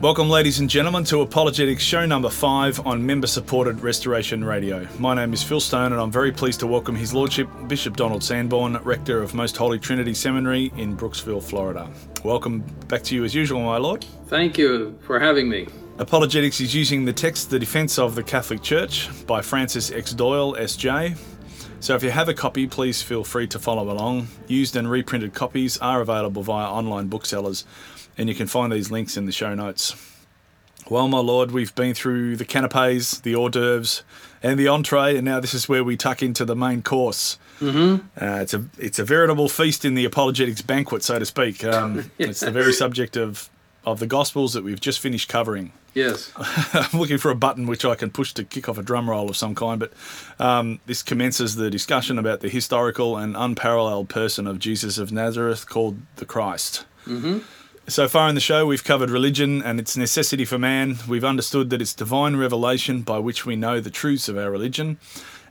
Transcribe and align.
Welcome, 0.00 0.30
ladies 0.30 0.60
and 0.60 0.70
gentlemen, 0.70 1.04
to 1.04 1.20
Apologetics 1.20 1.82
Show 1.82 2.06
number 2.06 2.30
five 2.30 2.86
on 2.86 3.04
member 3.04 3.26
supported 3.26 3.82
Restoration 3.82 4.42
Radio. 4.42 4.88
My 4.98 5.14
name 5.14 5.34
is 5.34 5.42
Phil 5.42 5.60
Stone, 5.60 5.92
and 5.92 6.00
I'm 6.00 6.10
very 6.10 6.32
pleased 6.32 6.60
to 6.60 6.66
welcome 6.66 6.96
His 6.96 7.12
Lordship 7.12 7.50
Bishop 7.68 7.98
Donald 7.98 8.24
Sanborn, 8.24 8.78
Rector 8.78 9.22
of 9.22 9.34
Most 9.34 9.58
Holy 9.58 9.78
Trinity 9.78 10.14
Seminary 10.14 10.72
in 10.78 10.96
Brooksville, 10.96 11.42
Florida. 11.42 11.86
Welcome 12.24 12.60
back 12.88 13.02
to 13.02 13.14
you 13.14 13.24
as 13.24 13.34
usual, 13.34 13.60
my 13.60 13.76
Lord. 13.76 14.06
Thank 14.28 14.56
you 14.56 14.98
for 15.02 15.20
having 15.20 15.50
me. 15.50 15.68
Apologetics 15.98 16.62
is 16.62 16.74
using 16.74 17.04
the 17.04 17.12
text 17.12 17.50
The 17.50 17.58
Defense 17.58 17.98
of 17.98 18.14
the 18.14 18.22
Catholic 18.22 18.62
Church 18.62 19.10
by 19.26 19.42
Francis 19.42 19.92
X. 19.92 20.14
Doyle, 20.14 20.56
S.J. 20.56 21.14
So 21.80 21.94
if 21.94 22.02
you 22.02 22.10
have 22.10 22.30
a 22.30 22.34
copy, 22.34 22.66
please 22.66 23.02
feel 23.02 23.22
free 23.22 23.46
to 23.48 23.58
follow 23.58 23.90
along. 23.90 24.28
Used 24.48 24.76
and 24.76 24.90
reprinted 24.90 25.34
copies 25.34 25.76
are 25.76 26.00
available 26.00 26.42
via 26.42 26.70
online 26.70 27.08
booksellers 27.08 27.66
and 28.20 28.28
you 28.28 28.34
can 28.34 28.46
find 28.46 28.70
these 28.70 28.90
links 28.90 29.16
in 29.16 29.24
the 29.24 29.32
show 29.32 29.54
notes. 29.54 29.96
Well, 30.90 31.08
my 31.08 31.20
lord, 31.20 31.52
we've 31.52 31.74
been 31.74 31.94
through 31.94 32.36
the 32.36 32.44
canapes, 32.44 33.18
the 33.18 33.34
hors 33.34 33.48
d'oeuvres, 33.48 34.02
and 34.42 34.58
the 34.58 34.68
entree, 34.68 35.16
and 35.16 35.24
now 35.24 35.40
this 35.40 35.54
is 35.54 35.70
where 35.70 35.82
we 35.82 35.96
tuck 35.96 36.22
into 36.22 36.44
the 36.44 36.54
main 36.54 36.82
course. 36.82 37.38
Mm-hmm. 37.60 38.06
Uh, 38.22 38.40
it's 38.40 38.52
a 38.52 38.66
it's 38.76 38.98
a 38.98 39.04
veritable 39.04 39.48
feast 39.48 39.86
in 39.86 39.94
the 39.94 40.04
apologetics 40.04 40.60
banquet, 40.60 41.02
so 41.02 41.18
to 41.18 41.24
speak. 41.24 41.64
Um, 41.64 42.10
yes. 42.18 42.28
It's 42.28 42.40
the 42.40 42.50
very 42.50 42.74
subject 42.74 43.16
of 43.16 43.48
of 43.86 44.00
the 44.00 44.06
Gospels 44.06 44.52
that 44.52 44.64
we've 44.64 44.80
just 44.80 45.00
finished 45.00 45.30
covering. 45.30 45.72
Yes. 45.94 46.30
I'm 46.36 47.00
looking 47.00 47.18
for 47.18 47.30
a 47.30 47.34
button 47.34 47.66
which 47.66 47.86
I 47.86 47.94
can 47.94 48.10
push 48.10 48.34
to 48.34 48.44
kick 48.44 48.68
off 48.68 48.76
a 48.76 48.82
drum 48.82 49.08
roll 49.08 49.30
of 49.30 49.36
some 49.36 49.54
kind, 49.54 49.80
but 49.80 49.92
um, 50.38 50.80
this 50.84 51.02
commences 51.02 51.54
the 51.54 51.70
discussion 51.70 52.18
about 52.18 52.40
the 52.40 52.50
historical 52.50 53.16
and 53.16 53.34
unparalleled 53.34 54.10
person 54.10 54.46
of 54.46 54.58
Jesus 54.58 54.98
of 54.98 55.10
Nazareth 55.10 55.66
called 55.66 56.02
the 56.16 56.26
Christ. 56.26 56.84
Mm-hmm. 57.06 57.38
So 57.90 58.06
far 58.06 58.28
in 58.28 58.36
the 58.36 58.40
show, 58.40 58.66
we've 58.66 58.84
covered 58.84 59.10
religion 59.10 59.60
and 59.62 59.80
its 59.80 59.96
necessity 59.96 60.44
for 60.44 60.60
man. 60.60 60.98
We've 61.08 61.24
understood 61.24 61.70
that 61.70 61.82
it's 61.82 61.92
divine 61.92 62.36
revelation 62.36 63.02
by 63.02 63.18
which 63.18 63.44
we 63.44 63.56
know 63.56 63.80
the 63.80 63.90
truths 63.90 64.28
of 64.28 64.38
our 64.38 64.48
religion. 64.48 64.98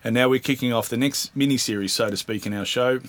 And 0.05 0.15
now 0.15 0.29
we're 0.29 0.39
kicking 0.39 0.71
off 0.71 0.87
the 0.87 0.95
next 0.95 1.35
mini 1.35 1.57
series, 1.57 1.91
so 1.91 2.09
to 2.09 2.15
speak, 2.15 2.45
in 2.45 2.53
our 2.53 2.63
show. 2.63 3.01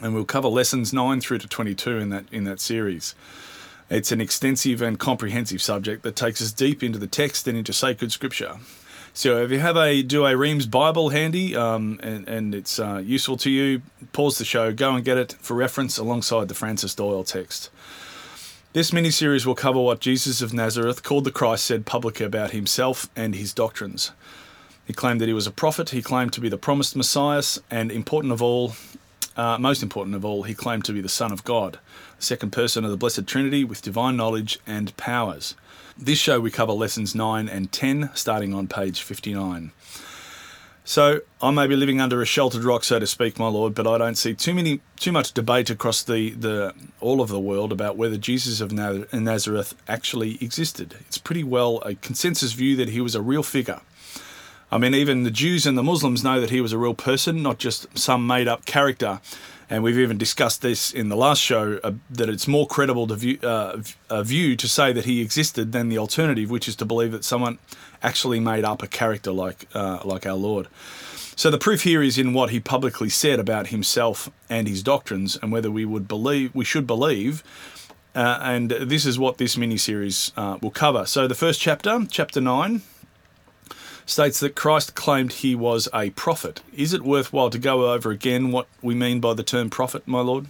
And 0.00 0.14
we'll 0.14 0.24
cover 0.24 0.46
lessons 0.46 0.92
9 0.92 1.20
through 1.20 1.38
to 1.38 1.48
22 1.48 1.98
in 1.98 2.10
that, 2.10 2.26
in 2.30 2.44
that 2.44 2.60
series. 2.60 3.16
It's 3.90 4.12
an 4.12 4.20
extensive 4.20 4.80
and 4.80 5.00
comprehensive 5.00 5.60
subject 5.60 6.04
that 6.04 6.14
takes 6.14 6.40
us 6.40 6.52
deep 6.52 6.84
into 6.84 7.00
the 7.00 7.08
text 7.08 7.48
and 7.48 7.58
into 7.58 7.72
sacred 7.72 8.12
scripture. 8.12 8.58
So 9.14 9.42
if 9.42 9.50
you 9.50 9.58
have 9.58 9.76
a 9.76 10.04
Douay 10.04 10.38
Rheims 10.38 10.66
Bible 10.66 11.08
handy 11.08 11.56
um, 11.56 11.98
and, 12.04 12.28
and 12.28 12.54
it's 12.54 12.78
uh, 12.78 13.02
useful 13.04 13.36
to 13.38 13.50
you, 13.50 13.82
pause 14.12 14.38
the 14.38 14.44
show, 14.44 14.72
go 14.72 14.94
and 14.94 15.04
get 15.04 15.18
it 15.18 15.32
for 15.40 15.54
reference 15.54 15.98
alongside 15.98 16.46
the 16.46 16.54
Francis 16.54 16.94
Doyle 16.94 17.24
text. 17.24 17.70
This 18.74 18.92
mini-series 18.92 19.46
will 19.46 19.54
cover 19.54 19.80
what 19.80 20.00
Jesus 20.00 20.42
of 20.42 20.52
Nazareth, 20.52 21.04
called 21.04 21.22
the 21.22 21.30
Christ, 21.30 21.64
said 21.64 21.86
publicly 21.86 22.26
about 22.26 22.50
himself 22.50 23.08
and 23.14 23.32
his 23.32 23.54
doctrines. 23.54 24.10
He 24.84 24.92
claimed 24.92 25.20
that 25.20 25.28
he 25.28 25.32
was 25.32 25.46
a 25.46 25.52
prophet, 25.52 25.90
he 25.90 26.02
claimed 26.02 26.32
to 26.32 26.40
be 26.40 26.48
the 26.48 26.58
promised 26.58 26.96
Messiah, 26.96 27.44
and 27.70 27.92
important 27.92 28.32
of 28.32 28.42
all, 28.42 28.74
uh, 29.36 29.58
most 29.58 29.80
important 29.80 30.16
of 30.16 30.24
all, 30.24 30.42
he 30.42 30.54
claimed 30.54 30.84
to 30.86 30.92
be 30.92 31.00
the 31.00 31.08
Son 31.08 31.30
of 31.30 31.44
God, 31.44 31.78
the 32.18 32.24
second 32.24 32.50
person 32.50 32.84
of 32.84 32.90
the 32.90 32.96
Blessed 32.96 33.28
Trinity 33.28 33.62
with 33.62 33.80
divine 33.80 34.16
knowledge 34.16 34.58
and 34.66 34.96
powers. 34.96 35.54
This 35.96 36.18
show 36.18 36.40
we 36.40 36.50
cover 36.50 36.72
lessons 36.72 37.14
9 37.14 37.48
and 37.48 37.70
10, 37.70 38.10
starting 38.14 38.52
on 38.52 38.66
page 38.66 39.02
59. 39.02 39.70
So 40.86 41.22
I 41.40 41.50
may 41.50 41.66
be 41.66 41.76
living 41.76 41.98
under 41.98 42.20
a 42.20 42.26
sheltered 42.26 42.62
rock, 42.62 42.84
so 42.84 42.98
to 42.98 43.06
speak, 43.06 43.38
my 43.38 43.48
lord, 43.48 43.74
but 43.74 43.86
I 43.86 43.96
don't 43.96 44.16
see 44.16 44.34
too 44.34 44.52
many, 44.52 44.80
too 44.96 45.12
much 45.12 45.32
debate 45.32 45.70
across 45.70 46.02
the, 46.02 46.30
the 46.32 46.74
all 47.00 47.22
of 47.22 47.30
the 47.30 47.40
world 47.40 47.72
about 47.72 47.96
whether 47.96 48.18
Jesus 48.18 48.60
of 48.60 48.70
Nazareth 48.70 49.74
actually 49.88 50.36
existed. 50.42 50.96
It's 51.06 51.16
pretty 51.16 51.42
well 51.42 51.78
a 51.86 51.94
consensus 51.94 52.52
view 52.52 52.76
that 52.76 52.90
he 52.90 53.00
was 53.00 53.14
a 53.14 53.22
real 53.22 53.42
figure. 53.42 53.80
I 54.70 54.76
mean, 54.76 54.94
even 54.94 55.22
the 55.22 55.30
Jews 55.30 55.64
and 55.66 55.78
the 55.78 55.82
Muslims 55.82 56.22
know 56.22 56.38
that 56.38 56.50
he 56.50 56.60
was 56.60 56.72
a 56.72 56.78
real 56.78 56.94
person, 56.94 57.42
not 57.42 57.58
just 57.58 57.96
some 57.96 58.26
made-up 58.26 58.66
character. 58.66 59.20
And 59.70 59.82
we've 59.82 59.98
even 59.98 60.18
discussed 60.18 60.60
this 60.60 60.92
in 60.92 61.08
the 61.08 61.16
last 61.16 61.40
show 61.40 61.80
uh, 61.82 61.92
that 62.10 62.28
it's 62.28 62.46
more 62.46 62.66
credible 62.66 63.06
to 63.06 63.16
view, 63.16 63.38
uh, 63.42 63.82
a 64.10 64.22
view 64.22 64.56
to 64.56 64.68
say 64.68 64.92
that 64.92 65.04
he 65.04 65.20
existed 65.20 65.72
than 65.72 65.88
the 65.88 65.98
alternative, 65.98 66.50
which 66.50 66.68
is 66.68 66.76
to 66.76 66.84
believe 66.84 67.12
that 67.12 67.24
someone 67.24 67.58
actually 68.02 68.40
made 68.40 68.64
up 68.64 68.82
a 68.82 68.86
character 68.86 69.32
like 69.32 69.66
uh, 69.74 70.00
like 70.04 70.26
our 70.26 70.36
Lord. 70.36 70.68
So 71.36 71.50
the 71.50 71.58
proof 71.58 71.82
here 71.82 72.02
is 72.02 72.18
in 72.18 72.32
what 72.32 72.50
he 72.50 72.60
publicly 72.60 73.08
said 73.08 73.40
about 73.40 73.68
himself 73.68 74.30
and 74.48 74.68
his 74.68 74.82
doctrines, 74.82 75.36
and 75.40 75.50
whether 75.50 75.70
we 75.70 75.84
would 75.84 76.06
believe 76.06 76.54
we 76.54 76.64
should 76.64 76.86
believe. 76.86 77.42
Uh, 78.14 78.38
and 78.42 78.70
this 78.70 79.04
is 79.04 79.18
what 79.18 79.38
this 79.38 79.56
mini 79.56 79.76
series 79.76 80.30
uh, 80.36 80.56
will 80.62 80.70
cover. 80.70 81.04
So 81.04 81.26
the 81.26 81.34
first 81.34 81.60
chapter, 81.60 82.06
chapter 82.08 82.40
nine, 82.40 82.82
states 84.06 84.40
that 84.40 84.54
Christ 84.54 84.94
claimed 84.94 85.32
he 85.32 85.54
was 85.54 85.88
a 85.94 86.10
prophet. 86.10 86.60
Is 86.76 86.92
it 86.92 87.02
worthwhile 87.02 87.50
to 87.50 87.58
go 87.58 87.92
over 87.92 88.10
again 88.10 88.52
what 88.52 88.66
we 88.82 88.94
mean 88.94 89.20
by 89.20 89.34
the 89.34 89.42
term 89.42 89.70
prophet, 89.70 90.06
my 90.06 90.20
lord? 90.20 90.46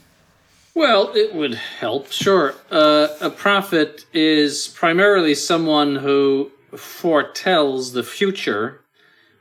Well, 0.74 1.12
it 1.14 1.34
would 1.34 1.54
help, 1.54 2.10
sure. 2.10 2.54
Uh, 2.70 3.08
a 3.20 3.30
prophet 3.30 4.06
is 4.12 4.66
primarily 4.68 5.34
someone 5.34 5.96
who 5.96 6.50
foretells 6.76 7.92
the 7.92 8.02
future, 8.02 8.80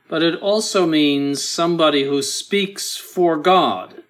but 0.07 0.22
it 0.22 0.40
also 0.40 0.85
means 0.85 1.44
somebody 1.44 2.03
who 2.03 2.22
speaks 2.22 2.96
for 2.96 3.35
God 3.38 4.03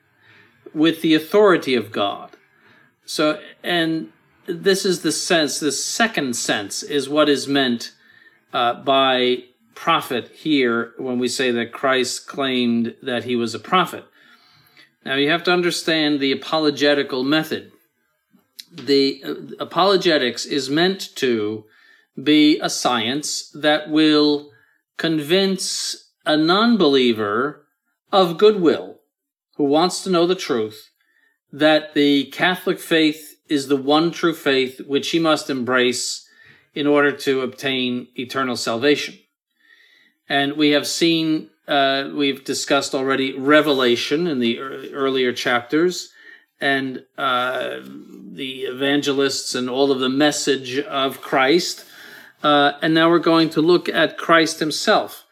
with 0.74 1.02
the 1.02 1.16
authority 1.16 1.75
of 1.75 1.94
God. 1.94 2.31
So, 3.06 3.40
and 3.63 4.12
this 4.46 4.84
is 4.84 5.02
the 5.02 5.12
sense, 5.13 5.59
the 5.59 5.72
second 5.72 6.36
sense 6.36 6.84
is 6.84 7.08
what 7.08 7.30
is 7.30 7.47
meant 7.47 7.94
uh, 8.52 8.74
by 8.74 9.46
prophet 9.75 10.29
here 10.34 10.94
when 10.97 11.19
we 11.19 11.28
say 11.28 11.51
that 11.51 11.72
Christ 11.72 12.28
claimed 12.28 12.95
that 13.01 13.23
he 13.23 13.35
was 13.35 13.53
a 13.53 13.59
prophet. 13.59 14.06
Now, 15.06 15.16
you 15.16 15.29
have 15.29 15.44
to 15.44 15.51
understand 15.51 16.19
the 16.19 16.31
apologetical 16.31 17.23
method. 17.23 17.72
The 18.72 19.22
uh, 19.25 19.33
apologetics 19.59 20.45
is 20.45 20.69
meant 20.69 21.16
to 21.17 21.66
be 22.22 22.59
a 22.59 22.69
science 22.69 23.50
that 23.53 23.89
will 23.89 24.51
convince 24.97 26.12
a 26.25 26.38
non 26.38 26.78
believer 26.78 27.66
of 28.12 28.38
goodwill 28.38 29.00
who 29.56 29.66
wants 29.66 30.03
to 30.03 30.09
know 30.09 30.25
the 30.25 30.35
truth 30.35 30.89
that 31.51 31.94
the 31.94 32.25
Catholic 32.25 32.79
faith 32.79 33.39
is 33.47 33.67
the 33.67 33.78
one 33.78 34.12
true 34.12 34.33
faith 34.33 34.81
which 34.88 35.09
he 35.12 35.19
must 35.19 35.50
embrace 35.50 36.27
in 36.74 36.88
order 36.88 37.12
to 37.12 37.42
obtain 37.42 38.07
eternal 38.15 38.56
salvation. 38.56 39.18
And 40.30 40.54
we 40.54 40.72
have 40.72 40.88
seen, 40.88 41.50
uh, 41.68 42.10
we've 42.14 42.44
discussed 42.44 42.96
already 42.96 43.38
Revelation 43.38 44.28
in 44.28 44.40
the 44.40 44.60
earlier 44.60 45.34
chapters 45.34 46.10
and 46.62 47.04
uh, 47.18 47.80
the 47.84 48.62
evangelists 48.62 49.54
and 49.54 49.70
all 49.70 49.92
of 49.92 50.00
the 50.00 50.10
message 50.10 50.80
of 50.80 51.22
Christ 51.22 51.86
uh, 52.44 52.74
and 52.81 52.94
now 52.94 53.10
we're 53.10 53.20
going 53.20 53.50
to 53.52 53.62
look 53.62 53.88
at 53.88 54.18
Christ 54.18 54.60
himself. 54.60 55.25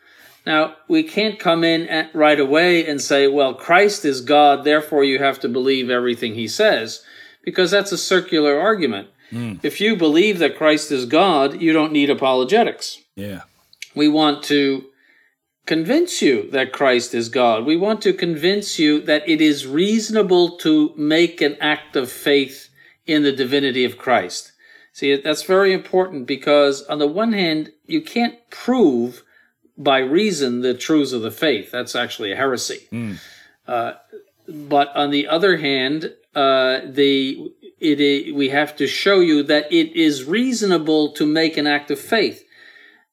Now, 0.46 0.78
we 0.88 1.04
can't 1.04 1.38
come 1.38 1.64
in 1.64 1.88
at, 1.88 2.16
right 2.16 2.40
away 2.40 2.88
and 2.88 3.00
say, 3.00 3.28
well, 3.28 3.54
Christ 3.54 4.06
is 4.06 4.22
God, 4.22 4.64
therefore 4.64 5.04
you 5.04 5.20
have 5.20 5.40
to 5.42 5.50
believe 5.50 5.90
everything 5.90 6.34
he 6.34 6.48
says, 6.48 7.04
because 7.44 7.70
that's 7.70 7.92
a 7.92 7.98
circular 7.98 8.60
argument. 8.60 9.10
Mm. 9.32 9.60
If 9.64 9.80
you 9.80 9.96
believe 9.96 10.40
that 10.40 10.58
Christ 10.58 10.92
is 10.92 11.06
God, 11.06 11.62
you 11.62 11.74
don't 11.74 11.92
need 11.92 12.10
apologetics. 12.10 13.00
Yeah. 13.16 13.42
We 13.96 14.08
want 14.08 14.44
to 14.46 14.86
convince 15.66 16.22
you 16.22 16.50
that 16.52 16.72
Christ 16.74 17.14
is 17.14 17.30
God. 17.30 17.66
We 17.66 17.78
want 17.78 18.02
to 18.04 18.14
convince 18.14 18.80
you 18.80 19.02
that 19.02 19.28
it 19.28 19.42
is 19.42 19.68
reasonable 19.68 20.58
to 20.60 20.94
make 20.98 21.42
an 21.42 21.56
act 21.60 21.96
of 21.96 22.12
faith 22.12 22.70
in 23.06 23.24
the 23.24 23.32
divinity 23.32 23.86
of 23.86 23.98
Christ. 23.98 24.52
See, 24.94 25.16
that's 25.16 25.44
very 25.44 25.72
important 25.74 26.26
because, 26.28 26.84
on 26.84 27.00
the 27.00 27.08
one 27.08 27.34
hand, 27.34 27.72
you 27.86 28.02
can't 28.02 28.36
prove 28.50 29.24
by 29.78 30.00
reason 30.00 30.62
the 30.62 30.74
truths 30.74 31.14
of 31.14 31.22
the 31.22 31.32
faith. 31.32 31.72
That's 31.72 31.96
actually 31.96 32.32
a 32.32 32.36
heresy. 32.36 32.88
Uh, 33.68 33.94
but 34.48 34.94
on 34.96 35.12
the 35.12 35.28
other 35.28 35.58
hand, 35.58 36.14
uh, 36.36 36.82
the 36.86 37.52
it, 37.80 38.00
i- 38.00 38.32
we 38.32 38.50
have 38.50 38.76
to 38.78 38.86
show 38.88 39.20
you 39.22 39.44
that 39.44 39.72
it 39.72 39.96
is 39.96 40.26
reasonable 40.26 41.14
to 41.14 41.26
make 41.26 41.58
an 41.58 41.66
act 41.68 41.90
of 41.90 42.00
faith. 42.00 42.44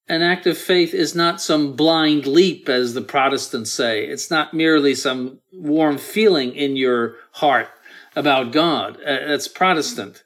An 0.08 0.22
act 0.22 0.46
of 0.46 0.56
faith 0.56 0.94
is 0.94 1.14
not 1.14 1.40
some 1.40 1.74
blind 1.74 2.26
leap, 2.26 2.68
as 2.68 2.94
the 2.94 3.02
Protestants 3.02 3.70
say. 3.70 4.06
It's 4.06 4.30
not 4.30 4.54
merely 4.54 4.94
some 4.94 5.40
warm 5.52 5.98
feeling 5.98 6.54
in 6.54 6.76
your 6.76 7.16
heart 7.32 7.68
about 8.16 8.50
God. 8.50 8.96
Uh, 9.02 9.26
that's 9.26 9.48
Protestant. 9.48 10.24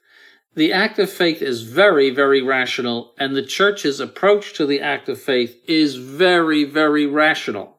The 0.55 0.73
act 0.73 1.00
of 1.00 1.11
faith 1.11 1.43
is 1.43 1.62
very, 1.62 2.11
very 2.11 2.43
rational, 2.43 3.12
and 3.19 3.34
the 3.34 3.43
church's 3.43 3.99
approach 3.99 4.52
to 4.55 4.67
the 4.67 4.81
act 4.81 5.08
of 5.08 5.20
faith 5.20 5.58
is 5.67 5.96
very, 5.96 6.62
very 6.62 7.06
rational. 7.06 7.79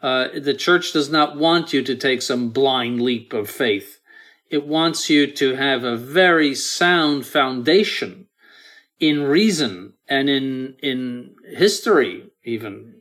Uh, 0.00 0.28
the 0.38 0.54
church 0.54 0.92
does 0.92 1.10
not 1.10 1.36
want 1.36 1.72
you 1.72 1.82
to 1.82 1.96
take 1.96 2.22
some 2.22 2.50
blind 2.50 3.02
leap 3.02 3.32
of 3.32 3.50
faith. 3.50 3.98
It 4.48 4.64
wants 4.64 5.10
you 5.10 5.26
to 5.32 5.56
have 5.56 5.82
a 5.82 5.96
very 5.96 6.54
sound 6.54 7.26
foundation 7.26 8.28
in 9.00 9.24
reason 9.24 9.94
and 10.08 10.28
in 10.28 10.76
in 10.82 11.34
history, 11.56 12.30
even 12.44 12.94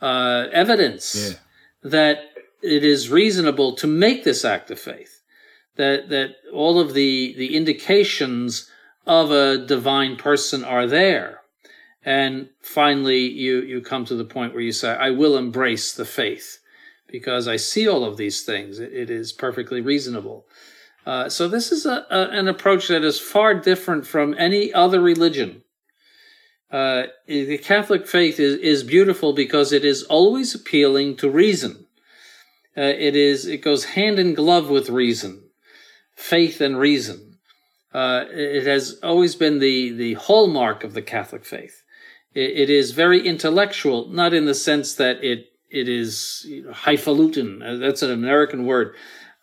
uh, 0.00 0.46
evidence 0.52 1.14
Yeah. 1.14 1.90
that 1.90 2.18
it 2.62 2.84
is 2.84 3.10
reasonable 3.10 3.74
to 3.76 3.86
make 3.86 4.24
this 4.24 4.44
act 4.44 4.70
of 4.70 4.78
faith. 4.78 5.22
That 5.76 6.08
that 6.10 6.36
all 6.52 6.78
of 6.78 6.94
the 6.94 7.34
the 7.36 7.56
indications 7.56 8.70
of 9.06 9.30
a 9.30 9.58
divine 9.66 10.16
person 10.16 10.64
are 10.64 10.86
there. 10.86 11.40
And 12.06 12.50
finally, 12.60 13.26
you, 13.28 13.62
you 13.62 13.80
come 13.80 14.04
to 14.06 14.14
the 14.14 14.26
point 14.26 14.52
where 14.52 14.62
you 14.62 14.72
say, 14.72 14.90
I 14.94 15.10
will 15.10 15.38
embrace 15.38 15.92
the 15.94 16.04
faith 16.04 16.58
because 17.06 17.48
I 17.48 17.56
see 17.56 17.88
all 17.88 18.04
of 18.04 18.18
these 18.18 18.42
things. 18.42 18.78
It, 18.78 18.92
it 18.92 19.10
is 19.10 19.32
perfectly 19.32 19.80
reasonable. 19.80 20.46
Uh, 21.06 21.28
so, 21.30 21.48
this 21.48 21.72
is 21.72 21.86
a, 21.86 22.06
a, 22.10 22.28
an 22.30 22.46
approach 22.48 22.88
that 22.88 23.04
is 23.04 23.18
far 23.18 23.54
different 23.54 24.06
from 24.06 24.34
any 24.38 24.70
other 24.72 25.00
religion. 25.00 25.62
Uh, 26.74 27.06
the 27.28 27.58
Catholic 27.58 28.04
faith 28.16 28.40
is, 28.40 28.54
is 28.56 28.82
beautiful 28.82 29.32
because 29.32 29.68
it 29.72 29.84
is 29.84 30.02
always 30.16 30.54
appealing 30.56 31.16
to 31.18 31.30
reason. 31.30 31.72
Uh, 32.76 32.92
it 33.08 33.14
is 33.14 33.46
it 33.46 33.62
goes 33.68 33.84
hand 33.96 34.18
in 34.18 34.34
glove 34.34 34.68
with 34.68 34.88
reason, 35.04 35.32
faith 36.16 36.60
and 36.60 36.76
reason. 36.88 37.18
Uh, 38.00 38.24
it 38.30 38.66
has 38.66 38.98
always 39.04 39.36
been 39.36 39.60
the 39.60 39.92
the 39.92 40.14
hallmark 40.14 40.82
of 40.82 40.94
the 40.94 41.02
Catholic 41.14 41.44
faith. 41.44 41.76
It, 42.34 42.50
it 42.62 42.70
is 42.70 42.90
very 42.90 43.20
intellectual, 43.24 44.08
not 44.08 44.34
in 44.34 44.46
the 44.46 44.54
sense 44.54 44.88
that 44.96 45.22
it 45.22 45.40
it 45.70 45.88
is 45.88 46.44
you 46.48 46.64
know, 46.64 46.72
highfalutin. 46.72 47.62
uh, 47.62 47.76
That's 47.76 48.02
an 48.02 48.10
American 48.10 48.66
word. 48.66 48.88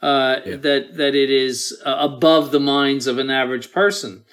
Uh, 0.01 0.35
That 0.67 0.83
that 1.01 1.15
it 1.15 1.29
is 1.29 1.55
uh, 1.85 1.95
above 2.11 2.51
the 2.51 2.65
minds 2.77 3.07
of 3.07 3.17
an 3.19 3.29
average 3.29 3.71
person, 3.71 4.25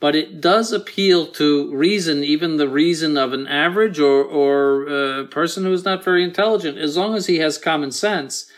but 0.00 0.14
it 0.14 0.40
does 0.40 0.72
appeal 0.72 1.26
to 1.26 1.74
reason, 1.74 2.22
even 2.22 2.56
the 2.56 2.68
reason 2.68 3.16
of 3.16 3.32
an 3.32 3.46
average 3.46 3.98
or 3.98 4.22
or 4.22 4.88
uh, 4.88 5.24
person 5.24 5.64
who 5.64 5.72
is 5.72 5.84
not 5.84 6.04
very 6.04 6.22
intelligent. 6.22 6.78
As 6.78 6.96
long 6.96 7.14
as 7.14 7.26
he 7.26 7.38
has 7.38 7.58
common 7.58 7.90
sense, 7.90 8.50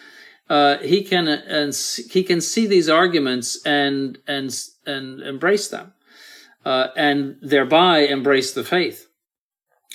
uh, 0.48 0.78
he 0.78 1.02
can 1.02 1.28
and 1.28 1.74
he 2.10 2.22
can 2.22 2.40
see 2.40 2.66
these 2.66 2.88
arguments 2.88 3.64
and 3.64 4.18
and 4.26 4.54
and 4.86 5.20
embrace 5.22 5.68
them, 5.68 5.92
uh, 6.64 6.88
and 6.96 7.36
thereby 7.40 8.00
embrace 8.00 8.52
the 8.52 8.64
faith. 8.64 9.06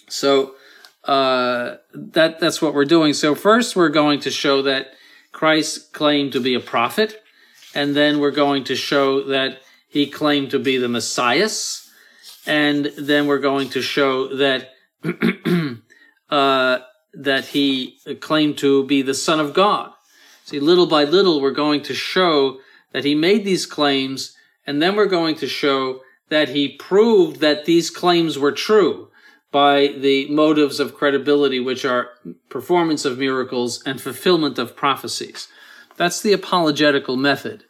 So 0.09 0.55
uh, 1.03 1.75
that 1.93 2.39
that's 2.39 2.61
what 2.61 2.73
we're 2.73 2.85
doing. 2.85 3.13
So 3.13 3.35
first, 3.35 3.75
we're 3.75 3.89
going 3.89 4.19
to 4.21 4.31
show 4.31 4.63
that 4.63 4.93
Christ 5.31 5.93
claimed 5.93 6.31
to 6.33 6.39
be 6.39 6.55
a 6.55 6.59
prophet, 6.59 7.21
and 7.75 7.95
then 7.95 8.19
we're 8.19 8.31
going 8.31 8.63
to 8.63 8.75
show 8.75 9.21
that 9.27 9.59
he 9.95 10.07
claimed 10.07 10.51
to 10.51 10.59
be 10.59 10.77
the 10.77 10.89
Messiah, 10.89 11.49
and 12.45 12.91
then 12.97 13.27
we're 13.27 13.39
going 13.39 13.69
to 13.69 13.81
show 13.81 14.27
that 14.35 14.71
uh, 16.29 16.79
that 17.13 17.45
he 17.45 17.97
claimed 18.19 18.57
to 18.57 18.83
be 18.83 19.01
the 19.01 19.13
Son 19.13 19.39
of 19.39 19.53
God. 19.53 19.91
See, 20.43 20.59
little 20.59 20.85
by 20.85 21.05
little, 21.05 21.39
we're 21.39 21.51
going 21.51 21.81
to 21.83 21.93
show 21.93 22.59
that 22.91 23.05
he 23.05 23.15
made 23.15 23.45
these 23.45 23.65
claims, 23.65 24.35
and 24.67 24.81
then 24.81 24.97
we're 24.97 25.05
going 25.05 25.35
to 25.35 25.47
show 25.47 26.01
that 26.27 26.49
he 26.49 26.75
proved 26.75 27.39
that 27.39 27.63
these 27.63 27.89
claims 27.89 28.37
were 28.37 28.51
true 28.51 29.07
by 29.49 29.87
the 29.87 30.27
motives 30.29 30.81
of 30.81 30.93
credibility, 30.93 31.61
which 31.61 31.85
are 31.85 32.09
performance 32.49 33.05
of 33.05 33.17
miracles 33.17 33.81
and 33.85 34.01
fulfillment 34.01 34.59
of 34.59 34.75
prophecies. 34.75 35.47
That's 35.95 36.19
the 36.19 36.33
apologetical 36.33 37.15
method. 37.15 37.63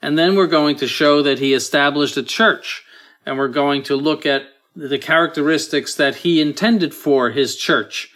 And 0.00 0.18
then 0.18 0.36
we're 0.36 0.46
going 0.46 0.76
to 0.76 0.86
show 0.86 1.22
that 1.22 1.38
he 1.38 1.54
established 1.54 2.16
a 2.16 2.22
church, 2.22 2.84
and 3.26 3.36
we're 3.36 3.48
going 3.48 3.82
to 3.84 3.96
look 3.96 4.24
at 4.24 4.42
the 4.76 4.98
characteristics 4.98 5.94
that 5.96 6.16
he 6.16 6.40
intended 6.40 6.94
for 6.94 7.30
his 7.30 7.56
church. 7.56 8.12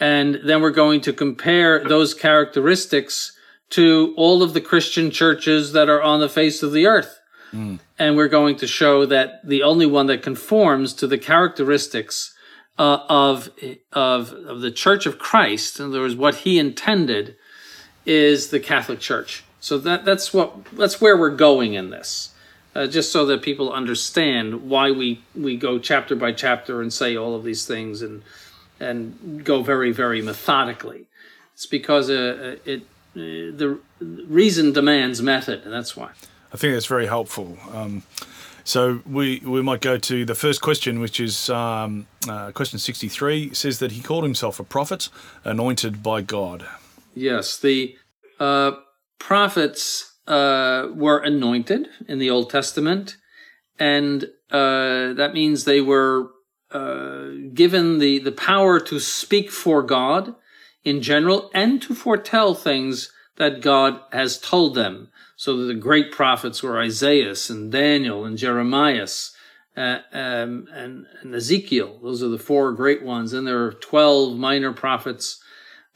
And 0.00 0.40
then 0.44 0.60
we're 0.60 0.70
going 0.70 1.00
to 1.02 1.12
compare 1.12 1.84
those 1.84 2.12
characteristics 2.12 3.38
to 3.70 4.12
all 4.16 4.42
of 4.42 4.52
the 4.52 4.60
Christian 4.60 5.10
churches 5.10 5.72
that 5.72 5.88
are 5.88 6.02
on 6.02 6.20
the 6.20 6.28
face 6.28 6.62
of 6.62 6.72
the 6.72 6.86
earth. 6.86 7.20
And 7.98 8.16
we're 8.16 8.28
going 8.28 8.56
to 8.56 8.66
show 8.66 9.06
that 9.06 9.46
the 9.46 9.62
only 9.62 9.86
one 9.86 10.06
that 10.06 10.22
conforms 10.22 10.92
to 10.94 11.06
the 11.06 11.18
characteristics 11.18 12.34
uh, 12.78 12.98
of, 13.08 13.50
of, 13.92 14.32
of 14.32 14.60
the 14.60 14.70
Church 14.70 15.06
of 15.06 15.18
Christ, 15.18 15.78
in 15.78 15.86
other 15.86 16.00
words, 16.00 16.16
what 16.16 16.36
he 16.36 16.58
intended, 16.58 17.36
is 18.06 18.48
the 18.48 18.58
Catholic 18.58 18.98
Church. 18.98 19.44
So 19.62 19.78
that, 19.78 20.04
that's, 20.04 20.34
what, 20.34 20.66
that's 20.72 21.00
where 21.00 21.16
we're 21.16 21.30
going 21.30 21.74
in 21.74 21.90
this. 21.90 22.34
Uh, 22.74 22.86
just 22.86 23.12
so 23.12 23.24
that 23.26 23.42
people 23.42 23.72
understand 23.72 24.68
why 24.68 24.90
we, 24.90 25.22
we 25.34 25.56
go 25.56 25.78
chapter 25.78 26.16
by 26.16 26.32
chapter 26.32 26.82
and 26.82 26.92
say 26.92 27.16
all 27.16 27.34
of 27.34 27.44
these 27.44 27.64
things 27.66 28.02
and, 28.02 28.22
and 28.80 29.44
go 29.44 29.62
very, 29.62 29.92
very 29.92 30.20
methodically. 30.20 31.06
It's 31.54 31.66
because 31.66 32.10
uh, 32.10 32.56
it, 32.64 32.80
uh, 33.14 33.54
the 33.54 33.78
reason 34.00 34.72
demands 34.72 35.22
method, 35.22 35.62
and 35.64 35.72
that's 35.72 35.96
why. 35.96 36.10
I 36.52 36.56
think 36.56 36.74
that's 36.74 36.86
very 36.86 37.06
helpful. 37.06 37.56
Um, 37.72 38.02
so 38.64 39.00
we 39.06 39.40
we 39.44 39.60
might 39.60 39.80
go 39.80 39.98
to 39.98 40.24
the 40.24 40.34
first 40.34 40.60
question, 40.60 40.98
which 40.98 41.20
is 41.20 41.50
um, 41.50 42.06
uh, 42.28 42.52
question 42.52 42.78
sixty 42.78 43.08
three. 43.08 43.52
Says 43.52 43.78
that 43.80 43.92
he 43.92 44.00
called 44.00 44.24
himself 44.24 44.58
a 44.58 44.64
prophet, 44.64 45.08
anointed 45.44 46.02
by 46.02 46.22
God. 46.22 46.66
Yes, 47.14 47.58
the 47.58 47.96
uh, 48.40 48.72
prophets 49.22 50.16
uh, 50.26 50.88
were 50.94 51.18
anointed 51.18 51.86
in 52.08 52.18
the 52.18 52.28
Old 52.28 52.50
Testament, 52.50 53.16
and 53.78 54.24
uh, 54.50 55.12
that 55.14 55.30
means 55.32 55.64
they 55.64 55.80
were 55.80 56.30
uh, 56.72 57.28
given 57.54 57.98
the, 57.98 58.18
the 58.18 58.32
power 58.32 58.80
to 58.80 58.98
speak 58.98 59.50
for 59.50 59.82
God 59.84 60.34
in 60.84 61.00
general 61.02 61.50
and 61.54 61.80
to 61.82 61.94
foretell 61.94 62.54
things 62.54 63.12
that 63.36 63.62
God 63.62 64.00
has 64.12 64.38
told 64.38 64.74
them. 64.74 65.08
So 65.36 65.56
the 65.66 65.74
great 65.74 66.10
prophets 66.10 66.60
were 66.60 66.80
Isaiah 66.80 67.34
and 67.48 67.70
Daniel 67.70 68.24
and 68.24 68.36
Jeremiah 68.36 69.08
uh, 69.76 69.98
um, 70.12 70.68
and, 70.72 71.06
and 71.22 71.34
Ezekiel. 71.34 72.00
Those 72.02 72.22
are 72.24 72.28
the 72.28 72.38
four 72.38 72.72
great 72.72 73.02
ones. 73.02 73.32
And 73.32 73.46
there 73.46 73.64
are 73.64 73.72
12 73.72 74.36
minor 74.36 74.72
prophets. 74.72 75.40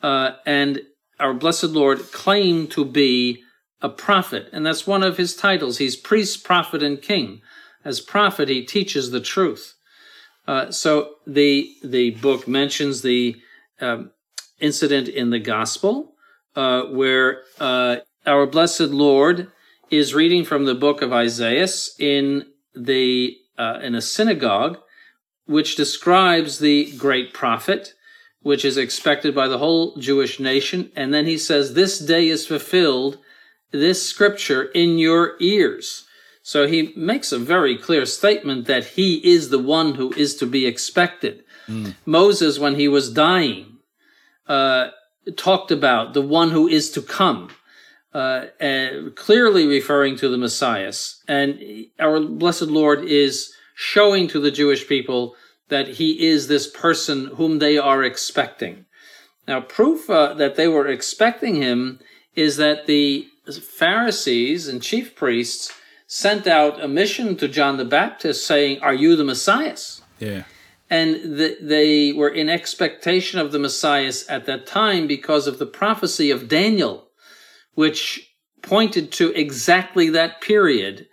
Uh, 0.03 0.33
and 0.47 0.81
our 1.19 1.35
blessed 1.35 1.65
Lord 1.65 2.13
claimed 2.13 2.71
to 2.73 2.85
be 2.85 3.43
a 3.81 3.89
prophet. 3.89 4.49
And 4.53 4.65
that's 4.65 4.87
one 4.87 5.03
of 5.03 5.17
his 5.17 5.37
titles. 5.37 5.79
He's 5.79 5.97
priest, 5.97 6.45
prophet, 6.45 6.83
and 6.83 7.01
king. 7.01 7.41
As 7.85 8.01
prophet, 8.01 8.49
he 8.49 8.65
teaches 8.65 9.11
the 9.11 9.21
truth. 9.21 9.75
Uh, 10.47 10.71
so 10.71 11.15
the 11.27 11.75
the 11.83 12.11
book 12.11 12.47
mentions 12.47 13.03
the 13.03 13.37
um, 13.81 14.11
incident 14.61 15.09
in 15.09 15.31
the 15.31 15.39
gospel 15.39 16.15
uh, 16.55 16.83
where 16.85 17.43
uh, 17.61 17.97
our 18.27 18.47
blessed 18.47 18.81
Lord 18.81 19.51
is 19.91 20.15
reading 20.15 20.45
from 20.45 20.65
the 20.65 20.75
book 20.75 21.03
of 21.03 21.13
Isaiah 21.13 21.69
in 21.99 22.47
the 22.75 23.37
uh, 23.59 23.81
in 23.83 23.95
a 23.95 24.03
synagogue, 24.03 24.79
which 25.47 25.77
describes 25.77 26.59
the 26.59 26.93
great 26.97 27.33
prophet, 27.33 27.95
which 28.47 28.65
is 28.65 28.77
expected 28.77 29.35
by 29.35 29.49
the 29.49 29.59
whole 29.59 29.97
Jewish 29.97 30.39
nation, 30.39 30.81
and 30.95 31.13
then 31.13 31.27
he 31.27 31.37
says, 31.49 31.75
"This 31.75 31.99
day 31.99 32.29
is 32.29 32.47
fulfilled, 32.47 33.19
this 33.73 34.01
scripture 34.13 34.63
in 34.83 34.99
your 34.99 35.23
ears." 35.41 35.87
So 36.43 36.69
he 36.69 36.93
makes 36.95 37.33
a 37.33 37.47
very 37.55 37.77
clear 37.87 38.07
statement 38.07 38.69
that 38.69 38.85
he 38.97 39.11
is 39.35 39.49
the 39.49 39.65
one 39.79 39.97
who 39.99 40.13
is 40.25 40.37
to 40.37 40.47
be 40.47 40.65
expected. 40.65 41.43
Moses, 42.05 42.61
when 42.65 42.77
he 42.77 42.87
was 42.87 43.11
dying, 43.29 43.65
uh, 44.47 44.91
talked 45.37 45.73
about 45.73 46.15
the 46.15 46.27
one 46.41 46.51
who 46.53 46.69
is 46.69 46.87
to 46.93 47.03
come, 47.03 47.51
uh, 48.15 48.43
uh, 48.71 49.11
clearly 49.25 49.67
referring 49.67 50.15
to 50.19 50.29
the 50.29 50.43
Messiah. 50.47 50.93
And 51.27 51.49
our 51.99 52.21
blessed 52.21 52.71
Lord 52.81 53.01
is 53.25 53.53
showing 53.75 54.29
to 54.29 54.39
the 54.39 54.53
Jewish 54.61 54.87
people 54.87 55.35
that 55.69 55.89
he 55.89 56.27
is 56.27 56.47
this 56.47 56.69
person 56.69 57.27
whom 57.37 57.59
they 57.59 57.77
are 57.77 58.03
expecting. 58.03 58.87
Now, 59.49 59.61
proof 59.61 60.11
uh, 60.11 60.35
that 60.35 60.57
they 60.57 60.69
were 60.69 60.87
expecting 60.87 61.57
him 61.57 62.01
is 62.35 62.57
that 62.57 62.87
the 62.87 63.27
Pharisees 63.51 64.69
and 64.69 64.83
chief 64.83 65.15
priests 65.15 65.73
sent 66.07 66.47
out 66.47 66.83
a 66.83 66.89
mission 66.89 67.37
to 67.37 67.49
John 67.49 67.77
the 67.77 67.85
Baptist 67.85 68.47
saying, 68.47 68.81
Are 68.81 68.95
you 68.95 69.17
the 69.17 69.25
Messiah? 69.25 69.77
Yeah. 70.19 70.45
And 70.89 71.39
the, 71.39 71.57
they 71.61 72.13
were 72.13 72.29
in 72.29 72.49
expectation 72.49 73.41
of 73.41 73.51
the 73.51 73.59
Messiah 73.59 74.13
at 74.29 74.47
that 74.47 74.67
time 74.67 75.07
because 75.07 75.47
of 75.47 75.59
the 75.59 75.67
prophecy 75.67 76.31
of 76.31 76.49
Daniel, 76.49 77.09
which 77.75 78.35
pointed 78.63 79.11
to 79.13 79.33
exactly 79.33 80.09
that 80.11 80.41
period. 80.41 81.09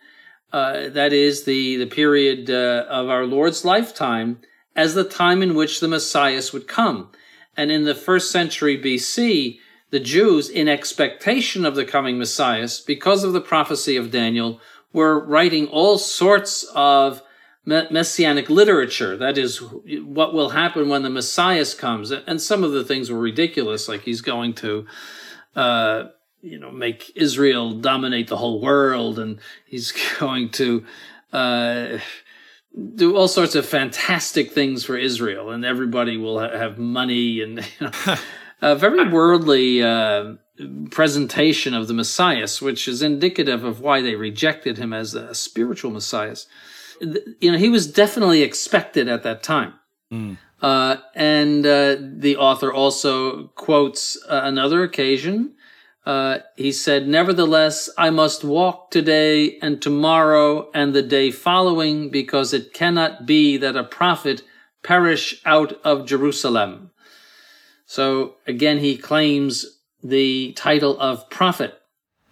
Uh, 0.53 0.87
that 0.89 1.11
is 1.11 1.45
the, 1.45 1.77
the 1.77 1.87
period 1.87 2.49
uh, 2.49 2.85
of 2.87 3.09
our 3.09 3.25
Lord's 3.25 3.65
lifetime 3.65 4.39
as 4.75 4.93
the 4.93 5.03
time 5.03 5.41
in 5.41 5.55
which 5.55 5.79
the 5.79 5.87
Messiah 5.87 6.41
would 6.53 6.67
come. 6.67 7.09
And 7.57 7.71
in 7.71 7.85
the 7.85 7.95
first 7.95 8.31
century 8.31 8.77
BC, 8.77 9.57
the 9.89 9.99
Jews, 9.99 10.49
in 10.49 10.67
expectation 10.67 11.65
of 11.65 11.75
the 11.75 11.85
coming 11.85 12.19
Messiah, 12.19 12.69
because 12.85 13.23
of 13.23 13.33
the 13.33 13.41
prophecy 13.41 13.95
of 13.95 14.11
Daniel, 14.11 14.59
were 14.91 15.19
writing 15.19 15.67
all 15.67 15.97
sorts 15.97 16.63
of 16.75 17.23
messianic 17.65 18.49
literature. 18.49 19.17
That 19.17 19.37
is, 19.37 19.59
what 19.61 20.33
will 20.33 20.49
happen 20.49 20.87
when 20.87 21.01
the 21.01 21.09
Messiah 21.09 21.65
comes. 21.77 22.11
And 22.11 22.39
some 22.39 22.63
of 22.63 22.73
the 22.73 22.83
things 22.83 23.09
were 23.09 23.19
ridiculous, 23.19 23.87
like 23.87 24.01
he's 24.01 24.21
going 24.21 24.53
to, 24.55 24.85
uh, 25.55 26.05
you 26.43 26.59
know, 26.59 26.71
make 26.71 27.11
Israel 27.15 27.71
dominate 27.71 28.27
the 28.27 28.37
whole 28.37 28.61
world, 28.61 29.17
and 29.17 29.39
he's 29.65 29.91
going 30.19 30.49
to 30.51 30.85
uh, 31.31 31.97
do 32.95 33.15
all 33.15 33.27
sorts 33.27 33.55
of 33.55 33.65
fantastic 33.65 34.51
things 34.51 34.83
for 34.83 34.97
Israel, 34.97 35.49
and 35.49 35.65
everybody 35.65 36.17
will 36.17 36.39
ha- 36.39 36.55
have 36.55 36.77
money 36.77 37.41
and 37.41 37.57
you 37.79 37.87
know, 37.87 38.15
a 38.61 38.75
very 38.75 39.09
worldly 39.09 39.81
uh, 39.81 40.35
presentation 40.91 41.73
of 41.73 41.87
the 41.87 41.93
Messiah, 41.93 42.47
which 42.61 42.87
is 42.87 43.01
indicative 43.01 43.63
of 43.63 43.79
why 43.79 44.01
they 44.01 44.15
rejected 44.15 44.77
him 44.77 44.93
as 44.93 45.15
a 45.15 45.33
spiritual 45.33 45.89
Messiah 45.89 46.35
you 47.39 47.51
know, 47.51 47.57
he 47.57 47.69
was 47.69 47.91
definitely 47.91 48.41
expected 48.41 49.07
at 49.07 49.23
that 49.23 49.43
time. 49.43 49.73
Mm. 50.11 50.37
Uh, 50.61 50.97
and 51.13 51.65
uh, 51.65 51.97
the 51.99 52.37
author 52.37 52.71
also 52.71 53.47
quotes 53.47 54.17
uh, 54.29 54.41
another 54.43 54.83
occasion. 54.83 55.52
Uh, 56.05 56.39
he 56.55 56.71
said, 56.71 57.07
Nevertheless, 57.07 57.89
I 57.97 58.09
must 58.09 58.43
walk 58.43 58.91
today 58.91 59.57
and 59.59 59.81
tomorrow 59.81 60.69
and 60.73 60.93
the 60.93 61.01
day 61.01 61.31
following, 61.31 62.09
because 62.09 62.53
it 62.53 62.73
cannot 62.73 63.25
be 63.25 63.57
that 63.57 63.77
a 63.77 63.83
prophet 63.83 64.41
perish 64.83 65.41
out 65.45 65.79
of 65.83 66.05
Jerusalem. 66.05 66.91
So 67.85 68.35
again, 68.45 68.79
he 68.79 68.97
claims 68.97 69.79
the 70.03 70.53
title 70.53 70.99
of 70.99 71.29
prophet. 71.29 71.79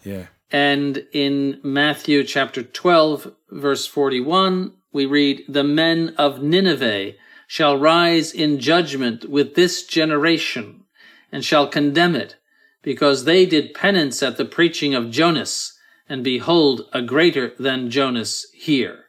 Yeah. 0.04 0.28
And 0.52 1.06
in 1.14 1.62
Matthew 1.64 2.26
chapter 2.26 2.62
12, 2.62 3.32
verse 3.50 3.88
41, 3.88 4.74
we 4.92 5.06
read, 5.06 5.44
The 5.48 5.64
men 5.64 6.14
of 6.18 6.44
Nineveh 6.44 7.14
shall 7.48 7.78
rise 7.78 8.34
in 8.34 8.60
judgment 8.60 9.30
with 9.30 9.56
this 9.56 9.86
generation 9.86 10.84
and 11.32 11.46
shall 11.46 11.68
condemn 11.68 12.16
it, 12.16 12.36
because 12.82 13.26
they 13.26 13.46
did 13.46 13.74
penance 13.74 14.24
at 14.24 14.38
the 14.38 14.46
preaching 14.46 14.94
of 14.96 15.12
Jonas, 15.12 15.78
and 16.10 16.24
behold, 16.24 16.90
a 16.94 17.02
greater 17.02 17.54
than 17.58 17.90
Jonas 17.90 18.48
here. 18.54 19.06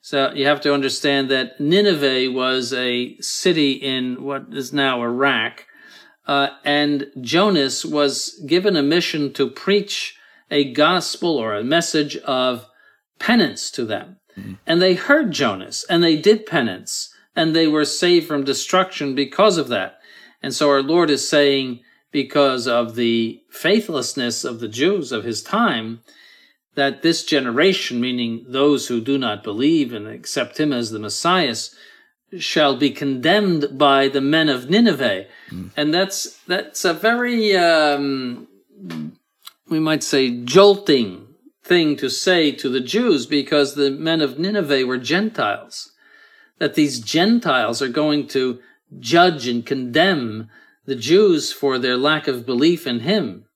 So 0.00 0.32
you 0.34 0.46
have 0.46 0.60
to 0.62 0.74
understand 0.74 1.30
that 1.30 1.58
Nineveh 1.58 2.30
was 2.30 2.72
a 2.74 3.16
city 3.20 3.72
in 3.72 4.22
what 4.22 4.46
is 4.52 4.72
now 4.72 5.02
Iraq, 5.02 5.66
uh, 6.26 6.48
and 6.64 7.06
Jonas 7.20 7.84
was 7.84 8.42
given 8.46 8.76
a 8.76 8.82
mission 8.82 9.32
to 9.34 9.48
preach 9.48 10.18
a 10.50 10.72
gospel 10.72 11.36
or 11.36 11.54
a 11.54 11.64
message 11.64 12.16
of 12.18 12.66
penance 13.18 13.70
to 13.72 13.84
them. 13.84 14.16
Mm-hmm. 14.38 14.54
And 14.66 14.82
they 14.82 14.94
heard 14.94 15.32
Jonas 15.32 15.84
and 15.88 16.02
they 16.02 16.16
did 16.16 16.46
penance 16.46 17.14
and 17.36 17.54
they 17.54 17.66
were 17.66 17.84
saved 17.84 18.26
from 18.26 18.44
destruction 18.44 19.14
because 19.14 19.58
of 19.58 19.68
that. 19.68 19.98
And 20.42 20.54
so 20.54 20.68
our 20.70 20.82
Lord 20.82 21.10
is 21.10 21.28
saying, 21.28 21.80
because 22.14 22.68
of 22.68 22.94
the 22.94 23.42
faithlessness 23.50 24.44
of 24.44 24.60
the 24.60 24.68
Jews 24.68 25.10
of 25.10 25.24
his 25.24 25.42
time, 25.42 26.00
that 26.76 27.02
this 27.02 27.24
generation, 27.24 28.00
meaning 28.00 28.44
those 28.46 28.86
who 28.86 29.00
do 29.00 29.18
not 29.18 29.42
believe 29.42 29.92
and 29.92 30.06
accept 30.06 30.60
him 30.60 30.72
as 30.72 30.92
the 30.92 31.00
Messiah, 31.00 31.56
shall 32.38 32.76
be 32.76 32.90
condemned 32.90 33.76
by 33.76 34.06
the 34.06 34.20
men 34.20 34.48
of 34.48 34.70
Nineveh. 34.70 35.26
Mm. 35.50 35.70
And 35.76 35.92
that's 35.92 36.38
that's 36.46 36.84
a 36.84 36.94
very 36.94 37.56
um, 37.56 38.46
we 39.68 39.80
might 39.80 40.04
say, 40.04 40.30
jolting 40.44 41.26
thing 41.64 41.96
to 41.96 42.08
say 42.08 42.52
to 42.52 42.68
the 42.68 42.80
Jews 42.80 43.26
because 43.26 43.74
the 43.74 43.90
men 43.90 44.20
of 44.20 44.38
Nineveh 44.38 44.86
were 44.86 44.98
Gentiles. 44.98 45.90
That 46.60 46.74
these 46.74 47.00
Gentiles 47.00 47.82
are 47.82 47.88
going 47.88 48.28
to 48.28 48.60
judge 49.00 49.48
and 49.48 49.66
condemn 49.66 50.48
the 50.86 50.94
Jews 50.94 51.52
for 51.52 51.78
their 51.78 51.96
lack 51.96 52.28
of 52.28 52.46
belief 52.46 52.86
in 52.86 53.00
him. 53.00 53.46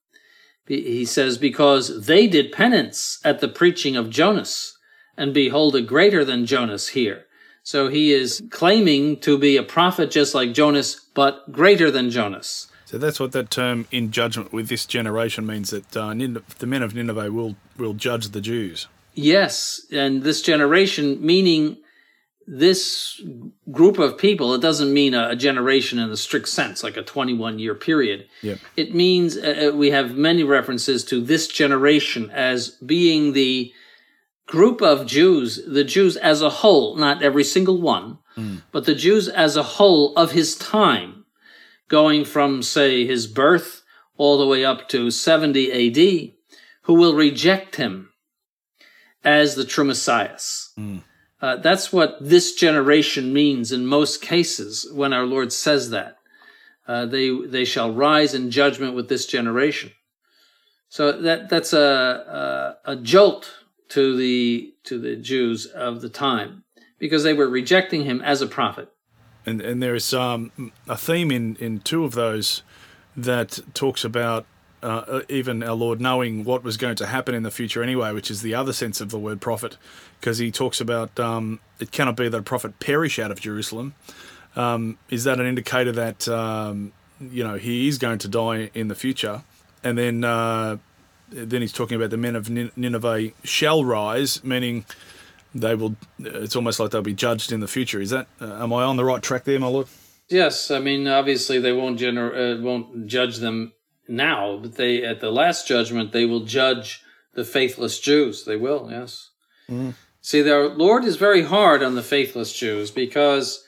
He 0.67 1.05
says, 1.05 1.37
because 1.37 2.05
they 2.05 2.27
did 2.27 2.51
penance 2.51 3.19
at 3.25 3.39
the 3.39 3.47
preaching 3.47 3.95
of 3.95 4.11
Jonas, 4.11 4.77
and 5.17 5.33
behold, 5.33 5.75
a 5.75 5.81
greater 5.81 6.23
than 6.23 6.45
Jonas 6.45 6.89
here. 6.89 7.25
So 7.63 7.87
he 7.87 8.13
is 8.13 8.41
claiming 8.51 9.19
to 9.21 9.37
be 9.37 9.57
a 9.57 9.63
prophet 9.63 10.11
just 10.11 10.35
like 10.35 10.53
Jonas, 10.53 11.07
but 11.13 11.51
greater 11.51 11.91
than 11.91 12.09
Jonas. 12.09 12.67
So 12.85 12.97
that's 12.97 13.19
what 13.19 13.33
that 13.33 13.51
term 13.51 13.87
"in 13.91 14.09
judgment" 14.11 14.51
with 14.51 14.69
this 14.69 14.85
generation 14.87 15.45
means 15.45 15.69
that 15.69 15.95
uh, 15.95 16.13
the 16.13 16.65
men 16.65 16.81
of 16.81 16.95
Nineveh 16.95 17.31
will 17.31 17.55
will 17.77 17.93
judge 17.93 18.29
the 18.29 18.41
Jews. 18.41 18.87
Yes, 19.13 19.85
and 19.91 20.23
this 20.23 20.41
generation, 20.41 21.23
meaning 21.23 21.77
this 22.51 23.21
group 23.71 23.99
of 23.99 24.17
people, 24.17 24.55
it 24.55 24.61
doesn't 24.61 24.91
mean 24.91 25.13
a, 25.13 25.35
generation 25.35 25.99
in 25.99 26.09
the 26.09 26.17
strict 26.17 26.49
sense, 26.49 26.83
like 26.83 26.97
a 26.97 27.03
21 27.03 27.59
year 27.59 27.75
period. 27.75 28.27
Yep. 28.41 28.59
It 28.75 28.95
means 28.95 29.37
uh, 29.37 29.69
uh, 29.71 29.75
we 29.75 29.91
have 29.91 30.17
many 30.17 30.43
references 30.43 31.03
to 31.05 31.21
this 31.21 31.47
generation 31.47 32.31
as 32.31 32.69
being 32.69 33.33
the 33.33 33.71
group 34.47 34.81
of 34.81 35.05
Jews, 35.05 35.61
the 35.67 35.83
Jews 35.83 36.17
as 36.17 36.41
a 36.41 36.49
whole, 36.49 36.95
not 36.95 37.21
every 37.21 37.43
single 37.43 37.79
one, 37.79 38.17
mm. 38.35 38.63
but 38.71 38.85
the 38.85 38.95
Jews 38.95 39.27
as 39.27 39.55
a 39.55 39.63
whole 39.63 40.15
of 40.15 40.31
his 40.31 40.55
time 40.55 41.25
going 41.87 42.25
from, 42.25 42.63
say, 42.63 43.05
his 43.05 43.27
birth 43.27 43.83
all 44.17 44.39
the 44.39 44.47
way 44.47 44.65
up 44.65 44.89
to 44.89 45.11
70 45.11 45.71
AD, 45.71 46.33
who 46.83 46.93
will 46.95 47.13
reject 47.13 47.75
him 47.75 48.09
as 49.23 49.53
the 49.53 49.65
true 49.65 49.85
Messiah. 49.85 50.35
Mm. 50.79 51.03
Uh, 51.41 51.55
that's 51.57 51.93
what 51.93 52.17
this 52.19 52.53
generation 52.53 53.31
means 53.33 53.71
in 53.71 53.85
most 53.85 54.21
cases 54.21 54.87
when 54.93 55.13
our 55.13 55.25
Lord 55.25 55.53
says 55.53 55.89
that. 55.91 56.17
Uh, 56.87 57.05
they 57.05 57.29
they 57.45 57.65
shall 57.65 57.93
rise 57.93 58.33
in 58.33 58.49
judgment 58.49 58.95
with 58.95 59.09
this 59.09 59.25
generation. 59.25 59.91
So 60.89 61.11
that 61.11 61.49
that's 61.49 61.71
a, 61.71 62.77
a, 62.85 62.93
a 62.93 62.95
jolt 62.95 63.53
to 63.89 64.17
the 64.17 64.73
to 64.85 64.99
the 64.99 65.15
Jews 65.15 65.67
of 65.67 66.01
the 66.01 66.09
time 66.09 66.63
because 66.97 67.23
they 67.23 67.33
were 67.33 67.47
rejecting 67.47 68.03
him 68.05 68.21
as 68.21 68.41
a 68.41 68.47
prophet 68.47 68.91
and 69.49 69.61
and 69.61 69.81
there 69.81 69.95
is 69.95 70.13
um, 70.13 70.71
a 70.87 70.97
theme 70.97 71.31
in 71.31 71.55
in 71.59 71.79
two 71.79 72.03
of 72.03 72.13
those 72.13 72.63
that 73.15 73.59
talks 73.73 74.03
about 74.03 74.45
uh, 74.81 75.21
even 75.29 75.63
our 75.63 75.75
Lord 75.75 75.99
knowing 75.99 76.43
what 76.43 76.63
was 76.63 76.77
going 76.77 76.95
to 76.97 77.07
happen 77.07 77.35
in 77.35 77.43
the 77.43 77.51
future 77.51 77.83
anyway, 77.83 78.13
which 78.13 78.31
is 78.31 78.41
the 78.41 78.55
other 78.55 78.73
sense 78.73 79.01
of 79.01 79.09
the 79.09 79.19
word 79.19 79.41
prophet, 79.41 79.77
because 80.19 80.37
he 80.37 80.51
talks 80.51 80.79
about 80.79 81.19
um, 81.19 81.59
it 81.79 81.91
cannot 81.91 82.15
be 82.15 82.29
that 82.29 82.37
a 82.37 82.43
prophet 82.43 82.79
perish 82.79 83.19
out 83.19 83.31
of 83.31 83.39
Jerusalem. 83.39 83.95
Um, 84.55 84.97
is 85.09 85.23
that 85.25 85.39
an 85.39 85.45
indicator 85.45 85.91
that 85.91 86.27
um, 86.27 86.91
you 87.19 87.43
know 87.43 87.55
he 87.55 87.87
is 87.87 87.97
going 87.97 88.19
to 88.19 88.27
die 88.27 88.71
in 88.73 88.87
the 88.87 88.95
future? 88.95 89.43
And 89.83 89.97
then 89.97 90.23
uh, 90.23 90.77
then 91.29 91.61
he's 91.61 91.73
talking 91.73 91.95
about 91.95 92.09
the 92.09 92.17
men 92.17 92.35
of 92.35 92.49
Nineveh 92.49 93.31
shall 93.43 93.83
rise, 93.83 94.43
meaning 94.43 94.85
they 95.53 95.75
will. 95.75 95.95
It's 96.19 96.55
almost 96.55 96.79
like 96.79 96.91
they'll 96.91 97.01
be 97.01 97.13
judged 97.13 97.51
in 97.51 97.59
the 97.59 97.67
future. 97.67 98.01
Is 98.01 98.09
that? 98.11 98.27
Uh, 98.41 98.63
am 98.63 98.73
I 98.73 98.83
on 98.83 98.97
the 98.97 99.05
right 99.05 99.21
track 99.21 99.43
there, 99.43 99.59
my 99.59 99.67
lord? 99.67 99.87
Yes, 100.29 100.69
I 100.69 100.79
mean 100.79 101.07
obviously 101.07 101.59
they 101.59 101.71
won't 101.71 101.99
gener- 101.99 102.59
uh, 102.59 102.61
won't 102.61 103.07
judge 103.07 103.37
them 103.37 103.73
now, 104.09 104.57
but 104.57 104.75
they 104.75 105.03
at 105.03 105.19
the 105.19 105.31
last 105.31 105.67
judgment 105.67 106.11
they 106.11 106.25
will 106.25 106.45
judge 106.45 107.03
the 107.33 107.45
faithless 107.45 107.99
Jews. 107.99 108.43
They 108.43 108.57
will, 108.57 108.87
yes. 108.91 109.29
Mm. 109.69 109.93
See, 110.21 110.41
the 110.41 110.69
Lord 110.69 111.05
is 111.05 111.15
very 111.15 111.43
hard 111.43 111.83
on 111.83 111.95
the 111.95 112.03
faithless 112.03 112.51
Jews 112.53 112.91
because 112.91 113.63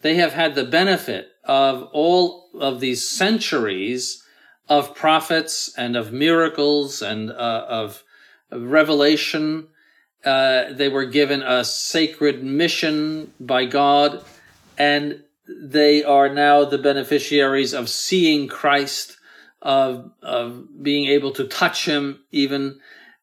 they 0.00 0.14
have 0.14 0.32
had 0.32 0.54
the 0.54 0.64
benefit 0.64 1.28
of 1.44 1.88
all 1.92 2.48
of 2.58 2.80
these 2.80 3.06
centuries 3.06 4.24
of 4.68 4.94
prophets 4.94 5.74
and 5.76 5.96
of 5.96 6.12
miracles 6.12 7.02
and 7.02 7.30
uh, 7.30 7.66
of, 7.68 8.02
of 8.50 8.62
revelation 8.62 9.68
Uh, 10.24 10.74
they 10.76 10.90
were 10.90 11.06
given 11.06 11.42
a 11.42 11.64
sacred 11.64 12.44
mission 12.44 13.32
by 13.40 13.64
God, 13.64 14.22
and 14.76 15.24
they 15.48 16.04
are 16.04 16.28
now 16.28 16.64
the 16.64 16.76
beneficiaries 16.78 17.72
of 17.72 17.88
seeing 17.88 18.46
Christ, 18.46 19.16
of 19.62 20.10
of 20.22 20.82
being 20.82 21.06
able 21.06 21.32
to 21.32 21.46
touch 21.46 21.86
Him, 21.86 22.20
even, 22.30 22.80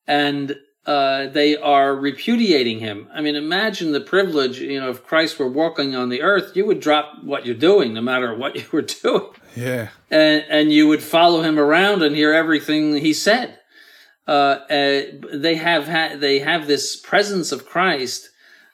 and 0.08 0.56
uh, 0.86 1.28
they 1.28 1.58
are 1.58 1.96
repudiating 1.96 2.80
Him. 2.80 3.08
I 3.14 3.22
mean, 3.22 3.36
imagine 3.36 3.92
the 3.92 4.00
privilege. 4.02 4.60
You 4.60 4.80
know, 4.80 4.90
if 4.90 5.04
Christ 5.04 5.38
were 5.40 5.50
walking 5.50 5.96
on 5.96 6.10
the 6.10 6.22
earth, 6.22 6.56
you 6.56 6.66
would 6.66 6.80
drop 6.80 7.24
what 7.24 7.46
you're 7.46 7.56
doing, 7.56 7.94
no 7.94 8.02
matter 8.02 8.34
what 8.36 8.56
you 8.56 8.64
were 8.72 8.82
doing, 9.04 9.30
Yeah. 9.56 9.90
and 10.12 10.44
and 10.50 10.72
you 10.72 10.88
would 10.88 11.04
follow 11.04 11.42
Him 11.42 11.58
around 11.60 12.04
and 12.04 12.16
hear 12.16 12.34
everything 12.34 12.96
He 12.98 13.14
said. 13.14 13.60
Uh, 14.28 14.60
uh, 14.70 15.02
they 15.34 15.56
have 15.56 15.88
ha- 15.88 16.16
they 16.18 16.40
have 16.40 16.68
this 16.68 16.96
presence 16.98 17.52
of 17.54 17.66
Christ, 17.66 18.30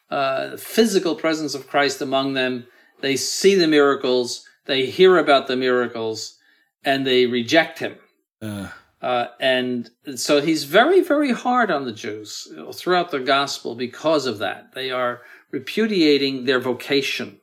uh, 0.10 0.58
physical 0.58 1.16
presence 1.16 1.54
of 1.56 1.68
Christ 1.68 2.02
among 2.02 2.34
them. 2.34 2.66
They 3.02 3.16
see 3.18 3.54
the 3.56 3.68
miracles, 3.68 4.46
they 4.66 4.86
hear 4.88 5.18
about 5.18 5.48
the 5.48 5.56
miracles, 5.56 6.38
and 6.84 7.06
they 7.06 7.26
reject 7.26 7.80
him. 7.80 7.96
Uh, 8.42 8.68
Uh, 9.04 9.28
and 9.42 9.90
so 10.16 10.40
he's 10.42 10.64
very, 10.64 11.02
very 11.02 11.34
hard 11.34 11.70
on 11.70 11.84
the 11.84 11.92
Jews 11.92 12.48
throughout 12.74 13.12
the 13.12 13.20
gospel 13.20 13.76
because 13.76 14.26
of 14.26 14.38
that. 14.40 14.74
They 14.74 14.92
are 14.92 15.22
repudiating 15.52 16.46
their 16.46 16.62
vocation. 16.62 17.42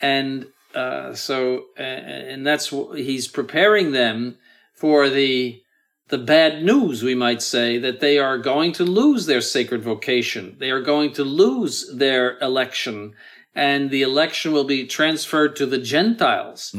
And 0.00 0.46
uh, 0.74 1.14
so, 1.14 1.66
and 1.76 2.44
that's 2.44 2.74
he's 2.96 3.28
preparing 3.28 3.92
them 3.92 4.38
for 4.74 5.08
the 5.08 5.62
the 6.08 6.18
bad 6.18 6.62
news, 6.64 7.02
we 7.02 7.14
might 7.14 7.40
say, 7.40 7.78
that 7.78 8.00
they 8.00 8.18
are 8.18 8.36
going 8.36 8.72
to 8.72 8.84
lose 8.84 9.26
their 9.26 9.40
sacred 9.40 9.82
vocation. 9.82 10.56
They 10.58 10.70
are 10.70 10.82
going 10.82 11.12
to 11.14 11.24
lose 11.24 11.88
their 11.96 12.38
election, 12.40 13.14
and 13.54 13.88
the 13.88 14.02
election 14.02 14.52
will 14.52 14.64
be 14.64 14.84
transferred 14.86 15.54
to 15.56 15.64
the 15.66 15.78
Gentiles, 15.78 16.74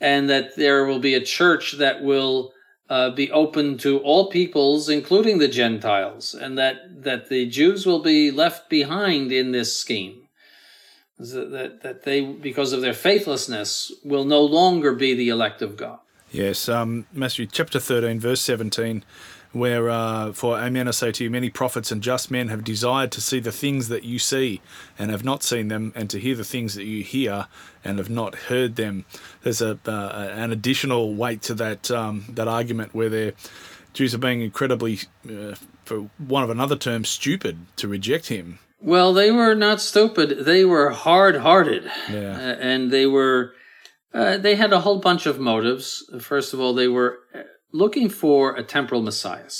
and 0.00 0.28
that 0.30 0.56
there 0.56 0.84
will 0.84 0.98
be 0.98 1.14
a 1.14 1.24
church 1.24 1.72
that 1.78 2.02
will 2.02 2.52
uh, 2.88 3.10
be 3.10 3.30
open 3.30 3.76
to 3.78 3.98
all 3.98 4.30
peoples, 4.30 4.88
including 4.88 5.38
the 5.38 5.48
Gentiles, 5.48 6.34
and 6.34 6.56
that 6.56 7.02
that 7.02 7.28
the 7.28 7.46
Jews 7.46 7.84
will 7.84 8.02
be 8.02 8.30
left 8.30 8.70
behind 8.70 9.30
in 9.32 9.52
this 9.52 9.76
scheme. 9.76 10.28
That, 11.18 11.80
that, 11.82 12.04
they, 12.04 12.20
because 12.20 12.72
of 12.72 12.80
their 12.80 12.94
faithlessness, 12.94 13.90
will 14.04 14.24
no 14.24 14.40
longer 14.40 14.92
be 14.92 15.14
the 15.14 15.30
elect 15.30 15.62
of 15.62 15.76
God. 15.76 15.98
yes. 16.30 16.68
Um, 16.68 17.06
Matthew 17.12 17.46
chapter 17.46 17.80
13, 17.80 18.20
verse 18.20 18.40
17, 18.40 19.04
where, 19.52 19.88
uh, 19.88 20.32
for 20.32 20.58
amen, 20.58 20.88
I 20.88 20.90
say 20.92 21.12
to 21.12 21.24
you, 21.24 21.30
many 21.30 21.50
prophets 21.50 21.90
and 21.90 22.02
just 22.02 22.30
men 22.30 22.48
have 22.48 22.64
desired 22.64 23.10
to 23.12 23.20
see 23.20 23.40
the 23.40 23.52
things 23.52 23.88
that 23.88 24.04
you 24.04 24.18
see 24.18 24.60
and 24.98 25.10
have 25.10 25.24
not 25.24 25.42
seen 25.42 25.68
them, 25.68 25.92
and 25.94 26.10
to 26.10 26.18
hear 26.20 26.34
the 26.34 26.44
things 26.44 26.74
that 26.74 26.84
you 26.84 27.02
hear 27.02 27.46
and 27.84 27.98
have 27.98 28.10
not 28.10 28.34
heard 28.34 28.76
them. 28.76 29.04
There's 29.42 29.62
a 29.62 29.78
uh, 29.86 30.30
an 30.34 30.52
additional 30.52 31.14
weight 31.14 31.42
to 31.42 31.54
that 31.54 31.90
um, 31.90 32.24
that 32.30 32.48
argument 32.48 32.94
where 32.94 33.08
the 33.08 33.34
Jews 33.94 34.14
are 34.14 34.18
being 34.18 34.42
incredibly, 34.42 35.00
uh, 35.28 35.54
for 35.84 36.10
one 36.18 36.42
of 36.42 36.50
another 36.50 36.76
term, 36.76 37.04
stupid 37.04 37.58
to 37.76 37.88
reject 37.88 38.28
him. 38.28 38.58
Well, 38.80 39.12
they 39.12 39.32
were 39.32 39.54
not 39.54 39.80
stupid. 39.80 40.44
They 40.44 40.64
were 40.64 40.90
hard-hearted, 40.90 41.90
Yeah. 42.08 42.36
Uh, 42.36 42.56
and 42.60 42.90
they 42.90 43.06
were. 43.06 43.54
Uh, 44.14 44.38
they 44.38 44.54
had 44.54 44.72
a 44.72 44.80
whole 44.80 45.00
bunch 45.00 45.26
of 45.26 45.38
motives. 45.38 46.08
First 46.20 46.54
of 46.54 46.60
all, 46.60 46.74
they 46.74 46.88
were 46.88 47.18
looking 47.72 48.08
for 48.08 48.54
a 48.56 48.62
temporal 48.62 49.02
Messiah 49.02 49.50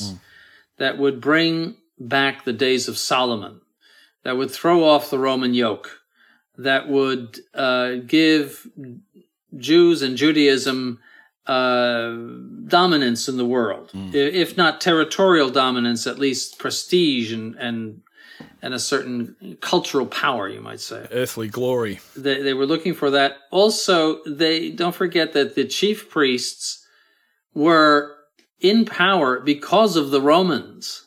that 0.78 0.98
would 0.98 1.20
bring 1.20 1.76
back 1.98 2.44
the 2.44 2.52
days 2.52 2.88
of 2.88 2.96
Solomon, 2.96 3.60
that 4.22 4.36
would 4.36 4.50
throw 4.50 4.84
off 4.84 5.10
the 5.10 5.18
Roman 5.18 5.54
yoke, 5.54 6.00
that 6.56 6.88
would 6.88 7.38
uh, 7.54 7.96
give 8.06 8.66
Jews 9.56 10.02
and 10.02 10.16
Judaism 10.16 11.00
uh, 11.46 12.11
dominance 12.66 13.28
in 13.28 13.37
the 13.38 13.46
world, 13.46 13.90
I- 13.94 14.16
if 14.16 14.56
not 14.56 14.80
territorial 14.80 15.48
dominance, 15.50 16.06
at 16.06 16.18
least 16.18 16.59
prestige 16.59 17.33
and 17.33 17.54
and 17.56 18.02
and 18.62 18.74
a 18.74 18.78
certain 18.78 19.56
cultural 19.61 20.06
power, 20.06 20.48
you 20.48 20.61
might 20.61 20.80
say. 20.80 21.06
Earthly 21.12 21.48
glory. 21.48 22.00
They, 22.16 22.42
they 22.42 22.54
were 22.54 22.66
looking 22.66 22.92
for 22.94 23.11
that. 23.11 23.37
Also, 23.50 24.22
they 24.24 24.70
don't 24.70 24.94
forget 24.94 25.33
that 25.33 25.54
the 25.54 25.64
chief 25.64 26.09
priests 26.11 26.85
were 27.54 28.14
in 28.61 28.84
power 28.84 29.40
because 29.40 29.96
of 29.96 30.11
the 30.11 30.20
Romans. 30.20 31.04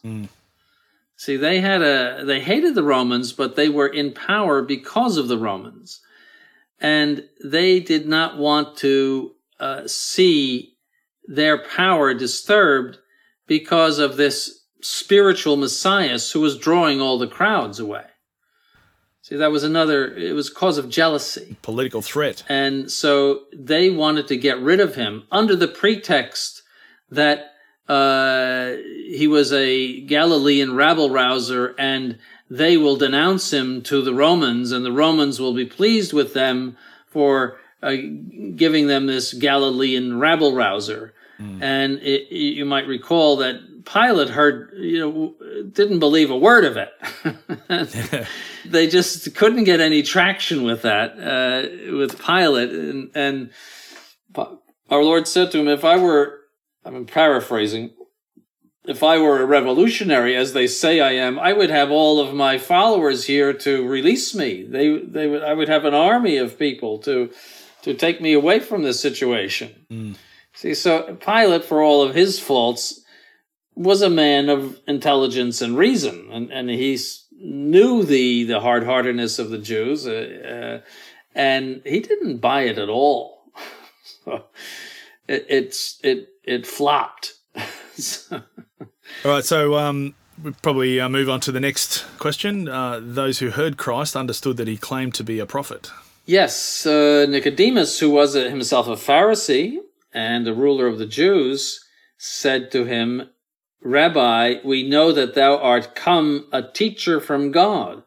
See, 1.15 1.37
they 1.37 1.61
had 1.61 1.81
a 1.81 2.23
they 2.25 2.39
hated 2.39 2.73
the 2.75 2.83
Romans, 2.83 3.31
but 3.33 3.55
they 3.55 3.69
were 3.69 3.87
in 3.87 4.11
power 4.13 4.61
because 4.61 5.17
of 5.17 5.27
the 5.27 5.37
Romans, 5.37 6.01
and 6.79 7.27
they 7.43 7.79
did 7.79 8.07
not 8.07 8.37
want 8.37 8.77
to 8.77 9.35
uh, 9.59 9.85
see 9.85 10.77
their 11.27 11.59
power 11.59 12.13
disturbed 12.15 12.97
because 13.45 13.99
of 13.99 14.17
this 14.17 14.65
spiritual 14.81 15.57
Messiah 15.57 16.17
who 16.33 16.41
was 16.41 16.57
drawing 16.57 16.99
all 16.99 17.19
the 17.19 17.27
crowds 17.27 17.79
away. 17.79 18.05
See, 19.23 19.35
that 19.35 19.51
was 19.51 19.63
another. 19.63 20.13
It 20.15 20.33
was 20.33 20.49
cause 20.49 20.77
of 20.77 20.89
jealousy. 20.89 21.55
Political 21.61 22.01
threat. 22.01 22.43
And 22.49 22.91
so 22.91 23.43
they 23.53 23.89
wanted 23.89 24.27
to 24.29 24.37
get 24.37 24.59
rid 24.59 24.79
of 24.79 24.95
him 24.95 25.23
under 25.31 25.55
the 25.55 25.67
pretext 25.67 26.63
that 27.11 27.53
uh, 27.87 28.77
he 29.07 29.27
was 29.27 29.53
a 29.53 30.01
Galilean 30.01 30.75
rabble 30.75 31.09
rouser 31.09 31.75
and 31.77 32.17
they 32.49 32.77
will 32.77 32.95
denounce 32.95 33.53
him 33.53 33.81
to 33.83 34.01
the 34.01 34.13
Romans 34.13 34.71
and 34.71 34.83
the 34.83 34.91
Romans 34.91 35.39
will 35.39 35.53
be 35.53 35.65
pleased 35.65 36.13
with 36.13 36.33
them 36.33 36.77
for 37.07 37.59
uh, 37.83 37.95
giving 38.55 38.87
them 38.87 39.05
this 39.05 39.33
Galilean 39.33 40.19
rabble 40.19 40.55
rouser. 40.55 41.13
And 41.59 41.99
it, 42.03 42.31
you 42.31 42.65
might 42.65 42.85
recall 42.85 43.37
that 43.37 43.59
Pilate 43.85 44.29
heard, 44.29 44.73
you 44.75 44.99
know, 44.99 45.63
didn't 45.63 45.99
believe 45.99 46.29
a 46.31 46.37
word 46.37 46.65
of 46.65 46.77
it. 46.77 48.27
they 48.65 48.87
just 48.87 49.33
couldn't 49.35 49.63
get 49.63 49.79
any 49.79 50.03
traction 50.03 50.63
with 50.63 50.81
that, 50.83 51.17
uh, 51.17 51.95
with 51.95 52.21
Pilate. 52.23 52.71
And, 52.71 53.11
and 53.15 53.49
our 54.35 55.03
Lord 55.03 55.27
said 55.27 55.51
to 55.51 55.59
him, 55.59 55.67
if 55.67 55.85
I 55.85 55.97
were, 55.97 56.39
I'm 56.85 57.05
paraphrasing, 57.05 57.91
if 58.85 59.03
I 59.03 59.19
were 59.19 59.41
a 59.41 59.45
revolutionary, 59.45 60.35
as 60.35 60.53
they 60.53 60.67
say 60.67 60.99
I 60.99 61.11
am, 61.11 61.37
I 61.39 61.53
would 61.53 61.69
have 61.69 61.91
all 61.91 62.19
of 62.19 62.33
my 62.33 62.57
followers 62.57 63.25
here 63.25 63.53
to 63.53 63.87
release 63.87 64.33
me. 64.33 64.63
They, 64.63 64.97
they 64.97 65.27
would, 65.27 65.43
I 65.43 65.53
would 65.53 65.69
have 65.69 65.85
an 65.85 65.93
army 65.93 66.37
of 66.37 66.57
people 66.57 66.97
to, 66.99 67.31
to 67.83 67.93
take 67.93 68.21
me 68.21 68.33
away 68.33 68.59
from 68.59 68.81
this 68.81 68.99
situation. 68.99 69.75
See, 70.53 70.73
so 70.73 71.15
Pilate, 71.15 71.63
for 71.63 71.81
all 71.81 72.01
of 72.01 72.15
his 72.15 72.39
faults, 72.39 73.00
was 73.83 74.01
a 74.01 74.09
man 74.09 74.49
of 74.49 74.79
intelligence 74.87 75.61
and 75.61 75.77
reason, 75.77 76.29
and, 76.31 76.51
and 76.51 76.69
he 76.69 76.97
knew 77.37 78.03
the, 78.03 78.43
the 78.43 78.59
hard 78.59 78.83
heartedness 78.85 79.39
of 79.39 79.49
the 79.49 79.57
Jews, 79.57 80.05
uh, 80.07 80.81
uh, 80.83 80.87
and 81.33 81.81
he 81.85 81.99
didn't 81.99 82.37
buy 82.37 82.63
it 82.63 82.77
at 82.77 82.89
all. 82.89 83.43
so 84.25 84.45
it, 85.27 85.45
it's 85.49 85.99
it 86.03 86.29
it 86.43 86.65
flopped. 86.67 87.33
So- 87.97 88.41
All 89.25 89.31
right, 89.31 89.43
so 89.43 89.75
um, 89.75 90.15
we 90.41 90.51
probably 90.63 90.99
uh, 90.99 91.09
move 91.09 91.29
on 91.29 91.39
to 91.41 91.51
the 91.51 91.59
next 91.59 92.05
question. 92.17 92.67
Uh, 92.67 92.99
those 93.03 93.39
who 93.39 93.49
heard 93.51 93.77
Christ 93.77 94.15
understood 94.15 94.57
that 94.57 94.67
he 94.67 94.77
claimed 94.77 95.13
to 95.15 95.23
be 95.23 95.37
a 95.39 95.45
prophet. 95.45 95.91
Yes, 96.25 96.85
uh, 96.85 97.25
Nicodemus, 97.29 97.99
who 97.99 98.09
was 98.09 98.35
a, 98.35 98.49
himself 98.49 98.87
a 98.87 98.91
Pharisee 98.95 99.77
and 100.13 100.47
a 100.47 100.53
ruler 100.53 100.87
of 100.87 100.97
the 100.99 101.05
Jews, 101.05 101.83
said 102.17 102.71
to 102.71 102.85
him, 102.85 103.29
Rabbi, 103.83 104.55
we 104.63 104.87
know 104.87 105.11
that 105.11 105.33
thou 105.33 105.57
art 105.57 105.95
come 105.95 106.47
a 106.51 106.61
teacher 106.61 107.19
from 107.19 107.51
God, 107.51 108.03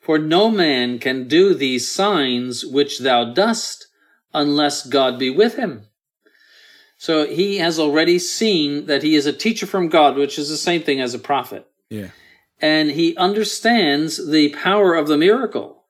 for 0.00 0.18
no 0.18 0.50
man 0.50 0.98
can 0.98 1.26
do 1.28 1.54
these 1.54 1.88
signs 1.88 2.64
which 2.64 3.00
thou 3.00 3.32
dost 3.32 3.88
unless 4.32 4.86
God 4.86 5.18
be 5.18 5.30
with 5.30 5.56
him. 5.56 5.84
So 6.96 7.26
he 7.26 7.58
has 7.58 7.78
already 7.78 8.18
seen 8.18 8.86
that 8.86 9.02
he 9.02 9.14
is 9.14 9.26
a 9.26 9.32
teacher 9.32 9.66
from 9.66 9.88
God, 9.88 10.16
which 10.16 10.38
is 10.38 10.48
the 10.48 10.56
same 10.56 10.82
thing 10.82 11.00
as 11.00 11.14
a 11.14 11.18
prophet 11.18 11.66
Yeah. 11.90 12.08
and 12.60 12.90
he 12.90 13.16
understands 13.16 14.30
the 14.30 14.48
power 14.50 14.94
of 14.94 15.06
the 15.06 15.16
miracle. 15.16 15.84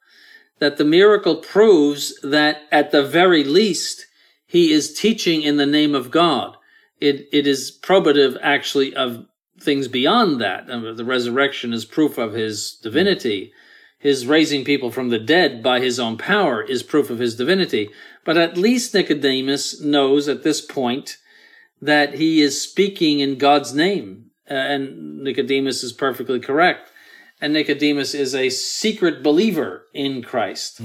That 0.58 0.76
the 0.76 0.84
miracle 0.84 1.36
proves 1.36 2.18
that 2.22 2.62
at 2.70 2.90
the 2.90 3.02
very 3.02 3.42
least, 3.44 4.06
he 4.46 4.72
is 4.72 4.92
teaching 4.92 5.40
in 5.42 5.56
the 5.56 5.66
name 5.66 5.94
of 5.94 6.10
God. 6.10 6.57
It, 7.00 7.28
it 7.32 7.46
is 7.46 7.76
probative 7.82 8.36
actually 8.42 8.94
of 8.94 9.26
things 9.60 9.88
beyond 9.88 10.40
that. 10.40 10.68
Uh, 10.70 10.92
The 10.92 11.04
resurrection 11.04 11.72
is 11.72 11.84
proof 11.84 12.18
of 12.18 12.32
his 12.32 12.78
divinity. 12.82 13.52
His 13.98 14.26
raising 14.26 14.64
people 14.64 14.90
from 14.90 15.08
the 15.08 15.18
dead 15.18 15.62
by 15.62 15.80
his 15.80 15.98
own 15.98 16.16
power 16.18 16.62
is 16.62 16.82
proof 16.84 17.10
of 17.10 17.18
his 17.18 17.34
divinity. 17.36 17.90
But 18.24 18.36
at 18.36 18.56
least 18.56 18.94
Nicodemus 18.94 19.80
knows 19.80 20.28
at 20.28 20.42
this 20.44 20.60
point 20.60 21.16
that 21.82 22.14
he 22.14 22.40
is 22.40 22.60
speaking 22.60 23.20
in 23.20 23.38
God's 23.38 23.74
name. 23.74 24.26
Uh, 24.50 24.54
and 24.54 25.18
Nicodemus 25.24 25.82
is 25.82 25.92
perfectly 25.92 26.40
correct. 26.40 26.90
and 27.40 27.52
Nicodemus 27.52 28.14
is 28.14 28.34
a 28.34 28.48
secret 28.50 29.22
believer 29.22 29.86
in 29.94 30.22
Christ 30.22 30.80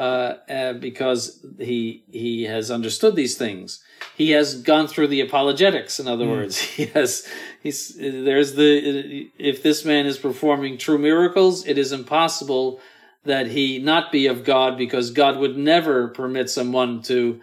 uh, 0.00 0.38
uh, 0.48 0.72
because 0.72 1.44
he 1.58 2.04
he 2.10 2.44
has 2.44 2.70
understood 2.70 3.14
these 3.16 3.36
things. 3.36 3.84
He 4.16 4.30
has 4.30 4.62
gone 4.62 4.86
through 4.86 5.08
the 5.08 5.20
apologetics. 5.20 6.00
In 6.00 6.08
other 6.08 6.26
words, 6.26 6.58
he 6.76 6.86
has 6.86 7.28
he's 7.62 7.94
there's 7.96 8.54
the 8.54 9.30
if 9.38 9.62
this 9.62 9.84
man 9.84 10.06
is 10.06 10.16
performing 10.16 10.78
true 10.78 10.96
miracles, 10.96 11.66
it 11.66 11.76
is 11.76 11.92
impossible 11.92 12.80
that 13.24 13.48
he 13.48 13.78
not 13.78 14.10
be 14.10 14.26
of 14.26 14.42
God 14.42 14.78
because 14.78 15.10
God 15.10 15.36
would 15.36 15.58
never 15.58 16.08
permit 16.08 16.48
someone 16.48 17.02
to 17.02 17.42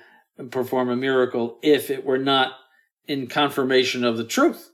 perform 0.50 0.90
a 0.90 0.96
miracle 0.96 1.60
if 1.62 1.92
it 1.92 2.04
were 2.04 2.18
not 2.18 2.54
in 3.06 3.28
confirmation 3.28 4.04
of 4.04 4.18
the 4.18 4.24
truth. 4.24 4.72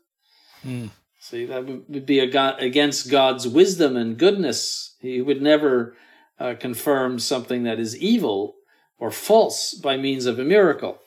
See, 1.19 1.45
that 1.47 1.65
would 1.65 2.05
be 2.05 2.25
God, 2.27 2.61
against 2.61 3.11
God's 3.11 3.45
wisdom 3.45 3.97
and 3.97 4.17
goodness. 4.17 4.95
He 5.01 5.21
would 5.21 5.41
never 5.41 5.97
uh, 6.39 6.55
confirm 6.59 7.19
something 7.19 7.63
that 7.63 7.79
is 7.79 7.97
evil 7.97 8.55
or 8.99 9.11
false 9.11 9.73
by 9.73 9.97
means 9.97 10.25
of 10.25 10.39
a 10.39 10.43
miracle. 10.43 10.99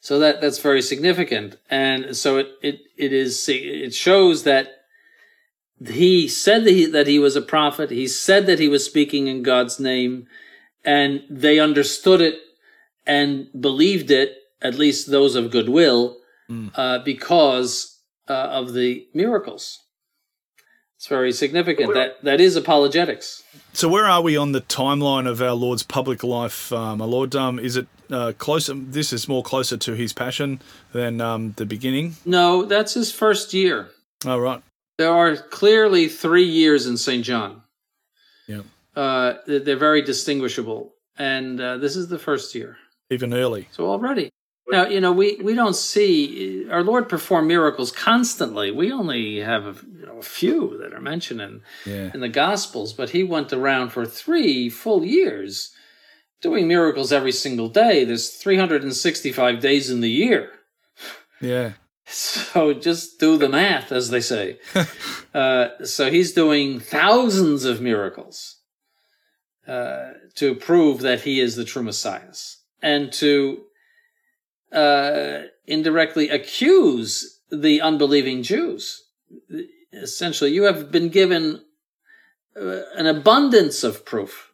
So 0.00 0.18
that 0.18 0.40
that's 0.40 0.58
very 0.58 0.80
significant, 0.80 1.56
and 1.68 2.16
so 2.16 2.38
it 2.38 2.48
it 2.62 2.80
it 2.96 3.12
is 3.12 3.46
it 3.48 3.92
shows 3.92 4.44
that 4.44 4.80
he 5.86 6.26
said 6.28 6.64
that 6.64 6.70
he, 6.70 6.86
that 6.86 7.06
he 7.06 7.18
was 7.18 7.36
a 7.36 7.42
prophet. 7.42 7.90
He 7.90 8.06
said 8.08 8.46
that 8.46 8.58
he 8.58 8.68
was 8.68 8.84
speaking 8.84 9.26
in 9.26 9.42
God's 9.42 9.78
name, 9.78 10.26
and 10.84 11.22
they 11.28 11.58
understood 11.58 12.20
it 12.20 12.38
and 13.06 13.48
believed 13.58 14.10
it. 14.10 14.36
At 14.62 14.74
least 14.74 15.10
those 15.10 15.36
of 15.36 15.50
goodwill, 15.50 16.18
uh, 16.74 16.98
because 16.98 17.98
uh, 18.28 18.32
of 18.32 18.74
the 18.74 19.06
miracles. 19.14 19.78
It's 21.00 21.06
very 21.06 21.32
significant. 21.32 21.94
That 21.94 22.22
that 22.24 22.42
is 22.42 22.56
apologetics. 22.56 23.42
So 23.72 23.88
where 23.88 24.04
are 24.04 24.20
we 24.20 24.36
on 24.36 24.52
the 24.52 24.60
timeline 24.60 25.26
of 25.26 25.40
our 25.40 25.54
Lord's 25.54 25.82
public 25.82 26.22
life, 26.22 26.70
um, 26.74 26.98
my 26.98 27.06
Lord? 27.06 27.34
Um, 27.34 27.58
is 27.58 27.78
it 27.78 27.86
uh, 28.10 28.34
closer? 28.36 28.74
This 28.74 29.10
is 29.10 29.26
more 29.26 29.42
closer 29.42 29.78
to 29.78 29.94
his 29.94 30.12
passion 30.12 30.60
than 30.92 31.22
um, 31.22 31.54
the 31.56 31.64
beginning. 31.64 32.16
No, 32.26 32.66
that's 32.66 32.92
his 32.92 33.10
first 33.10 33.54
year. 33.54 33.88
Oh, 34.26 34.38
right. 34.38 34.62
There 34.98 35.10
are 35.10 35.36
clearly 35.36 36.06
three 36.06 36.44
years 36.44 36.86
in 36.86 36.98
St. 36.98 37.24
John. 37.24 37.62
Yeah. 38.46 38.60
Uh, 38.94 39.36
they're 39.46 39.60
they're 39.60 39.78
very 39.78 40.02
distinguishable, 40.02 40.92
and 41.16 41.58
uh, 41.62 41.78
this 41.78 41.96
is 41.96 42.08
the 42.08 42.18
first 42.18 42.54
year. 42.54 42.76
Even 43.08 43.32
early. 43.32 43.68
So 43.72 43.88
already. 43.88 44.28
Now, 44.68 44.86
you 44.86 45.00
know, 45.00 45.12
we, 45.12 45.36
we 45.42 45.54
don't 45.54 45.74
see 45.74 46.68
our 46.70 46.82
Lord 46.84 47.08
perform 47.08 47.48
miracles 47.48 47.90
constantly. 47.90 48.70
We 48.70 48.92
only 48.92 49.38
have 49.40 49.64
a, 49.66 49.74
you 49.98 50.06
know, 50.06 50.18
a 50.18 50.22
few 50.22 50.78
that 50.78 50.92
are 50.94 51.00
mentioned 51.00 51.40
in, 51.40 51.62
Yeah. 51.84 52.10
in 52.14 52.20
the 52.20 52.28
Gospels, 52.28 52.92
but 52.92 53.10
he 53.10 53.24
went 53.24 53.52
around 53.52 53.90
for 53.90 54.06
three 54.06 54.68
full 54.68 55.04
years 55.04 55.72
doing 56.40 56.68
miracles 56.68 57.12
every 57.12 57.32
single 57.32 57.68
day. 57.68 58.04
There's 58.04 58.30
365 58.30 59.60
days 59.60 59.90
in 59.90 60.00
the 60.00 60.10
year. 60.10 60.50
Yeah. 61.40 61.72
So 62.12 62.72
just 62.74 63.20
do 63.20 63.36
the 63.38 63.48
math, 63.48 63.92
as 63.92 64.10
they 64.10 64.20
say. 64.20 64.58
uh, 65.34 65.68
so 65.84 66.10
he's 66.10 66.32
doing 66.32 66.80
thousands 66.80 67.64
of 67.64 67.80
miracles 67.80 68.56
uh, 69.68 70.08
to 70.34 70.56
prove 70.56 71.02
that 71.02 71.20
he 71.20 71.38
is 71.40 71.54
the 71.54 71.64
true 71.64 71.84
Messiah 71.84 72.32
and 72.82 73.12
to 73.12 73.62
uh, 74.72 75.42
indirectly 75.66 76.28
accuse 76.28 77.40
the 77.50 77.80
unbelieving 77.80 78.42
Jews. 78.42 79.04
Essentially, 79.92 80.52
you 80.52 80.64
have 80.64 80.90
been 80.90 81.08
given 81.08 81.62
uh, 82.56 82.82
an 82.96 83.06
abundance 83.06 83.82
of 83.82 84.04
proof 84.04 84.50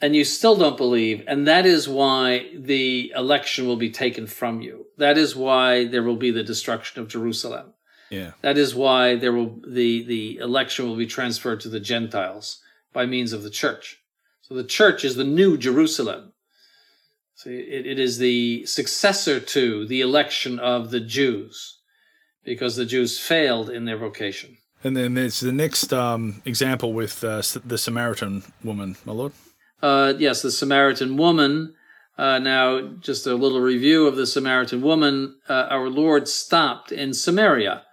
and 0.00 0.16
you 0.16 0.24
still 0.24 0.56
don't 0.56 0.76
believe, 0.76 1.22
and 1.26 1.46
that 1.46 1.66
is 1.66 1.88
why 1.88 2.50
the 2.56 3.12
election 3.14 3.66
will 3.66 3.76
be 3.76 3.90
taken 3.90 4.26
from 4.26 4.60
you. 4.60 4.86
That 4.96 5.18
is 5.18 5.36
why 5.36 5.84
there 5.86 6.02
will 6.02 6.16
be 6.16 6.30
the 6.30 6.42
destruction 6.42 7.02
of 7.02 7.08
Jerusalem. 7.08 7.74
Yeah. 8.08 8.32
That 8.40 8.58
is 8.58 8.74
why 8.74 9.16
there 9.16 9.32
will 9.32 9.60
the 9.66 10.02
the 10.02 10.38
election 10.38 10.88
will 10.88 10.96
be 10.96 11.06
transferred 11.06 11.60
to 11.60 11.68
the 11.68 11.80
Gentiles 11.80 12.60
by 12.92 13.06
means 13.06 13.32
of 13.32 13.42
the 13.42 13.50
church. 13.50 14.00
So 14.42 14.54
the 14.54 14.64
church 14.64 15.04
is 15.04 15.14
the 15.14 15.24
new 15.24 15.56
Jerusalem. 15.56 16.32
So 17.42 17.48
it, 17.48 17.86
it 17.86 17.98
is 17.98 18.18
the 18.18 18.66
successor 18.66 19.40
to 19.40 19.86
the 19.86 20.02
election 20.02 20.58
of 20.58 20.90
the 20.90 21.00
Jews, 21.00 21.78
because 22.44 22.76
the 22.76 22.84
Jews 22.84 23.18
failed 23.18 23.70
in 23.70 23.86
their 23.86 23.96
vocation. 23.96 24.58
And 24.84 24.94
then 24.94 25.14
there's 25.14 25.40
the 25.40 25.50
next 25.50 25.90
um, 25.94 26.42
example 26.44 26.92
with 26.92 27.24
uh, 27.24 27.40
the 27.64 27.78
Samaritan 27.78 28.42
woman, 28.62 28.96
my 29.06 29.14
Lord. 29.14 29.32
Uh, 29.80 30.12
yes, 30.18 30.42
the 30.42 30.50
Samaritan 30.50 31.16
woman. 31.16 31.74
Uh, 32.18 32.38
now, 32.40 32.82
just 33.00 33.26
a 33.26 33.34
little 33.34 33.62
review 33.62 34.06
of 34.06 34.16
the 34.16 34.26
Samaritan 34.26 34.82
woman. 34.82 35.36
Uh, 35.48 35.66
our 35.70 35.88
Lord 35.88 36.28
stopped 36.28 36.92
in 36.92 37.14
Samaria, 37.14 37.84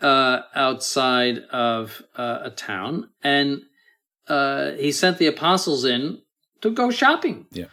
uh, 0.00 0.40
outside 0.54 1.40
of 1.52 2.02
uh, 2.16 2.38
a 2.44 2.50
town, 2.50 3.10
and 3.22 3.60
uh, 4.26 4.70
he 4.72 4.90
sent 4.90 5.18
the 5.18 5.26
apostles 5.26 5.84
in 5.84 6.22
to 6.62 6.70
go 6.70 6.90
shopping. 6.90 7.44
Yeah. 7.52 7.66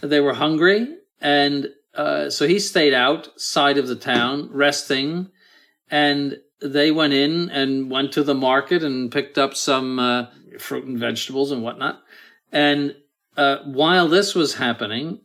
They 0.00 0.20
were 0.20 0.34
hungry, 0.34 0.96
and 1.20 1.68
uh, 1.94 2.30
so 2.30 2.46
he 2.46 2.58
stayed 2.58 2.94
outside 2.94 3.78
of 3.78 3.88
the 3.88 3.96
town, 3.96 4.50
resting, 4.52 5.30
and 5.90 6.38
they 6.60 6.90
went 6.90 7.12
in 7.12 7.50
and 7.50 7.90
went 7.90 8.12
to 8.12 8.22
the 8.22 8.34
market 8.34 8.82
and 8.82 9.10
picked 9.10 9.38
up 9.38 9.54
some 9.54 9.98
uh, 9.98 10.26
fruit 10.58 10.84
and 10.84 10.98
vegetables 10.98 11.50
and 11.50 11.62
whatnot. 11.62 12.02
And 12.52 12.94
uh, 13.36 13.58
while 13.64 14.08
this 14.08 14.34
was 14.34 14.54
happening, 14.54 15.20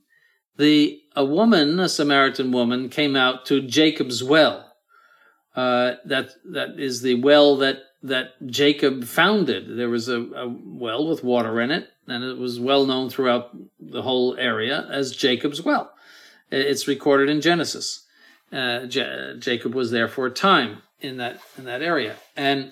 the 0.58 0.99
a 1.15 1.26
woman, 1.26 1.80
a 1.80 1.89
Samaritan 1.89 2.52
woman, 2.52 2.89
came 2.89 3.15
out 3.15 3.45
to 3.47 3.62
Jacob's 3.62 4.23
well. 4.23 4.71
Uh, 5.56 5.95
that 6.06 6.32
that 6.52 6.80
is 6.80 7.02
the 7.02 7.15
well 7.15 7.58
that 7.58 7.78
that 8.03 8.45
Jacob 8.45 9.05
founded. 9.05 9.77
There 9.77 9.89
was 9.89 10.09
a, 10.09 10.19
a 10.19 10.47
well 10.65 11.07
with 11.07 11.23
water 11.23 11.59
in 11.61 11.71
it, 11.71 11.89
and 12.07 12.23
it 12.23 12.37
was 12.37 12.59
well 12.59 12.85
known 12.85 13.09
throughout 13.09 13.55
the 13.79 14.01
whole 14.01 14.35
area 14.37 14.85
as 14.91 15.15
Jacob's 15.15 15.61
well. 15.61 15.91
It's 16.51 16.87
recorded 16.87 17.29
in 17.29 17.41
Genesis. 17.41 18.05
Uh, 18.51 18.85
Ja- 18.89 19.33
Jacob 19.39 19.73
was 19.73 19.89
there 19.89 20.07
for 20.07 20.27
a 20.27 20.31
time 20.31 20.83
in 20.99 21.17
that 21.17 21.39
in 21.57 21.63
that 21.63 21.81
area, 21.81 22.15
and 22.35 22.71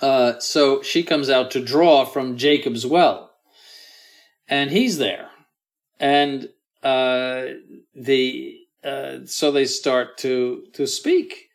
uh, 0.00 0.38
so 0.38 0.82
she 0.82 1.02
comes 1.02 1.28
out 1.28 1.50
to 1.50 1.62
draw 1.62 2.04
from 2.04 2.36
Jacob's 2.38 2.86
well, 2.86 3.32
and 4.48 4.70
he's 4.70 4.98
there, 4.98 5.28
and 6.00 6.48
uh, 6.82 7.46
the 7.94 8.56
uh, 8.84 9.18
so 9.26 9.50
they 9.50 9.66
start 9.66 10.16
to 10.18 10.64
to 10.74 10.86
speak. 10.86 11.48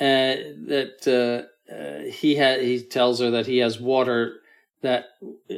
Uh, 0.00 0.34
that 0.66 1.46
uh, 1.72 2.10
he 2.10 2.36
ha- 2.36 2.60
he 2.60 2.82
tells 2.82 3.20
her 3.20 3.30
that 3.30 3.46
he 3.46 3.58
has 3.58 3.80
water 3.80 4.40
that 4.82 5.10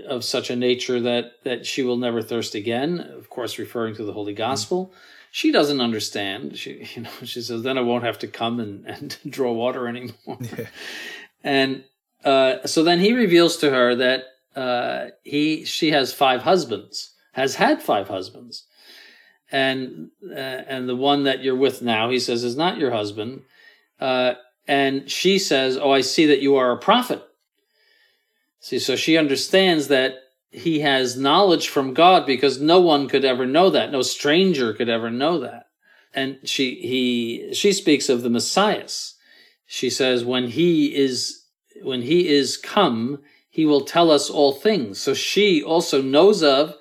of 0.07 0.22
such 0.22 0.50
a 0.50 0.57
nature 0.57 1.00
that 1.00 1.33
that 1.44 1.66
she 1.66 1.83
will 1.83 1.96
never 1.96 2.22
thirst 2.22 2.55
again. 2.55 3.00
Of 3.00 3.31
course, 3.31 3.59
referring 3.59 3.96
to 3.96 4.05
the 4.05 4.12
Holy 4.12 4.35
Gospel. 4.35 4.92
She 5.31 5.50
doesn't 5.50 5.81
understand. 5.81 6.57
She 6.57 6.88
you 6.94 7.03
know 7.03 7.11
she 7.24 7.40
says 7.42 7.62
then 7.62 7.79
I 7.79 7.83
won't 7.83 8.05
have 8.05 8.18
to 8.20 8.29
come 8.29 8.61
and, 8.61 8.87
and 8.87 9.16
draw 9.29 9.53
water 9.53 9.88
anymore. 9.88 10.14
Yeah. 10.40 10.66
And 11.46 11.85
uh, 12.24 12.66
so 12.66 12.83
then 12.83 13.00
he 13.00 13.12
reveals 13.12 13.59
to 13.59 13.70
her 13.70 13.94
that 13.96 14.24
uh, 14.57 15.11
he 15.24 15.66
she 15.66 15.90
has 15.90 16.14
five 16.14 16.42
husbands, 16.42 17.12
has 17.33 17.57
had 17.57 17.83
five 17.83 18.09
husbands, 18.09 18.64
and 19.53 20.11
uh, 20.31 20.35
and 20.35 20.88
the 20.88 20.96
one 20.96 21.24
that 21.24 21.44
you're 21.44 21.55
with 21.55 21.83
now, 21.83 22.09
he 22.09 22.18
says, 22.18 22.44
is 22.44 22.57
not 22.57 22.79
your 22.79 22.92
husband. 22.92 23.42
Uh, 24.00 24.35
and 24.66 25.11
she 25.11 25.38
says, 25.38 25.77
"Oh, 25.77 25.90
I 25.90 26.00
see 26.00 26.27
that 26.27 26.40
you 26.40 26.57
are 26.57 26.72
a 26.72 26.79
prophet." 26.79 27.22
See, 28.61 28.79
so 28.79 28.96
she 28.96 29.18
understands 29.18 29.88
that 29.88 30.14
he 30.50 30.81
has 30.81 31.18
knowledge 31.18 31.68
from 31.68 31.94
God 31.94 32.24
because 32.27 32.61
no 32.61 32.81
one 32.81 33.09
could 33.09 33.24
ever 33.24 33.44
know 33.44 33.70
that, 33.70 33.92
no 33.92 34.03
stranger 34.03 34.72
could 34.72 34.88
ever 34.88 35.11
know 35.11 35.40
that. 35.40 35.66
And 36.14 36.38
she 36.44 36.77
he 36.77 37.55
she 37.55 37.72
speaks 37.72 38.09
of 38.09 38.22
the 38.22 38.31
Messiah. 38.31 38.88
She 39.66 39.90
says, 39.90 40.24
"When 40.24 40.48
he 40.48 40.94
is 40.94 41.44
when 41.83 42.03
he 42.03 42.29
is 42.29 42.57
come, 42.57 43.22
he 43.50 43.66
will 43.66 43.83
tell 43.83 44.11
us 44.11 44.31
all 44.31 44.53
things." 44.53 44.98
So 44.98 45.12
she 45.12 45.62
also 45.62 46.00
knows 46.00 46.42
of 46.42 46.77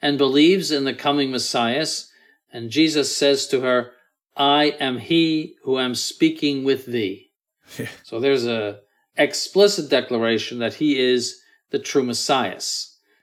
and 0.00 0.18
believes 0.18 0.70
in 0.70 0.84
the 0.84 0.94
coming 0.94 1.30
Messiah. 1.30 1.86
And 2.52 2.70
Jesus 2.70 3.14
says 3.14 3.46
to 3.48 3.60
her, 3.60 3.92
I 4.36 4.76
am 4.78 4.98
he 4.98 5.56
who 5.62 5.78
am 5.78 5.94
speaking 5.94 6.64
with 6.64 6.86
thee. 6.86 7.25
Yeah. 7.78 7.88
So 8.04 8.20
there's 8.20 8.46
a 8.46 8.80
explicit 9.16 9.90
declaration 9.90 10.58
that 10.60 10.74
he 10.74 10.98
is 10.98 11.40
the 11.70 11.78
true 11.78 12.02
Messiah. 12.02 12.60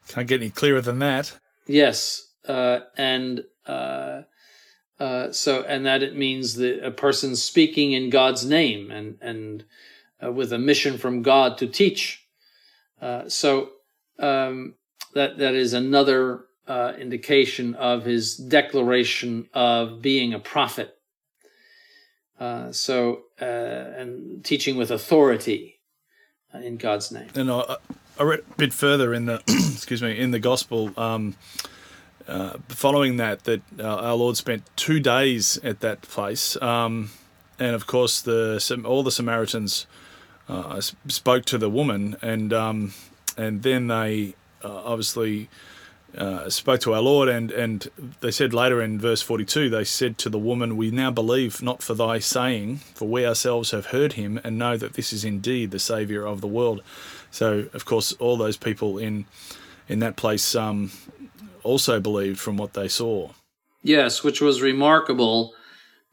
Can't 0.08 0.28
get 0.28 0.42
any 0.42 0.50
clearer 0.50 0.82
than 0.82 1.00
that. 1.00 1.40
Yes, 1.66 2.28
uh, 2.48 2.80
and 2.98 3.46
uh, 3.66 4.24
uh, 5.00 5.32
so 5.32 5.64
and 5.64 5.86
that 5.86 6.04
it 6.04 6.16
means 6.16 6.56
that 6.56 6.86
a 6.86 6.92
person 6.92 7.36
speaking 7.36 7.94
in 7.94 8.10
God's 8.10 8.46
name, 8.46 8.92
and 8.92 9.18
and 9.22 9.64
uh, 10.24 10.32
with 10.32 10.52
a 10.54 10.58
mission 10.58 10.98
from 10.98 11.22
God 11.22 11.58
to 11.60 11.68
teach. 11.68 12.28
Uh, 13.02 13.28
so 13.30 13.70
um, 14.20 14.76
that 15.14 15.38
that 15.38 15.56
is 15.56 15.74
another 15.74 16.46
uh, 16.68 16.94
indication 17.00 17.76
of 17.76 18.06
his 18.06 18.36
declaration 18.36 19.48
of 19.54 20.02
being 20.02 20.34
a 20.34 20.40
prophet. 20.40 20.98
Uh, 22.40 22.72
so 22.72 23.24
uh, 23.42 23.46
and 23.46 24.44
teaching 24.44 24.76
with 24.76 24.92
authority 24.92 25.80
uh, 26.54 26.60
in 26.60 26.78
God's 26.78 27.12
name. 27.12 27.30
And 27.36 27.52
I, 27.52 27.78
I 28.20 28.24
read 28.24 28.40
a 28.40 28.56
bit 28.56 28.74
further 28.74 29.14
in 29.14 29.26
the 29.26 29.42
excuse 29.48 30.02
me 30.02 30.18
in 30.18 30.32
the 30.32 30.40
gospel. 30.40 30.92
Um, 30.98 31.36
uh, 32.28 32.58
following 32.70 33.18
that, 33.18 33.44
that 33.44 33.62
uh, 33.78 33.84
our 33.84 34.16
Lord 34.16 34.38
spent 34.38 34.64
two 34.78 35.02
days 35.02 35.58
at 35.58 35.82
that 35.82 36.02
place, 36.04 36.60
um, 36.62 37.12
and 37.60 37.76
of 37.76 37.86
course, 37.86 38.22
the 38.22 38.82
all 38.86 39.04
the 39.04 39.12
Samaritans 39.12 39.88
uh, 40.48 40.80
spoke 41.08 41.44
to 41.46 41.58
the 41.58 41.70
woman, 41.70 42.16
and 42.22 42.54
um, 42.54 42.94
and 43.38 43.62
then 43.62 43.88
they 43.88 44.36
obviously 44.64 45.50
uh, 46.18 46.50
spoke 46.50 46.80
to 46.82 46.94
our 46.94 47.02
Lord, 47.02 47.28
and, 47.28 47.52
and 47.52 47.88
they 48.22 48.32
said 48.32 48.54
later 48.54 48.82
in 48.82 49.00
verse 49.00 49.22
42, 49.22 49.70
they 49.70 49.84
said 49.84 50.18
to 50.20 50.30
the 50.30 50.38
woman, 50.38 50.78
We 50.78 50.92
now 50.92 51.12
believe 51.12 51.62
not 51.62 51.82
for 51.82 51.94
thy 51.94 52.20
saying, 52.20 52.78
for 52.94 53.08
we 53.08 53.26
ourselves 53.26 53.72
have 53.72 53.88
heard 53.88 54.14
him 54.14 54.40
and 54.44 54.58
know 54.58 54.78
that 54.78 54.94
this 54.94 55.12
is 55.12 55.26
indeed 55.26 55.72
the 55.72 55.80
Saviour 55.80 56.26
of 56.26 56.42
the 56.42 56.48
world. 56.48 56.84
So, 57.32 57.68
of 57.74 57.86
course, 57.86 58.14
all 58.14 58.38
those 58.38 58.58
people 58.58 58.98
in 58.98 59.26
in 59.90 60.00
that 60.00 60.16
place 60.16 60.56
um, 60.56 60.92
also 61.62 62.00
believed 62.00 62.40
from 62.40 62.56
what 62.56 62.74
they 62.74 62.88
saw. 62.88 63.30
Yes, 63.82 64.24
which 64.24 64.40
was 64.40 64.62
remarkable 64.62 65.54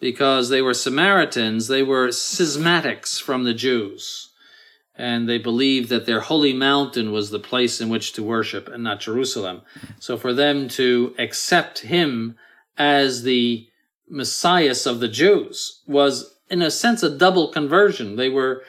because 0.01 0.49
they 0.49 0.61
were 0.61 0.75
Samaritans, 0.75 1.69
they 1.69 1.85
were 1.85 2.09
schismatics 2.09 3.21
from 3.21 3.45
the 3.45 3.55
Jews 3.55 4.30
and 5.01 5.27
they 5.27 5.39
believed 5.39 5.89
that 5.89 6.05
their 6.05 6.21
holy 6.21 6.53
mountain 6.53 7.11
was 7.11 7.31
the 7.31 7.39
place 7.39 7.81
in 7.81 7.89
which 7.89 8.13
to 8.13 8.23
worship 8.23 8.69
and 8.69 8.85
not 8.85 9.01
Jerusalem. 9.01 9.63
So 9.99 10.19
for 10.19 10.35
them 10.35 10.69
to 10.71 11.15
accept 11.19 11.79
him 11.79 12.37
as 12.77 13.23
the 13.23 13.67
Messiah 14.09 14.75
of 14.85 15.01
the 15.01 15.09
Jews 15.09 15.83
was, 15.87 16.35
in 16.51 16.61
a 16.61 16.71
sense, 16.71 17.03
a 17.03 17.17
double 17.17 17.49
conversion. 17.49 18.17
They 18.17 18.29
were 18.29 18.63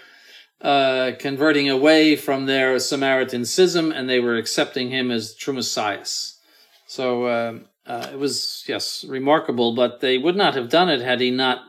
uh, 0.62 1.12
converting 1.20 1.70
away 1.70 2.16
from 2.16 2.46
their 2.46 2.80
Samaritan 2.80 3.44
schism 3.44 3.92
and 3.92 4.10
they 4.10 4.22
were 4.22 4.38
accepting 4.38 4.90
him 4.90 5.12
as 5.12 5.36
true 5.36 5.54
Messiah. 5.54 6.06
So 6.88 7.26
uh, 7.26 7.60
uh, 7.86 8.08
it 8.14 8.20
was, 8.20 8.64
yes, 8.68 9.04
remarkable, 9.04 9.76
but 9.76 10.00
they 10.00 10.18
would 10.18 10.38
not 10.38 10.56
have 10.56 10.70
done 10.70 10.88
it 10.88 11.02
had 11.02 11.20
he 11.20 11.30
not 11.30 11.64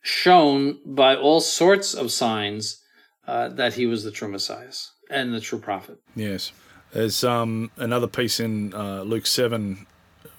shown 0.00 0.78
by 0.86 1.16
all 1.16 1.40
sorts 1.40 1.92
of 1.92 2.10
signs 2.10 2.80
uh, 3.26 3.48
that 3.48 3.74
he 3.74 3.86
was 3.86 4.04
the 4.04 4.10
true 4.10 4.28
Messiah 4.28 4.72
and 5.10 5.32
the 5.32 5.40
true 5.40 5.58
prophet. 5.58 5.98
Yes. 6.14 6.52
There's 6.92 7.24
um, 7.24 7.70
another 7.76 8.06
piece 8.06 8.38
in 8.38 8.72
uh, 8.74 9.02
Luke 9.02 9.26
7 9.26 9.86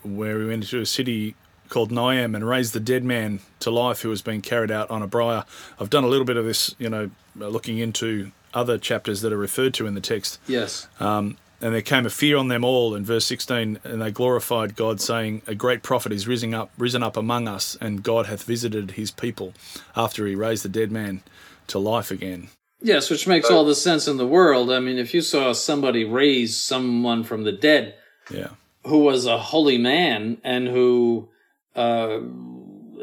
where 0.04 0.40
he 0.40 0.46
went 0.48 0.64
into 0.64 0.80
a 0.80 0.86
city 0.86 1.36
called 1.70 1.92
Naim 1.92 2.36
and 2.36 2.48
raised 2.48 2.74
the 2.74 2.80
dead 2.80 3.04
man 3.04 3.40
to 3.60 3.72
life 3.72 4.02
who 4.02 4.10
was 4.10 4.22
being 4.22 4.42
carried 4.42 4.72
out 4.72 4.90
on 4.90 5.02
a 5.02 5.08
briar. 5.08 5.46
I've 5.80 5.90
done 5.90 6.04
a 6.04 6.08
little 6.08 6.26
bit 6.26 6.38
of 6.38 6.46
this, 6.46 6.76
you 6.78 6.90
know, 6.90 7.10
looking 7.36 7.80
into 7.80 8.32
other 8.54 8.78
chapters 8.78 9.22
that 9.22 9.34
are 9.34 9.38
referred 9.38 9.74
to 9.76 9.88
in 9.88 9.96
the 9.96 10.02
text. 10.02 10.40
Yes. 10.48 10.88
Um, 11.00 11.38
and 11.62 11.74
there 11.74 11.82
came 11.82 12.06
a 12.06 12.10
fear 12.10 12.38
on 12.38 12.48
them 12.48 12.64
all 12.64 12.96
in 12.96 13.04
verse 13.04 13.26
16 13.26 13.80
and 13.84 14.02
they 14.02 14.12
glorified 14.12 14.76
god 14.76 15.00
saying 15.00 15.42
a 15.48 15.56
great 15.56 15.84
prophet 15.84 16.12
is 16.12 16.28
risen 16.28 16.54
up 16.54 16.70
risen 16.78 17.02
up 17.02 17.16
among 17.18 17.48
us 17.48 17.78
and 17.80 18.04
god 18.04 18.26
hath 18.26 18.44
visited 18.44 18.92
his 18.92 19.10
people 19.10 19.54
after 19.96 20.28
he 20.28 20.36
raised 20.36 20.64
the 20.64 20.70
dead 20.70 20.92
man 20.92 21.24
to 21.68 21.80
life 21.80 22.12
again 22.12 22.50
Yes, 22.86 23.10
which 23.10 23.26
makes 23.26 23.50
all 23.50 23.66
the 23.66 23.74
sense 23.74 24.08
in 24.08 24.18
the 24.18 24.28
world. 24.28 24.72
I 24.72 24.80
mean, 24.80 25.00
if 25.00 25.14
you 25.16 25.22
saw 25.22 25.54
somebody 25.54 26.06
raise 26.06 26.56
someone 26.56 27.24
from 27.24 27.44
the 27.44 27.52
dead, 27.52 27.96
yeah, 28.30 28.50
who 28.84 29.00
was 29.00 29.26
a 29.26 29.40
holy 29.40 29.80
man 29.80 30.38
and 30.44 30.68
who 30.68 31.30
uh, 31.76 32.20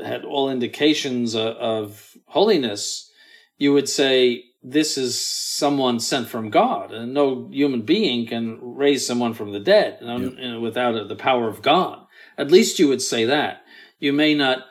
had 0.04 0.24
all 0.24 0.50
indications 0.50 1.34
of, 1.34 1.56
of 1.56 2.16
holiness, 2.26 3.10
you 3.58 3.72
would 3.72 3.88
say 3.88 4.44
this 4.62 4.96
is 4.96 5.20
someone 5.20 5.98
sent 5.98 6.28
from 6.28 6.50
God, 6.50 6.92
and 6.92 7.12
no 7.12 7.48
human 7.50 7.82
being 7.82 8.28
can 8.28 8.60
raise 8.62 9.04
someone 9.04 9.34
from 9.34 9.50
the 9.50 9.58
dead 9.58 9.98
yep. 10.00 10.60
without 10.60 11.08
the 11.08 11.16
power 11.16 11.48
of 11.48 11.60
God. 11.60 12.06
At 12.38 12.52
least 12.52 12.78
you 12.78 12.86
would 12.86 13.02
say 13.02 13.24
that. 13.24 13.64
You 13.98 14.12
may 14.12 14.34
not 14.34 14.66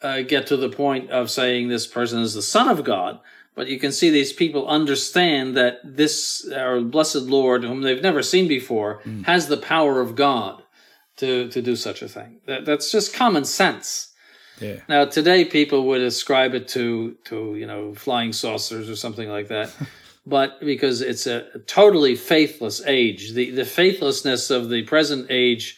uh, 0.00 0.22
get 0.22 0.46
to 0.46 0.56
the 0.56 0.70
point 0.70 1.10
of 1.10 1.30
saying 1.30 1.68
this 1.68 1.86
person 1.86 2.22
is 2.22 2.32
the 2.32 2.40
Son 2.40 2.68
of 2.68 2.84
God, 2.84 3.20
but 3.56 3.68
you 3.68 3.80
can 3.80 3.90
see 3.90 4.10
these 4.10 4.34
people 4.34 4.68
understand 4.68 5.56
that 5.56 5.80
this, 5.82 6.48
our 6.54 6.82
blessed 6.82 7.22
Lord, 7.22 7.64
whom 7.64 7.80
they've 7.80 8.02
never 8.02 8.22
seen 8.22 8.46
before, 8.46 9.00
mm. 9.02 9.24
has 9.24 9.48
the 9.48 9.56
power 9.56 10.00
of 10.00 10.14
God 10.14 10.62
to, 11.16 11.48
to 11.48 11.62
do 11.62 11.74
such 11.74 12.02
a 12.02 12.08
thing. 12.08 12.40
That, 12.46 12.66
that's 12.66 12.92
just 12.92 13.14
common 13.14 13.46
sense. 13.46 14.12
Yeah. 14.60 14.76
Now 14.88 15.06
today 15.06 15.46
people 15.46 15.86
would 15.88 16.00
ascribe 16.00 16.54
it 16.54 16.68
to 16.68 17.16
to 17.24 17.56
you 17.56 17.66
know 17.66 17.94
flying 17.94 18.32
saucers 18.32 18.88
or 18.88 18.96
something 18.96 19.28
like 19.28 19.48
that, 19.48 19.70
but 20.26 20.60
because 20.60 21.02
it's 21.02 21.26
a, 21.26 21.46
a, 21.54 21.58
totally 21.58 22.16
faithless 22.16 22.82
age, 22.86 23.34
the 23.34 23.50
the 23.50 23.66
faithlessness 23.66 24.50
of 24.50 24.70
the 24.70 24.82
present 24.84 25.26
age 25.28 25.76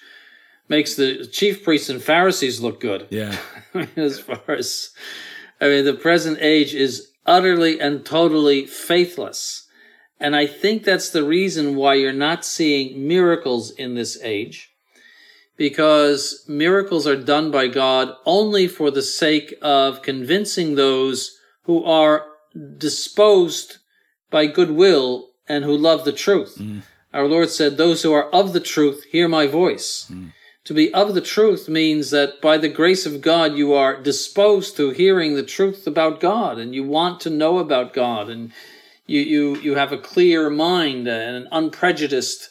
makes 0.69 0.95
the 0.95 1.27
chief 1.27 1.65
priests 1.65 1.89
and 1.89 2.01
Pharisees 2.01 2.61
look 2.61 2.81
good. 2.81 3.09
Yeah. 3.11 3.37
as 3.97 4.21
far 4.21 4.43
as 4.47 4.91
I 5.61 5.67
mean, 5.67 5.85
the 5.85 5.95
present 5.95 6.39
age 6.41 6.73
is 6.73 7.11
utterly 7.29 7.81
and 7.81 8.05
totally 8.05 8.67
faithless. 8.67 9.69
And 10.19 10.35
I 10.35 10.47
think 10.47 10.83
that's 10.83 11.11
the 11.11 11.23
reason 11.23 11.77
why 11.77 11.95
you're 11.95 12.13
not 12.13 12.45
seeing 12.45 13.07
miracles 13.07 13.71
in 13.71 13.95
this 13.95 14.19
age, 14.23 14.71
because 15.57 16.45
miracles 16.49 17.07
are 17.07 17.17
done 17.17 17.53
by 17.53 17.69
God 17.69 18.15
only 18.25 18.67
for 18.67 18.91
the 18.91 19.03
sake 19.03 19.55
of 19.63 20.03
convincing 20.03 20.75
those 20.75 21.39
who 21.65 21.85
are 21.85 22.25
disposed 22.79 23.77
by 24.31 24.47
goodwill 24.47 25.31
and 25.49 25.65
who 25.65 25.77
love 25.77 26.05
the 26.05 26.13
truth. 26.13 26.57
Mm. 26.59 26.83
Our 27.13 27.27
Lord 27.27 27.51
said, 27.51 27.77
Those 27.77 28.03
who 28.03 28.13
are 28.13 28.29
of 28.31 28.53
the 28.53 28.61
truth 28.61 29.05
hear 29.11 29.29
my 29.29 29.47
voice. 29.47 30.11
Mm. 30.11 30.33
To 30.69 30.75
be 30.75 30.93
of 30.93 31.15
the 31.15 31.23
truth 31.23 31.67
means 31.67 32.11
that 32.11 32.43
by 32.43 32.59
the 32.59 32.69
grace 32.69 33.07
of 33.07 33.23
God, 33.23 33.55
you 33.55 33.73
are 33.73 33.99
disposed 33.99 34.77
to 34.77 34.91
hearing 34.91 35.35
the 35.35 35.43
truth 35.43 35.87
about 35.87 36.21
God 36.21 36.59
and 36.59 36.75
you 36.75 36.85
want 36.85 37.21
to 37.21 37.31
know 37.31 37.57
about 37.57 37.95
God 37.95 38.29
and 38.29 38.53
you, 39.07 39.23
you, 39.23 39.57
you 39.61 39.77
have 39.77 39.93
a 39.93 39.97
clear 39.97 40.51
mind 40.51 41.09
and 41.09 41.37
an 41.37 41.49
unprejudiced 41.53 42.51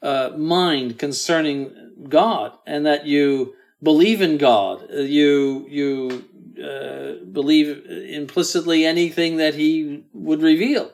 uh, 0.00 0.30
mind 0.36 1.00
concerning 1.00 2.06
God 2.08 2.56
and 2.68 2.86
that 2.86 3.04
you 3.04 3.56
believe 3.82 4.22
in 4.22 4.38
God. 4.38 4.88
You, 4.88 5.66
you 5.68 6.24
uh, 6.64 7.24
believe 7.24 7.84
implicitly 7.84 8.86
anything 8.86 9.38
that 9.38 9.56
he 9.56 10.04
would 10.12 10.40
reveal. 10.40 10.92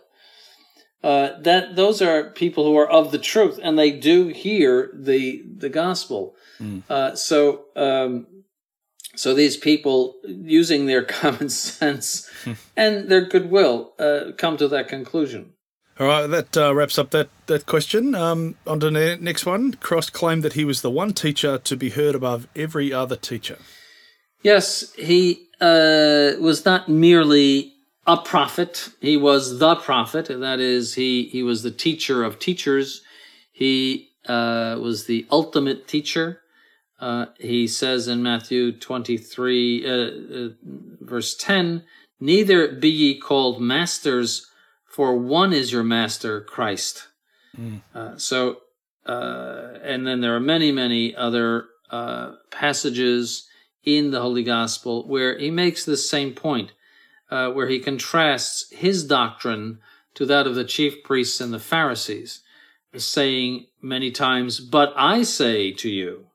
Uh, 1.02 1.30
that 1.40 1.74
those 1.74 2.00
are 2.00 2.30
people 2.30 2.64
who 2.64 2.76
are 2.76 2.88
of 2.88 3.10
the 3.10 3.18
truth 3.18 3.58
and 3.60 3.76
they 3.76 3.90
do 3.90 4.28
hear 4.28 4.90
the 4.94 5.42
the 5.56 5.68
gospel 5.68 6.36
Mm. 6.62 6.82
Uh, 6.88 7.14
so, 7.16 7.64
um, 7.76 8.26
so 9.16 9.34
these 9.34 9.56
people, 9.56 10.16
using 10.24 10.86
their 10.86 11.04
common 11.20 11.48
sense 11.48 12.30
and 12.76 13.08
their 13.08 13.24
goodwill, 13.26 13.92
uh, 13.98 14.32
come 14.36 14.56
to 14.56 14.68
that 14.68 14.88
conclusion. 14.88 15.52
All 16.00 16.06
right, 16.06 16.26
that 16.26 16.56
uh, 16.56 16.74
wraps 16.74 16.98
up 16.98 17.10
that 17.10 17.28
that 17.46 17.66
question. 17.66 18.14
Um, 18.14 18.56
on 18.66 18.80
to 18.80 18.90
the 18.90 19.18
next 19.20 19.44
one. 19.44 19.74
Christ 19.74 20.14
claimed 20.14 20.42
that 20.42 20.54
he 20.54 20.64
was 20.64 20.80
the 20.80 20.90
one 20.90 21.12
teacher 21.12 21.58
to 21.58 21.76
be 21.76 21.90
heard 21.90 22.14
above 22.14 22.48
every 22.56 22.94
other 22.94 23.14
teacher. 23.14 23.58
Yes, 24.42 24.94
he 24.94 25.48
uh, 25.60 26.32
was 26.40 26.64
not 26.64 26.88
merely 26.88 27.74
a 28.06 28.16
prophet; 28.16 28.90
he 29.00 29.16
was 29.16 29.58
the 29.58 29.76
prophet. 29.76 30.26
That 30.28 30.60
is, 30.60 30.94
he 30.94 31.24
he 31.24 31.42
was 31.42 31.62
the 31.62 31.70
teacher 31.70 32.24
of 32.24 32.38
teachers. 32.38 33.02
He 33.52 34.12
uh, 34.26 34.78
was 34.80 35.06
the 35.06 35.26
ultimate 35.30 35.88
teacher. 35.88 36.40
Uh, 37.00 37.26
he 37.40 37.66
says 37.66 38.06
in 38.06 38.22
Matthew 38.22 38.70
23, 38.70 39.84
uh, 39.84 39.90
uh, 39.90 40.48
verse 41.00 41.34
10, 41.34 41.82
Neither 42.20 42.68
be 42.68 42.88
ye 42.88 43.18
called 43.18 43.60
masters, 43.60 44.46
for 44.86 45.18
one 45.18 45.52
is 45.52 45.72
your 45.72 45.82
master, 45.82 46.40
Christ. 46.40 47.08
Mm. 47.58 48.20
so, 48.20 48.58
uh, 49.04 49.74
and 49.82 50.06
then 50.06 50.20
there 50.20 50.36
are 50.36 50.40
many, 50.40 50.70
many 50.70 51.14
other 51.16 51.66
passages 52.52 53.48
in 53.84 54.12
the 54.12 54.20
Holy 54.20 54.44
Gospel 54.44 55.06
where 55.08 55.36
he 55.36 55.50
makes 55.50 55.84
the 55.84 55.96
same 55.96 56.32
point, 56.32 56.70
where 57.51 57.68
he 57.68 57.79
contrasts 57.79 58.71
his 58.71 59.05
doctrine 59.05 59.79
to 60.14 60.27
that 60.27 60.47
of 60.47 60.55
the 60.55 60.64
chief 60.64 61.03
priests 61.03 61.40
and 61.40 61.53
the 61.53 61.59
Pharisees, 61.59 62.40
saying 62.97 63.66
many 63.81 64.11
times, 64.11 64.61
But 64.61 64.92
I 64.97 65.23
say 65.23 65.73
to 65.73 65.88
you, 65.88 66.27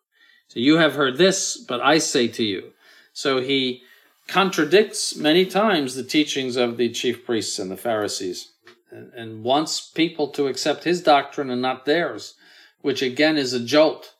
so 0.48 0.60
you 0.60 0.78
have 0.78 0.96
heard 0.96 1.18
this, 1.18 1.58
but 1.58 1.82
I 1.82 2.00
say 2.00 2.28
to 2.30 2.44
you. 2.44 2.72
So 3.14 3.42
he 3.42 3.84
contradicts 4.28 5.16
many 5.16 5.46
times 5.46 5.94
the 5.94 6.04
teachings 6.04 6.56
of 6.56 6.78
the 6.78 6.90
chief 6.90 7.26
priests 7.26 7.60
and 7.60 7.70
the 7.70 7.78
Pharisees 7.78 8.52
and, 8.90 9.14
and 9.14 9.44
wants 9.44 9.90
people 9.90 10.30
to 10.30 10.48
accept 10.48 10.84
his 10.84 11.02
doctrine 11.02 11.50
and 11.50 11.62
not 11.62 11.86
theirs, 11.86 12.36
which 12.82 13.02
again 13.02 13.38
is 13.38 13.54
a 13.54 13.64
jolt. 13.64 14.16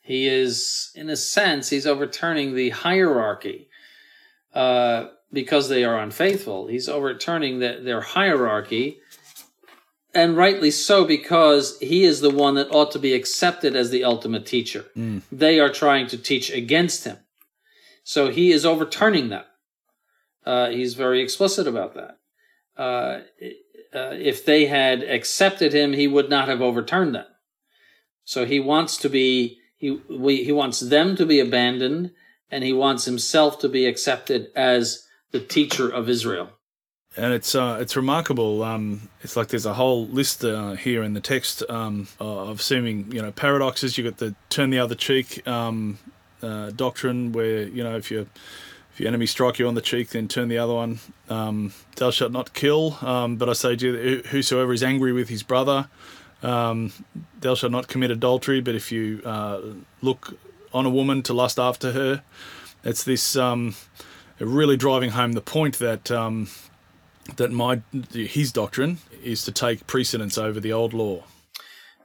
He 0.00 0.26
is, 0.26 0.90
in 0.94 1.08
a 1.08 1.16
sense, 1.16 1.68
he's 1.68 1.86
overturning 1.86 2.54
the 2.54 2.70
hierarchy 2.70 3.68
uh, 4.54 5.08
because 5.32 5.68
they 5.68 5.84
are 5.84 5.98
unfaithful. 5.98 6.66
He's 6.66 6.88
overturning 6.88 7.58
the, 7.58 7.80
their 7.82 8.00
hierarchy, 8.00 9.00
and 10.12 10.36
rightly 10.36 10.70
so, 10.70 11.04
because 11.04 11.78
he 11.78 12.04
is 12.04 12.20
the 12.20 12.30
one 12.30 12.54
that 12.54 12.72
ought 12.72 12.90
to 12.92 12.98
be 12.98 13.14
accepted 13.14 13.76
as 13.76 13.90
the 13.90 14.02
ultimate 14.04 14.44
teacher. 14.44 14.86
Mm. 14.96 15.22
They 15.30 15.60
are 15.60 15.70
trying 15.70 16.08
to 16.08 16.18
teach 16.18 16.50
against 16.50 17.04
him. 17.04 17.18
So 18.02 18.30
he 18.30 18.50
is 18.50 18.66
overturning 18.66 19.28
them. 19.28 19.44
Uh, 20.44 20.70
he's 20.70 20.94
very 20.94 21.20
explicit 21.20 21.68
about 21.68 21.94
that. 21.94 22.18
Uh, 22.76 23.20
uh, 23.94 24.14
if 24.14 24.44
they 24.44 24.66
had 24.66 25.02
accepted 25.02 25.72
him, 25.72 25.92
he 25.92 26.08
would 26.08 26.30
not 26.30 26.48
have 26.48 26.60
overturned 26.60 27.14
them. 27.14 27.26
So 28.24 28.46
he 28.46 28.58
wants 28.58 28.96
to 28.98 29.08
be 29.08 29.58
he 29.76 29.98
we, 30.10 30.44
he 30.44 30.52
wants 30.52 30.80
them 30.80 31.16
to 31.16 31.26
be 31.26 31.40
abandoned, 31.40 32.12
and 32.50 32.62
he 32.62 32.72
wants 32.72 33.04
himself 33.04 33.58
to 33.60 33.68
be 33.68 33.86
accepted 33.86 34.48
as 34.54 35.06
the 35.30 35.40
teacher 35.40 35.88
of 35.88 36.08
Israel. 36.08 36.50
And 37.16 37.32
it's 37.32 37.56
uh, 37.56 37.78
it's 37.80 37.96
remarkable. 37.96 38.62
Um, 38.62 39.08
it's 39.22 39.36
like 39.36 39.48
there's 39.48 39.66
a 39.66 39.74
whole 39.74 40.06
list 40.06 40.44
uh, 40.44 40.72
here 40.72 41.02
in 41.02 41.12
the 41.12 41.20
text 41.20 41.64
um, 41.68 42.06
of 42.20 42.62
seeming 42.62 43.10
you 43.10 43.20
know 43.20 43.32
paradoxes. 43.32 43.98
You 43.98 44.04
have 44.04 44.16
got 44.16 44.26
the 44.26 44.34
turn 44.48 44.70
the 44.70 44.78
other 44.78 44.94
cheek 44.94 45.46
um, 45.46 45.98
uh, 46.40 46.70
doctrine, 46.70 47.32
where 47.32 47.64
you 47.64 47.82
know 47.82 47.96
if 47.96 48.12
you 48.12 48.28
if 48.92 49.00
your 49.00 49.08
enemy 49.08 49.26
strike 49.26 49.58
you 49.58 49.66
on 49.66 49.74
the 49.74 49.80
cheek, 49.80 50.10
then 50.10 50.28
turn 50.28 50.46
the 50.46 50.58
other 50.58 50.74
one. 50.74 51.00
Um, 51.28 51.72
thou 51.96 52.12
shalt 52.12 52.30
not 52.30 52.54
kill. 52.54 52.96
Um, 53.02 53.36
but 53.36 53.48
I 53.48 53.54
say 53.54 53.74
to 53.74 53.86
you, 53.86 54.22
whosoever 54.28 54.72
is 54.72 54.84
angry 54.84 55.12
with 55.12 55.28
his 55.28 55.42
brother, 55.42 55.88
um, 56.44 56.92
thou 57.40 57.56
shalt 57.56 57.72
not 57.72 57.88
commit 57.88 58.12
adultery. 58.12 58.60
But 58.60 58.76
if 58.76 58.92
you 58.92 59.20
uh, 59.24 59.60
look 60.00 60.38
on 60.72 60.86
a 60.86 60.90
woman 60.90 61.24
to 61.24 61.34
lust 61.34 61.58
after 61.58 61.90
her, 61.90 62.22
it's 62.84 63.02
this 63.02 63.34
um, 63.34 63.74
really 64.46 64.76
driving 64.76 65.10
home 65.10 65.32
the 65.32 65.40
point 65.40 65.78
that 65.78 66.10
um, 66.10 66.48
that 67.36 67.50
my 67.50 67.82
his 68.12 68.52
doctrine 68.52 68.98
is 69.22 69.44
to 69.44 69.52
take 69.52 69.86
precedence 69.86 70.38
over 70.38 70.60
the 70.60 70.72
old 70.72 70.92
law. 70.94 71.24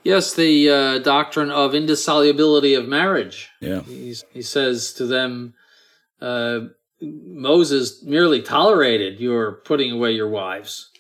Yes, 0.04 0.36
the 0.36 0.69
uh, 0.69 1.00
doctrine 1.00 1.50
of 1.50 1.74
indissolubility 1.74 2.76
of 2.76 2.88
marriage. 2.88 3.50
Yeah, 3.60 3.82
He's, 3.82 4.24
he 4.32 4.43
says 4.43 4.93
to 4.93 5.08
them, 5.08 5.56
uh, 6.21 6.60
Moses 7.02 8.04
merely 8.04 8.43
tolerated 8.43 9.19
your 9.19 9.54
putting 9.65 9.91
away 9.91 10.12
your 10.12 10.30
wives, 10.30 10.91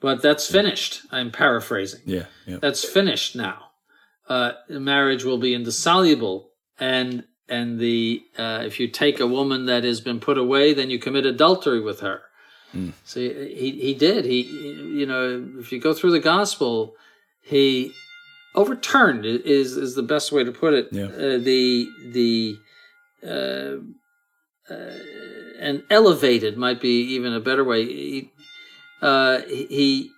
but 0.00 0.22
that's 0.22 0.50
finished. 0.50 1.02
I'm 1.12 1.30
paraphrasing. 1.30 2.00
yeah, 2.04 2.24
yeah. 2.46 2.56
That's 2.60 2.84
finished 2.84 3.36
now. 3.36 3.66
Uh, 4.28 4.52
marriage 4.68 5.24
will 5.24 5.38
be 5.38 5.54
indissoluble, 5.54 6.50
and 6.80 7.24
and 7.48 7.78
the 7.78 8.22
uh, 8.36 8.62
if 8.64 8.78
you 8.80 8.88
take 8.88 9.20
a 9.20 9.26
woman 9.26 9.66
that 9.66 9.84
has 9.84 10.00
been 10.00 10.20
put 10.20 10.38
away, 10.38 10.74
then 10.74 10.90
you 10.90 10.98
commit 10.98 11.26
adultery 11.26 11.80
with 11.80 12.00
her. 12.00 12.22
So 13.04 13.20
he 13.20 13.78
he 13.80 13.94
did. 13.94 14.24
He 14.24 14.42
you 14.42 15.06
know 15.06 15.48
if 15.58 15.72
you 15.72 15.80
go 15.80 15.94
through 15.94 16.12
the 16.12 16.20
gospel, 16.20 16.94
he 17.42 17.92
overturned 18.54 19.24
is 19.24 19.76
is 19.76 19.94
the 19.94 20.02
best 20.02 20.32
way 20.32 20.44
to 20.44 20.52
put 20.52 20.74
it. 20.74 20.88
Yeah. 20.92 21.06
Uh, 21.06 21.38
the 21.38 21.88
the 22.12 22.56
uh, 23.26 23.76
uh, 24.72 24.98
and 25.58 25.82
elevated 25.90 26.56
might 26.56 26.80
be 26.80 27.00
even 27.14 27.32
a 27.32 27.40
better 27.40 27.64
way. 27.64 27.84
He, 27.86 28.30
uh, 29.00 29.40
he 29.48 30.10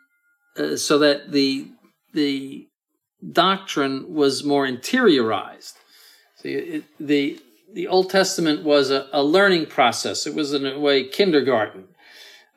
uh, 0.57 0.77
so 0.77 0.99
that 0.99 1.31
the 1.31 1.69
the 2.13 2.67
doctrine 3.33 4.15
was 4.15 4.43
more 4.45 4.67
interiorized. 4.67 5.75
See, 6.43 6.55
it, 6.55 6.85
the 6.99 7.41
the 7.73 7.87
Old 7.87 8.11
Testament 8.11 8.65
was 8.65 8.91
a, 8.91 9.09
a 9.13 9.23
learning 9.23 9.67
process. 9.67 10.27
It 10.27 10.35
was 10.35 10.53
in 10.53 10.67
a 10.67 10.79
way 10.79 11.05
kindergarten 11.05 11.85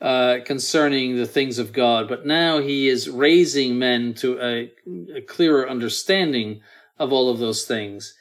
uh, 0.01 0.37
concerning 0.43 1.15
the 1.15 1.25
things 1.25 1.59
of 1.59 1.71
God. 1.71 2.07
But 2.07 2.25
now 2.25 2.59
he 2.59 2.89
is 2.89 3.09
raising 3.09 3.77
men 3.77 4.15
to 4.15 4.39
a, 4.41 4.71
a 5.15 5.21
clearer 5.21 5.69
understanding 5.69 6.61
of 6.97 7.13
all 7.13 7.29
of 7.29 7.39
those 7.39 7.65
things, 7.65 8.15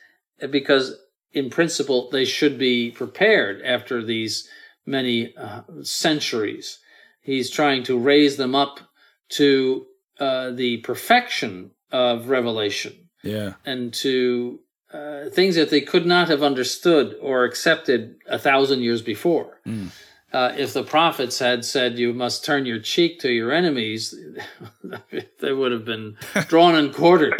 because 0.50 0.96
in 1.32 1.50
principle 1.50 2.10
they 2.10 2.24
should 2.24 2.58
be 2.58 2.90
prepared 2.90 3.62
after 3.62 4.02
these 4.04 4.48
many 4.84 5.34
uh, 5.36 5.62
centuries. 5.82 6.78
He's 7.22 7.50
trying 7.50 7.84
to 7.84 7.98
raise 7.98 8.36
them 8.36 8.54
up 8.54 8.80
to 9.30 9.86
uh, 10.18 10.50
the 10.50 10.78
perfection 10.78 11.70
of 11.90 12.28
revelation 12.28 13.08
Yeah, 13.22 13.54
and 13.64 13.94
to 13.94 14.60
uh, 14.92 15.30
things 15.30 15.54
that 15.54 15.70
they 15.70 15.80
could 15.80 16.06
not 16.06 16.28
have 16.28 16.42
understood 16.42 17.16
or 17.20 17.44
accepted 17.44 18.16
a 18.28 18.38
thousand 18.38 18.82
years 18.82 19.02
before. 19.02 19.58
Uh, 20.32 20.50
if 20.56 20.72
the 20.72 20.82
prophets 20.82 21.38
had 21.38 21.62
said 21.62 21.98
you 21.98 22.14
must 22.14 22.42
turn 22.42 22.64
your 22.64 22.78
cheek 22.78 23.20
to 23.20 23.30
your 23.30 23.52
enemies, 23.52 24.14
they 25.40 25.52
would 25.52 25.72
have 25.72 25.84
been 25.84 26.16
drawn 26.48 26.74
and 26.74 26.94
quartered. 26.94 27.34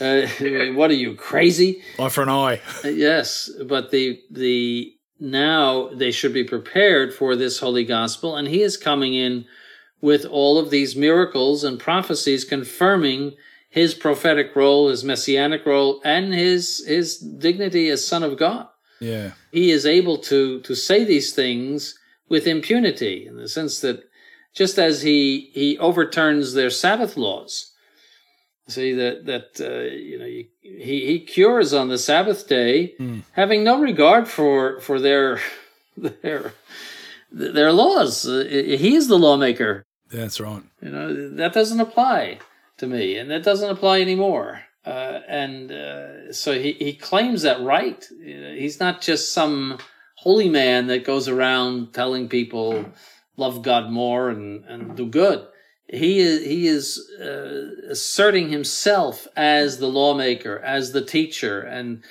Uh, 0.00 0.26
what 0.74 0.90
are 0.90 0.94
you 0.94 1.14
crazy? 1.14 1.82
eye 1.98 2.08
for 2.08 2.22
an 2.22 2.28
eye. 2.28 2.60
Yes, 2.84 3.48
but 3.64 3.92
the 3.92 4.20
the 4.30 4.92
now 5.20 5.88
they 5.94 6.10
should 6.10 6.34
be 6.34 6.42
prepared 6.42 7.14
for 7.14 7.36
this 7.36 7.60
holy 7.60 7.84
gospel, 7.84 8.36
and 8.36 8.48
he 8.48 8.62
is 8.62 8.76
coming 8.76 9.14
in 9.14 9.44
with 10.00 10.24
all 10.24 10.58
of 10.58 10.70
these 10.70 10.96
miracles 10.96 11.62
and 11.62 11.78
prophecies 11.78 12.44
confirming 12.44 13.34
his 13.72 13.94
prophetic 13.94 14.54
role, 14.54 14.88
his 14.90 15.02
messianic 15.02 15.64
role, 15.64 16.00
and 16.04 16.34
his 16.34 16.84
his 16.86 17.16
dignity 17.16 17.88
as 17.88 18.06
Son 18.06 18.22
of 18.22 18.36
God. 18.36 18.68
Yeah, 19.00 19.32
He 19.50 19.70
is 19.70 19.86
able 19.86 20.18
to 20.30 20.60
to 20.60 20.74
say 20.74 21.04
these 21.04 21.32
things 21.34 21.98
with 22.28 22.46
impunity, 22.46 23.26
in 23.26 23.36
the 23.36 23.48
sense 23.48 23.80
that 23.80 24.04
just 24.54 24.78
as 24.78 25.00
he 25.02 25.50
he 25.54 25.78
overturns 25.78 26.52
their 26.52 26.70
Sabbath 26.70 27.16
laws. 27.16 27.72
See 28.68 28.92
that 28.92 29.24
that 29.24 29.48
uh, 29.58 29.88
you 30.12 30.18
know 30.18 30.26
he 30.26 30.48
he 31.10 31.18
cures 31.20 31.72
on 31.72 31.88
the 31.88 31.98
Sabbath 31.98 32.46
day, 32.46 32.94
having 33.32 33.64
no 33.64 33.80
regard 33.80 34.28
for 34.28 34.80
for 34.80 35.00
their 35.00 35.40
their 35.96 36.52
their 37.32 37.72
laws. 37.72 38.26
Uh, 38.28 38.44
he 38.84 38.94
is 38.94 39.08
the 39.08 39.18
lawmaker. 39.18 39.82
that's 40.10 40.38
right. 40.40 40.62
You 40.82 40.90
know 40.90 41.30
that 41.36 41.54
doesn't 41.54 41.80
apply 41.80 42.38
to 42.82 42.88
me, 42.88 43.16
and 43.16 43.30
that 43.30 43.44
doesn't 43.44 43.70
apply 43.70 44.00
anymore. 44.00 44.60
Uh, 44.84 45.20
and 45.28 45.70
uh, 45.70 46.32
so 46.32 46.52
he 46.52 46.72
he 46.72 46.92
claims 46.92 47.42
that 47.42 47.62
right. 47.62 48.04
He's 48.20 48.80
not 48.80 49.00
just 49.00 49.32
some 49.32 49.78
holy 50.16 50.48
man 50.48 50.88
that 50.88 51.04
goes 51.04 51.28
around 51.28 51.94
telling 51.94 52.28
people 52.28 52.84
love 53.36 53.62
God 53.62 53.90
more 53.90 54.28
and 54.28 54.64
and 54.64 54.96
do 54.96 55.06
good. 55.06 55.46
He 55.88 56.18
is 56.18 56.44
he 56.44 56.66
is 56.66 56.98
uh, 57.20 57.90
asserting 57.90 58.48
himself 58.48 59.28
as 59.36 59.78
the 59.78 59.88
lawmaker, 59.88 60.58
as 60.58 60.90
the 60.90 61.04
teacher, 61.04 61.60
and 61.60 62.02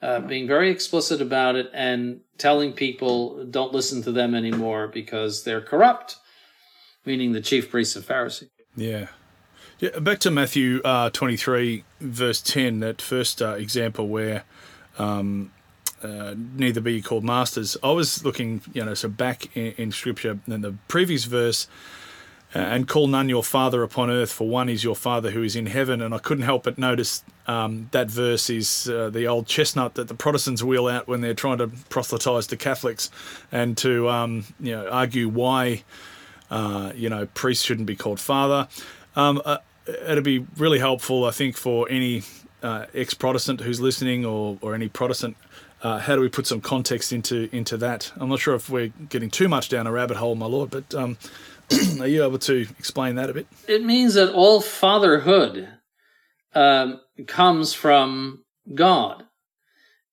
uh, 0.00 0.20
being 0.20 0.46
very 0.46 0.70
explicit 0.70 1.20
about 1.20 1.56
it, 1.56 1.70
and 1.74 2.20
telling 2.38 2.72
people 2.72 3.44
don't 3.44 3.74
listen 3.74 4.02
to 4.02 4.12
them 4.12 4.34
anymore 4.34 4.88
because 4.88 5.44
they're 5.44 5.60
corrupt 5.60 6.16
meaning 7.04 7.32
the 7.32 7.40
chief 7.40 7.70
priests 7.70 7.96
and 7.96 8.04
Pharisees. 8.04 8.48
Yeah. 8.76 9.08
Yeah, 9.80 9.98
back 9.98 10.20
to 10.20 10.30
Matthew 10.30 10.80
uh, 10.84 11.10
23, 11.10 11.82
verse 12.00 12.40
10, 12.40 12.78
that 12.80 13.02
first 13.02 13.42
uh, 13.42 13.54
example 13.54 14.06
where 14.06 14.44
um, 15.00 15.50
uh, 16.00 16.34
neither 16.36 16.80
be 16.80 17.02
called 17.02 17.24
masters. 17.24 17.76
I 17.82 17.90
was 17.90 18.24
looking, 18.24 18.60
you 18.72 18.84
know, 18.84 18.94
so 18.94 19.08
back 19.08 19.54
in, 19.56 19.72
in 19.76 19.90
Scripture, 19.90 20.38
in 20.46 20.60
the 20.60 20.76
previous 20.86 21.24
verse, 21.24 21.66
uh, 22.54 22.60
and 22.60 22.86
call 22.86 23.08
none 23.08 23.28
your 23.28 23.42
father 23.42 23.82
upon 23.82 24.10
earth, 24.10 24.30
for 24.30 24.48
one 24.48 24.68
is 24.68 24.84
your 24.84 24.94
father 24.94 25.32
who 25.32 25.42
is 25.42 25.56
in 25.56 25.66
heaven. 25.66 26.00
And 26.00 26.14
I 26.14 26.18
couldn't 26.18 26.44
help 26.44 26.62
but 26.62 26.78
notice 26.78 27.24
um, 27.48 27.88
that 27.90 28.08
verse 28.08 28.48
is 28.48 28.88
uh, 28.88 29.10
the 29.10 29.26
old 29.26 29.48
chestnut 29.48 29.94
that 29.94 30.06
the 30.06 30.14
Protestants 30.14 30.62
wheel 30.62 30.86
out 30.86 31.08
when 31.08 31.20
they're 31.20 31.34
trying 31.34 31.58
to 31.58 31.66
proselytize 31.88 32.46
to 32.46 32.56
Catholics 32.56 33.10
and 33.50 33.76
to, 33.78 34.08
um, 34.08 34.44
you 34.60 34.70
know, 34.70 34.88
argue 34.88 35.28
why 35.28 35.82
uh, 36.50 36.92
you 36.94 37.08
know, 37.08 37.26
priests 37.34 37.64
shouldn't 37.64 37.86
be 37.86 37.96
called 37.96 38.20
father. 38.20 38.68
Um, 39.16 39.40
uh, 39.44 39.58
it'd 39.86 40.24
be 40.24 40.46
really 40.56 40.78
helpful, 40.78 41.24
I 41.24 41.30
think, 41.30 41.56
for 41.56 41.88
any 41.90 42.22
uh, 42.62 42.86
ex-Protestant 42.94 43.60
who's 43.60 43.80
listening, 43.80 44.24
or 44.24 44.58
or 44.60 44.74
any 44.74 44.88
Protestant. 44.88 45.36
Uh, 45.82 45.98
how 45.98 46.14
do 46.14 46.22
we 46.22 46.30
put 46.30 46.46
some 46.46 46.60
context 46.60 47.12
into 47.12 47.48
into 47.52 47.76
that? 47.76 48.10
I'm 48.16 48.28
not 48.28 48.40
sure 48.40 48.54
if 48.54 48.70
we're 48.70 48.88
getting 49.08 49.30
too 49.30 49.48
much 49.48 49.68
down 49.68 49.86
a 49.86 49.92
rabbit 49.92 50.16
hole, 50.16 50.34
my 50.34 50.46
lord, 50.46 50.70
but 50.70 50.94
um, 50.94 51.18
are 52.00 52.06
you 52.06 52.24
able 52.24 52.38
to 52.38 52.66
explain 52.78 53.16
that 53.16 53.30
a 53.30 53.34
bit? 53.34 53.46
It 53.68 53.84
means 53.84 54.14
that 54.14 54.32
all 54.32 54.60
fatherhood 54.60 55.68
um, 56.54 57.00
comes 57.26 57.74
from 57.74 58.44
God, 58.74 59.24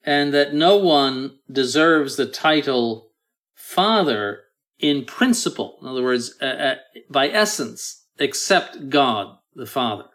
and 0.03 0.33
that 0.33 0.53
no 0.53 0.77
one 0.77 1.37
deserves 1.49 2.17
the 2.17 2.25
title 2.25 3.11
Father 3.55 4.41
in 4.79 5.05
principle. 5.05 5.77
In 5.81 5.87
other 5.87 6.03
words, 6.03 6.35
uh, 6.41 6.45
uh, 6.45 6.75
by 7.09 7.29
essence, 7.29 8.00
except 8.19 8.89
God 8.89 9.37
the 9.55 9.65
Father. 9.65 10.05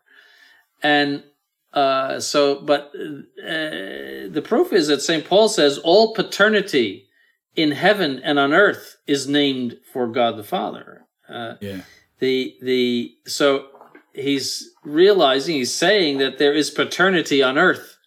And 0.82 1.24
uh, 1.72 2.20
so, 2.20 2.61
but 2.62 2.92
uh, 2.94 4.28
the 4.30 4.42
proof 4.44 4.72
is 4.72 4.88
that 4.88 5.03
St. 5.03 5.24
Paul 5.26 5.49
says 5.49 5.78
all 5.78 6.14
paternity 6.14 7.07
in 7.55 7.72
heaven 7.72 8.20
and 8.22 8.38
on 8.38 8.53
earth 8.53 8.97
is 9.07 9.26
named 9.28 9.78
for 9.92 10.07
God 10.07 10.36
the 10.36 10.44
Father. 10.44 11.07
Uh, 11.28 11.55
Yeah. 11.61 11.80
the 12.20 12.55
the 12.62 13.14
so 13.26 13.66
he's 14.14 14.70
realizing 14.84 15.57
he's 15.57 15.74
saying 15.74 16.18
that 16.18 16.38
there 16.38 16.55
is 16.55 16.70
paternity 16.70 17.42
on 17.42 17.59
earth 17.59 17.99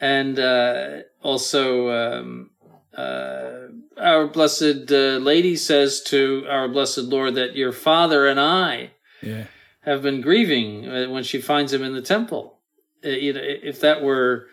and 0.00 0.38
uh, 0.38 0.98
also 1.22 1.90
um, 1.90 2.50
uh, 2.96 3.68
our 4.00 4.26
blessed 4.26 4.90
uh, 4.90 5.18
lady 5.18 5.56
says 5.56 6.00
to 6.02 6.44
our 6.48 6.68
blessed 6.68 6.98
lord 7.14 7.34
that 7.34 7.56
your 7.56 7.72
father 7.72 8.26
and 8.26 8.40
i 8.40 8.90
Yeah. 9.22 9.44
have 9.82 10.02
been 10.02 10.20
grieving 10.20 10.88
uh, 10.88 11.06
when 11.08 11.22
she 11.24 11.40
finds 11.40 11.72
him 11.72 11.82
in 11.82 11.94
the 11.94 12.02
temple 12.02 12.58
Uh, 13.04 13.08
you 13.10 13.32
know 13.32 13.40
if 13.42 13.80
that 13.80 14.02
were 14.02 14.46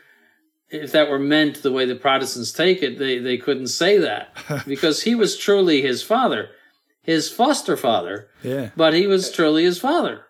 if 0.70 0.92
that 0.92 1.10
were 1.10 1.20
meant 1.20 1.62
the 1.64 1.72
way 1.72 1.86
the 1.86 1.96
protestants 1.96 2.52
take 2.52 2.84
it 2.84 2.98
they, 3.00 3.20
they 3.20 3.38
couldn't 3.38 3.68
say 3.68 3.98
that 3.98 4.24
because 4.68 5.04
he 5.04 5.16
was 5.16 5.38
truly 5.38 5.82
his 5.82 6.02
father 6.04 6.50
his 7.02 7.30
foster 7.32 7.78
father 7.78 8.28
Yeah. 8.44 8.70
but 8.76 8.94
he 8.94 9.08
was 9.08 9.32
truly 9.32 9.64
his 9.64 9.80
father, 9.80 10.26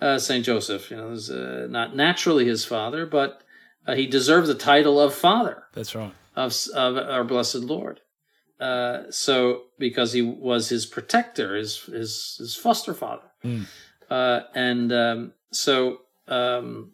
uh, 0.00 0.18
Saint 0.18 0.44
Joseph. 0.46 0.90
You 0.90 0.96
know, 0.96 1.08
was 1.08 1.28
uh, 1.30 1.66
not 1.68 1.94
naturally 1.94 2.46
his 2.46 2.64
father, 2.64 3.04
but 3.04 3.42
uh, 3.86 3.94
he 3.94 4.06
deserved 4.06 4.46
the 4.46 4.54
title 4.54 4.98
of 4.98 5.12
father 5.14 5.64
That's 5.74 5.94
right. 5.94 6.14
of 6.34 6.54
of 6.74 6.96
our 6.96 7.24
blessed 7.24 7.56
Lord. 7.74 8.00
Uh, 8.60 9.04
so 9.10 9.62
because 9.78 10.12
he 10.12 10.22
was 10.22 10.68
his 10.68 10.84
protector, 10.86 11.54
his 11.56 11.82
his, 11.84 12.36
his 12.38 12.56
foster 12.56 12.94
father, 12.94 13.30
Mm. 13.44 13.66
uh, 14.10 14.40
and 14.54 14.92
um, 14.92 15.32
so 15.52 15.98
um, 16.26 16.92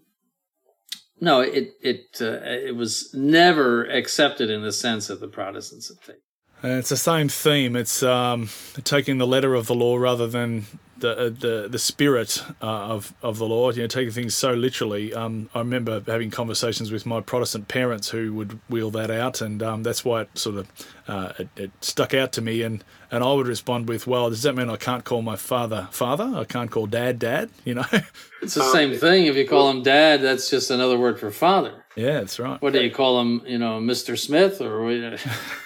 no, 1.21 1.41
it 1.41 1.73
it 1.81 2.19
uh, 2.21 2.41
it 2.45 2.77
was 2.77 3.15
never 3.15 3.85
accepted 3.85 4.51
in 4.51 4.63
the 4.63 4.73
sense 4.73 5.07
that 5.07 5.21
the 5.21 5.29
Protestants 5.29 5.89
have 5.89 6.01
taken. 6.01 6.21
And 6.65 6.79
it's 6.79 6.89
the 6.89 6.97
same 6.97 7.29
theme. 7.29 7.77
It's 7.77 8.03
um, 8.03 8.49
taking 8.85 9.19
the 9.19 9.27
letter 9.27 9.55
of 9.55 9.67
the 9.67 9.75
law 9.75 9.97
rather 9.97 10.27
than 10.27 10.65
the 10.97 11.11
uh, 11.11 11.25
the 11.25 11.69
the 11.71 11.79
spirit 11.79 12.43
uh, 12.63 12.67
of 12.67 13.13
of 13.21 13.37
the 13.37 13.45
law. 13.45 13.71
You 13.71 13.83
know, 13.83 13.87
taking 13.87 14.13
things 14.13 14.35
so 14.35 14.55
literally. 14.55 15.13
Um, 15.13 15.51
I 15.55 15.59
remember 15.59 16.03
having 16.07 16.31
conversations 16.31 16.91
with 16.91 17.05
my 17.05 17.21
Protestant 17.21 17.69
parents 17.69 18.09
who 18.09 18.33
would 18.33 18.59
wheel 18.71 18.91
that 18.93 19.11
out, 19.11 19.43
and 19.43 19.63
um, 19.63 19.83
that's 19.83 20.07
why 20.07 20.23
it 20.23 20.39
sort 20.39 20.57
of 20.57 20.69
uh, 21.07 21.35
it, 21.39 21.49
it 21.55 21.71
stuck 21.83 22.15
out 22.15 22.33
to 22.33 22.41
me. 22.41 22.63
And 22.63 22.83
and 23.11 23.23
I 23.23 23.31
would 23.35 23.47
respond 23.47 23.87
with, 23.87 24.07
"Well, 24.07 24.31
does 24.31 24.43
that 24.45 24.57
mean 24.57 24.71
I 24.71 24.77
can't 24.77 25.05
call 25.05 25.21
my 25.21 25.37
father 25.37 25.89
father? 25.91 26.33
I 26.35 26.45
can't 26.45 26.71
call 26.71 26.87
dad 26.87 27.19
dad? 27.19 27.51
You 27.67 27.75
know? 27.75 27.85
It's 28.41 28.55
the 28.55 28.73
same 28.73 28.97
thing. 28.97 29.27
If 29.27 29.37
you 29.37 29.47
call 29.47 29.69
him 29.69 29.83
dad, 29.83 30.23
that's 30.23 30.49
just 30.49 30.71
another 30.71 30.99
word 30.99 31.21
for 31.21 31.31
father. 31.31 31.85
yeah, 31.95 32.21
that's 32.21 32.39
right. 32.39 32.61
what 32.63 32.73
do 32.73 32.83
you 32.83 32.91
call 32.91 33.21
him? 33.21 33.43
You 33.47 33.59
know, 33.59 33.81
Mr. 33.81 34.19
Smith 34.19 34.63
or 34.63 35.19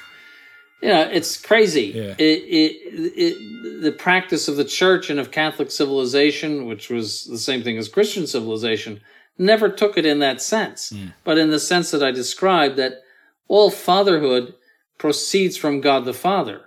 you 0.80 0.88
know, 0.88 1.02
it's 1.02 1.36
crazy. 1.40 1.92
Yeah. 1.94 2.14
It, 2.18 2.22
it, 2.22 2.76
it, 3.16 3.82
the 3.82 3.92
practice 3.92 4.48
of 4.48 4.56
the 4.56 4.64
church 4.64 5.10
and 5.10 5.18
of 5.18 5.30
Catholic 5.30 5.70
civilization, 5.70 6.66
which 6.66 6.88
was 6.90 7.24
the 7.24 7.38
same 7.38 7.62
thing 7.62 7.78
as 7.78 7.88
Christian 7.88 8.26
civilization, 8.26 9.00
never 9.38 9.68
took 9.68 9.96
it 9.96 10.06
in 10.06 10.18
that 10.18 10.42
sense, 10.42 10.92
but 11.24 11.38
in 11.38 11.50
the 11.50 11.60
sense 11.60 11.90
that 11.90 12.02
I 12.02 12.10
described, 12.10 12.76
that 12.76 13.02
all 13.46 13.70
fatherhood 13.70 14.54
proceeds 14.98 15.56
from 15.56 15.80
God 15.80 16.04
the 16.04 16.12
Father, 16.12 16.62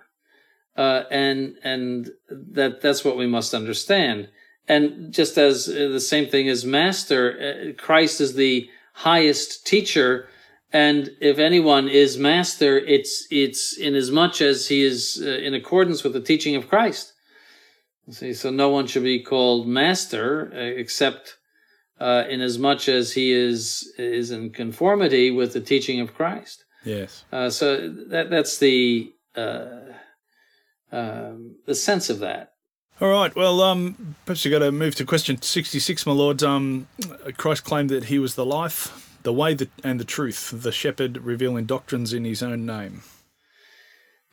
uh, 0.78 1.04
and 1.12 1.56
and 1.64 2.12
that 2.30 2.82
that's 2.82 3.04
what 3.04 3.18
we 3.18 3.28
must 3.28 3.54
understand. 3.54 4.30
And 4.68 5.14
just 5.14 5.38
as 5.38 5.68
uh, 5.68 5.90
the 5.92 6.00
same 6.00 6.30
thing 6.30 6.48
as 6.48 6.64
master, 6.64 7.74
uh, 7.78 7.82
Christ 7.82 8.22
is 8.22 8.36
the 8.36 8.70
highest 8.94 9.68
teacher, 9.68 10.30
and 10.74 11.10
if 11.20 11.38
anyone 11.40 11.88
is 11.90 12.18
master, 12.18 12.78
it's 12.78 13.28
it's 13.30 13.78
in 13.78 13.96
as 13.96 14.12
much 14.12 14.42
as 14.42 14.68
he 14.68 14.84
is 14.84 15.22
uh, 15.22 15.30
in 15.30 15.54
accordance 15.54 16.04
with 16.04 16.14
the 16.14 16.22
teaching 16.22 16.56
of 16.56 16.68
Christ. 16.68 17.14
See, 18.10 18.34
so 18.34 18.50
no 18.50 18.70
one 18.70 18.88
should 18.88 19.04
be 19.04 19.24
called 19.24 19.68
master 19.68 20.52
uh, 20.54 20.58
except 20.58 21.38
uh, 22.00 22.24
in 22.30 22.42
as 22.42 22.58
much 22.58 22.90
as 22.90 23.14
he 23.14 23.32
is 23.32 23.94
is 23.98 24.32
in 24.32 24.50
conformity 24.50 25.32
with 25.32 25.54
the 25.54 25.62
teaching 25.62 26.02
of 26.02 26.14
Christ. 26.14 26.66
Yes. 26.84 27.26
Uh, 27.32 27.50
so 27.50 27.90
that 28.10 28.30
that's 28.30 28.58
the 28.58 29.14
uh, 29.36 29.94
um, 30.92 31.56
the 31.66 31.76
sense 31.76 32.10
of 32.10 32.20
that. 32.20 32.54
All 33.00 33.10
right. 33.10 33.36
Well, 33.36 33.62
um, 33.62 34.16
perhaps 34.26 34.46
you 34.46 34.52
got 34.52 34.60
to 34.66 34.72
move 34.72 34.96
to 34.96 35.06
question 35.06 35.42
sixty-six, 35.42 36.06
my 36.06 36.12
lord. 36.12 36.44
Um, 36.44 36.88
Christ 37.38 37.64
claimed 37.64 37.90
that 37.92 38.06
he 38.06 38.20
was 38.20 38.36
the 38.36 38.46
life, 38.46 39.11
the 39.24 39.34
way, 39.34 39.54
the, 39.54 39.70
and 39.84 40.00
the 40.00 40.06
truth, 40.06 40.52
the 40.54 40.72
shepherd, 40.72 41.18
revealing 41.18 41.66
doctrines 41.66 42.14
in 42.14 42.26
his 42.26 42.42
own 42.42 42.66
name. 42.66 43.02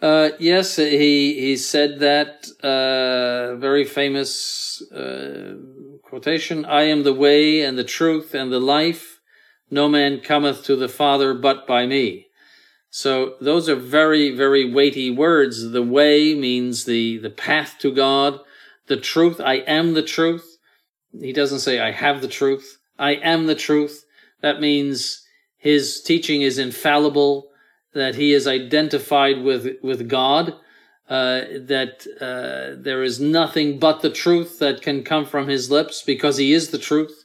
Uh, 0.01 0.31
yes, 0.39 0.77
he 0.77 1.35
he 1.35 1.57
said 1.57 1.99
that 1.99 2.47
uh, 2.63 3.57
very 3.57 3.85
famous 3.85 4.81
uh, 4.93 5.57
quotation: 6.03 6.65
"I 6.65 6.83
am 6.83 7.03
the 7.03 7.15
way 7.15 7.63
and 7.63 7.77
the 7.77 7.85
truth 7.85 8.33
and 8.33 8.53
the 8.53 8.61
life. 8.61 9.21
No 9.71 9.89
man 9.89 10.21
cometh 10.21 10.65
to 10.65 10.77
the 10.77 10.89
Father 10.89 11.35
but 11.35 11.67
by 11.67 11.87
me." 11.87 12.27
So 12.91 13.35
those 13.41 13.69
are 13.69 13.75
very 13.75 14.31
very 14.31 14.73
weighty 14.73 15.11
words. 15.11 15.73
The 15.73 15.83
way 15.83 16.33
means 16.35 16.85
the 16.85 17.19
the 17.19 17.31
path 17.31 17.77
to 17.81 17.93
God. 17.93 18.39
The 18.87 18.97
truth, 18.97 19.41
I 19.41 19.57
am 19.67 19.95
the 19.95 20.03
truth. 20.03 20.59
He 21.21 21.33
doesn't 21.33 21.59
say 21.59 21.81
I 21.81 21.91
have 21.91 22.23
the 22.23 22.29
truth. 22.29 22.79
I 22.99 23.13
am 23.15 23.47
the 23.47 23.55
truth. 23.55 24.05
That 24.41 24.61
means 24.61 25.25
his 25.57 26.01
teaching 26.03 26.43
is 26.43 26.59
infallible 26.59 27.49
that 27.95 28.15
he 28.15 28.33
is 28.33 28.47
identified 28.47 29.43
with 29.43 29.77
with 29.83 30.09
God, 30.09 30.55
uh, 31.09 31.41
that 31.67 32.07
uh, 32.21 32.81
there 32.81 33.03
is 33.03 33.19
nothing 33.21 33.79
but 33.79 34.03
the 34.03 34.11
truth 34.11 34.59
that 34.59 34.83
can 34.83 35.03
come 35.03 35.25
from 35.25 35.49
his 35.49 35.71
lips 35.71 36.03
because 36.03 36.37
he 36.37 36.53
is 36.53 36.71
the 36.71 36.79
truth, 36.79 37.25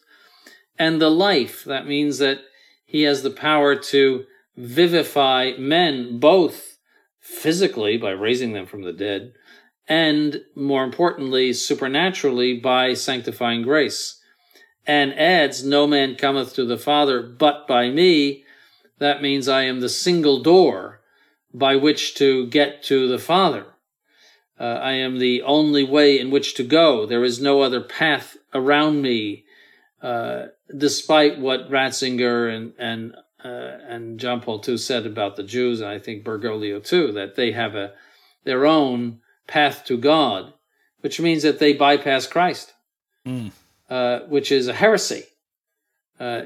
and 0.80 1.01
the 1.01 1.11
life. 1.11 1.64
That 1.64 1.88
means 1.88 2.18
that 2.18 2.39
he 2.86 3.03
has 3.03 3.24
the 3.24 3.30
power 3.30 3.76
to 3.76 4.26
vivify 4.55 5.51
men 5.57 6.20
both 6.20 6.78
physically 7.20 7.97
by 7.97 8.11
raising 8.11 8.53
them 8.53 8.66
from 8.66 8.84
the 8.84 8.93
dead, 8.93 9.34
and 9.88 10.41
more 10.55 10.84
importantly, 10.84 11.53
supernaturally 11.53 12.59
by 12.59 12.93
sanctifying 12.93 13.61
grace. 13.61 14.20
And 14.86 15.14
adds, 15.14 15.64
No 15.64 15.88
man 15.88 16.16
cometh 16.16 16.54
to 16.56 16.66
the 16.66 16.78
Father 16.78 17.22
but 17.22 17.68
by 17.68 17.90
me 17.90 18.44
that 19.04 19.22
means 19.22 19.50
I 19.50 19.64
am 19.64 19.82
the 19.82 19.90
single 19.90 20.42
door 20.42 21.02
by 21.54 21.76
which 21.76 22.16
to 22.16 22.48
get 22.48 22.84
to 22.84 23.08
the 23.08 23.20
Father. 23.20 23.66
Uh, 24.60 24.64
I 24.64 24.94
am 24.94 25.20
the 25.20 25.42
only 25.42 25.84
way 25.84 26.18
in 26.18 26.32
which 26.32 26.54
to 26.56 26.64
go. 26.64 27.06
There 27.06 27.24
is 27.24 27.42
no 27.42 27.62
other 27.62 27.82
path 27.82 28.38
around 28.54 29.02
me, 29.02 29.44
uh, 30.02 30.46
despite 30.76 31.40
what 31.40 31.70
Ratzinger 31.70 32.56
and 32.56 32.74
and 32.78 33.16
uh, 33.44 33.78
and 33.90 34.20
John 34.20 34.40
Paul 34.40 34.64
II 34.66 34.78
said 34.78 35.06
about 35.06 35.36
the 35.36 35.44
Jews, 35.44 35.82
and 35.82 35.90
I 35.90 36.00
think 36.00 36.24
Bergoglio 36.24 36.80
too, 36.80 37.12
that 37.12 37.36
they 37.36 37.52
have 37.52 37.76
a 37.76 37.92
their 38.46 38.66
own 38.66 39.20
path 39.48 39.84
to 39.86 39.98
God, 39.98 40.54
which 41.02 41.20
means 41.20 41.44
that 41.44 41.60
they 41.60 41.74
bypass 41.74 42.26
Christ, 42.26 42.74
Mm. 43.26 43.52
Uh, 43.94 44.20
which 44.28 44.52
is 44.52 44.68
a 44.68 44.74
heresy. 44.74 45.24
Uh, 46.20 46.41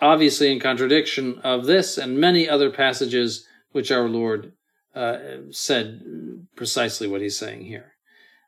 obviously 0.00 0.50
in 0.50 0.58
contradiction 0.58 1.38
of 1.44 1.66
this 1.66 1.98
and 1.98 2.18
many 2.18 2.48
other 2.48 2.70
passages 2.70 3.46
which 3.72 3.90
our 3.90 4.08
Lord 4.08 4.52
uh, 4.94 5.18
said 5.50 6.00
precisely 6.56 7.06
what 7.06 7.20
he's 7.20 7.36
saying 7.36 7.64
here. 7.66 7.92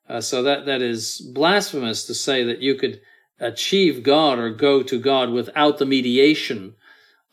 Uh, 0.09 0.23
so 0.23 0.43
that 0.43 0.65
that 0.65 0.81
is 0.81 1.21
blasphemous 1.35 2.07
to 2.07 2.15
say 2.15 2.43
that 2.45 2.61
you 2.61 2.77
could 2.77 3.01
achieve 3.39 4.03
God 4.03 4.39
or 4.39 4.51
go 4.51 4.83
to 4.83 4.99
God 4.99 5.31
without 5.31 5.77
the 5.77 5.87
mediation 5.87 6.75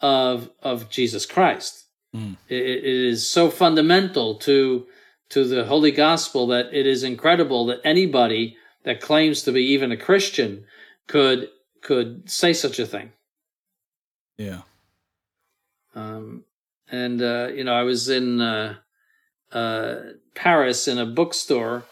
of 0.01 0.49
of 0.61 0.89
Jesus 0.89 1.25
Christ. 1.25 1.85
Mm. 2.13 2.35
It, 2.49 2.63
it 2.63 2.83
is 2.83 3.25
so 3.25 3.49
fundamental 3.49 4.35
to 4.39 4.87
to 5.29 5.45
the 5.45 5.63
Holy 5.65 5.91
Gospel 5.91 6.47
that 6.47 6.73
it 6.73 6.85
is 6.85 7.03
incredible 7.03 7.65
that 7.67 7.81
anybody 7.85 8.57
that 8.83 9.01
claims 9.01 9.41
to 9.43 9.51
be 9.51 9.63
even 9.63 9.91
a 9.91 9.97
Christian 9.97 10.65
could 11.07 11.49
could 11.81 12.29
say 12.29 12.53
such 12.53 12.79
a 12.79 12.85
thing. 12.85 13.11
Yeah. 14.37 14.61
Um, 15.95 16.43
and 16.89 17.21
uh, 17.21 17.49
you 17.53 17.63
know, 17.63 17.73
I 17.73 17.83
was 17.83 18.09
in 18.09 18.39
uh, 18.41 18.75
uh, 19.51 19.95
Paris 20.35 20.87
in 20.87 20.97
a 20.97 21.05
bookstore, 21.05 21.85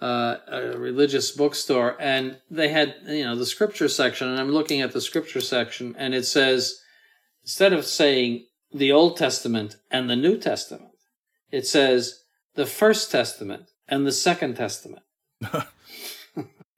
uh, 0.00 0.36
a 0.48 0.78
religious 0.78 1.30
bookstore, 1.30 1.96
and 2.00 2.38
they 2.50 2.68
had 2.68 2.96
you 3.06 3.24
know 3.24 3.36
the 3.36 3.46
scripture 3.46 3.88
section, 3.88 4.28
and 4.28 4.40
I'm 4.40 4.52
looking 4.52 4.80
at 4.80 4.92
the 4.92 5.00
scripture 5.00 5.40
section, 5.40 5.94
and 5.96 6.14
it 6.14 6.24
says 6.24 6.80
instead 7.44 7.72
of 7.72 7.84
saying 7.84 8.46
the 8.72 8.92
Old 8.92 9.16
Testament 9.16 9.76
and 9.90 10.08
the 10.08 10.16
New 10.16 10.38
Testament, 10.38 10.92
it 11.50 11.66
says 11.66 12.24
the 12.54 12.66
First 12.66 13.10
Testament 13.10 13.70
and 13.86 14.06
the 14.06 14.12
Second 14.12 14.56
Testament. 14.56 15.02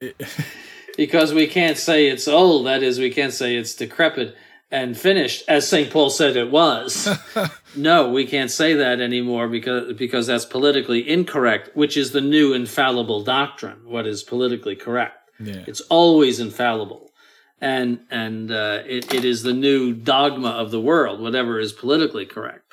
because 0.97 1.33
we 1.33 1.47
can't 1.47 1.79
say 1.79 2.07
it's 2.07 2.29
old, 2.29 2.67
that 2.67 2.83
is, 2.83 2.99
we 2.99 3.11
can't 3.11 3.33
say 3.33 3.57
it's 3.57 3.75
decrepit 3.75 4.37
and 4.71 4.97
finished, 4.97 5.45
as 5.49 5.69
St. 5.69 5.91
Paul 5.91 6.11
said 6.11 6.37
it 6.37 6.51
was. 6.51 7.09
no, 7.77 8.11
we 8.11 8.27
can't 8.27 8.51
say 8.51 8.75
that 8.75 9.01
anymore 9.01 9.49
because, 9.49 9.93
because 9.95 10.27
that's 10.27 10.45
politically 10.45 11.09
incorrect, 11.09 11.71
which 11.77 11.97
is 11.97 12.11
the 12.11 12.21
new 12.21 12.53
infallible 12.53 13.23
doctrine, 13.23 13.81
what 13.85 14.07
is 14.07 14.23
politically 14.23 14.75
correct. 14.77 15.31
Yeah. 15.39 15.65
It's 15.67 15.81
always 15.83 16.41
infallible. 16.41 17.13
And, 17.61 18.01
and 18.11 18.51
uh, 18.51 18.83
it, 18.85 19.15
it 19.15 19.25
is 19.25 19.43
the 19.43 19.53
new 19.53 19.93
dogma 19.93 20.51
of 20.51 20.71
the 20.71 20.81
world, 20.81 21.21
whatever 21.21 21.61
is 21.61 21.73
politically 21.73 22.27
correct. 22.27 22.64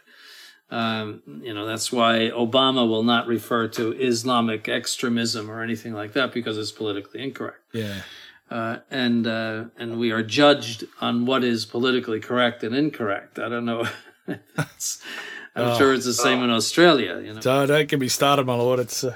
Um, 0.72 1.22
you 1.44 1.54
know, 1.54 1.66
that's 1.66 1.92
why 1.92 2.32
Obama 2.34 2.88
will 2.88 3.04
not 3.04 3.28
refer 3.28 3.68
to 3.70 3.92
Islamic 3.92 4.70
extremism 4.70 5.52
or 5.52 5.62
anything 5.62 5.94
like 5.94 6.14
that 6.14 6.32
because 6.34 6.58
it's 6.58 6.72
politically 6.72 7.22
incorrect. 7.22 7.60
Yeah. 7.74 8.02
Uh, 8.50 8.78
and 8.90 9.28
uh, 9.28 9.66
and 9.78 10.00
we 10.00 10.12
are 10.12 10.24
judged 10.24 10.86
on 11.02 11.26
what 11.26 11.44
is 11.44 11.66
politically 11.66 12.20
correct 12.20 12.64
and 12.64 12.74
incorrect. 12.76 13.38
I 13.40 13.50
don't 13.50 13.66
know. 13.66 13.86
That's- 14.28 15.02
I'm 15.54 15.68
Oh. 15.74 15.78
sure 15.78 15.94
it's 15.94 16.06
the 16.06 16.14
same 16.14 16.42
in 16.44 16.50
Australia. 16.50 17.20
You 17.20 17.34
know. 17.34 17.42
So 17.42 17.66
don't 17.66 17.88
get 17.90 18.00
me 18.00 18.08
started, 18.08 18.46
my 18.46 18.56
lord. 18.56 18.80
It's 18.80 19.04
uh, 19.04 19.16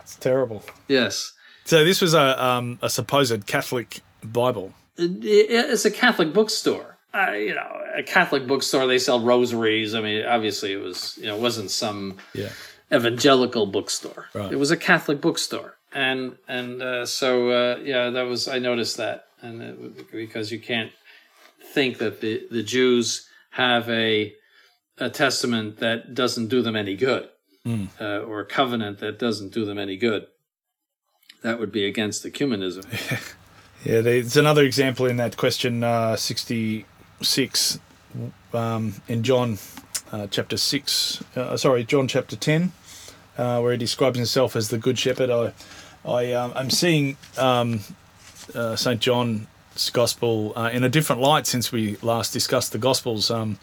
it's 0.00 0.16
terrible. 0.16 0.62
Yes, 0.88 1.32
So 1.64 1.84
this 1.84 2.00
was 2.00 2.14
a 2.14 2.42
um, 2.42 2.78
a 2.80 2.88
supposed 2.88 3.46
Catholic 3.46 4.00
Bible. 4.24 4.72
It- 4.96 5.22
it- 5.24 5.70
it's 5.70 5.84
a 5.84 5.90
Catholic 5.90 6.32
bookstore. 6.32 6.95
Uh, 7.16 7.32
you 7.32 7.54
know, 7.54 7.80
a 7.96 8.02
Catholic 8.02 8.46
bookstore. 8.46 8.86
They 8.86 8.98
sell 8.98 9.20
rosaries. 9.20 9.94
I 9.94 10.00
mean, 10.02 10.26
obviously, 10.26 10.72
it 10.72 10.82
was 10.82 11.16
you 11.20 11.26
know, 11.26 11.36
it 11.36 11.40
wasn't 11.40 11.70
some 11.70 12.18
Yeah. 12.34 12.50
evangelical 12.92 13.66
bookstore. 13.66 14.26
Right. 14.34 14.52
It 14.52 14.56
was 14.56 14.70
a 14.70 14.76
Catholic 14.76 15.20
bookstore, 15.20 15.76
and 15.92 16.36
and 16.46 16.82
uh, 16.82 17.06
so 17.06 17.50
uh, 17.50 17.76
yeah, 17.82 18.10
that 18.10 18.22
was 18.26 18.48
I 18.48 18.58
noticed 18.58 18.96
that, 18.98 19.24
and 19.40 19.62
it, 19.62 20.10
because 20.12 20.52
you 20.52 20.60
can't 20.60 20.92
think 21.74 21.98
that 21.98 22.20
the 22.20 22.46
the 22.50 22.62
Jews 22.62 23.26
have 23.50 23.88
a 23.88 24.34
a 24.98 25.08
testament 25.10 25.78
that 25.78 26.14
doesn't 26.14 26.48
do 26.48 26.60
them 26.62 26.76
any 26.76 26.96
good, 26.96 27.28
uh, 28.00 28.18
or 28.28 28.40
a 28.40 28.46
covenant 28.46 28.98
that 28.98 29.18
doesn't 29.18 29.52
do 29.54 29.64
them 29.64 29.78
any 29.78 29.96
good. 29.96 30.26
That 31.42 31.58
would 31.60 31.72
be 31.72 31.86
against 31.86 32.24
ecumenism. 32.24 32.84
Yeah, 33.84 34.00
it's 34.00 34.34
another 34.34 34.64
example 34.64 35.06
in 35.06 35.16
that 35.18 35.36
question 35.36 35.84
uh, 35.84 36.16
66 37.20 37.78
um, 38.52 38.94
in 39.08 39.22
John 39.22 39.58
uh, 40.12 40.26
chapter 40.28 40.56
6, 40.56 41.24
uh, 41.36 41.56
sorry, 41.56 41.84
John 41.84 42.08
chapter 42.08 42.36
10, 42.36 42.72
uh, 43.38 43.60
where 43.60 43.72
he 43.72 43.78
describes 43.78 44.16
himself 44.16 44.56
as 44.56 44.68
the 44.68 44.78
Good 44.78 44.98
Shepherd. 44.98 45.30
I, 45.30 45.52
I, 46.04 46.32
um, 46.32 46.52
I'm 46.54 46.70
seeing 46.70 47.16
um, 47.36 47.80
uh, 48.54 48.76
St. 48.76 49.00
John's 49.00 49.90
Gospel 49.92 50.52
uh, 50.56 50.70
in 50.72 50.84
a 50.84 50.88
different 50.88 51.20
light 51.20 51.46
since 51.46 51.72
we 51.72 51.96
last 52.02 52.32
discussed 52.32 52.72
the 52.72 52.78
Gospels. 52.78 53.30
Um, 53.30 53.58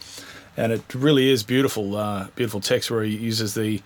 and 0.56 0.72
it 0.72 0.82
really 0.94 1.30
is 1.30 1.42
beautiful, 1.42 1.96
uh, 1.96 2.28
beautiful 2.36 2.60
text 2.60 2.90
where 2.90 3.02
he 3.02 3.16
uses 3.16 3.54
the, 3.54 3.82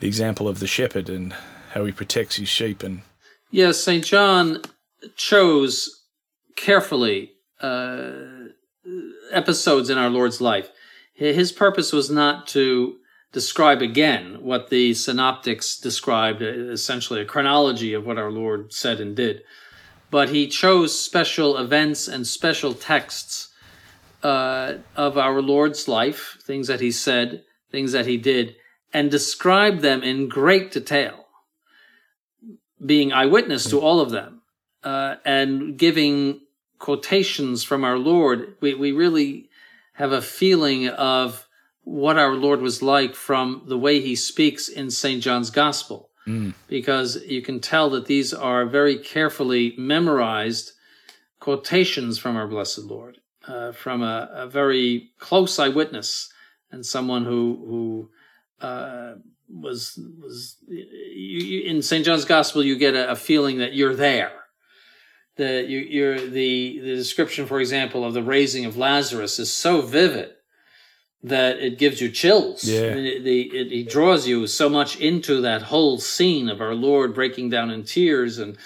the 0.00 0.06
example 0.06 0.46
of 0.48 0.60
the 0.60 0.66
shepherd 0.66 1.08
and 1.08 1.34
how 1.72 1.84
he 1.84 1.92
protects 1.92 2.36
his 2.36 2.48
sheep. 2.48 2.82
And 2.82 3.02
Yes, 3.50 3.80
St. 3.80 4.04
John 4.04 4.62
chose 5.16 6.04
carefully 6.56 7.32
episodes 9.32 9.90
in 9.90 9.98
our 9.98 10.10
Lord's 10.10 10.40
life. 10.40 10.70
His 11.14 11.52
purpose 11.52 11.92
was 11.92 12.10
not 12.10 12.46
to 12.48 12.96
describe 13.32 13.80
again 13.80 14.38
what 14.40 14.70
the 14.70 14.94
synoptics 14.94 15.78
described, 15.78 16.42
uh, 16.42 16.46
essentially 16.46 17.20
a 17.20 17.24
chronology 17.24 17.94
of 17.94 18.04
what 18.04 18.18
our 18.18 18.30
Lord 18.30 18.72
said 18.72 19.00
and 19.00 19.16
did, 19.16 19.42
but 20.10 20.28
he 20.28 20.46
chose 20.46 20.98
special 20.98 21.56
events 21.56 22.08
and 22.08 22.26
special 22.26 22.74
texts 22.74 23.52
uh, 24.22 24.74
of 24.94 25.16
our 25.16 25.40
Lord's 25.40 25.88
life, 25.88 26.38
things 26.42 26.68
that 26.68 26.80
he 26.80 26.90
said, 26.90 27.42
things 27.70 27.92
that 27.92 28.06
he 28.06 28.18
did, 28.18 28.56
and 28.92 29.10
described 29.10 29.80
them 29.80 30.02
in 30.02 30.28
great 30.28 30.70
detail 30.70 31.22
being 32.84 33.12
eyewitness 33.12 33.68
to 33.70 33.80
all 33.80 34.00
of 34.00 34.10
them 34.10 34.42
uh, 34.84 35.16
and 35.24 35.78
giving 35.78 36.40
quotations 36.82 37.62
from 37.62 37.84
our 37.84 37.96
Lord, 37.96 38.56
we, 38.60 38.74
we 38.74 38.90
really 38.90 39.48
have 39.92 40.10
a 40.10 40.20
feeling 40.20 40.88
of 40.88 41.46
what 41.84 42.18
our 42.18 42.34
Lord 42.34 42.60
was 42.60 42.82
like 42.82 43.14
from 43.14 43.62
the 43.66 43.78
way 43.78 44.00
he 44.00 44.16
speaks 44.16 44.68
in 44.68 44.90
St. 44.90 45.22
John's 45.22 45.50
Gospel. 45.50 46.10
Because 46.66 47.22
you 47.24 47.40
can 47.40 47.60
tell 47.60 47.88
that 47.90 48.06
these 48.06 48.34
are 48.34 48.66
very 48.66 48.98
carefully 48.98 49.74
memorized 49.78 50.72
quotations 51.38 52.18
from 52.18 52.36
our 52.36 52.48
blessed 52.48 52.80
Lord, 52.80 53.18
uh, 53.46 53.70
from 53.70 54.02
a, 54.02 54.28
a 54.32 54.46
very 54.48 55.12
close 55.20 55.60
eyewitness 55.60 56.32
and 56.72 56.84
someone 56.84 57.24
who 57.24 57.64
who 58.60 58.66
uh, 58.66 59.14
was 59.48 59.98
was 60.20 60.56
you, 60.66 60.84
you, 61.50 61.60
in 61.62 61.82
St. 61.82 62.04
John's 62.04 62.24
Gospel. 62.24 62.64
You 62.64 62.76
get 62.76 62.94
a, 62.94 63.10
a 63.10 63.16
feeling 63.16 63.58
that 63.58 63.74
you're 63.74 63.96
there. 63.96 64.41
The 65.36 65.64
you, 65.66 65.78
you're 65.78 66.20
the 66.20 66.78
the 66.80 66.94
description, 66.96 67.46
for 67.46 67.58
example, 67.60 68.04
of 68.04 68.12
the 68.14 68.22
raising 68.22 68.64
of 68.66 68.76
Lazarus 68.76 69.38
is 69.38 69.52
so 69.52 69.80
vivid 69.80 70.30
that 71.22 71.58
it 71.58 71.78
gives 71.78 72.00
you 72.00 72.10
chills. 72.10 72.64
Yeah. 72.64 72.80
It, 72.94 73.26
it, 73.26 73.70
he 73.70 73.84
draws 73.84 74.26
you 74.26 74.46
so 74.46 74.68
much 74.68 74.96
into 74.98 75.40
that 75.42 75.62
whole 75.62 75.98
scene 75.98 76.48
of 76.48 76.60
our 76.60 76.74
Lord 76.74 77.14
breaking 77.14 77.50
down 77.50 77.70
in 77.70 77.84
tears 77.84 78.38
and 78.38 78.58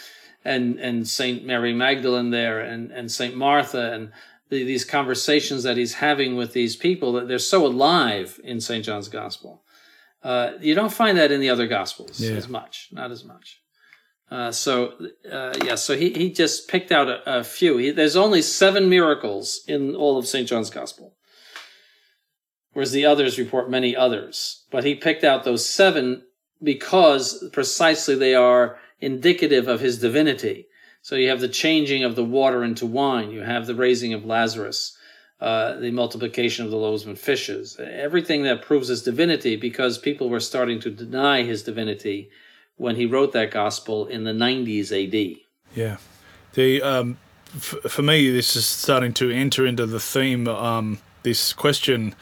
and 0.44 0.78
and 0.80 1.06
Saint 1.06 1.44
Mary 1.44 1.72
Magdalene 1.72 2.30
there 2.30 2.60
and 2.60 2.90
and 2.90 3.10
Saint 3.12 3.36
Martha 3.36 3.92
and 3.92 4.10
the, 4.48 4.64
these 4.64 4.84
conversations 4.84 5.62
that 5.64 5.76
he's 5.76 5.94
having 5.94 6.36
with 6.36 6.52
these 6.52 6.76
people 6.76 7.12
that 7.12 7.28
they're 7.28 7.38
so 7.38 7.66
alive 7.66 8.40
in 8.44 8.60
Saint 8.60 8.84
John's 8.84 9.08
Gospel. 9.08 9.62
Uh, 10.22 10.52
you 10.60 10.74
don't 10.74 10.92
find 10.92 11.18
that 11.18 11.30
in 11.30 11.40
the 11.40 11.50
other 11.50 11.66
Gospels 11.68 12.18
Yeah. 12.20 12.32
as 12.36 12.48
much, 12.48 12.88
not 12.92 13.10
as 13.12 13.22
much. 13.24 13.60
Uh, 14.31 14.51
so 14.51 14.95
uh, 15.31 15.55
yeah, 15.64 15.77
so 15.77 15.97
he, 15.97 16.12
he 16.12 16.33
just 16.33 16.68
picked 16.68 16.91
out 16.91 17.09
a, 17.09 17.39
a 17.39 17.45
few. 17.45 17.77
He, 17.77 17.91
there's 17.91 18.16
only 18.16 18.43
seven 18.43 18.89
miracles 18.89 19.61
in 19.68 19.95
all 19.95 20.18
of 20.18 20.27
Saint 20.27 20.49
John's 20.49 20.70
Gospel, 20.70 21.14
whereas 22.72 22.93
the 22.93 23.07
others 23.07 23.39
report 23.39 23.70
many 23.70 23.95
others. 23.95 24.64
But 24.70 24.85
he 24.85 24.95
picked 24.97 25.22
out 25.22 25.45
those 25.45 25.68
seven 25.68 26.22
because 26.62 27.49
precisely 27.53 28.16
they 28.16 28.35
are 28.35 28.79
indicative 29.01 29.68
of 29.68 29.81
his 29.81 29.99
divinity. 29.99 30.66
So 31.03 31.14
you 31.14 31.29
have 31.29 31.41
the 31.41 31.49
changing 31.49 32.03
of 32.03 32.16
the 32.16 32.24
water 32.24 32.64
into 32.64 32.85
wine. 32.85 33.31
You 33.31 33.43
have 33.43 33.66
the 33.66 33.77
raising 33.77 34.12
of 34.12 34.24
Lazarus, 34.24 34.97
uh, 35.41 35.79
the 35.79 35.93
multiplication 35.93 36.64
of 36.64 36.72
the 36.72 36.77
loaves 36.77 37.05
and 37.07 37.16
fishes. 37.16 37.79
Everything 37.79 38.43
that 38.43 38.62
proves 38.62 38.89
his 38.89 39.05
divinity, 39.05 39.55
because 39.55 39.99
people 39.99 40.29
were 40.29 40.41
starting 40.41 40.81
to 40.81 40.91
deny 40.91 41.45
his 41.45 41.62
divinity 41.62 42.31
when 42.77 42.97
he 42.97 43.07
wrote 43.07 43.33
that 43.33 43.51
gospel 43.51 44.07
in 44.07 44.24
the 44.24 44.33
90s 44.33 44.93
AD. 44.93 45.39
Yeah, 45.74 45.97
the 46.55 46.83
um, 46.83 47.18
f- 47.55 47.77
for 47.89 48.03
me, 48.03 48.31
this 48.31 48.57
is 48.57 48.66
starting 48.66 49.12
to 49.14 49.31
enter 49.31 49.66
into 49.66 49.87
the 49.87 50.01
theme. 50.01 50.49
Um, 50.49 50.99
this 51.22 51.53
question, 51.53 52.14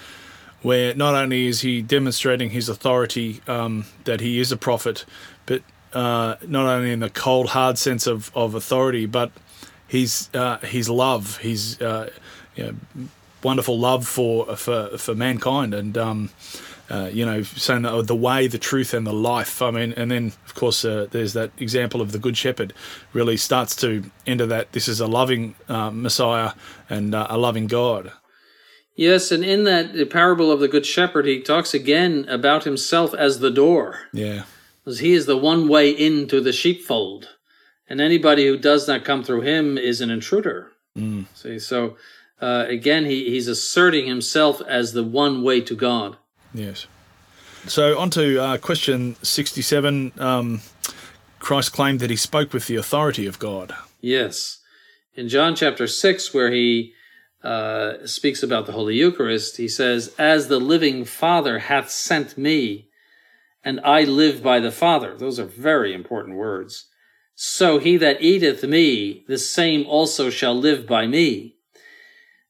where 0.63 0.95
not 0.95 1.15
only 1.15 1.47
is 1.47 1.61
he 1.61 1.83
demonstrating 1.83 2.51
his 2.51 2.69
authority, 2.69 3.43
um, 3.47 3.85
that 4.05 4.21
he 4.21 4.41
is 4.41 4.51
a 4.51 4.57
prophet, 4.57 5.05
but 5.47 5.63
uh, 5.93 6.37
not 6.47 6.67
only 6.67 6.91
in 6.91 7.01
the 7.01 7.11
cold, 7.11 7.51
hard 7.51 7.79
sense 7.79 8.07
of, 8.07 8.31
of 8.35 8.55
authority, 8.55 9.07
but 9.07 9.31
his 9.87 10.29
uh, 10.35 10.59
his 10.59 10.89
love, 10.89 11.39
his 11.39 11.81
uh, 11.81 12.11
you 12.57 12.65
know, 12.65 13.09
wonderful 13.43 13.79
love 13.79 14.07
for 14.07 14.57
for 14.57 14.99
for 14.99 15.15
mankind, 15.15 15.75
and 15.75 15.97
um, 15.97 16.31
uh, 16.91 17.11
you 17.13 17.25
know, 17.25 17.43
saying 17.43 17.83
the, 17.83 18.03
the 18.03 18.15
way, 18.15 18.47
the 18.47 18.59
truth, 18.59 18.95
and 18.95 19.07
the 19.07 19.13
life. 19.13 19.63
I 19.63 19.71
mean, 19.71 19.93
and 19.95 20.11
then 20.11 20.33
of 20.47 20.55
course 20.55 20.85
uh, 20.85 21.07
there's 21.11 21.33
that 21.33 21.51
example 21.59 22.01
of 22.01 22.13
the 22.13 22.19
Good 22.19 22.37
Shepherd, 22.37 22.73
really 23.13 23.37
starts 23.37 23.75
to 23.77 24.05
enter 24.27 24.47
that 24.47 24.73
this 24.73 24.89
is 24.89 25.01
a 25.01 25.07
loving 25.07 25.55
uh, 25.69 25.91
Messiah 25.91 26.53
and 26.91 27.15
uh, 27.15 27.27
a 27.31 27.39
loving 27.39 27.67
God. 27.67 28.13
Yes, 28.97 29.33
and 29.33 29.45
in 29.45 29.65
that 29.65 29.95
the 29.95 30.07
parable 30.07 30.53
of 30.53 30.61
the 30.61 30.69
Good 30.69 30.87
Shepherd, 30.87 31.27
he 31.27 31.41
talks 31.41 31.75
again 31.75 32.27
about 32.29 32.65
himself 32.65 33.13
as 33.15 33.41
the 33.41 33.51
door. 33.51 33.99
Yeah, 34.13 34.45
because 34.85 35.01
he 35.01 35.15
is 35.15 35.27
the 35.27 35.37
one 35.37 35.69
way 35.69 35.91
into 35.91 36.41
the 36.41 36.53
sheepfold, 36.53 37.31
and 37.89 38.01
anybody 38.01 38.47
who 38.47 38.57
does 38.57 38.87
not 38.87 39.05
come 39.05 39.25
through 39.25 39.41
him 39.41 39.79
is 39.79 40.01
an 40.01 40.11
intruder. 40.11 40.71
See, 41.35 41.59
so 41.59 41.97
uh, 42.41 42.67
again, 42.69 43.05
he, 43.05 43.31
he's 43.31 43.49
asserting 43.49 44.07
himself 44.07 44.61
as 44.69 44.93
the 44.93 45.03
one 45.03 45.43
way 45.43 45.61
to 45.63 45.75
God. 45.75 46.17
Yes. 46.55 46.87
So 47.67 47.99
on 47.99 48.09
to 48.11 48.41
uh, 48.41 48.57
question 48.59 49.17
sixty-seven. 49.23 50.13
Um, 50.19 50.61
Christ 51.41 51.73
claimed 51.73 52.01
that 52.01 52.09
he 52.09 52.17
spoke 52.17 52.55
with 52.55 52.67
the 52.69 52.77
authority 52.77 53.27
of 53.27 53.39
God. 53.39 53.75
Yes, 54.01 54.61
in 55.15 55.29
John 55.29 55.55
chapter 55.55 55.87
six, 55.87 56.33
where 56.33 56.51
he 56.51 56.95
uh, 57.43 58.07
speaks 58.07 58.43
about 58.43 58.65
the 58.65 58.73
Holy 58.73 58.97
Eucharist, 58.97 59.59
he 59.59 59.69
says, 59.69 60.15
"As 60.19 60.49
the 60.49 60.59
living 60.59 61.05
Father 61.05 61.59
hath 61.59 61.91
sent 61.91 62.39
me, 62.39 62.89
and 63.63 63.81
I 63.81 64.05
live 64.05 64.43
by 64.43 64.61
the 64.61 64.71
Father. 64.71 65.17
Those 65.17 65.39
are 65.39 65.45
very 65.45 65.93
important 65.93 66.37
words. 66.37 66.87
So 67.35 67.79
he 67.79 67.97
that 67.97 68.23
eateth 68.23 68.63
me, 68.63 69.25
the 69.27 69.39
same 69.39 69.87
also 69.87 70.31
shall 70.31 70.55
live 70.55 70.87
by 70.87 71.07
me. 71.07 71.57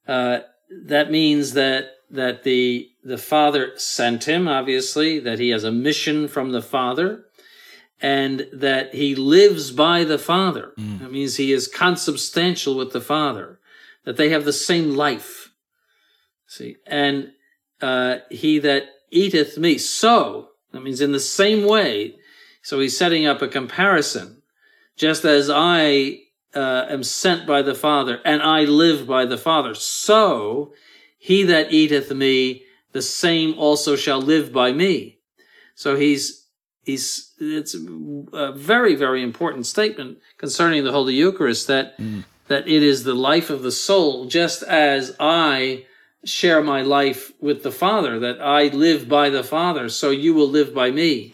Uh, 0.07 0.41
that 0.87 1.11
means 1.11 1.55
that 1.55 1.93
that 2.11 2.43
the 2.43 2.91
the 3.05 3.19
Father 3.19 3.73
sent 3.77 4.25
him, 4.25 4.49
obviously, 4.49 5.19
that 5.21 5.39
he 5.39 5.51
has 5.51 5.63
a 5.63 5.71
mission 5.71 6.27
from 6.27 6.53
the 6.53 6.63
Father, 6.63 7.27
and 8.01 8.49
that 8.53 8.95
he 8.95 9.15
lives 9.15 9.71
by 9.71 10.05
the 10.05 10.19
Father. 10.19 10.73
Mm. 10.79 11.01
That 11.01 11.13
means 11.13 11.37
he 11.37 11.53
is 11.53 11.69
consubstantial 11.69 12.77
with 12.77 12.93
the 12.93 13.01
Father, 13.01 13.61
that 14.05 14.17
they 14.17 14.31
have 14.31 14.45
the 14.45 14.53
same 14.53 14.97
life. 14.97 15.51
See, 16.47 16.77
and 16.87 17.33
uh, 17.81 18.19
he 18.31 18.59
that 18.61 18.85
eateth 19.11 19.59
me, 19.59 19.79
so 19.79 20.49
that 20.73 20.83
means 20.83 21.01
in 21.01 21.13
the 21.13 21.21
same 21.21 21.67
way. 21.67 22.17
So 22.63 22.81
he's 22.81 22.97
setting 22.97 23.27
up 23.27 23.43
a 23.43 23.49
comparison. 23.49 24.43
Just 24.97 25.25
as 25.25 25.51
I 25.51 26.21
uh, 26.55 26.87
am 26.89 27.03
sent 27.03 27.47
by 27.47 27.63
the 27.63 27.75
Father 27.75 28.21
and 28.25 28.41
I 28.43 28.63
live 28.63 29.07
by 29.07 29.25
the 29.25 29.37
Father, 29.37 29.75
so 29.75 30.73
he 31.19 31.43
that 31.45 31.73
eateth 31.73 32.11
me, 32.11 32.65
the 32.95 33.03
same 33.03 33.59
also 33.59 33.97
shall 33.97 34.23
live 34.23 34.53
by 34.53 34.73
me. 34.73 35.19
So 35.75 35.97
he's, 35.97 36.47
he's, 36.85 37.33
it's 37.39 37.75
a 38.33 38.53
very, 38.53 38.95
very 38.95 39.23
important 39.23 39.67
statement 39.67 40.19
concerning 40.39 40.85
the 40.85 40.93
Holy 40.93 41.15
Eucharist 41.15 41.67
that, 41.67 41.99
mm. 41.99 42.25
that 42.47 42.69
it 42.69 42.83
is 42.85 43.03
the 43.03 43.15
life 43.15 43.51
of 43.51 43.63
the 43.63 43.73
soul, 43.73 44.27
just 44.27 44.63
as 44.63 45.15
I 45.19 45.87
share 46.25 46.63
my 46.63 46.83
life 46.83 47.33
with 47.41 47.65
the 47.65 47.73
Father, 47.73 48.21
that 48.21 48.41
I 48.41 48.69
live 48.69 49.09
by 49.09 49.29
the 49.29 49.43
Father, 49.43 49.89
so 49.89 50.11
you 50.11 50.33
will 50.33 50.49
live 50.49 50.73
by 50.73 50.93
me. 50.93 51.33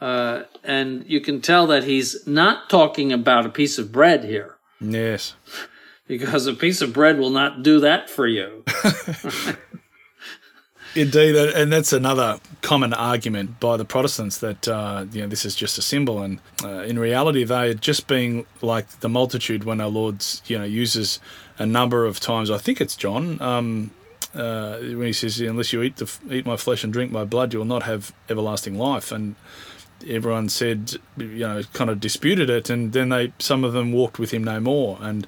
Uh, 0.00 0.44
and 0.64 1.04
you 1.06 1.20
can 1.20 1.42
tell 1.42 1.66
that 1.66 1.84
he's 1.84 2.26
not 2.26 2.70
talking 2.70 3.12
about 3.12 3.44
a 3.44 3.50
piece 3.50 3.78
of 3.78 3.92
bread 3.92 4.24
here. 4.24 4.56
Yes. 4.80 5.34
Because 6.08 6.48
a 6.48 6.54
piece 6.54 6.82
of 6.82 6.92
bread 6.92 7.20
will 7.20 7.30
not 7.30 7.62
do 7.62 7.78
that 7.78 8.10
for 8.10 8.26
you. 8.26 8.64
Indeed, 10.96 11.36
and 11.36 11.72
that's 11.72 11.92
another 11.92 12.40
common 12.62 12.92
argument 12.92 13.60
by 13.60 13.76
the 13.76 13.84
Protestants 13.84 14.38
that 14.38 14.66
uh, 14.66 15.06
you 15.12 15.22
know 15.22 15.28
this 15.28 15.44
is 15.44 15.54
just 15.54 15.78
a 15.78 15.82
symbol, 15.82 16.20
and 16.20 16.40
uh, 16.64 16.80
in 16.80 16.98
reality, 16.98 17.44
they 17.44 17.70
are 17.70 17.74
just 17.74 18.08
being 18.08 18.44
like 18.60 18.88
the 19.00 19.08
multitude 19.08 19.62
when 19.62 19.80
our 19.80 19.88
Lord 19.88 20.24
you 20.46 20.58
know 20.58 20.64
uses 20.64 21.20
a 21.58 21.66
number 21.66 22.06
of 22.06 22.18
times. 22.18 22.50
I 22.50 22.58
think 22.58 22.80
it's 22.80 22.96
John 22.96 23.40
um, 23.40 23.92
uh, 24.34 24.78
when 24.78 25.06
he 25.06 25.12
says, 25.12 25.40
"Unless 25.40 25.72
you 25.72 25.82
eat 25.82 25.96
the 25.96 26.10
eat 26.28 26.44
my 26.44 26.56
flesh 26.56 26.82
and 26.82 26.92
drink 26.92 27.12
my 27.12 27.24
blood, 27.24 27.52
you 27.52 27.60
will 27.60 27.66
not 27.66 27.84
have 27.84 28.12
everlasting 28.28 28.76
life." 28.76 29.12
And 29.12 29.36
everyone 30.08 30.48
said, 30.48 30.96
you 31.16 31.38
know, 31.38 31.62
kind 31.72 31.90
of 31.90 32.00
disputed 32.00 32.50
it, 32.50 32.68
and 32.68 32.92
then 32.92 33.10
they 33.10 33.32
some 33.38 33.62
of 33.62 33.72
them 33.72 33.92
walked 33.92 34.18
with 34.18 34.32
him 34.32 34.42
no 34.42 34.58
more, 34.58 34.98
and 35.00 35.24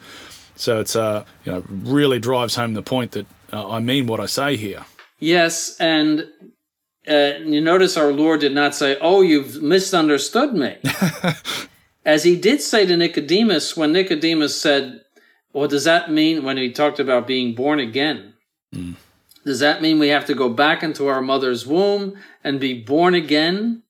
so 0.57 0.81
it's 0.81 0.97
uh, 0.97 1.25
you 1.45 1.53
know, 1.53 1.65
really 1.69 2.19
drives 2.19 2.57
home 2.57 2.75
the 2.75 2.83
point 2.83 3.13
that 3.13 3.27
uh, 3.53 3.69
I 3.69 3.79
mean 3.79 4.09
what 4.09 4.19
I 4.19 4.27
say 4.27 4.57
here. 4.57 4.85
Yes, 5.23 5.77
and 5.79 6.27
uh, 7.09 7.35
you 7.45 7.61
notice 7.61 7.97
our 7.97 8.13
Lord 8.13 8.41
did 8.41 8.53
not 8.53 8.75
say, 8.75 8.99
"Oh, 9.01 9.23
you've 9.23 9.63
misunderstood 9.63 10.53
me," 10.53 10.79
as 12.05 12.25
he 12.25 12.35
did 12.35 12.61
say 12.61 12.87
to 12.87 12.97
Nicodemus 12.97 13.77
when 13.77 13.93
Nicodemus 13.93 14.61
said, 14.61 15.03
"What 15.53 15.71
does 15.71 15.85
that 15.85 16.11
mean?" 16.11 16.43
When 16.43 16.57
he 16.57 16.73
talked 16.73 16.99
about 16.99 17.29
being 17.29 17.55
born 17.55 17.79
again. 17.79 18.35
Mm. 18.75 18.97
Does 19.45 19.61
that 19.61 19.81
mean 19.81 20.01
we 20.01 20.09
have 20.09 20.25
to 20.27 20.35
go 20.35 20.49
back 20.49 20.83
into 20.83 21.07
our 21.07 21.23
mother's 21.23 21.69
womb 21.69 22.19
and 22.43 22.59
be 22.59 22.83
born 22.83 23.15
again? 23.15 23.85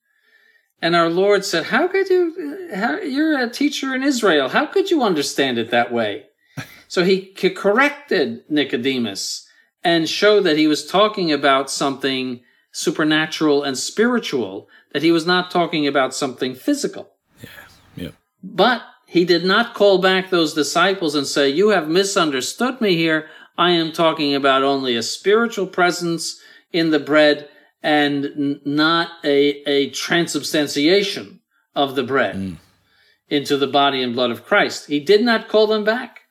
And 0.83 0.95
our 0.95 1.09
Lord 1.09 1.45
said, 1.45 1.65
How 1.65 1.87
could 1.87 2.09
you, 2.09 2.69
how, 2.75 2.97
you're 2.97 3.39
a 3.39 3.49
teacher 3.49 3.95
in 3.95 4.03
Israel. 4.03 4.49
How 4.49 4.65
could 4.65 4.91
you 4.91 5.01
understand 5.01 5.57
it 5.57 5.71
that 5.71 5.93
way? 5.93 6.25
so 6.87 7.03
he 7.03 7.27
corrected 7.27 8.43
Nicodemus 8.49 9.47
and 9.83 10.09
show 10.09 10.39
that 10.41 10.57
he 10.57 10.67
was 10.67 10.85
talking 10.85 11.31
about 11.31 11.69
something 11.69 12.41
supernatural 12.71 13.63
and 13.63 13.77
spiritual, 13.77 14.67
that 14.93 15.03
he 15.03 15.11
was 15.11 15.25
not 15.25 15.51
talking 15.51 15.85
about 15.87 16.13
something 16.13 16.55
physical. 16.55 17.11
Yeah. 17.41 17.49
Yeah. 17.95 18.11
But 18.41 18.81
he 19.05 19.25
did 19.25 19.45
not 19.45 19.75
call 19.75 19.99
back 19.99 20.29
those 20.29 20.53
disciples 20.53 21.15
and 21.15 21.27
say, 21.27 21.49
You 21.49 21.69
have 21.69 21.87
misunderstood 21.87 22.81
me 22.81 22.95
here. 22.95 23.27
I 23.57 23.71
am 23.71 23.91
talking 23.91 24.33
about 24.33 24.63
only 24.63 24.95
a 24.95 25.03
spiritual 25.03 25.67
presence 25.67 26.41
in 26.71 26.89
the 26.89 26.99
bread 26.99 27.47
and 27.83 28.25
n- 28.25 28.61
not 28.65 29.09
a, 29.23 29.61
a 29.69 29.89
transubstantiation 29.91 31.41
of 31.75 31.95
the 31.95 32.03
bread 32.03 32.35
mm. 32.35 32.57
into 33.29 33.57
the 33.57 33.67
body 33.67 34.01
and 34.01 34.15
blood 34.15 34.31
of 34.31 34.45
Christ. 34.45 34.87
He 34.87 34.99
did 34.99 35.21
not 35.21 35.47
call 35.47 35.67
them 35.67 35.83
back. 35.83 36.21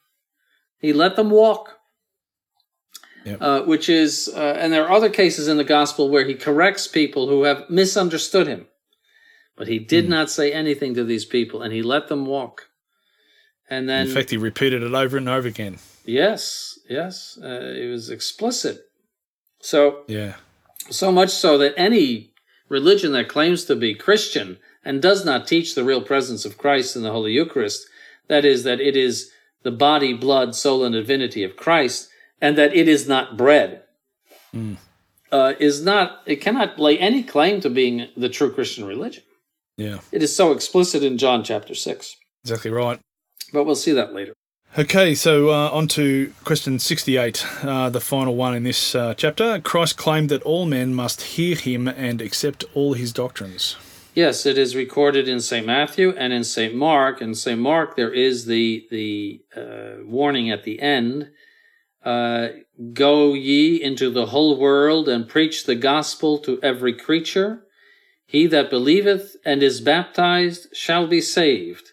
He 0.80 0.92
let 0.92 1.14
them 1.14 1.30
walk. 1.30 1.78
Yep. 3.24 3.38
Uh, 3.40 3.62
which 3.62 3.88
is, 3.88 4.28
uh, 4.34 4.56
and 4.58 4.72
there 4.72 4.84
are 4.84 4.90
other 4.90 5.10
cases 5.10 5.46
in 5.46 5.56
the 5.56 5.64
gospel 5.64 6.08
where 6.08 6.26
he 6.26 6.34
corrects 6.34 6.88
people 6.88 7.28
who 7.28 7.44
have 7.44 7.70
misunderstood 7.70 8.48
him. 8.48 8.66
But 9.56 9.68
he 9.68 9.78
did 9.78 10.06
mm. 10.06 10.10
not 10.10 10.30
say 10.30 10.52
anything 10.52 10.94
to 10.94 11.04
these 11.04 11.24
people 11.24 11.62
and 11.62 11.72
he 11.72 11.82
let 11.82 12.08
them 12.08 12.26
walk. 12.26 12.68
And 13.70 13.88
then. 13.88 14.08
In 14.08 14.14
fact, 14.14 14.30
he 14.30 14.36
repeated 14.36 14.82
it 14.82 14.92
over 14.92 15.16
and 15.16 15.28
over 15.28 15.46
again. 15.46 15.78
Yes, 16.04 16.78
yes. 16.88 17.38
Uh, 17.40 17.74
it 17.76 17.90
was 17.90 18.10
explicit. 18.10 18.86
So. 19.60 20.02
Yeah. 20.08 20.34
So 20.90 21.12
much 21.12 21.30
so 21.30 21.58
that 21.58 21.74
any 21.76 22.32
religion 22.68 23.12
that 23.12 23.28
claims 23.28 23.64
to 23.66 23.76
be 23.76 23.94
Christian 23.94 24.58
and 24.84 25.00
does 25.00 25.24
not 25.24 25.46
teach 25.46 25.74
the 25.74 25.84
real 25.84 26.02
presence 26.02 26.44
of 26.44 26.58
Christ 26.58 26.96
in 26.96 27.02
the 27.02 27.12
Holy 27.12 27.32
Eucharist, 27.32 27.86
that 28.28 28.44
is, 28.44 28.64
that 28.64 28.80
it 28.80 28.96
is 28.96 29.30
the 29.62 29.70
body, 29.70 30.12
blood, 30.12 30.54
soul, 30.54 30.84
and 30.84 30.94
divinity 30.94 31.44
of 31.44 31.56
Christ, 31.56 32.08
and 32.42 32.58
that 32.58 32.74
it 32.74 32.88
is 32.88 33.08
not 33.08 33.36
bread, 33.38 33.84
mm. 34.54 34.76
uh, 35.30 35.54
is 35.60 35.82
not, 35.82 36.20
it 36.26 36.36
cannot 36.36 36.78
lay 36.78 36.98
any 36.98 37.22
claim 37.22 37.60
to 37.60 37.70
being 37.70 38.08
the 38.16 38.28
true 38.28 38.52
Christian 38.52 38.84
religion. 38.84 39.22
Yeah. 39.78 40.00
It 40.10 40.22
is 40.22 40.34
so 40.36 40.52
explicit 40.52 41.02
in 41.02 41.16
John 41.16 41.44
chapter 41.44 41.74
6. 41.74 42.16
Exactly 42.44 42.70
right. 42.70 42.98
But 43.52 43.64
we'll 43.64 43.76
see 43.76 43.92
that 43.92 44.12
later. 44.12 44.34
Okay, 44.76 45.14
so 45.14 45.50
uh, 45.50 45.70
on 45.70 45.86
to 45.88 46.32
question 46.44 46.78
68, 46.78 47.46
uh, 47.62 47.90
the 47.90 48.00
final 48.00 48.34
one 48.34 48.54
in 48.54 48.64
this 48.64 48.94
uh, 48.94 49.14
chapter. 49.14 49.60
Christ 49.60 49.96
claimed 49.96 50.30
that 50.30 50.42
all 50.42 50.66
men 50.66 50.94
must 50.94 51.22
hear 51.22 51.56
him 51.56 51.86
and 51.86 52.20
accept 52.20 52.64
all 52.74 52.94
his 52.94 53.12
doctrines. 53.12 53.76
Yes, 54.14 54.46
it 54.46 54.58
is 54.58 54.74
recorded 54.74 55.28
in 55.28 55.40
St. 55.40 55.66
Matthew 55.66 56.14
and 56.16 56.32
in 56.32 56.42
St. 56.42 56.74
Mark. 56.74 57.22
In 57.22 57.34
St. 57.34 57.60
Mark, 57.60 57.96
there 57.96 58.12
is 58.12 58.46
the, 58.46 58.86
the 58.90 59.42
uh, 59.56 60.04
warning 60.04 60.50
at 60.50 60.64
the 60.64 60.80
end 60.80 61.30
uh, 62.04 62.48
Go 62.92 63.34
ye 63.34 63.80
into 63.80 64.10
the 64.10 64.26
whole 64.26 64.58
world 64.58 65.08
and 65.08 65.28
preach 65.28 65.64
the 65.64 65.74
gospel 65.74 66.38
to 66.38 66.58
every 66.62 66.94
creature. 66.94 67.64
He 68.26 68.46
that 68.46 68.70
believeth 68.70 69.36
and 69.44 69.62
is 69.62 69.80
baptized 69.80 70.74
shall 70.74 71.06
be 71.06 71.20
saved, 71.20 71.90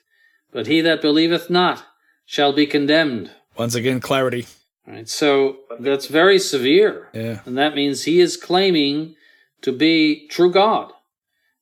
but 0.52 0.68
he 0.68 0.82
that 0.82 1.02
believeth 1.02 1.50
not, 1.50 1.86
shall 2.26 2.54
be 2.54 2.66
condemned. 2.66 3.32
Once 3.58 3.76
again, 3.76 4.00
clarity. 4.00 4.48
Right. 4.88 5.08
So 5.08 5.58
that's 5.80 6.08
very 6.08 6.40
severe. 6.40 7.10
Yeah. 7.14 7.42
And 7.46 7.58
that 7.58 7.76
means 7.76 8.04
he 8.04 8.20
is 8.20 8.38
claiming 8.38 9.16
to 9.62 9.72
be 9.72 10.28
true 10.30 10.52
God 10.52 10.92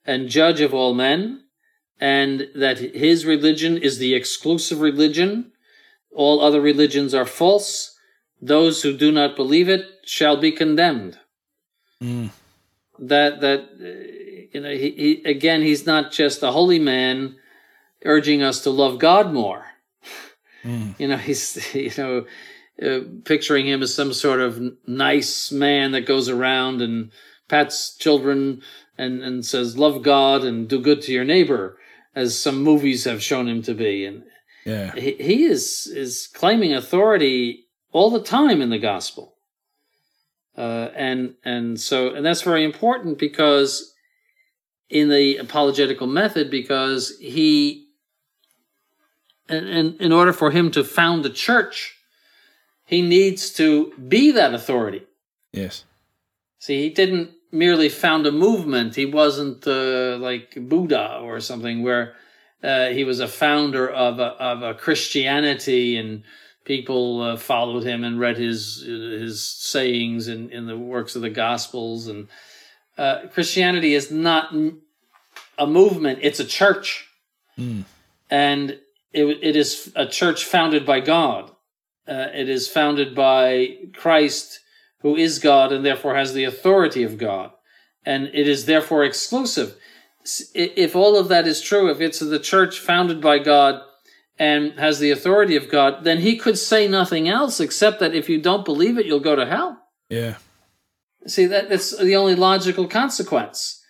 and 0.05 0.29
judge 0.29 0.61
of 0.61 0.73
all 0.73 0.93
men, 0.93 1.43
and 1.99 2.47
that 2.55 2.77
his 2.77 3.25
religion 3.25 3.77
is 3.77 3.97
the 3.97 4.13
exclusive 4.13 4.79
religion. 4.79 5.51
All 6.15 6.39
other 6.39 6.61
religions 6.61 7.13
are 7.13 7.25
false. 7.25 7.96
Those 8.41 8.81
who 8.81 8.95
do 8.95 9.11
not 9.11 9.35
believe 9.35 9.69
it 9.69 9.85
shall 10.05 10.37
be 10.37 10.51
condemned. 10.51 11.17
Mm. 12.01 12.29
That 12.99 13.41
that 13.41 13.59
uh, 13.79 14.47
you 14.53 14.61
know 14.61 14.71
he, 14.71 14.91
he 14.91 15.23
again 15.29 15.61
he's 15.61 15.85
not 15.85 16.11
just 16.11 16.43
a 16.43 16.51
holy 16.51 16.79
man 16.79 17.35
urging 18.03 18.43
us 18.43 18.61
to 18.63 18.69
love 18.69 18.99
God 18.99 19.33
more 19.33 19.65
Mm. 20.67 20.95
You 20.99 21.07
know, 21.07 21.17
he's, 21.17 21.73
you 21.73 21.91
know, 21.97 22.25
uh, 22.81 22.99
picturing 23.25 23.67
him 23.67 23.81
as 23.81 23.93
some 23.93 24.13
sort 24.13 24.41
of 24.41 24.61
nice 24.85 25.51
man 25.51 25.91
that 25.93 26.05
goes 26.05 26.29
around 26.29 26.81
and 26.81 27.11
pats 27.47 27.95
children 27.95 28.61
and, 28.97 29.23
and 29.23 29.45
says, 29.45 29.77
love 29.77 30.03
God 30.03 30.43
and 30.43 30.67
do 30.67 30.79
good 30.79 31.01
to 31.03 31.13
your 31.13 31.23
neighbor, 31.23 31.77
as 32.15 32.37
some 32.37 32.61
movies 32.61 33.05
have 33.05 33.23
shown 33.23 33.47
him 33.47 33.61
to 33.63 33.73
be. 33.73 34.05
And 34.05 34.23
yeah. 34.65 34.93
he, 34.93 35.13
he 35.13 35.43
is, 35.45 35.87
is 35.87 36.27
claiming 36.27 36.73
authority 36.73 37.66
all 37.91 38.09
the 38.09 38.23
time 38.23 38.61
in 38.61 38.69
the 38.69 38.79
gospel. 38.79 39.35
Uh, 40.57 40.89
and, 40.95 41.35
and 41.45 41.79
so, 41.79 42.13
and 42.13 42.25
that's 42.25 42.41
very 42.41 42.63
important 42.63 43.17
because 43.17 43.93
in 44.89 45.09
the 45.09 45.37
apologetical 45.37 46.07
method, 46.07 46.49
because 46.49 47.17
he 47.19 47.87
and 49.49 49.67
and 49.67 50.01
in 50.01 50.11
order 50.11 50.33
for 50.33 50.51
him 50.51 50.71
to 50.71 50.83
found 50.83 51.23
the 51.23 51.29
church, 51.29 51.97
he 52.85 53.01
needs 53.01 53.51
to 53.53 53.93
be 54.07 54.31
that 54.31 54.53
authority. 54.53 55.03
Yes. 55.51 55.85
See, 56.59 56.83
he 56.83 56.89
didn't 56.89 57.31
merely 57.51 57.89
found 57.89 58.25
a 58.27 58.31
movement. 58.31 58.95
He 58.95 59.05
wasn't 59.05 59.65
uh, 59.67 60.17
like 60.17 60.55
Buddha 60.55 61.19
or 61.21 61.39
something 61.39 61.83
where 61.83 62.13
uh, 62.63 62.87
he 62.87 63.03
was 63.03 63.19
a 63.19 63.27
founder 63.27 63.89
of 63.89 64.19
a, 64.19 64.33
of 64.39 64.61
a 64.61 64.73
Christianity 64.73 65.97
and 65.97 66.23
people 66.67 67.21
uh, 67.21 67.37
followed 67.37 67.83
him 67.83 68.03
and 68.03 68.19
read 68.19 68.37
his 68.37 68.83
his 68.83 69.41
sayings 69.41 70.27
in, 70.27 70.51
in 70.51 70.67
the 70.67 70.77
works 70.77 71.15
of 71.15 71.21
the 71.23 71.29
Gospels. 71.29 72.07
And 72.07 72.27
uh, 72.97 73.27
Christianity 73.33 73.95
is 73.95 74.11
not 74.11 74.53
a 75.57 75.65
movement; 75.65 76.19
it's 76.21 76.39
a 76.39 76.45
church, 76.45 77.05
Mm. 77.57 77.85
and 78.29 78.69
it, 79.13 79.25
it 79.41 79.55
is 79.55 79.91
a 79.95 80.05
church 80.05 80.45
founded 80.45 80.85
by 80.85 80.99
God. 80.99 81.49
Uh, 82.07 82.27
it 82.35 82.47
is 82.49 82.67
founded 82.67 83.15
by 83.15 83.77
Christ, 83.95 84.59
who 85.01 85.15
is 85.15 85.39
God 85.39 85.71
and 85.71 85.83
therefore 85.83 86.15
has 86.15 86.33
the 86.33 86.43
authority 86.43 87.01
of 87.01 87.17
God, 87.17 87.51
and 88.05 88.27
it 88.27 88.47
is 88.47 88.65
therefore 88.65 89.03
exclusive. 89.03 89.75
If 90.53 90.95
all 90.95 91.17
of 91.17 91.29
that 91.29 91.47
is 91.47 91.61
true, 91.61 91.89
if 91.89 91.99
it's 91.99 92.19
the 92.19 92.37
church 92.37 92.79
founded 92.79 93.21
by 93.21 93.39
God 93.39 93.81
and 94.39 94.77
has 94.79 94.99
the 94.99 95.11
authority 95.11 95.55
of 95.55 95.69
God, 95.69 96.03
then 96.03 96.19
he 96.19 96.37
could 96.37 96.57
say 96.57 96.87
nothing 96.87 97.27
else 97.27 97.59
except 97.59 97.99
that 97.99 98.13
if 98.13 98.29
you 98.29 98.39
don't 98.41 98.65
believe 98.65 98.97
it, 98.97 99.05
you'll 99.05 99.19
go 99.19 99.35
to 99.35 99.45
hell. 99.45 99.81
Yeah. 100.09 100.35
See, 101.25 101.45
that, 101.47 101.69
that's 101.69 101.97
the 101.97 102.15
only 102.15 102.35
logical 102.35 102.87
consequence. 102.87 103.83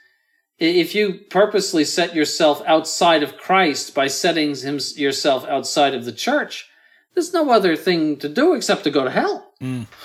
If 0.57 0.95
you 0.95 1.19
purposely 1.29 1.83
set 1.83 2.15
yourself 2.15 2.63
outside 2.65 3.21
of 3.21 3.37
Christ 3.37 3.93
by 3.93 4.07
setting 4.07 4.55
him, 4.55 4.79
yourself 4.95 5.45
outside 5.45 5.93
of 5.93 6.05
the 6.05 6.11
church, 6.11 6.67
there's 7.13 7.33
no 7.33 7.51
other 7.51 7.75
thing 7.75 8.17
to 8.17 8.29
do 8.29 8.53
except 8.55 8.83
to 8.85 8.91
go 8.91 9.03
to 9.03 9.11
hell. 9.11 9.53
Mm. 9.61 9.85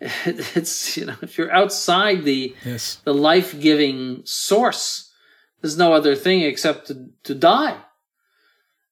It's, 0.00 0.96
you 0.96 1.06
know, 1.06 1.16
if 1.22 1.36
you're 1.38 1.52
outside 1.52 2.24
the, 2.24 2.54
Yes. 2.64 3.00
the 3.04 3.14
life 3.14 3.58
giving 3.58 4.22
source, 4.24 5.10
there's 5.60 5.76
no 5.76 5.92
other 5.92 6.14
thing 6.14 6.42
except 6.42 6.86
to, 6.88 7.08
to 7.24 7.34
die. 7.34 7.78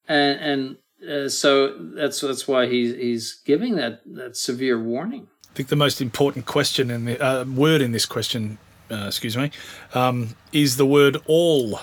And, 0.07 0.77
and 1.01 1.09
uh, 1.09 1.29
so 1.29 1.75
that's, 1.77 2.21
that's 2.21 2.47
why 2.47 2.67
he's, 2.67 2.95
he's 2.95 3.41
giving 3.45 3.75
that, 3.75 4.01
that 4.05 4.35
severe 4.37 4.81
warning. 4.81 5.27
I 5.51 5.53
think 5.53 5.69
the 5.69 5.75
most 5.75 6.01
important 6.01 6.45
question 6.45 6.91
in 6.91 7.05
the 7.05 7.23
uh, 7.23 7.43
word 7.45 7.81
in 7.81 7.91
this 7.91 8.05
question, 8.05 8.57
uh, 8.91 9.05
excuse 9.07 9.35
me, 9.35 9.51
um, 9.93 10.35
is 10.51 10.77
the 10.77 10.85
word 10.85 11.17
all. 11.25 11.79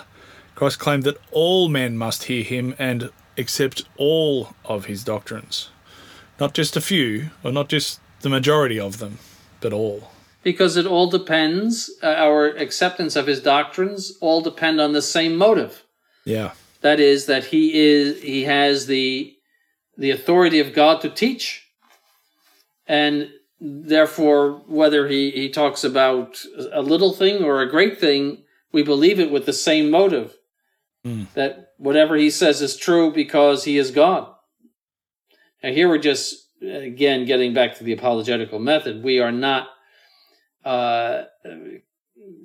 Christ 0.55 0.79
claimed 0.79 1.03
that 1.05 1.16
all 1.33 1.68
men 1.68 1.97
must 1.99 2.25
hear 2.25 2.45
him 2.45 2.75
and 2.79 3.11
accept 3.37 3.85
all 3.97 4.55
of 4.64 4.85
his 4.85 5.03
doctrines, 5.03 5.70
not 6.39 6.55
just 6.55 6.77
a 6.77 6.81
few, 6.81 7.31
or 7.43 7.51
not 7.51 7.68
just 7.68 7.99
the 8.20 8.29
majority 8.29 8.79
of 8.79 8.99
them, 8.99 9.18
but 9.61 9.72
all. 9.72 10.11
because 10.45 10.77
it 10.77 10.87
all 10.87 11.09
depends 11.11 11.91
uh, 12.03 12.07
our 12.07 12.47
acceptance 12.47 13.16
of 13.16 13.27
his 13.27 13.41
doctrines 13.43 14.16
all 14.20 14.41
depend 14.41 14.81
on 14.81 14.93
the 14.93 15.03
same 15.03 15.35
motive 15.37 15.83
Yeah. 16.25 16.53
That 16.85 17.01
is 17.01 17.24
that 17.26 17.45
he 17.45 17.72
is 17.74 18.22
he 18.22 18.45
has 18.45 18.87
the 18.87 19.35
the 19.97 20.11
authority 20.11 20.61
of 20.61 20.74
god 20.74 21.01
to 21.01 21.09
teach. 21.09 21.66
And 22.87 23.30
therefore 23.59 24.62
whether 24.66 25.09
he 25.09 25.30
he 25.30 25.49
talks 25.49 25.82
about 25.82 26.45
a 26.72 26.82
little 26.82 27.14
thing 27.14 27.43
or 27.43 27.62
a 27.62 27.70
great 27.70 27.99
thing 27.99 28.45
we 28.70 28.82
believe 28.82 29.18
it 29.18 29.30
with 29.30 29.47
the 29.47 29.53
same 29.53 29.91
motive. 29.91 30.37
Mm. 31.07 31.30
that 31.35 31.72
whatever 31.76 32.16
he 32.16 32.30
says 32.30 32.62
is 32.62 32.78
true 32.78 33.12
because 33.12 33.64
he 33.64 33.76
is 33.76 33.91
god. 33.91 34.26
Now 35.62 35.72
here 35.72 35.89
we're 35.89 35.99
just 35.99 36.49
again 36.62 37.24
getting 37.24 37.55
back 37.55 37.76
to 37.76 37.85
the 37.85 37.93
apologetical 37.93 38.59
method. 38.59 39.03
We 39.03 39.20
are 39.20 39.32
not 39.32 39.68
uh, 40.64 41.24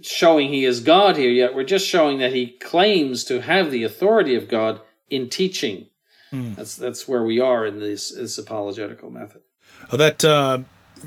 showing 0.02 0.50
he 0.50 0.66
is 0.66 0.80
God 0.80 1.18
here 1.18 1.32
yet. 1.32 1.56
We're 1.56 1.64
just 1.64 1.88
showing 1.88 2.20
that 2.20 2.34
he 2.34 2.48
claims 2.48 3.24
to 3.26 3.42
have 3.42 3.72
the 3.72 3.84
authority 3.84 4.36
of 4.36 4.48
God 4.48 4.82
in 5.10 5.30
teaching. 5.30 5.88
Hmm. 6.32 6.54
That's 6.54 6.76
that's 6.76 7.08
where 7.08 7.24
we 7.24 7.40
are 7.40 7.66
in 7.66 7.80
this 7.80 8.12
this 8.12 8.38
apologetical 8.38 9.10
method. 9.10 9.42
Well, 9.92 9.98
that 9.98 10.24
uh, 10.24 10.60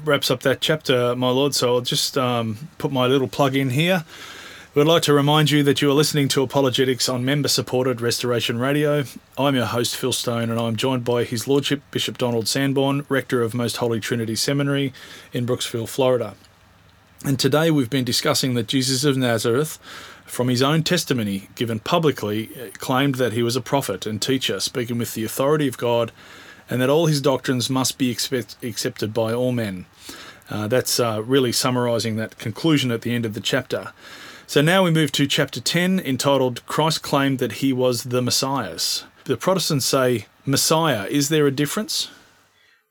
wraps 0.05 0.31
up 0.31 0.41
that 0.41 0.61
chapter, 0.61 1.15
my 1.15 1.31
lord. 1.31 1.55
So 1.55 1.75
I'll 1.75 1.81
just 1.81 2.19
um, 2.19 2.69
put 2.79 2.93
my 2.93 3.07
little 3.07 3.29
plug 3.29 3.55
in 3.55 3.71
here. 3.71 4.05
We'd 4.75 4.87
like 4.87 5.03
to 5.03 5.13
remind 5.13 5.51
you 5.51 5.63
that 5.65 5.83
you 5.83 5.91
are 5.91 5.95
listening 5.95 6.29
to 6.29 6.43
Apologetics 6.43 7.07
on 7.07 7.27
member 7.27 7.49
supported 7.49 8.01
Restoration 8.01 8.59
Radio. 8.59 9.05
I'm 9.37 9.55
your 9.55 9.67
host, 9.67 9.95
Phil 9.95 10.15
Stone, 10.15 10.49
and 10.49 10.59
I'm 10.59 10.77
joined 10.77 11.05
by 11.05 11.25
His 11.25 11.47
Lordship 11.47 11.83
Bishop 11.91 12.17
Donald 12.17 12.49
Sanborn, 12.49 13.05
Rector 13.11 13.43
of 13.43 13.53
Most 13.53 13.77
Holy 13.77 14.01
Trinity 14.01 14.35
Seminary 14.35 14.95
in 15.31 15.45
Brooksville, 15.45 15.87
Florida. 15.87 16.37
And 17.25 17.39
today 17.39 17.71
we've 17.71 17.89
been 17.89 18.05
discussing 18.05 18.55
that 18.55 18.67
Jesus 18.67 19.05
of 19.05 19.17
Nazareth, 19.17 19.79
from 20.27 20.49
his 20.49 20.61
own 20.61 20.83
testimony 20.83 21.49
given 21.55 21.79
publicly, 21.79 22.51
uh, 22.57 22.71
claimed 22.79 23.15
that 23.15 23.33
he 23.33 23.45
was 23.45 23.55
a 23.55 23.61
prophet 23.61 24.07
and 24.07 24.21
teacher, 24.21 24.59
speaking 24.59 24.99
with 24.99 25.15
the 25.15 25.25
authority 25.25 25.69
of 25.69 25.79
God, 25.79 26.11
and 26.69 26.83
that 26.83 26.91
all 26.91 27.07
his 27.07 27.21
doctrines 27.21 27.71
must 27.71 27.97
be 27.97 28.11
expect, 28.11 28.57
accepted 28.61 29.15
by 29.15 29.33
all 29.33 29.53
men. 29.53 29.87
Uh, 30.51 30.67
that's 30.67 30.99
uh, 30.99 31.23
really 31.25 31.53
summarizing 31.53 32.17
that 32.17 32.39
conclusion 32.39 32.91
at 32.91 33.03
the 33.03 33.15
end 33.15 33.25
of 33.25 33.35
the 33.35 33.41
chapter. 33.41 33.93
So 34.49 34.61
now 34.61 34.83
we 34.83 34.91
move 34.91 35.13
to 35.13 35.29
chapter 35.29 35.61
10, 35.61 36.01
entitled 36.01 36.67
Christ 36.67 37.03
Claimed 37.03 37.39
That 37.39 37.53
He 37.53 37.73
Was 37.73 38.03
the 38.03 38.21
Messiah. 38.21 38.79
The 39.25 39.37
Protestants 39.37 39.87
say, 39.87 40.27
Messiah. 40.45 41.07
Is 41.07 41.29
there 41.29 41.47
a 41.47 41.53
difference? 41.53 42.11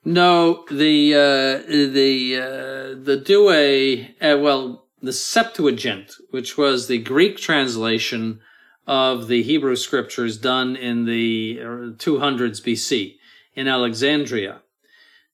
No, 0.03 0.65
the 0.71 1.13
uh, 1.13 1.67
the 1.67 2.37
uh, 2.37 3.03
the 3.03 3.23
Douay, 3.23 4.15
uh, 4.19 4.39
well, 4.39 4.87
the 5.01 5.13
Septuagint, 5.13 6.15
which 6.31 6.57
was 6.57 6.87
the 6.87 6.97
Greek 6.97 7.37
translation 7.37 8.39
of 8.87 9.27
the 9.27 9.43
Hebrew 9.43 9.75
scriptures 9.75 10.37
done 10.37 10.75
in 10.75 11.05
the 11.05 11.59
uh, 11.61 11.65
200s 11.97 12.61
BC 12.61 13.17
in 13.53 13.67
Alexandria, 13.67 14.61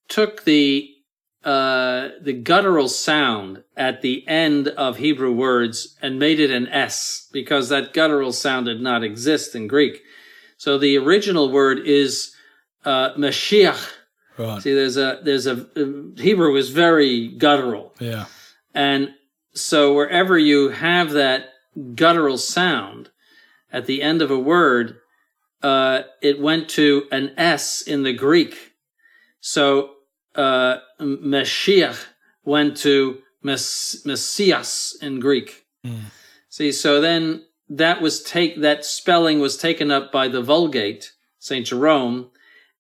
took 0.09 0.43
the 0.43 0.89
uh, 1.45 2.09
the 2.21 2.33
guttural 2.33 2.89
sound 2.89 3.63
at 3.77 4.01
the 4.01 4.27
end 4.27 4.67
of 4.69 4.97
Hebrew 4.97 5.31
words 5.31 5.95
and 6.01 6.19
made 6.19 6.41
it 6.41 6.51
an 6.51 6.67
S 6.67 7.29
because 7.31 7.69
that 7.69 7.93
guttural 7.93 8.33
sound 8.33 8.65
did 8.65 8.81
not 8.81 9.01
exist 9.01 9.55
in 9.55 9.67
Greek. 9.67 10.01
So 10.57 10.77
the 10.77 10.97
original 10.97 11.49
word 11.49 11.79
is 11.79 12.35
uh, 12.83 13.13
Mashiach. 13.13 13.93
Right. 14.37 14.61
See, 14.61 14.73
there's 14.73 14.97
a 14.97 15.19
there's 15.23 15.47
a 15.47 15.65
Hebrew 16.17 16.55
is 16.55 16.69
very 16.69 17.27
guttural, 17.29 17.93
Yeah. 17.99 18.25
and 18.73 19.09
so 19.53 19.93
wherever 19.93 20.37
you 20.37 20.69
have 20.69 21.11
that 21.11 21.49
guttural 21.95 22.37
sound 22.37 23.09
at 23.71 23.85
the 23.85 24.01
end 24.01 24.21
of 24.21 24.29
a 24.31 24.37
word, 24.39 24.97
uh, 25.63 26.03
it 26.21 26.39
went 26.39 26.69
to 26.69 27.07
an 27.11 27.33
S 27.37 27.81
in 27.81 28.03
the 28.03 28.13
Greek. 28.13 28.73
So 29.39 29.91
uh, 30.35 30.77
Mashiach 30.99 32.05
went 32.43 32.77
to 32.77 33.19
Mess- 33.41 34.03
Messias 34.05 34.97
in 35.01 35.19
Greek. 35.19 35.65
See, 36.49 36.71
so 36.71 36.99
then 37.01 37.45
that 37.69 38.01
was 38.01 38.21
take 38.23 38.61
that 38.61 38.83
spelling 38.85 39.39
was 39.39 39.57
taken 39.57 39.89
up 39.91 40.11
by 40.11 40.27
the 40.27 40.41
Vulgate, 40.41 41.13
Saint 41.39 41.65
Jerome, 41.67 42.29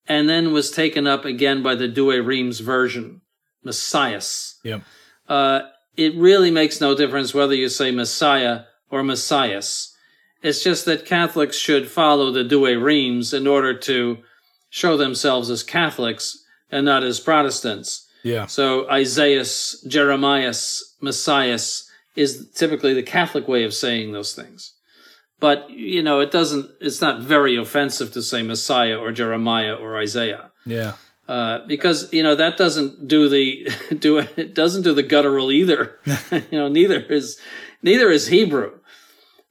and 0.07 0.29
then 0.29 0.53
was 0.53 0.71
taken 0.71 1.07
up 1.07 1.25
again 1.25 1.61
by 1.61 1.75
the 1.75 1.87
Douay 1.87 2.25
Rheims 2.25 2.59
version, 2.59 3.21
Messias. 3.63 4.59
Yep. 4.63 4.81
Uh, 5.27 5.61
it 5.95 6.15
really 6.15 6.51
makes 6.51 6.79
no 6.79 6.95
difference 6.95 7.33
whether 7.33 7.55
you 7.55 7.69
say 7.69 7.91
Messiah 7.91 8.61
or 8.89 9.03
Messias. 9.03 9.95
It's 10.41 10.63
just 10.63 10.85
that 10.85 11.05
Catholics 11.05 11.57
should 11.57 11.89
follow 11.89 12.31
the 12.31 12.43
Douay 12.43 12.81
Rheims 12.81 13.33
in 13.33 13.47
order 13.47 13.77
to 13.79 14.19
show 14.69 14.95
themselves 14.95 15.49
as 15.49 15.63
Catholics 15.63 16.43
and 16.71 16.85
not 16.85 17.03
as 17.03 17.19
Protestants. 17.19 18.07
Yeah. 18.23 18.45
So 18.45 18.89
Isaiah, 18.89 19.45
Jeremiah, 19.87 20.53
Messiah 21.01 21.59
is 22.15 22.49
typically 22.53 22.93
the 22.93 23.03
Catholic 23.03 23.47
way 23.47 23.63
of 23.63 23.73
saying 23.73 24.11
those 24.11 24.33
things. 24.33 24.73
But, 25.39 25.69
you 25.69 26.01
know, 26.01 26.19
it 26.19 26.31
doesn't, 26.31 26.71
it's 26.81 27.01
not 27.01 27.21
very 27.21 27.55
offensive 27.55 28.11
to 28.13 28.21
say 28.23 28.41
Messiah 28.41 28.97
or 28.97 29.11
Jeremiah 29.11 29.75
or 29.75 29.97
Isaiah. 29.97 30.51
Yeah. 30.65 30.93
Uh, 31.27 31.59
because, 31.67 32.11
you 32.11 32.23
know, 32.23 32.35
that 32.35 32.57
doesn't 32.57 33.07
do 33.07 33.29
the, 33.29 33.69
do 33.99 34.17
it 34.17 34.55
doesn't 34.55 34.83
do 34.83 34.93
the 34.93 35.03
guttural 35.03 35.51
either. 35.51 35.99
you 36.31 36.57
know, 36.57 36.67
neither 36.67 37.01
is, 37.01 37.39
neither 37.83 38.09
is 38.09 38.27
Hebrew. 38.27 38.79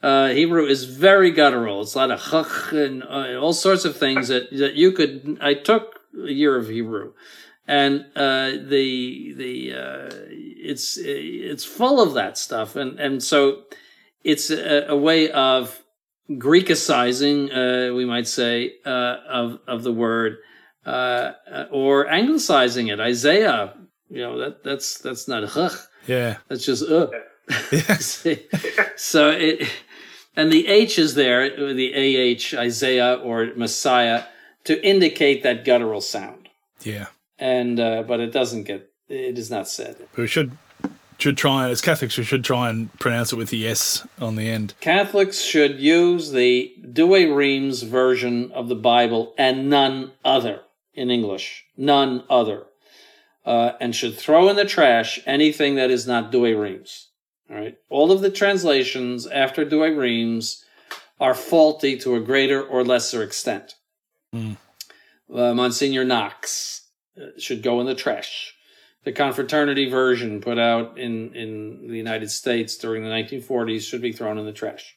Uh, 0.03 0.29
Hebrew 0.29 0.67
is 0.67 0.85
very 0.85 1.31
guttural. 1.31 1.83
It's 1.83 1.95
a 1.95 1.99
lot 1.99 2.11
of 2.11 2.21
chach 2.21 2.73
and 2.73 3.03
uh, 3.03 3.41
all 3.41 3.53
sorts 3.53 3.85
of 3.85 3.97
things 3.97 4.29
that, 4.29 4.51
that 4.53 4.75
you 4.75 4.93
could, 4.93 5.39
I 5.41 5.55
took 5.55 6.01
a 6.17 6.33
year 6.33 6.57
of 6.57 6.69
Hebrew 6.69 7.13
and 7.69 8.07
uh, 8.15 8.51
the 8.51 9.35
the 9.37 9.75
uh, 9.75 10.09
it's 10.31 10.97
it's 10.99 11.65
full 11.65 12.01
of 12.01 12.15
that 12.15 12.39
stuff, 12.39 12.77
and 12.77 12.99
and 13.01 13.23
so 13.23 13.65
it's 14.33 14.51
a, 14.51 14.87
a 14.89 14.97
way 14.97 15.31
of 15.31 15.83
Greekicizing, 16.29 17.39
uh, 17.51 17.95
we 17.95 18.05
might 18.05 18.27
say, 18.27 18.55
uh, 18.85 19.17
of 19.41 19.61
of 19.69 19.83
the 19.85 19.93
word, 19.93 20.39
uh, 20.85 21.33
or 21.71 22.07
anglicizing 22.09 22.89
it. 22.89 22.99
Isaiah, 22.99 23.75
you 24.11 24.23
know 24.25 24.35
that 24.39 24.65
that's 24.65 24.99
that's 24.99 25.29
not 25.29 25.45
chach, 25.45 25.87
Yeah. 26.09 26.39
that's 26.49 26.65
just 26.67 26.83
uh. 26.83 27.09
so 28.97 29.31
it, 29.31 29.69
and 30.37 30.53
the 30.53 30.67
H 30.67 30.99
is 30.99 31.15
there, 31.15 31.49
the 31.75 31.89
AH, 31.95 32.59
Isaiah 32.59 33.15
or 33.15 33.47
Messiah, 33.57 34.25
to 34.65 34.85
indicate 34.85 35.43
that 35.45 35.65
guttural 35.65 36.01
sound. 36.01 36.49
Yeah. 36.83 37.07
And, 37.39 37.79
uh, 37.79 38.03
but 38.03 38.21
it 38.21 38.33
doesn't 38.33 38.65
get, 38.65 38.91
it 39.09 39.39
is 39.39 39.51
not 39.51 39.69
said. 39.69 39.97
We 40.17 40.27
should 40.27 40.59
should 41.19 41.37
try 41.37 41.69
as 41.71 41.81
Catholics 41.81 42.17
we 42.19 42.25
should 42.25 42.45
try 42.45 42.69
and 42.69 42.93
pronounce 42.99 43.33
it 43.33 43.37
with 43.37 43.51
the 43.51 43.67
S 43.67 44.07
on 44.21 44.37
the 44.37 44.51
end. 44.51 44.75
Catholics 44.81 45.41
should 45.41 45.81
use 45.81 46.31
the 46.31 46.75
Douay 46.93 47.27
Rheims 47.27 47.83
version 47.83 48.53
of 48.53 48.69
the 48.69 48.75
Bible 48.75 49.35
and 49.39 49.71
none 49.71 50.13
other 50.25 50.61
in 50.95 51.11
English, 51.11 51.65
none 51.77 52.25
other, 52.29 52.65
uh, 53.45 53.73
and 53.81 53.95
should 53.95 54.17
throw 54.17 54.49
in 54.49 54.57
the 54.57 54.65
trash 54.65 55.21
anything 55.27 55.75
that 55.77 55.91
is 55.91 56.07
not 56.07 56.33
Douay 56.33 56.55
Rheims. 56.55 57.09
All 57.51 57.57
right, 57.57 57.77
all 57.89 58.11
of 58.11 58.21
the 58.21 58.31
translations 58.31 59.27
after 59.27 59.65
Douay 59.65 59.97
Rheims 59.97 60.65
are 61.21 61.35
faulty 61.35 61.97
to 61.99 62.15
a 62.15 62.21
greater 62.21 62.63
or 62.63 62.85
lesser 62.85 63.23
extent. 63.23 63.75
Mm. 64.35 64.57
Uh, 65.33 65.55
Monsignor 65.55 66.05
Knox 66.05 66.89
uh, 67.21 67.27
should 67.39 67.63
go 67.63 67.81
in 67.81 67.87
the 67.87 67.95
trash 67.95 68.56
the 69.07 69.13
confraternity 69.13 69.89
version 69.89 70.41
put 70.41 70.59
out 70.59 70.99
in, 70.99 71.33
in 71.33 71.87
the 71.87 71.97
United 71.97 72.29
States 72.29 72.77
during 72.77 73.05
the 73.05 73.09
1940s 73.09 73.89
should 73.89 74.03
be 74.03 74.11
thrown 74.11 74.37
in 74.37 74.45
the 74.45 74.53
trash. 74.53 74.97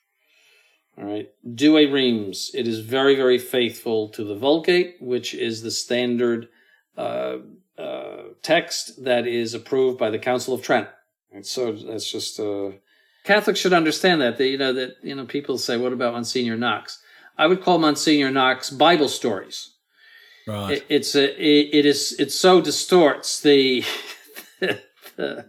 All 0.98 1.06
right. 1.06 1.30
Douay 1.48 1.86
Rheims. 1.86 2.50
It 2.56 2.68
is 2.68 2.80
very, 2.80 3.16
very 3.16 3.38
faithful 3.38 4.10
to 4.10 4.24
the 4.24 4.34
Vulgate, 4.34 4.96
which 5.00 5.36
is 5.36 5.62
the 5.62 5.70
standard 5.70 6.50
uh, 6.98 7.38
uh, 7.78 8.24
text 8.42 9.04
that 9.04 9.28
is 9.28 9.54
approved 9.54 10.00
by 10.00 10.10
the 10.10 10.18
Council 10.18 10.56
of 10.56 10.64
Trent. 10.64 10.88
And 11.32 11.46
so 11.46 11.72
that's 11.72 12.12
just 12.12 12.40
uh, 12.40 12.72
Catholics 13.24 13.60
should 13.60 13.74
understand 13.74 14.22
that. 14.22 14.40
That 14.40 14.48
you 14.48 14.58
know 14.58 14.74
that 14.74 14.96
you 15.04 15.14
know 15.14 15.26
people 15.26 15.60
say, 15.60 15.78
"What 15.78 15.94
about 15.94 16.16
Monsignor 16.16 16.58
Knox?" 16.58 17.00
I 17.38 17.46
would 17.46 17.62
call 17.62 17.78
Monsignor 17.78 18.32
Knox 18.32 18.72
Bible 18.72 19.08
stories. 19.08 19.76
Right. 20.50 20.78
It, 20.78 20.86
it's 20.90 21.16
a, 21.16 21.24
it, 21.24 21.70
it 21.74 21.86
is 21.86 22.16
it 22.20 22.32
so 22.32 22.60
distorts 22.62 23.40
the, 23.50 23.84
the 24.60 25.46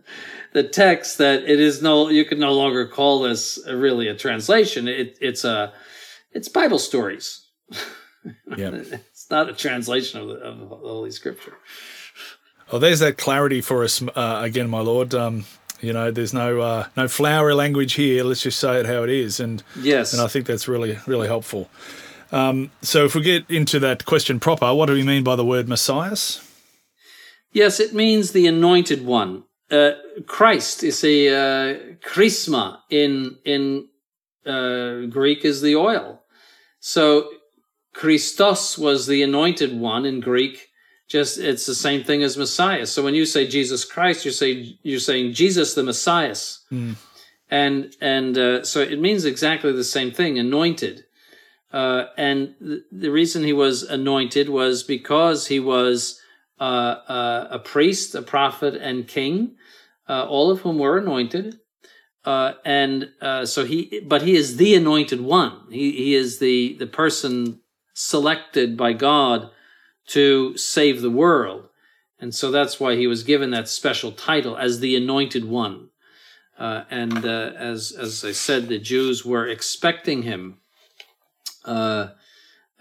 the 0.52 0.62
text 0.64 1.18
that 1.18 1.44
it 1.44 1.60
is 1.60 1.80
no 1.82 2.08
you 2.08 2.24
can 2.24 2.38
no 2.38 2.52
longer 2.52 2.86
call 2.86 3.22
this 3.22 3.58
really 3.68 4.08
a 4.08 4.14
translation. 4.14 4.88
It, 4.88 5.16
it's 5.20 5.44
a 5.44 5.72
it's 6.32 6.48
Bible 6.48 6.78
stories. 6.78 7.46
Yeah. 8.56 8.70
it's 8.74 9.30
not 9.30 9.48
a 9.48 9.54
translation 9.54 10.20
of 10.20 10.28
the, 10.28 10.34
of 10.34 10.58
the 10.58 10.66
Holy 10.66 11.10
Scripture. 11.10 11.54
Oh, 12.72 12.78
there's 12.78 13.00
that 13.00 13.16
clarity 13.16 13.60
for 13.60 13.82
us 13.82 14.02
uh, 14.02 14.40
again, 14.44 14.68
my 14.70 14.80
lord. 14.80 15.14
Um, 15.14 15.44
you 15.80 15.92
know, 15.92 16.10
there's 16.10 16.34
no 16.34 16.60
uh, 16.60 16.86
no 16.96 17.08
flowery 17.08 17.54
language 17.54 17.94
here. 17.94 18.22
Let's 18.22 18.42
just 18.42 18.60
say 18.60 18.78
it 18.80 18.86
how 18.86 19.02
it 19.02 19.10
is, 19.10 19.40
and 19.40 19.62
Yes. 19.80 20.12
and 20.12 20.20
I 20.22 20.26
think 20.28 20.46
that's 20.46 20.68
really 20.68 20.98
really 21.06 21.26
helpful. 21.26 21.70
Um, 22.32 22.70
so 22.82 23.04
if 23.04 23.14
we 23.14 23.22
get 23.22 23.50
into 23.50 23.78
that 23.80 24.04
question 24.04 24.40
proper, 24.40 24.72
what 24.74 24.86
do 24.86 24.92
we 24.92 25.02
mean 25.02 25.24
by 25.24 25.36
the 25.36 25.44
word 25.44 25.68
Messias? 25.68 26.46
Yes, 27.52 27.80
it 27.80 27.94
means 27.94 28.32
the 28.32 28.46
anointed 28.46 29.04
one. 29.04 29.44
Uh, 29.70 29.92
Christ 30.26 30.82
is 30.82 31.02
a 31.04 31.28
uh, 31.28 31.78
chrisma 32.02 32.82
in 32.90 33.38
in 33.44 33.88
uh, 34.46 35.06
Greek 35.06 35.44
is 35.44 35.60
the 35.60 35.76
oil. 35.76 36.22
So 36.80 37.30
Christos 37.92 38.78
was 38.78 39.06
the 39.06 39.22
anointed 39.22 39.78
one 39.78 40.06
in 40.06 40.20
Greek. 40.20 40.68
Just 41.08 41.38
it's 41.38 41.66
the 41.66 41.74
same 41.74 42.04
thing 42.04 42.22
as 42.22 42.36
Messiah. 42.36 42.86
So 42.86 43.02
when 43.02 43.14
you 43.14 43.26
say 43.26 43.46
Jesus 43.46 43.84
Christ, 43.84 44.24
you 44.24 44.30
say 44.30 44.76
you're 44.82 45.00
saying 45.00 45.34
Jesus 45.34 45.74
the 45.74 45.82
Messiah, 45.82 46.36
and 47.50 47.94
and 48.00 48.38
uh, 48.38 48.64
so 48.64 48.80
it 48.80 49.00
means 49.00 49.24
exactly 49.24 49.72
the 49.72 49.84
same 49.84 50.12
thing, 50.12 50.38
anointed. 50.38 51.04
Uh, 51.72 52.06
and 52.16 52.54
th- 52.58 52.82
the 52.90 53.10
reason 53.10 53.44
he 53.44 53.52
was 53.52 53.82
anointed 53.82 54.48
was 54.48 54.82
because 54.82 55.46
he 55.46 55.60
was 55.60 56.20
uh, 56.58 56.96
uh, 57.08 57.48
a 57.50 57.58
priest, 57.58 58.14
a 58.14 58.22
prophet, 58.22 58.74
and 58.74 59.06
king, 59.06 59.54
uh, 60.08 60.26
all 60.26 60.50
of 60.50 60.60
whom 60.60 60.78
were 60.78 60.98
anointed. 60.98 61.58
Uh, 62.24 62.52
and 62.64 63.10
uh, 63.22 63.46
so 63.46 63.64
he, 63.64 64.00
but 64.06 64.22
he 64.22 64.36
is 64.36 64.56
the 64.56 64.74
anointed 64.74 65.20
one. 65.20 65.58
He, 65.70 65.92
he 65.92 66.14
is 66.14 66.38
the, 66.38 66.76
the 66.78 66.86
person 66.86 67.60
selected 67.94 68.76
by 68.76 68.92
God 68.92 69.50
to 70.08 70.56
save 70.56 71.00
the 71.00 71.10
world. 71.10 71.68
And 72.18 72.34
so 72.34 72.50
that's 72.50 72.78
why 72.78 72.96
he 72.96 73.06
was 73.06 73.22
given 73.22 73.50
that 73.52 73.68
special 73.68 74.12
title 74.12 74.56
as 74.56 74.80
the 74.80 74.96
anointed 74.96 75.46
one. 75.46 75.88
Uh, 76.58 76.84
and 76.90 77.24
as, 77.24 77.92
as 77.92 78.22
I 78.22 78.32
said, 78.32 78.68
the 78.68 78.78
Jews 78.78 79.24
were 79.24 79.46
expecting 79.46 80.22
him 80.22 80.59
uh, 81.64 82.08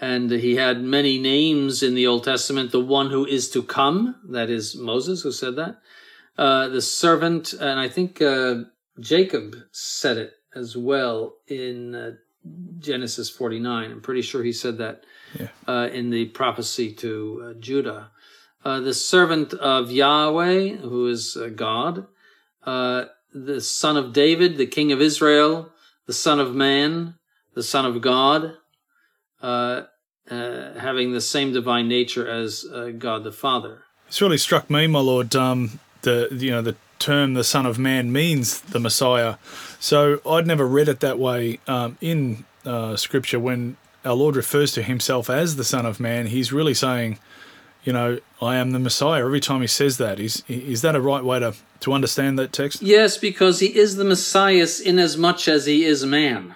and 0.02 0.32
he 0.32 0.56
had 0.56 0.82
many 0.82 1.20
names 1.20 1.84
in 1.84 1.94
the 1.94 2.08
Old 2.08 2.24
Testament. 2.24 2.72
The 2.72 2.80
one 2.80 3.10
who 3.10 3.26
is 3.26 3.50
to 3.52 3.62
come, 3.62 4.16
that 4.30 4.50
is 4.50 4.76
Moses 4.76 5.22
who 5.22 5.32
said 5.32 5.56
that. 5.58 5.82
Uh, 6.38 6.70
the 6.70 6.82
servant, 6.82 7.54
and 7.54 7.80
I 7.80 7.90
think 7.90 8.22
uh, 8.22 8.64
Jacob 9.00 9.56
said 9.72 10.18
it 10.18 10.34
as 10.56 10.78
well 10.78 11.36
in 11.48 11.96
uh, 11.96 12.12
Genesis 12.80 13.30
49. 13.30 13.92
I'm 13.92 14.02
pretty 14.02 14.22
sure 14.22 14.42
he 14.42 14.54
said 14.54 14.78
that 14.78 15.04
uh, 15.68 15.90
in 15.92 16.10
the 16.10 16.26
prophecy 16.26 16.94
to 16.94 17.44
uh, 17.44 17.60
Judah. 17.60 18.12
Uh, 18.64 18.80
the 18.80 18.94
servant 18.94 19.54
of 19.54 19.92
Yahweh, 19.92 20.78
who 20.78 21.08
is 21.08 21.36
uh, 21.36 21.50
God. 21.54 22.08
Uh, 22.64 23.06
the 23.34 23.62
son 23.62 23.98
of 23.98 24.14
David, 24.14 24.58
the 24.58 24.66
king 24.66 24.92
of 24.92 25.02
Israel. 25.02 25.72
The 26.08 26.14
son 26.14 26.40
of 26.40 26.56
man, 26.56 27.16
the 27.54 27.64
son 27.64 27.86
of 27.86 28.02
God 28.02 28.54
uh, 29.42 29.84
uh, 30.30 30.80
having 30.80 31.12
the 31.12 31.22
same 31.22 31.54
divine 31.54 31.88
nature 31.88 32.28
as 32.30 32.66
uh, 32.72 32.92
God 32.98 33.24
the 33.24 33.32
Father. 33.32 33.84
It's 34.08 34.22
really 34.22 34.38
struck 34.38 34.70
me, 34.70 34.88
my 34.88 35.00
lord. 35.00 35.36
Um, 35.36 35.80
the 36.02 36.28
you 36.32 36.52
know 36.52 36.62
the 36.62 36.76
term 36.98 37.34
"the 37.34 37.44
Son 37.44 37.66
of 37.66 37.80
Man" 37.80 38.12
means 38.12 38.62
the 38.62 38.80
Messiah. 38.80 39.36
So 39.80 40.20
I'd 40.26 40.48
never 40.48 40.68
read 40.68 40.90
it 40.90 41.00
that 41.00 41.20
way 41.20 41.60
um, 41.68 41.98
in 42.02 42.46
uh, 42.66 42.96
Scripture. 42.96 43.40
When 43.40 43.78
our 44.06 44.14
Lord 44.14 44.36
refers 44.36 44.72
to 44.74 44.84
Himself 44.84 45.30
as 45.30 45.56
the 45.56 45.64
Son 45.64 45.86
of 45.86 46.00
Man, 46.00 46.28
He's 46.28 46.52
really 46.52 46.74
saying, 46.74 47.20
you 47.84 47.94
know, 47.94 48.20
I 48.42 48.56
am 48.56 48.72
the 48.72 48.80
Messiah. 48.80 49.24
Every 49.24 49.40
time 49.40 49.62
He 49.62 49.68
says 49.68 49.98
that, 49.98 50.20
is 50.20 50.44
is 50.48 50.82
that 50.82 50.96
a 50.96 51.02
right 51.02 51.24
way 51.24 51.40
to 51.40 51.54
to 51.82 51.94
understand 51.94 52.38
that 52.40 52.52
text? 52.52 52.82
Yes, 52.82 53.18
because 53.18 53.60
he 53.60 53.78
is 53.78 53.96
the 53.96 54.06
Messiah 54.06 54.68
in 54.84 55.00
as 55.00 55.18
much 55.18 55.48
as 55.48 55.66
he 55.66 55.86
is 55.86 56.06
man. 56.06 56.56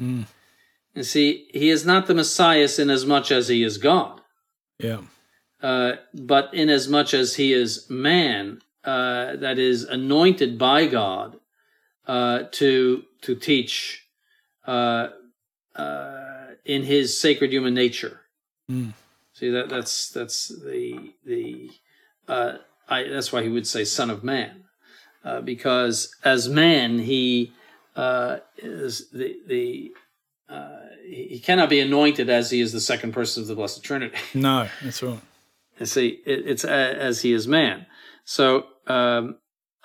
Mm. 0.00 0.26
You 0.98 1.04
see, 1.04 1.46
he 1.54 1.70
is 1.70 1.86
not 1.86 2.08
the 2.08 2.14
Messiah 2.14 2.68
in 2.76 2.90
as 2.90 3.06
much 3.06 3.30
as 3.30 3.46
he 3.46 3.62
is 3.62 3.78
God, 3.78 4.20
Yeah. 4.80 5.02
uh, 5.62 5.92
but 6.12 6.52
in 6.52 6.68
as 6.68 6.88
much 6.88 7.14
as 7.14 7.36
he 7.36 7.52
is 7.52 7.88
man, 7.88 8.60
uh, 8.82 9.36
that 9.36 9.60
is 9.60 9.84
anointed 9.84 10.58
by 10.58 10.86
God 10.86 11.38
uh, 12.08 12.44
to 12.58 13.04
to 13.22 13.36
teach 13.36 14.06
uh, 14.66 15.10
uh, 15.76 16.46
in 16.64 16.82
his 16.82 17.16
sacred 17.16 17.52
human 17.52 17.74
nature. 17.74 18.22
Mm. 18.68 18.92
See 19.34 19.50
that 19.50 19.68
that's 19.68 20.10
that's 20.10 20.48
the 20.48 21.12
the 21.24 21.70
uh, 22.26 22.56
I, 22.88 23.04
that's 23.04 23.32
why 23.32 23.44
he 23.44 23.48
would 23.48 23.68
say 23.68 23.84
son 23.84 24.10
of 24.10 24.24
man, 24.24 24.64
uh, 25.24 25.42
because 25.42 26.12
as 26.24 26.48
man 26.48 26.98
he 26.98 27.52
uh, 27.94 28.38
is 28.56 29.10
the 29.10 29.36
the 29.46 29.92
uh, 30.48 30.87
he 31.08 31.40
cannot 31.40 31.70
be 31.70 31.80
anointed 31.80 32.28
as 32.28 32.50
he 32.50 32.60
is 32.60 32.72
the 32.72 32.80
second 32.80 33.12
person 33.12 33.42
of 33.42 33.48
the 33.48 33.54
blessed 33.54 33.82
Trinity. 33.82 34.16
No, 34.34 34.68
that's 34.82 35.02
right. 35.02 35.20
You 35.78 35.86
see, 35.86 36.20
it, 36.26 36.46
it's 36.46 36.64
a, 36.64 36.70
as 36.70 37.22
he 37.22 37.32
is 37.32 37.46
man. 37.46 37.86
So 38.24 38.66
um, 38.86 39.36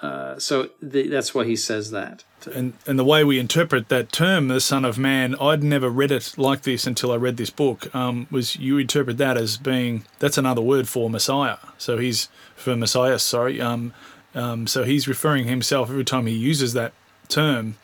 uh, 0.04 0.38
so 0.38 0.70
the, 0.82 1.08
that's 1.08 1.34
why 1.34 1.46
he 1.46 1.56
says 1.56 1.92
that. 1.92 2.26
And 2.54 2.74
and 2.86 3.00
the 3.00 3.06
way 3.06 3.24
we 3.24 3.40
interpret 3.40 3.88
that 3.88 4.12
term, 4.12 4.50
the 4.50 4.60
Son 4.60 4.84
of 4.84 4.98
Man, 4.98 5.34
I'd 5.40 5.64
never 5.64 5.90
read 5.90 6.12
it 6.12 6.34
like 6.38 6.64
this 6.64 6.86
until 6.86 7.14
I 7.14 7.16
read 7.16 7.38
this 7.38 7.50
book. 7.50 7.94
Um, 7.96 8.28
was 8.30 8.58
you 8.58 8.78
interpret 8.78 9.18
that 9.20 9.38
as 9.38 9.56
being 9.56 10.04
that's 10.20 10.38
another 10.38 10.62
word 10.62 10.90
for 10.90 11.10
Messiah. 11.10 11.58
So 11.78 11.98
he's 11.98 12.28
for 12.56 12.76
Messiah. 12.76 13.18
Sorry. 13.18 13.62
Um, 13.62 13.94
um, 14.36 14.68
so 14.68 14.84
he's 14.84 15.08
referring 15.08 15.46
himself 15.46 15.90
every 15.90 16.04
time 16.04 16.26
he 16.26 16.34
uses 16.34 16.74
that 16.74 16.92
term 17.30 17.76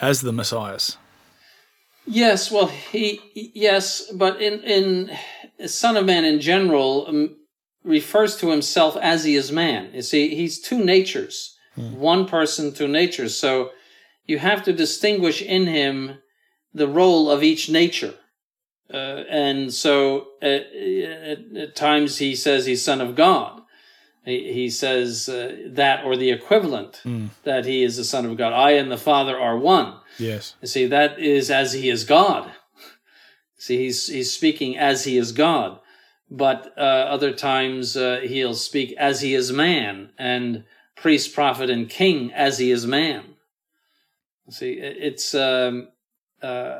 as 0.00 0.22
the 0.22 0.32
Messiah. 0.32 0.78
Yes, 2.06 2.50
well, 2.50 2.66
he 2.66 3.20
yes, 3.34 4.10
but 4.12 4.40
in 4.40 4.60
in 4.62 5.68
Son 5.68 5.96
of 5.96 6.04
Man 6.04 6.24
in 6.24 6.40
general 6.40 7.06
um, 7.08 7.36
refers 7.82 8.36
to 8.36 8.50
himself 8.50 8.96
as 8.96 9.24
he 9.24 9.34
is 9.34 9.50
man. 9.50 9.90
You 9.92 10.02
see, 10.02 10.34
he's 10.34 10.60
two 10.60 10.84
natures, 10.84 11.56
one 11.74 12.26
person, 12.26 12.72
two 12.72 12.88
natures. 12.88 13.36
So 13.36 13.70
you 14.26 14.38
have 14.38 14.62
to 14.64 14.72
distinguish 14.72 15.42
in 15.42 15.66
him 15.66 16.18
the 16.74 16.88
role 16.88 17.30
of 17.30 17.42
each 17.42 17.68
nature. 17.70 18.14
Uh, 18.92 19.24
and 19.28 19.72
so 19.72 20.28
at 20.42 21.74
times 21.74 22.18
he 22.18 22.36
says 22.36 22.66
he's 22.66 22.84
son 22.84 23.00
of 23.00 23.16
God, 23.16 23.62
He, 24.26 24.52
he 24.52 24.70
says 24.70 25.28
uh, 25.28 25.56
that 25.68 26.04
or 26.04 26.16
the 26.16 26.32
equivalent 26.32 27.00
that 27.44 27.64
he 27.64 27.84
is 27.84 27.96
the 27.96 28.04
Son 28.04 28.26
of 28.26 28.36
God. 28.36 28.52
I 28.52 28.72
and 28.72 28.90
the 28.90 28.98
Father 28.98 29.38
are 29.38 29.56
one. 29.56 29.94
Yes. 30.18 30.56
You 30.60 30.66
see, 30.66 30.86
that 30.86 31.20
is 31.20 31.48
as 31.50 31.72
he 31.72 31.88
is 31.88 32.04
God. 32.04 32.50
See, 33.56 33.78
he's 33.78 34.08
he's 34.08 34.32
speaking 34.32 34.76
as 34.76 35.04
he 35.04 35.16
is 35.16 35.30
God, 35.30 35.78
but 36.28 36.72
uh, 36.76 36.80
other 36.80 37.32
times 37.32 37.96
uh, 37.96 38.20
he'll 38.22 38.54
speak 38.54 38.92
as 38.98 39.20
he 39.20 39.32
is 39.32 39.52
man, 39.52 40.10
and 40.18 40.64
priest, 40.96 41.32
prophet, 41.32 41.70
and 41.70 41.88
king 41.88 42.32
as 42.32 42.58
he 42.58 42.70
is 42.70 42.84
man. 42.84 43.22
See, 44.50 44.72
it's 44.72 45.34
um, 45.34 45.88
uh, 46.42 46.78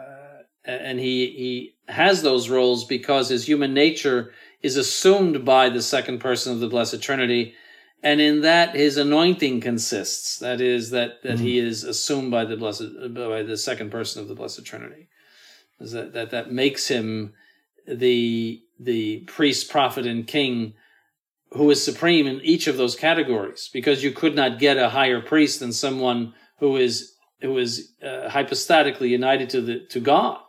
and 0.64 0.98
he 0.98 1.28
he 1.28 1.74
has 1.88 2.22
those 2.22 2.48
roles 2.50 2.84
because 2.84 3.28
his 3.28 3.46
human 3.46 3.72
nature 3.72 4.32
is 4.62 4.76
assumed 4.76 5.44
by 5.44 5.68
the 5.68 5.82
second 5.82 6.18
person 6.18 6.52
of 6.52 6.60
the 6.60 6.68
Blessed 6.68 7.02
Trinity, 7.02 7.54
and 8.02 8.20
in 8.20 8.42
that 8.42 8.74
his 8.74 8.96
anointing 8.96 9.60
consists. 9.60 10.38
That 10.38 10.60
is 10.60 10.90
that 10.90 11.22
that 11.22 11.38
he 11.38 11.58
is 11.58 11.84
assumed 11.84 12.30
by 12.30 12.44
the 12.44 12.56
blessed 12.56 13.14
by 13.14 13.42
the 13.42 13.56
second 13.56 13.90
person 13.90 14.22
of 14.22 14.28
the 14.28 14.34
Blessed 14.34 14.64
Trinity. 14.64 15.08
Is 15.80 15.92
that 15.92 16.12
that 16.14 16.30
that 16.30 16.52
makes 16.52 16.88
him 16.88 17.34
the 17.86 18.62
the 18.78 19.20
priest, 19.20 19.70
prophet, 19.70 20.06
and 20.06 20.26
king 20.26 20.74
who 21.52 21.70
is 21.70 21.82
supreme 21.82 22.26
in 22.26 22.40
each 22.42 22.66
of 22.66 22.76
those 22.76 22.96
categories 22.96 23.70
because 23.72 24.02
you 24.02 24.10
could 24.10 24.34
not 24.34 24.58
get 24.58 24.76
a 24.76 24.90
higher 24.90 25.20
priest 25.20 25.60
than 25.60 25.72
someone 25.72 26.34
who 26.58 26.76
is 26.76 27.14
who 27.40 27.56
is 27.58 27.92
uh, 28.02 28.28
hypostatically 28.28 29.08
united 29.08 29.50
to 29.50 29.60
the 29.60 29.80
to 29.90 30.00
God. 30.00 30.40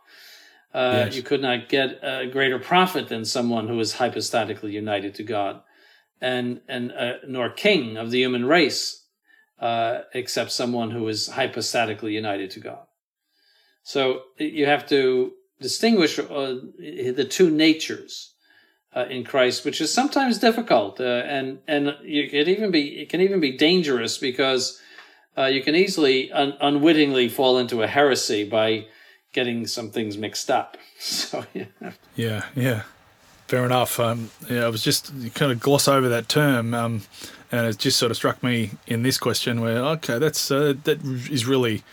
Uh, 0.78 1.06
Yes. 1.06 1.16
You 1.16 1.24
could 1.24 1.42
not 1.42 1.70
get 1.70 2.00
a 2.04 2.28
greater 2.28 2.60
prophet 2.60 3.08
than 3.08 3.26
someone 3.26 3.68
who 3.68 3.80
is 3.80 3.96
hypostatically 3.96 4.72
united 4.72 5.16
to 5.16 5.24
God, 5.24 5.62
and 6.22 6.62
and 6.68 6.92
uh, 6.92 7.14
nor 7.28 7.50
king 7.50 7.98
of 7.98 8.12
the 8.12 8.20
human 8.20 8.46
race, 8.46 8.84
uh, 9.60 10.02
except 10.14 10.52
someone 10.52 10.92
who 10.92 11.08
is 11.08 11.30
hypostatically 11.30 12.14
united 12.14 12.52
to 12.52 12.60
God. 12.60 12.86
So 13.82 14.22
you 14.38 14.68
have 14.68 14.86
to 14.90 15.32
distinguish 15.60 16.20
uh, 16.20 16.26
the 16.78 17.28
two 17.28 17.50
natures 17.50 18.36
uh, 18.96 19.06
in 19.10 19.24
Christ, 19.24 19.66
which 19.66 19.82
is 19.82 19.92
sometimes 19.92 20.38
difficult, 20.38 21.02
uh, 21.02 21.24
and 21.38 21.58
and 21.68 21.96
you 22.04 22.30
can 22.30 22.48
even 22.48 22.70
be 22.70 23.02
it 23.02 23.10
can 23.10 23.22
even 23.22 23.40
be 23.40 23.58
dangerous 23.58 24.20
because 24.20 24.80
uh, 25.36 25.46
you 25.46 25.64
can 25.64 25.76
easily 25.76 26.32
un- 26.32 26.58
unwittingly 26.62 27.30
fall 27.30 27.58
into 27.58 27.82
a 27.82 27.88
heresy 27.88 28.44
by 28.48 28.86
getting 29.34 29.68
some 29.68 29.90
things 29.90 30.18
mixed 30.18 30.50
up. 30.50 30.78
So 31.00 31.46
yeah, 31.54 31.66
Yeah, 32.16 32.46
yeah. 32.56 32.82
Fair 33.48 33.64
enough. 33.66 34.00
Um, 34.00 34.30
yeah, 34.50 34.66
I 34.66 34.70
was 34.70 34.84
just 34.84 35.12
kind 35.36 35.52
of 35.52 35.60
gloss 35.60 35.88
over 35.88 36.10
that 36.10 36.28
term, 36.28 36.74
um, 36.74 37.04
and 37.52 37.66
it 37.68 37.78
just 37.78 37.98
sort 37.98 38.10
of 38.12 38.18
struck 38.18 38.42
me 38.44 38.72
in 38.88 39.04
this 39.04 39.18
question 39.18 39.62
where 39.62 39.78
okay, 39.78 40.18
that's 40.20 40.52
uh, 40.52 40.74
that 40.84 41.02
is 41.30 41.46
really 41.46 41.84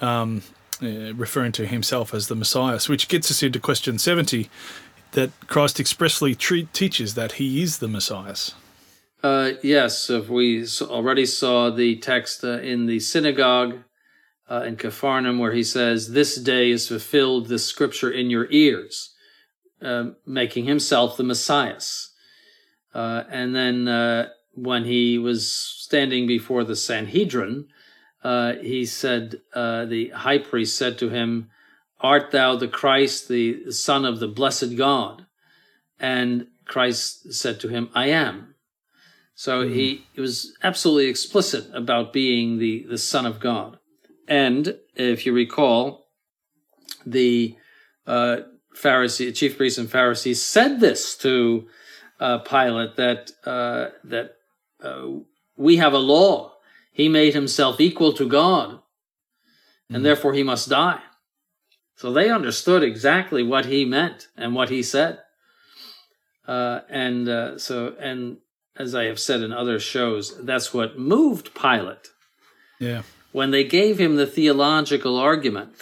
um, 0.00 0.42
uh, 0.82 1.14
referring 1.14 1.52
to 1.52 1.66
himself 1.66 2.12
as 2.12 2.26
the 2.28 2.34
Messiah, 2.34 2.78
which 2.88 3.08
gets 3.08 3.30
us 3.30 3.42
into 3.42 3.60
question 3.60 3.98
seventy. 3.98 4.50
That 5.12 5.30
Christ 5.46 5.80
expressly 5.80 6.34
tre- 6.34 6.68
teaches 6.74 7.14
that 7.14 7.32
he 7.32 7.62
is 7.62 7.78
the 7.78 7.88
Messiah. 7.88 8.34
uh, 9.22 9.52
yes, 9.62 10.10
if 10.10 10.28
we 10.28 10.66
already 10.82 11.24
saw 11.26 11.70
the 11.70 11.96
text 11.96 12.44
uh, 12.44 12.58
in 12.60 12.84
the 12.86 13.00
synagogue 13.00 13.78
uh, 14.50 14.62
in 14.62 14.76
Capharnaum 14.76 15.38
where 15.38 15.52
he 15.52 15.62
says, 15.62 16.12
"This 16.12 16.36
day 16.36 16.70
is 16.70 16.88
fulfilled 16.88 17.48
the 17.48 17.58
scripture 17.58 18.10
in 18.10 18.30
your 18.30 18.46
ears," 18.50 19.14
uh, 19.82 20.10
making 20.26 20.64
himself 20.64 21.16
the 21.16 21.24
Messiah. 21.24 21.80
Uh, 22.94 23.24
and 23.30 23.54
then 23.54 23.86
uh, 23.86 24.28
when 24.54 24.84
he 24.84 25.18
was 25.18 25.48
standing 25.48 26.26
before 26.26 26.64
the 26.64 26.76
Sanhedrin, 26.76 27.66
uh, 28.24 28.54
he 28.54 28.84
said, 28.84 29.40
uh, 29.54 29.84
the 29.84 30.08
high 30.10 30.38
priest 30.38 30.76
said 30.76 30.98
to 30.98 31.08
him, 31.08 31.50
Art 32.00 32.30
thou 32.30 32.56
the 32.56 32.68
Christ, 32.68 33.28
the 33.28 33.70
Son 33.70 34.04
of 34.04 34.20
the 34.20 34.28
blessed 34.28 34.76
God? 34.76 35.26
And 36.00 36.48
Christ 36.64 37.32
said 37.32 37.60
to 37.60 37.68
him, 37.68 37.90
I 37.94 38.08
am. 38.08 38.54
So 39.34 39.68
he, 39.68 40.04
he 40.12 40.20
was 40.20 40.56
absolutely 40.62 41.06
explicit 41.06 41.66
about 41.72 42.12
being 42.12 42.58
the, 42.58 42.84
the 42.88 42.98
Son 42.98 43.24
of 43.24 43.40
God. 43.40 43.77
And 44.28 44.76
if 44.94 45.24
you 45.24 45.32
recall, 45.32 46.06
the 47.06 47.56
uh, 48.06 48.38
Pharisee, 48.76 49.34
chief 49.34 49.56
priests 49.56 49.78
and 49.78 49.90
Pharisees 49.90 50.42
said 50.42 50.80
this 50.80 51.16
to 51.18 51.66
uh, 52.20 52.38
Pilate 52.38 52.96
that 52.96 53.32
uh, 53.44 53.88
that 54.04 54.36
uh, 54.82 55.06
we 55.56 55.78
have 55.78 55.94
a 55.94 55.98
law. 55.98 56.52
He 56.92 57.08
made 57.08 57.32
himself 57.32 57.80
equal 57.80 58.12
to 58.14 58.28
God, 58.28 58.80
and 59.88 60.04
therefore 60.04 60.34
he 60.34 60.42
must 60.42 60.68
die. 60.68 61.00
So 61.96 62.12
they 62.12 62.30
understood 62.30 62.82
exactly 62.82 63.42
what 63.42 63.66
he 63.66 63.84
meant 63.84 64.28
and 64.36 64.54
what 64.54 64.68
he 64.68 64.82
said. 64.82 65.20
Uh, 66.46 66.80
and 66.88 67.28
uh, 67.28 67.58
so, 67.58 67.94
and 67.98 68.38
as 68.76 68.94
I 68.94 69.04
have 69.04 69.20
said 69.20 69.42
in 69.42 69.52
other 69.52 69.78
shows, 69.78 70.44
that's 70.44 70.72
what 70.72 70.98
moved 70.98 71.54
Pilate 71.54 72.08
Yeah, 72.78 73.02
when 73.32 73.50
they 73.50 73.64
gave 73.64 73.98
him 73.98 74.16
the 74.16 74.26
theological 74.26 75.16
argument. 75.16 75.74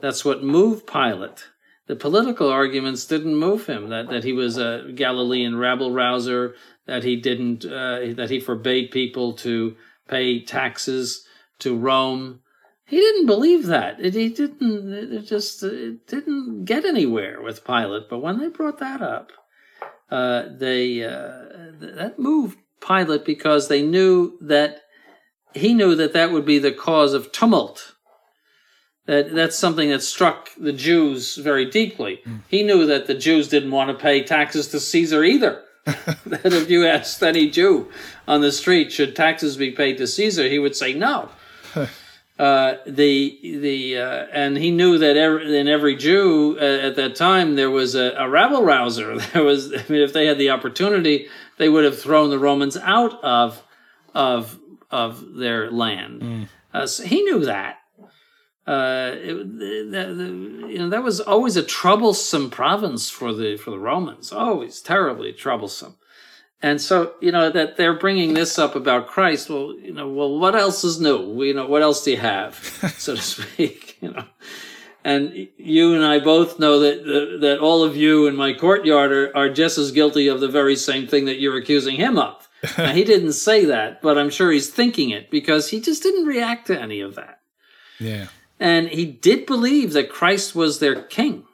That's 0.00 0.24
what 0.24 0.42
moved 0.42 0.86
Pilate. 0.86 1.48
The 1.86 1.96
political 1.96 2.50
arguments 2.50 3.06
didn't 3.06 3.36
move 3.36 3.66
him. 3.66 3.88
That 3.88 4.08
that 4.08 4.24
he 4.24 4.32
was 4.32 4.58
a 4.58 4.90
Galilean 4.94 5.56
rabble 5.56 5.92
rouser. 5.92 6.54
That 6.86 7.04
he 7.04 7.16
didn't. 7.16 7.64
Uh, 7.64 8.14
that 8.14 8.30
he 8.30 8.40
forbade 8.40 8.90
people 8.90 9.34
to 9.34 9.76
pay 10.08 10.44
taxes 10.44 11.24
to 11.60 11.76
Rome. 11.76 12.40
He 12.84 12.98
didn't 12.98 13.26
believe 13.26 13.66
that. 13.66 14.00
It, 14.00 14.14
he 14.14 14.28
didn't. 14.28 14.92
It 14.92 15.22
just 15.22 15.62
it 15.62 16.06
didn't 16.06 16.64
get 16.64 16.84
anywhere 16.84 17.40
with 17.40 17.64
Pilate. 17.64 18.08
But 18.08 18.18
when 18.18 18.38
they 18.38 18.48
brought 18.48 18.78
that 18.78 19.00
up, 19.00 19.30
uh, 20.10 20.44
they 20.56 21.04
uh, 21.04 21.72
th- 21.80 21.94
that 21.94 22.18
moved 22.18 22.58
Pilate 22.86 23.24
because 23.24 23.68
they 23.68 23.82
knew 23.82 24.38
that 24.40 24.82
he 25.56 25.74
knew 25.74 25.94
that 25.94 26.12
that 26.12 26.32
would 26.32 26.44
be 26.44 26.58
the 26.58 26.72
cause 26.72 27.14
of 27.14 27.32
tumult. 27.32 27.94
That 29.06 29.34
that's 29.34 29.56
something 29.56 29.90
that 29.90 30.02
struck 30.02 30.50
the 30.58 30.72
Jews 30.72 31.36
very 31.36 31.64
deeply. 31.64 32.22
He 32.48 32.62
knew 32.62 32.86
that 32.86 33.06
the 33.06 33.14
Jews 33.14 33.48
didn't 33.48 33.70
want 33.70 33.90
to 33.90 34.02
pay 34.02 34.22
taxes 34.22 34.68
to 34.68 34.80
Caesar 34.80 35.22
either. 35.22 35.62
that 35.84 36.52
if 36.52 36.68
you 36.68 36.84
asked 36.84 37.22
any 37.22 37.48
Jew 37.48 37.88
on 38.26 38.40
the 38.40 38.50
street, 38.50 38.90
should 38.90 39.14
taxes 39.14 39.56
be 39.56 39.70
paid 39.70 39.98
to 39.98 40.06
Caesar, 40.08 40.48
he 40.48 40.58
would 40.58 40.74
say 40.74 40.92
no. 40.92 41.28
uh, 42.38 42.74
the 42.84 43.38
the 43.42 43.98
uh, 43.98 44.26
and 44.32 44.56
he 44.56 44.72
knew 44.72 44.98
that 44.98 45.16
every, 45.16 45.56
in 45.56 45.68
every 45.68 45.94
Jew 45.94 46.58
uh, 46.60 46.64
at 46.64 46.96
that 46.96 47.14
time 47.14 47.54
there 47.54 47.70
was 47.70 47.94
a, 47.94 48.12
a 48.18 48.28
rabble 48.28 48.64
rouser. 48.64 49.16
There 49.32 49.44
was, 49.44 49.72
I 49.72 49.84
mean, 49.88 50.02
if 50.02 50.12
they 50.12 50.26
had 50.26 50.38
the 50.38 50.50
opportunity, 50.50 51.28
they 51.58 51.68
would 51.68 51.84
have 51.84 52.00
thrown 52.00 52.30
the 52.30 52.38
Romans 52.40 52.76
out 52.76 53.22
of 53.22 53.62
of 54.12 54.58
of 54.90 55.34
their 55.34 55.70
land. 55.70 56.48
Uh, 56.72 56.86
so 56.86 57.04
he 57.04 57.22
knew 57.22 57.44
that. 57.44 57.78
Uh, 58.66 59.12
it, 59.14 59.90
that, 59.92 60.14
the, 60.16 60.68
you 60.68 60.78
know, 60.78 60.88
that 60.88 61.04
was 61.04 61.20
always 61.20 61.56
a 61.56 61.62
troublesome 61.62 62.50
province 62.50 63.08
for 63.08 63.32
the 63.32 63.56
for 63.56 63.70
the 63.70 63.78
Romans. 63.78 64.32
Always 64.32 64.80
terribly 64.80 65.32
troublesome. 65.32 65.96
And 66.62 66.80
so, 66.80 67.14
you 67.20 67.30
know, 67.30 67.50
that 67.50 67.76
they're 67.76 67.98
bringing 67.98 68.34
this 68.34 68.58
up 68.58 68.74
about 68.74 69.06
Christ. 69.06 69.50
Well, 69.50 69.74
you 69.78 69.92
know, 69.92 70.08
well, 70.08 70.38
what 70.38 70.56
else 70.56 70.82
is 70.82 71.00
new? 71.00 71.42
You 71.44 71.54
know, 71.54 71.66
what 71.66 71.82
else 71.82 72.02
do 72.02 72.10
you 72.12 72.16
have, 72.16 72.56
so 72.98 73.14
to 73.14 73.22
speak? 73.22 73.84
You 74.02 74.12
know, 74.12 74.24
and 75.04 75.48
you 75.56 75.94
and 75.94 76.04
I 76.04 76.18
both 76.18 76.58
know 76.58 76.80
that 76.80 77.02
that, 77.02 77.38
that 77.40 77.58
all 77.60 77.82
of 77.82 77.96
you 77.96 78.26
in 78.26 78.36
my 78.36 78.52
courtyard 78.52 79.10
are, 79.10 79.34
are 79.34 79.48
just 79.48 79.78
as 79.78 79.90
guilty 79.90 80.28
of 80.28 80.40
the 80.40 80.48
very 80.48 80.76
same 80.76 81.06
thing 81.06 81.24
that 81.24 81.40
you're 81.40 81.56
accusing 81.56 81.96
him 81.96 82.18
of. 82.18 82.45
Now, 82.78 82.92
he 82.92 83.04
didn't 83.04 83.32
say 83.32 83.64
that, 83.66 84.02
but 84.02 84.18
I'm 84.18 84.30
sure 84.30 84.50
he's 84.50 84.70
thinking 84.70 85.10
it 85.10 85.30
because 85.30 85.70
he 85.70 85.80
just 85.80 86.02
didn't 86.02 86.26
react 86.26 86.66
to 86.68 86.80
any 86.80 87.00
of 87.00 87.14
that. 87.14 87.40
yeah, 88.00 88.26
And 88.58 88.88
he 88.88 89.04
did 89.04 89.46
believe 89.46 89.92
that 89.92 90.10
Christ 90.10 90.54
was 90.54 90.78
their 90.78 91.02
king 91.02 91.44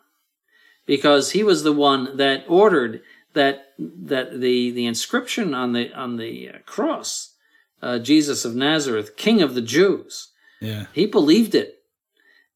because 0.86 1.32
he 1.32 1.42
was 1.42 1.62
the 1.62 1.72
one 1.72 2.16
that 2.16 2.44
ordered 2.48 3.02
that 3.34 3.72
that 3.78 4.40
the 4.40 4.70
the 4.70 4.86
inscription 4.86 5.54
on 5.54 5.72
the 5.72 5.92
on 5.94 6.16
the 6.16 6.50
uh, 6.50 6.58
cross 6.66 7.34
uh, 7.80 7.98
Jesus 7.98 8.44
of 8.44 8.54
Nazareth 8.54 9.16
king 9.16 9.40
of 9.42 9.54
the 9.54 9.62
Jews. 9.62 10.28
Yeah, 10.60 10.86
he 10.92 11.06
believed 11.06 11.54
it. 11.54 11.78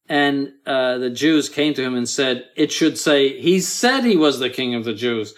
And 0.09 0.53
uh, 0.65 0.99
the 0.99 1.09
Jews 1.09 1.49
came 1.49 1.73
to 1.73 1.83
him 1.83 1.95
and 1.95 2.07
said 2.07 2.45
it 2.55 2.71
should 2.71 2.97
say 2.97 3.39
he 3.41 3.59
said 3.59 4.03
he 4.03 4.15
was 4.15 4.39
the 4.39 4.49
king 4.49 4.73
of 4.73 4.85
the 4.85 4.93
Jews. 4.93 5.33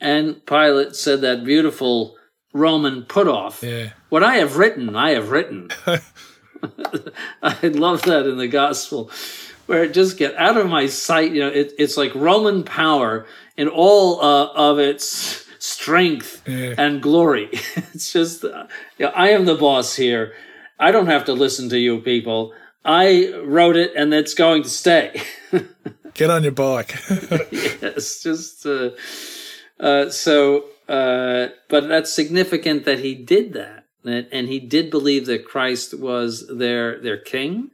And 0.00 0.44
Pilate 0.44 0.96
said 0.96 1.20
that 1.20 1.44
beautiful 1.44 2.16
Roman 2.52 3.04
put 3.04 3.28
off 3.28 3.62
yeah, 3.62 3.90
what 4.08 4.22
I 4.22 4.36
have 4.36 4.56
written, 4.56 4.94
I 4.94 5.10
have 5.10 5.30
written. 5.30 5.70
I 7.42 7.58
love 7.62 8.02
that 8.02 8.26
in 8.26 8.36
the 8.38 8.48
gospel, 8.48 9.10
where 9.66 9.84
it 9.84 9.94
just 9.94 10.16
get 10.16 10.36
out 10.36 10.56
of 10.56 10.68
my 10.68 10.86
sight. 10.86 11.32
You 11.32 11.40
know, 11.40 11.48
it, 11.48 11.72
it's 11.78 11.96
like 11.96 12.14
Roman 12.14 12.62
power 12.62 13.26
in 13.56 13.68
all 13.68 14.20
uh, 14.20 14.52
of 14.52 14.78
its 14.78 15.46
strength 15.58 16.42
and 16.46 17.00
glory. 17.02 17.48
it's 17.52 18.12
just, 18.12 18.44
uh, 18.44 18.66
you 18.98 19.06
know, 19.06 19.12
I 19.14 19.30
am 19.30 19.44
the 19.44 19.54
boss 19.54 19.94
here. 19.94 20.34
I 20.78 20.90
don't 20.90 21.06
have 21.06 21.24
to 21.26 21.32
listen 21.32 21.68
to 21.70 21.78
you 21.78 22.00
people. 22.00 22.52
I 22.84 23.32
wrote 23.44 23.76
it 23.76 23.92
and 23.96 24.12
it's 24.12 24.34
going 24.34 24.64
to 24.64 24.68
stay. 24.68 25.22
Get 26.14 26.30
on 26.30 26.42
your 26.42 26.52
bike. 26.52 26.96
yes, 27.50 28.22
just 28.22 28.66
uh, 28.66 28.90
uh, 29.80 30.10
so. 30.10 30.64
Uh, 30.92 31.48
but 31.70 31.88
that's 31.88 32.12
significant 32.12 32.84
that 32.84 32.98
he 32.98 33.14
did 33.14 33.54
that, 33.54 33.86
that, 34.04 34.28
and 34.30 34.46
he 34.46 34.60
did 34.60 34.90
believe 34.90 35.24
that 35.24 35.46
Christ 35.46 35.98
was 35.98 36.46
their 36.54 37.00
their 37.00 37.16
king, 37.16 37.70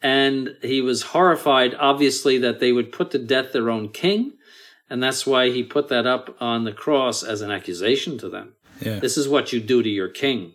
and 0.00 0.54
he 0.62 0.80
was 0.80 1.02
horrified, 1.02 1.74
obviously, 1.74 2.38
that 2.38 2.60
they 2.60 2.70
would 2.70 2.92
put 2.92 3.10
to 3.10 3.18
death 3.18 3.52
their 3.52 3.70
own 3.70 3.88
king, 3.88 4.34
and 4.88 5.02
that's 5.02 5.26
why 5.26 5.50
he 5.50 5.64
put 5.64 5.88
that 5.88 6.06
up 6.06 6.36
on 6.40 6.62
the 6.62 6.72
cross 6.72 7.24
as 7.24 7.40
an 7.40 7.50
accusation 7.50 8.18
to 8.18 8.28
them. 8.28 8.54
Yeah. 8.80 9.00
This 9.00 9.16
is 9.16 9.28
what 9.28 9.52
you 9.52 9.58
do 9.58 9.82
to 9.82 9.88
your 9.88 10.08
king, 10.08 10.54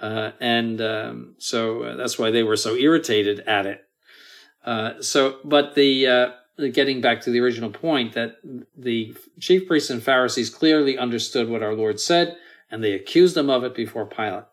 uh, 0.00 0.30
and 0.40 0.80
um, 0.80 1.34
so 1.36 1.82
uh, 1.82 1.96
that's 1.96 2.18
why 2.18 2.30
they 2.30 2.42
were 2.42 2.56
so 2.56 2.76
irritated 2.76 3.40
at 3.40 3.66
it. 3.66 3.82
Uh, 4.64 5.02
so, 5.02 5.36
but 5.44 5.74
the 5.74 6.06
uh, 6.06 6.30
getting 6.72 7.00
back 7.00 7.20
to 7.22 7.30
the 7.30 7.40
original 7.40 7.70
point 7.70 8.14
that 8.14 8.36
the 8.76 9.16
chief 9.40 9.66
priests 9.66 9.90
and 9.90 10.02
Pharisees 10.02 10.50
clearly 10.50 10.96
understood 10.96 11.48
what 11.48 11.62
our 11.62 11.74
Lord 11.74 12.00
said, 12.00 12.36
and 12.70 12.82
they 12.82 12.92
accused 12.92 13.36
him 13.36 13.50
of 13.50 13.64
it 13.64 13.74
before 13.74 14.06
Pilate. 14.06 14.44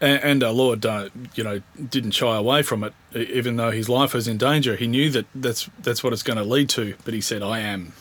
And, 0.00 0.22
and 0.22 0.42
our 0.42 0.52
Lord, 0.52 0.84
uh, 0.84 1.10
you 1.34 1.44
know, 1.44 1.62
didn't 1.88 2.12
shy 2.12 2.36
away 2.36 2.62
from 2.62 2.82
it, 2.84 2.94
even 3.14 3.56
though 3.56 3.70
his 3.70 3.88
life 3.88 4.14
was 4.14 4.26
in 4.26 4.38
danger. 4.38 4.76
He 4.76 4.86
knew 4.86 5.10
that 5.10 5.26
that's 5.34 5.68
that's 5.80 6.02
what 6.02 6.12
it's 6.12 6.22
going 6.22 6.38
to 6.38 6.44
lead 6.44 6.68
to, 6.70 6.96
but 7.04 7.14
he 7.14 7.20
said, 7.20 7.42
"I 7.42 7.60
am." 7.60 7.92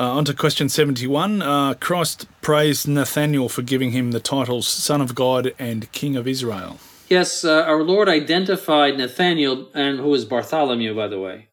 Uh, 0.00 0.12
on 0.12 0.24
to 0.24 0.32
question 0.32 0.68
71. 0.68 1.42
Uh, 1.42 1.74
Christ 1.74 2.28
praised 2.40 2.86
Nathaniel 2.86 3.48
for 3.48 3.62
giving 3.62 3.90
him 3.90 4.12
the 4.12 4.20
titles 4.20 4.68
Son 4.68 5.00
of 5.00 5.16
God 5.16 5.52
and 5.58 5.90
King 5.90 6.14
of 6.14 6.28
Israel. 6.28 6.78
Yes, 7.08 7.44
uh, 7.44 7.62
our 7.62 7.82
Lord 7.82 8.08
identified 8.08 8.96
Nathaniel, 8.96 9.70
and 9.74 9.98
who 9.98 10.14
is 10.14 10.24
Bartholomew, 10.24 10.94
by 10.94 11.08
the 11.08 11.18
way, 11.18 11.47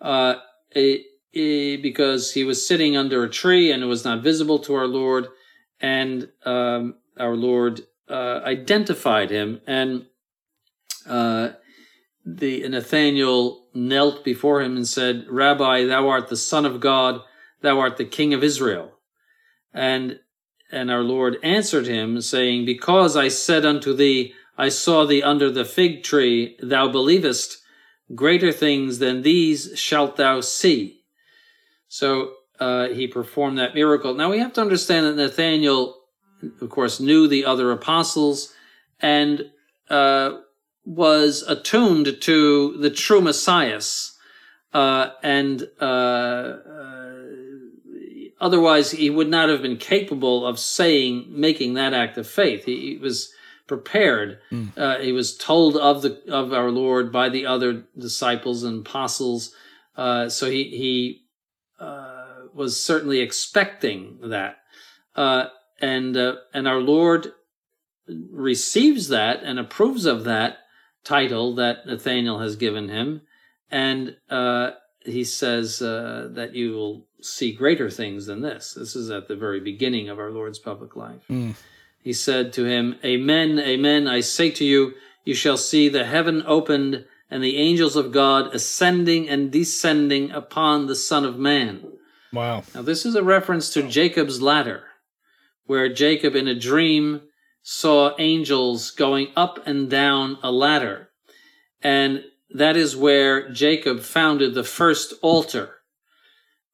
uh, 0.00 0.36
eh, 0.74 0.98
eh, 1.34 1.76
because 1.76 2.32
he 2.32 2.44
was 2.44 2.66
sitting 2.66 2.96
under 2.96 3.24
a 3.24 3.30
tree 3.30 3.72
and 3.72 3.82
it 3.82 3.86
was 3.86 4.04
not 4.04 4.22
visible 4.22 4.58
to 4.60 4.74
our 4.74 4.86
Lord, 4.86 5.28
and 5.80 6.28
um, 6.44 6.96
our 7.18 7.36
Lord 7.36 7.82
uh, 8.08 8.40
identified 8.44 9.30
him, 9.30 9.60
and 9.66 10.06
uh, 11.06 11.50
the 12.24 12.68
Nathaniel 12.68 13.66
knelt 13.74 14.24
before 14.24 14.62
him 14.62 14.76
and 14.76 14.86
said, 14.86 15.26
"Rabbi, 15.28 15.84
thou 15.84 16.08
art 16.08 16.28
the 16.28 16.36
Son 16.36 16.64
of 16.64 16.80
God, 16.80 17.20
thou 17.62 17.80
art 17.80 17.96
the 17.96 18.04
King 18.04 18.34
of 18.34 18.44
Israel," 18.44 18.92
and 19.72 20.20
and 20.74 20.90
our 20.90 21.02
Lord 21.02 21.36
answered 21.42 21.86
him, 21.86 22.20
saying, 22.20 22.64
Because 22.64 23.16
I 23.16 23.28
said 23.28 23.64
unto 23.64 23.94
thee, 23.94 24.34
I 24.58 24.68
saw 24.68 25.06
thee 25.06 25.22
under 25.22 25.50
the 25.50 25.64
fig 25.64 26.02
tree, 26.02 26.56
thou 26.60 26.88
believest, 26.88 27.58
greater 28.14 28.52
things 28.52 28.98
than 28.98 29.22
these 29.22 29.78
shalt 29.78 30.16
thou 30.16 30.40
see. 30.40 31.02
So 31.88 32.32
uh, 32.60 32.88
he 32.88 33.06
performed 33.06 33.58
that 33.58 33.74
miracle. 33.74 34.14
Now 34.14 34.30
we 34.30 34.38
have 34.38 34.52
to 34.54 34.60
understand 34.60 35.06
that 35.06 35.16
Nathaniel, 35.16 35.96
of 36.60 36.70
course, 36.70 37.00
knew 37.00 37.28
the 37.28 37.44
other 37.44 37.70
apostles 37.70 38.52
and 39.00 39.50
uh, 39.88 40.38
was 40.84 41.42
attuned 41.42 42.20
to 42.20 42.76
the 42.78 42.90
true 42.90 43.20
Messiah. 43.20 43.80
Uh, 44.72 45.10
and 45.22 45.68
uh, 45.80 45.84
uh, 45.84 47.22
otherwise, 48.40 48.90
he 48.90 49.10
would 49.10 49.28
not 49.28 49.48
have 49.48 49.62
been 49.62 49.76
capable 49.76 50.46
of 50.46 50.58
saying, 50.58 51.26
making 51.28 51.74
that 51.74 51.94
act 51.94 52.18
of 52.18 52.28
faith. 52.28 52.64
He, 52.64 52.92
he 52.92 52.96
was 52.98 53.32
prepared. 53.66 54.38
Uh, 54.76 54.98
he 54.98 55.12
was 55.12 55.36
told 55.36 55.76
of 55.76 56.02
the 56.02 56.20
of 56.28 56.52
our 56.52 56.70
Lord 56.70 57.10
by 57.12 57.28
the 57.28 57.46
other 57.46 57.84
disciples 57.98 58.62
and 58.62 58.86
apostles. 58.86 59.54
Uh, 59.96 60.28
so 60.28 60.50
he 60.50 60.64
he 60.64 61.22
uh, 61.80 62.46
was 62.52 62.82
certainly 62.82 63.20
expecting 63.20 64.18
that, 64.22 64.58
uh, 65.16 65.46
and 65.80 66.16
uh, 66.16 66.36
and 66.52 66.68
our 66.68 66.80
Lord 66.80 67.32
receives 68.30 69.08
that 69.08 69.42
and 69.42 69.58
approves 69.58 70.04
of 70.04 70.24
that 70.24 70.58
title 71.04 71.54
that 71.54 71.86
Nathaniel 71.86 72.40
has 72.40 72.56
given 72.56 72.88
him, 72.88 73.22
and 73.70 74.16
uh, 74.30 74.72
he 75.04 75.24
says 75.24 75.80
uh, 75.82 76.28
that 76.32 76.54
you 76.54 76.72
will 76.72 77.06
see 77.20 77.52
greater 77.52 77.90
things 77.90 78.26
than 78.26 78.42
this. 78.42 78.74
This 78.74 78.94
is 78.94 79.10
at 79.10 79.28
the 79.28 79.36
very 79.36 79.60
beginning 79.60 80.08
of 80.08 80.18
our 80.18 80.30
Lord's 80.30 80.58
public 80.58 80.96
life. 80.96 81.22
He 82.04 82.12
said 82.12 82.52
to 82.52 82.66
him, 82.66 82.96
Amen, 83.02 83.58
amen, 83.58 84.06
I 84.06 84.20
say 84.20 84.50
to 84.50 84.64
you, 84.64 84.92
you 85.24 85.34
shall 85.34 85.56
see 85.56 85.88
the 85.88 86.04
heaven 86.04 86.44
opened 86.46 87.06
and 87.30 87.42
the 87.42 87.56
angels 87.56 87.96
of 87.96 88.12
God 88.12 88.54
ascending 88.54 89.26
and 89.26 89.50
descending 89.50 90.30
upon 90.30 90.86
the 90.86 90.94
Son 90.94 91.24
of 91.24 91.38
Man. 91.38 91.82
Wow. 92.30 92.62
Now, 92.74 92.82
this 92.82 93.06
is 93.06 93.14
a 93.14 93.22
reference 93.22 93.70
to 93.70 93.88
Jacob's 93.88 94.42
ladder, 94.42 94.82
where 95.64 95.92
Jacob 95.92 96.36
in 96.36 96.46
a 96.46 96.54
dream 96.54 97.22
saw 97.62 98.14
angels 98.18 98.90
going 98.90 99.28
up 99.34 99.66
and 99.66 99.88
down 99.88 100.36
a 100.42 100.52
ladder. 100.52 101.08
And 101.80 102.22
that 102.50 102.76
is 102.76 102.94
where 102.94 103.50
Jacob 103.50 104.00
founded 104.00 104.52
the 104.52 104.62
first 104.62 105.14
altar. 105.22 105.76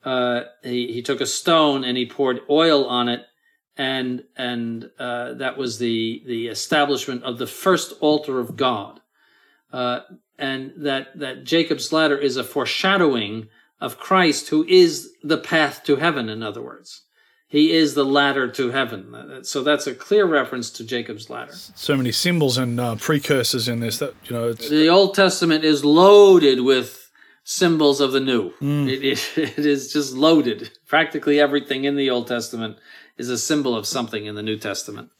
Uh, 0.04 0.42
he, 0.64 0.92
he 0.92 1.02
took 1.02 1.20
a 1.20 1.26
stone 1.26 1.84
and 1.84 1.96
he 1.96 2.04
poured 2.04 2.40
oil 2.50 2.84
on 2.86 3.08
it, 3.08 3.22
and 3.80 4.24
and 4.36 4.90
uh, 4.98 5.32
that 5.34 5.56
was 5.56 5.78
the 5.78 6.22
the 6.26 6.48
establishment 6.48 7.22
of 7.24 7.38
the 7.38 7.46
first 7.46 7.94
altar 8.00 8.38
of 8.38 8.54
God. 8.54 9.00
Uh, 9.72 10.00
and 10.38 10.72
that 10.76 11.18
that 11.18 11.44
Jacob's 11.44 11.90
ladder 11.90 12.18
is 12.18 12.36
a 12.36 12.44
foreshadowing 12.44 13.48
of 13.80 13.98
Christ, 13.98 14.50
who 14.50 14.66
is 14.66 15.12
the 15.22 15.38
path 15.38 15.82
to 15.84 15.96
heaven. 15.96 16.28
In 16.28 16.42
other 16.42 16.60
words, 16.60 17.04
he 17.48 17.72
is 17.72 17.94
the 17.94 18.04
ladder 18.04 18.48
to 18.48 18.70
heaven. 18.70 19.44
So 19.44 19.62
that's 19.62 19.86
a 19.86 19.94
clear 19.94 20.26
reference 20.26 20.68
to 20.72 20.84
Jacob's 20.84 21.30
ladder. 21.30 21.54
So 21.54 21.96
many 21.96 22.12
symbols 22.12 22.58
and 22.58 22.78
uh, 22.78 22.96
precursors 22.96 23.66
in 23.66 23.80
this 23.80 23.98
that, 23.98 24.14
you 24.24 24.36
know, 24.36 24.48
it's, 24.48 24.68
The 24.68 24.88
Old 24.88 25.14
Testament 25.14 25.64
is 25.64 25.86
loaded 25.86 26.60
with 26.60 27.10
symbols 27.44 28.02
of 28.02 28.12
the 28.12 28.20
New. 28.20 28.52
It, 28.60 29.02
it, 29.02 29.38
it 29.58 29.66
is 29.66 29.90
just 29.90 30.12
loaded. 30.12 30.70
Practically 30.86 31.40
everything 31.40 31.84
in 31.84 31.96
the 31.96 32.10
Old 32.10 32.26
Testament 32.26 32.76
is 33.20 33.28
a 33.28 33.38
symbol 33.38 33.76
of 33.76 33.86
something 33.86 34.24
in 34.24 34.34
the 34.34 34.42
New 34.42 34.56
Testament. 34.56 35.10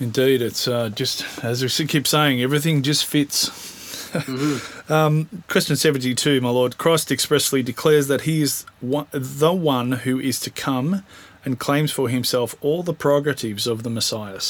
Indeed, 0.00 0.40
it's 0.40 0.66
uh, 0.66 0.88
just 0.88 1.44
as 1.44 1.62
we 1.62 1.86
keep 1.86 2.08
saying, 2.08 2.40
everything 2.40 2.82
just 2.82 3.04
fits. 3.04 3.70
um, 4.90 5.28
question 5.48 5.76
seventy-two, 5.76 6.40
my 6.40 6.48
lord. 6.48 6.78
Christ 6.78 7.12
expressly 7.12 7.62
declares 7.62 8.08
that 8.08 8.22
he 8.22 8.42
is 8.42 8.64
one, 8.80 9.06
the 9.12 9.52
one 9.52 9.92
who 9.92 10.18
is 10.18 10.40
to 10.40 10.50
come, 10.50 11.04
and 11.44 11.58
claims 11.58 11.92
for 11.92 12.08
himself 12.08 12.56
all 12.62 12.82
the 12.82 12.94
prerogatives 12.94 13.66
of 13.66 13.82
the 13.82 13.90
Messiah. 13.90 14.40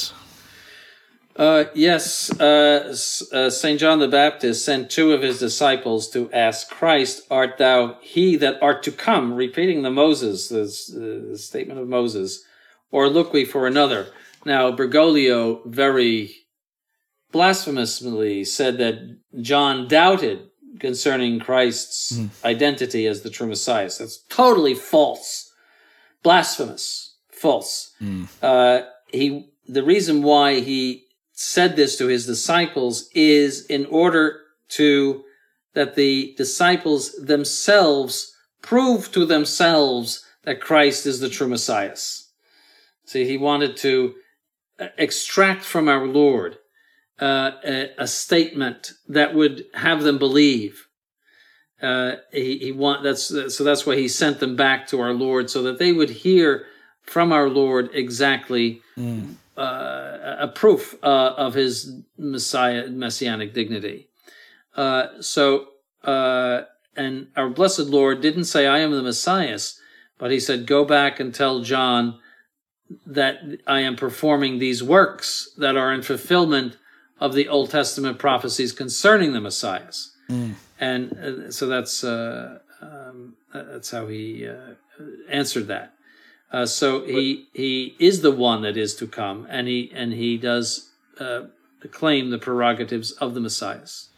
Uh, 1.35 1.65
yes, 1.73 2.29
uh, 2.39 2.95
uh, 3.31 3.49
St. 3.49 3.79
John 3.79 3.99
the 3.99 4.07
Baptist 4.07 4.63
sent 4.63 4.91
two 4.91 5.13
of 5.13 5.23
his 5.23 5.39
disciples 5.39 6.07
to 6.11 6.31
ask 6.31 6.69
Christ, 6.69 7.23
Art 7.31 7.57
thou 7.57 7.97
he 8.01 8.35
that 8.37 8.61
art 8.61 8.83
to 8.83 8.91
come? 8.91 9.33
Repeating 9.33 9.81
the 9.81 9.89
Moses, 9.89 10.49
the, 10.49 10.61
uh, 10.61 11.31
the 11.31 11.37
statement 11.37 11.79
of 11.79 11.87
Moses, 11.87 12.43
or 12.93 13.09
look 13.09 13.33
we 13.33 13.43
for 13.43 13.65
another? 13.67 14.07
Now, 14.45 14.71
Bergoglio 14.71 15.61
very 15.65 16.31
blasphemously 17.31 18.45
said 18.45 18.77
that 18.77 19.17
John 19.41 19.87
doubted 19.87 20.49
concerning 20.79 21.39
Christ's 21.39 22.11
identity 22.45 23.07
as 23.07 23.21
the 23.21 23.29
true 23.29 23.47
Messiah. 23.47 23.89
That's 23.97 24.23
totally 24.29 24.75
false, 24.75 25.51
blasphemous, 26.21 27.15
false. 27.31 27.91
Uh, 28.41 28.81
he 29.11 29.49
the 29.67 29.83
reason 29.83 30.21
why 30.23 30.59
he 30.59 31.05
said 31.31 31.75
this 31.75 31.97
to 31.97 32.07
his 32.07 32.25
disciples 32.25 33.09
is 33.15 33.65
in 33.67 33.85
order 33.87 34.41
to 34.69 35.23
that 35.73 35.95
the 35.95 36.35
disciples 36.37 37.13
themselves 37.13 38.35
prove 38.61 39.11
to 39.11 39.25
themselves 39.25 40.23
that 40.43 40.61
Christ 40.61 41.05
is 41.05 41.19
the 41.19 41.29
true 41.29 41.47
Messiah. 41.47 41.95
See, 43.05 43.25
he 43.25 43.37
wanted 43.37 43.77
to 43.77 44.15
uh, 44.79 44.87
extract 44.97 45.63
from 45.63 45.87
our 45.87 46.05
Lord 46.05 46.57
uh, 47.19 47.51
a, 47.63 47.89
a 47.97 48.07
statement 48.07 48.91
that 49.07 49.33
would 49.35 49.65
have 49.73 50.03
them 50.03 50.17
believe. 50.17 50.87
Uh, 51.81 52.15
he, 52.31 52.57
he 52.59 52.71
want 52.71 53.03
that's 53.03 53.23
so 53.55 53.63
that's 53.63 53.85
why 53.85 53.95
he 53.97 54.07
sent 54.07 54.39
them 54.39 54.55
back 54.55 54.87
to 54.87 55.01
our 55.01 55.13
Lord 55.13 55.49
so 55.49 55.63
that 55.63 55.79
they 55.79 55.91
would 55.91 56.09
hear 56.09 56.65
from 57.01 57.33
our 57.33 57.49
Lord 57.49 57.89
exactly 57.93 58.81
uh, 59.57 60.35
a 60.39 60.47
proof 60.47 60.95
uh, 61.03 61.33
of 61.37 61.53
his 61.53 61.93
Messiah 62.17 62.87
messianic 62.87 63.53
dignity. 63.53 64.07
Uh, 64.75 65.07
so 65.19 65.67
uh, 66.03 66.61
and 66.95 67.27
our 67.35 67.49
blessed 67.49 67.87
Lord 67.87 68.21
didn't 68.21 68.45
say 68.45 68.65
I 68.65 68.79
am 68.79 68.91
the 68.91 69.03
Messiah, 69.03 69.59
but 70.17 70.31
he 70.31 70.39
said 70.39 70.65
go 70.65 70.85
back 70.85 71.19
and 71.19 71.35
tell 71.35 71.59
John 71.61 72.19
that 73.05 73.59
I 73.67 73.81
am 73.81 73.95
performing 73.95 74.59
these 74.59 74.83
works 74.83 75.49
that 75.57 75.75
are 75.75 75.93
in 75.93 76.01
fulfillment 76.01 76.77
of 77.19 77.33
the 77.33 77.47
Old 77.47 77.69
Testament 77.69 78.17
prophecies 78.19 78.71
concerning 78.71 79.33
the 79.33 79.41
Messiahs. 79.41 80.15
And 80.79 81.13
uh, 81.13 81.51
so 81.51 81.67
that's 81.67 82.03
uh, 82.03 82.59
um, 82.81 83.35
that's 83.53 83.91
how 83.91 84.07
he 84.07 84.47
uh, 84.47 84.75
answered 85.29 85.67
that. 85.67 85.93
Uh, 86.51 86.65
so 86.65 87.03
he 87.03 87.47
he 87.53 87.95
is 87.99 88.21
the 88.21 88.31
one 88.31 88.61
that 88.61 88.77
is 88.77 88.95
to 88.95 89.07
come, 89.07 89.47
and 89.49 89.67
he 89.67 89.91
and 89.93 90.13
he 90.13 90.37
does 90.37 90.91
uh, 91.19 91.43
claim 91.91 92.29
the 92.29 92.37
prerogatives 92.37 93.11
of 93.13 93.33
the 93.33 93.39
Messiahs. 93.39 94.09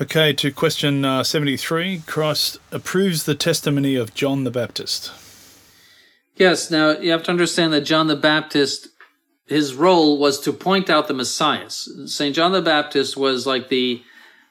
Okay, 0.00 0.32
to 0.32 0.50
question 0.50 1.04
uh, 1.04 1.22
73 1.22 2.02
Christ 2.06 2.58
approves 2.72 3.24
the 3.24 3.34
testimony 3.34 3.96
of 3.96 4.14
John 4.14 4.44
the 4.44 4.50
Baptist. 4.50 5.12
Yes, 6.40 6.70
now 6.70 6.92
you 6.92 7.10
have 7.10 7.22
to 7.24 7.30
understand 7.30 7.74
that 7.74 7.82
John 7.82 8.06
the 8.06 8.16
Baptist, 8.16 8.88
his 9.44 9.74
role 9.74 10.16
was 10.16 10.40
to 10.40 10.54
point 10.54 10.88
out 10.88 11.06
the 11.06 11.12
Messiahs. 11.12 11.86
St. 12.06 12.34
John 12.34 12.52
the 12.52 12.62
Baptist 12.62 13.14
was 13.14 13.46
like 13.46 13.68
the 13.68 14.02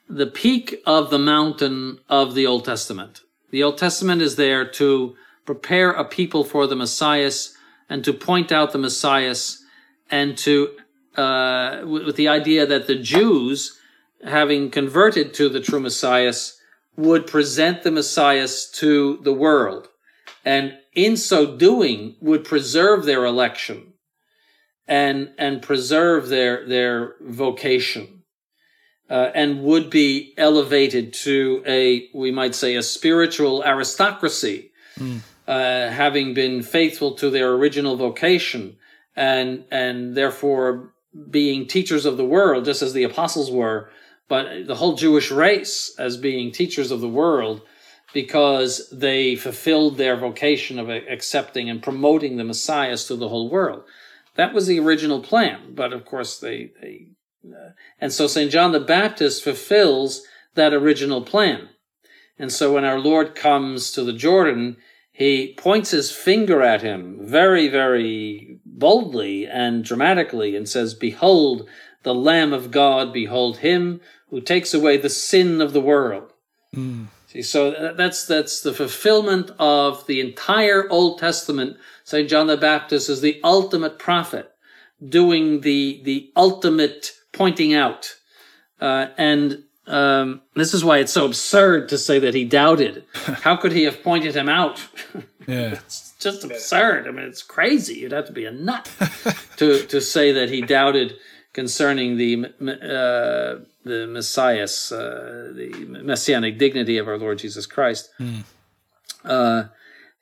the 0.07 0.27
peak 0.27 0.83
of 0.85 1.09
the 1.09 1.17
mountain 1.17 1.97
of 2.07 2.35
the 2.35 2.45
Old 2.45 2.63
Testament. 2.63 3.21
The 3.49 3.63
Old 3.63 3.79
Testament 3.79 4.21
is 4.21 4.35
there 4.35 4.69
to 4.69 5.15
prepare 5.47 5.89
a 5.89 6.05
people 6.05 6.43
for 6.43 6.67
the 6.67 6.75
Messiahs 6.75 7.57
and 7.89 8.03
to 8.05 8.13
point 8.13 8.51
out 8.51 8.71
the 8.71 8.77
Messiahs 8.77 9.63
and 10.11 10.37
to 10.37 10.77
uh, 11.17 11.81
with 11.85 12.17
the 12.17 12.27
idea 12.27 12.67
that 12.67 12.85
the 12.85 12.99
Jews, 12.99 13.79
having 14.23 14.69
converted 14.69 15.33
to 15.33 15.49
the 15.49 15.59
true 15.59 15.79
Messiahs, 15.79 16.55
would 16.95 17.25
present 17.25 17.81
the 17.81 17.89
Messiahs 17.89 18.69
to 18.75 19.17
the 19.23 19.33
world, 19.33 19.87
and 20.45 20.77
in 20.93 21.17
so 21.17 21.57
doing 21.57 22.15
would 22.19 22.43
preserve 22.43 23.05
their 23.05 23.25
election 23.25 23.93
and 24.87 25.31
and 25.37 25.61
preserve 25.61 26.29
their 26.29 26.67
their 26.67 27.15
vocation 27.21 28.19
uh, 29.09 29.31
and 29.33 29.63
would 29.63 29.89
be 29.89 30.33
elevated 30.37 31.13
to 31.13 31.63
a, 31.65 32.07
we 32.13 32.31
might 32.31 32.53
say, 32.53 32.75
a 32.75 32.83
spiritual 32.83 33.63
aristocracy, 33.63 34.71
mm. 34.97 35.19
uh, 35.47 35.89
having 35.89 36.33
been 36.33 36.61
faithful 36.61 37.13
to 37.13 37.29
their 37.29 37.53
original 37.53 37.95
vocation 37.95 38.77
and 39.15 39.65
and 39.71 40.15
therefore 40.15 40.93
being 41.29 41.65
teachers 41.65 42.05
of 42.05 42.17
the 42.17 42.25
world, 42.25 42.65
just 42.65 42.83
as 42.83 42.93
the 42.93 43.03
apostles 43.03 43.51
were, 43.51 43.89
but 44.27 44.67
the 44.67 44.75
whole 44.75 44.95
Jewish 44.95 45.31
race 45.31 45.93
as 45.97 46.17
being 46.17 46.51
teachers 46.51 46.91
of 46.91 47.01
the 47.01 47.09
world 47.09 47.61
because 48.13 48.89
they 48.91 49.35
fulfilled 49.35 49.97
their 49.97 50.15
vocation 50.15 50.79
of 50.79 50.89
accepting 50.89 51.69
and 51.69 51.83
promoting 51.83 52.37
the 52.37 52.43
messiahs 52.43 53.05
to 53.05 53.15
the 53.15 53.29
whole 53.29 53.49
world. 53.49 53.83
That 54.35 54.53
was 54.53 54.67
the 54.67 54.79
original 54.79 55.21
plan, 55.21 55.73
but 55.73 55.93
of 55.93 56.05
course 56.05 56.39
they, 56.39 56.71
they 56.81 57.07
and 57.99 58.11
so 58.11 58.27
St. 58.27 58.51
John 58.51 58.71
the 58.71 58.79
Baptist 58.79 59.43
fulfills 59.43 60.23
that 60.55 60.73
original 60.73 61.21
plan. 61.21 61.69
And 62.37 62.51
so 62.51 62.73
when 62.73 62.85
our 62.85 62.99
Lord 62.99 63.35
comes 63.35 63.91
to 63.91 64.03
the 64.03 64.13
Jordan, 64.13 64.77
he 65.11 65.53
points 65.57 65.91
his 65.91 66.11
finger 66.11 66.61
at 66.61 66.81
him 66.81 67.17
very, 67.21 67.67
very 67.67 68.59
boldly 68.65 69.45
and 69.45 69.83
dramatically 69.83 70.55
and 70.55 70.67
says, 70.67 70.93
Behold 70.93 71.67
the 72.03 72.15
Lamb 72.15 72.53
of 72.53 72.71
God, 72.71 73.11
behold 73.11 73.57
him 73.57 73.99
who 74.29 74.39
takes 74.39 74.73
away 74.73 74.95
the 74.95 75.09
sin 75.09 75.59
of 75.59 75.73
the 75.73 75.81
world. 75.81 76.31
Mm. 76.73 77.07
See, 77.31 77.43
so 77.43 77.93
that's 77.95 78.25
that's 78.25 78.61
the 78.61 78.73
fulfillment 78.73 79.51
of 79.59 80.07
the 80.07 80.19
entire 80.19 80.89
Old 80.89 81.19
Testament. 81.19 81.77
St. 82.03 82.27
John 82.27 82.47
the 82.47 82.57
Baptist 82.57 83.07
is 83.07 83.21
the 83.21 83.39
ultimate 83.43 83.99
prophet, 83.99 84.51
doing 85.07 85.61
the 85.61 86.01
the 86.03 86.31
ultimate 86.35 87.11
pointing 87.31 87.75
out. 87.75 88.15
Uh, 88.81 89.09
and 89.15 89.63
um, 89.85 90.41
this 90.55 90.73
is 90.73 90.83
why 90.83 90.97
it's 90.97 91.11
so 91.11 91.25
absurd 91.25 91.89
to 91.89 91.99
say 91.99 92.17
that 92.17 92.33
he 92.33 92.45
doubted. 92.45 93.05
How 93.13 93.55
could 93.55 93.73
he 93.73 93.83
have 93.83 94.01
pointed 94.01 94.35
him 94.35 94.49
out? 94.49 94.83
Yeah. 95.47 95.73
it's 95.73 96.15
just 96.19 96.43
absurd. 96.43 97.07
I 97.07 97.11
mean, 97.11 97.25
it's 97.25 97.43
crazy. 97.43 97.99
You'd 97.99 98.11
have 98.11 98.25
to 98.25 98.33
be 98.33 98.45
a 98.45 98.51
nut 98.51 98.91
to, 99.57 99.85
to 99.85 100.01
say 100.01 100.31
that 100.31 100.49
he 100.49 100.61
doubted 100.61 101.15
concerning 101.53 102.17
the 102.17 102.45
uh, 102.81 103.63
the 103.89 104.07
Messiah, 104.07 104.63
uh, 104.91 105.51
the 105.53 106.01
messianic 106.03 106.57
dignity 106.57 106.97
of 106.97 107.07
our 107.07 107.17
Lord 107.17 107.39
Jesus 107.39 107.65
Christ. 107.65 108.09
Mm. 108.19 108.43
Uh, 109.25 109.63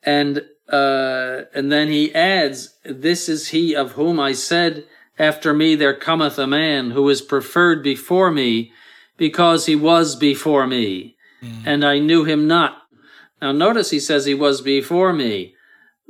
and 0.03 0.45
uh, 0.69 1.41
and 1.53 1.71
then 1.71 1.89
he 1.89 2.13
adds, 2.15 2.75
"This 2.83 3.29
is 3.29 3.49
he 3.49 3.75
of 3.75 3.91
whom 3.93 4.19
I 4.19 4.33
said." 4.33 4.85
After 5.19 5.51
me 5.51 5.73
there 5.73 5.95
cometh 5.95 6.37
a 6.37 6.45
man 6.45 6.91
who 6.91 7.09
is 7.09 7.23
preferred 7.23 7.81
before 7.81 8.29
me, 8.29 8.71
because 9.17 9.65
he 9.65 9.75
was 9.75 10.15
before 10.15 10.67
me, 10.67 11.17
mm. 11.41 11.63
and 11.65 11.83
I 11.83 11.97
knew 11.97 12.23
him 12.23 12.47
not. 12.47 12.83
Now 13.41 13.51
notice 13.51 13.89
he 13.89 13.99
says 13.99 14.25
he 14.25 14.35
was 14.35 14.61
before 14.61 15.13
me. 15.13 15.55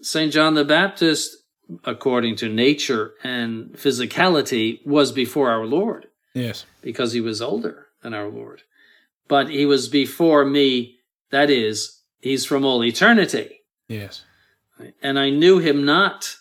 St. 0.01 0.31
John 0.31 0.53
the 0.55 0.65
Baptist, 0.65 1.37
according 1.83 2.35
to 2.37 2.49
nature 2.49 3.13
and 3.23 3.71
physicality, 3.73 4.85
was 4.85 5.11
before 5.11 5.49
our 5.49 5.65
Lord. 5.65 6.07
Yes. 6.37 6.65
Because 6.81 7.13
he 7.13 7.21
was 7.21 7.41
older 7.41 7.87
than 8.01 8.13
our 8.13 8.27
Lord. 8.27 8.63
But 9.27 9.49
he 9.49 9.65
was 9.65 9.87
before 9.87 10.45
me, 10.45 10.97
that 11.31 11.49
is, 11.49 12.01
he's 12.21 12.45
from 12.45 12.63
all 12.63 12.83
eternity. 12.83 13.61
Yes. 13.87 14.23
And 15.01 15.17
I 15.17 15.29
knew 15.29 15.59
him 15.59 15.85
not 15.85 16.37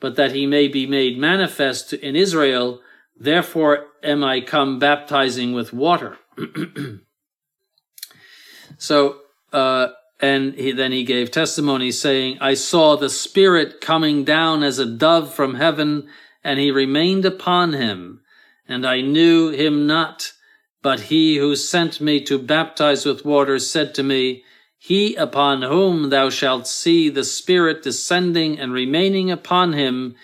but 0.00 0.16
that 0.16 0.32
he 0.32 0.46
may 0.46 0.68
be 0.68 0.86
made 0.86 1.18
manifest 1.18 1.92
in 1.92 2.16
Israel. 2.16 2.80
Therefore 3.18 3.86
am 4.02 4.22
I 4.22 4.40
come 4.40 4.78
baptizing 4.78 5.52
with 5.52 5.72
water. 5.72 6.16
so, 8.78 9.18
uh, 9.52 9.88
and 10.20 10.54
he, 10.54 10.72
then 10.72 10.92
he 10.92 11.04
gave 11.04 11.30
testimony 11.30 11.90
saying, 11.90 12.38
I 12.40 12.54
saw 12.54 12.96
the 12.96 13.10
Spirit 13.10 13.80
coming 13.80 14.24
down 14.24 14.62
as 14.62 14.78
a 14.78 14.86
dove 14.86 15.32
from 15.32 15.54
heaven, 15.54 16.08
and 16.44 16.58
he 16.58 16.70
remained 16.70 17.24
upon 17.24 17.72
him. 17.72 18.20
And 18.68 18.86
I 18.86 19.00
knew 19.00 19.48
him 19.48 19.86
not, 19.86 20.32
but 20.82 21.00
he 21.00 21.38
who 21.38 21.56
sent 21.56 22.00
me 22.00 22.20
to 22.24 22.38
baptize 22.38 23.06
with 23.06 23.24
water 23.24 23.58
said 23.58 23.94
to 23.94 24.02
me, 24.02 24.44
he 24.78 25.16
upon 25.16 25.62
whom 25.62 26.10
thou 26.10 26.30
shalt 26.30 26.68
see 26.68 27.08
the 27.08 27.24
Spirit 27.24 27.82
descending 27.82 28.58
and 28.58 28.72
remaining 28.72 29.30
upon 29.30 29.72
him, 29.72 30.14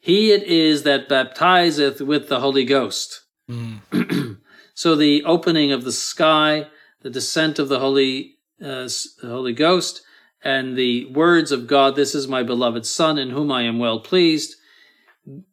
he 0.00 0.32
it 0.32 0.42
is 0.42 0.82
that 0.82 1.08
baptizeth 1.08 2.00
with 2.00 2.28
the 2.28 2.40
Holy 2.40 2.64
Ghost. 2.64 3.22
Mm. 3.48 4.38
so 4.74 4.96
the 4.96 5.22
opening 5.24 5.70
of 5.70 5.84
the 5.84 5.92
sky, 5.92 6.66
the 7.02 7.10
descent 7.10 7.58
of 7.58 7.68
the 7.68 7.78
Holy 7.78 8.36
uh, 8.62 8.88
Holy 9.22 9.52
Ghost, 9.52 10.02
and 10.42 10.76
the 10.76 11.06
words 11.06 11.52
of 11.52 11.66
God, 11.66 11.94
"This 11.94 12.14
is 12.14 12.26
my 12.26 12.42
beloved 12.42 12.86
Son, 12.86 13.18
in 13.18 13.30
whom 13.30 13.52
I 13.52 13.62
am 13.62 13.78
well 13.78 14.00
pleased," 14.00 14.56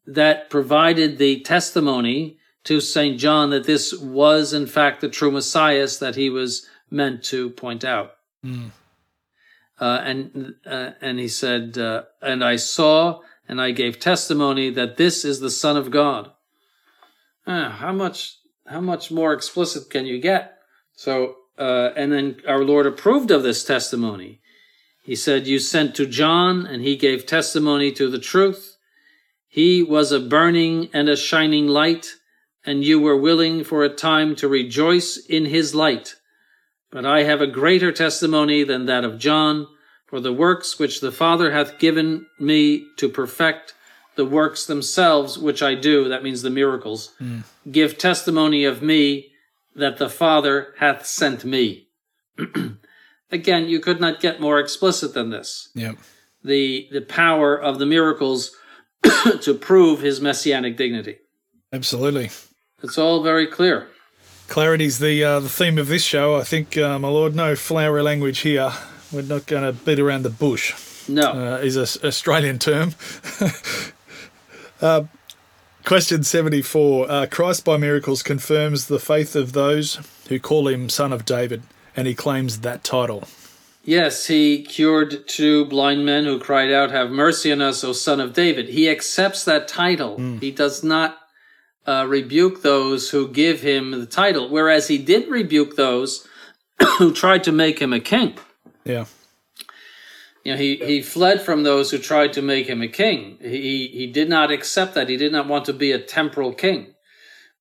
that 0.06 0.50
provided 0.50 1.18
the 1.18 1.42
testimony 1.42 2.38
to 2.64 2.82
Saint 2.82 3.20
John 3.20 3.50
that 3.52 3.66
this 3.66 3.94
was 3.94 4.54
in 4.54 4.66
fact 4.66 5.02
the 5.02 5.10
true 5.10 5.32
Messiah 5.32 5.88
that 6.00 6.16
he 6.16 6.30
was 6.30 6.68
meant 6.90 7.24
to 7.26 7.50
point 7.52 7.86
out. 7.86 8.14
Mm. 8.46 8.72
Uh, 9.80 10.02
and 10.04 10.56
uh, 10.66 10.92
and 11.02 11.20
he 11.20 11.28
said, 11.28 11.78
uh, 11.78 12.04
and 12.22 12.44
I 12.44 12.56
saw 12.56 13.22
and 13.48 13.62
I 13.62 13.72
gave 13.72 14.00
testimony 14.00 14.70
that 14.72 14.98
this 14.98 15.24
is 15.24 15.40
the 15.40 15.50
Son 15.50 15.78
of 15.78 15.92
God. 15.92 16.32
Ah, 17.46 17.70
how 17.70 17.94
much 17.94 18.38
how 18.66 18.82
much 18.82 19.12
more 19.12 19.34
explicit 19.34 19.90
can 19.90 20.06
you 20.06 20.20
get? 20.20 20.58
So 20.94 21.36
uh, 21.58 21.92
and 21.96 22.12
then 22.12 22.38
our 22.48 22.64
Lord 22.64 22.86
approved 22.86 23.32
of 23.32 23.44
this 23.44 23.64
testimony. 23.64 24.42
He 25.04 25.16
said, 25.16 25.48
"You 25.48 25.60
sent 25.60 25.96
to 25.96 26.06
John, 26.06 26.66
and 26.66 26.82
he 26.82 26.98
gave 26.98 27.26
testimony 27.26 27.92
to 27.94 28.10
the 28.10 28.20
truth. 28.20 28.77
He 29.58 29.82
was 29.82 30.12
a 30.12 30.20
burning 30.20 30.90
and 30.94 31.10
a 31.10 31.18
shining 31.18 31.68
light, 31.68 32.14
and 32.64 32.84
you 32.84 33.00
were 33.00 33.18
willing 33.18 33.64
for 33.64 33.84
a 33.84 33.90
time 33.90 34.36
to 34.36 34.48
rejoice 34.48 35.18
in 35.18 35.46
his 35.46 35.74
light." 35.74 36.14
But 36.92 37.08
I 37.08 37.24
have 37.24 37.42
a 37.42 37.48
greater 37.48 37.92
testimony 37.92 38.64
than 38.64 38.86
that 38.86 39.04
of 39.04 39.18
John, 39.18 39.66
for 40.06 40.20
the 40.20 40.32
works 40.32 40.78
which 40.78 41.02
the 41.02 41.12
Father 41.12 41.54
hath 41.54 41.80
given 41.80 42.28
me 42.40 42.86
to 42.98 43.10
perfect, 43.10 43.74
the 44.16 44.26
works 44.26 44.64
themselves 44.64 45.40
which 45.40 45.64
I 45.64 45.74
do, 45.74 46.08
that 46.08 46.22
means 46.22 46.44
the 46.44 46.52
miracles, 46.52 47.14
mm. 47.20 47.42
give 47.72 47.98
testimony 47.98 48.64
of 48.64 48.84
me 48.84 49.32
that 49.76 49.98
the 49.98 50.10
Father 50.10 50.76
hath 50.78 51.08
sent 51.08 51.44
me. 51.44 51.88
Again, 53.32 53.68
you 53.68 53.80
could 53.80 54.00
not 54.00 54.20
get 54.20 54.40
more 54.40 54.60
explicit 54.60 55.16
than 55.16 55.32
this. 55.32 55.70
Yep. 55.74 55.98
The 56.44 56.90
the 56.92 57.02
power 57.02 57.60
of 57.60 57.80
the 57.80 57.88
miracles 57.88 58.56
to 59.42 59.54
prove 59.54 60.02
his 60.02 60.22
messianic 60.22 60.78
dignity. 60.78 61.18
Absolutely. 61.74 62.30
It's 62.84 62.98
all 62.98 63.24
very 63.24 63.48
clear. 63.48 63.88
Clarity's 64.48 65.00
the 65.00 65.24
uh, 65.24 65.40
the 65.40 65.50
theme 65.50 65.78
of 65.78 65.88
this 65.88 66.04
show. 66.04 66.36
I 66.36 66.44
think, 66.44 66.78
uh, 66.78 66.98
my 67.00 67.10
lord, 67.10 67.36
no 67.36 67.56
flowery 67.56 68.02
language 68.02 68.40
here. 68.40 68.72
We're 69.12 69.22
not 69.22 69.46
going 69.46 69.64
to 69.64 69.74
beat 69.74 70.00
around 70.00 70.24
the 70.24 70.30
bush. 70.30 70.74
No, 71.10 71.32
uh, 71.32 71.58
is 71.58 71.78
a 71.78 72.08
Australian 72.08 72.60
term. 72.60 72.94
Question 75.88 76.24
74. 76.24 77.10
Uh, 77.10 77.26
Christ 77.32 77.64
by 77.64 77.78
miracles 77.78 78.22
confirms 78.22 78.88
the 78.88 79.00
faith 79.00 79.38
of 79.38 79.54
those 79.54 80.02
who 80.28 80.38
call 80.38 80.68
him 80.68 80.90
Son 80.90 81.14
of 81.14 81.24
David, 81.24 81.64
and 81.96 82.08
he 82.08 82.14
claims 82.14 82.60
that 82.60 82.84
title. 82.84 83.24
Yes, 83.88 84.28
he 84.28 84.64
cured 84.64 85.30
two 85.30 85.64
blind 85.64 86.06
men 86.06 86.26
who 86.26 86.40
cried 86.40 86.74
out, 86.74 86.92
Have 86.92 87.10
mercy 87.10 87.54
on 87.54 87.62
us, 87.62 87.86
O 87.86 87.94
Son 87.94 88.20
of 88.20 88.34
David. 88.34 88.68
He 88.68 88.90
accepts 88.90 89.46
that 89.46 89.70
title. 89.70 90.18
He 90.42 90.52
does 90.52 90.84
not 90.84 91.18
uh, 91.86 92.06
rebuke 92.06 92.64
those 92.64 93.12
who 93.12 93.30
give 93.30 93.62
him 93.62 93.92
the 93.92 94.06
title, 94.06 94.50
whereas 94.50 94.90
he 94.90 94.98
did 94.98 95.30
rebuke 95.30 95.78
those 95.78 96.28
who 96.98 97.14
tried 97.14 97.46
to 97.46 97.54
make 97.54 97.80
him 97.80 97.94
a 97.94 98.02
king. 98.02 98.38
Yeah. 98.84 99.06
You 100.44 100.52
know, 100.52 100.58
he, 100.58 100.76
he 100.76 101.02
fled 101.02 101.42
from 101.42 101.64
those 101.64 101.90
who 101.90 101.98
tried 101.98 102.34
to 102.34 102.42
make 102.42 102.68
him 102.68 102.82
a 102.82 102.90
king. 102.90 103.38
He, 103.40 103.88
he 103.88 104.08
did 104.08 104.28
not 104.28 104.52
accept 104.52 104.96
that. 104.96 105.08
He 105.08 105.16
did 105.16 105.32
not 105.32 105.48
want 105.48 105.64
to 105.64 105.74
be 105.74 105.94
a 105.94 106.00
temporal 106.00 106.54
king. 106.54 106.94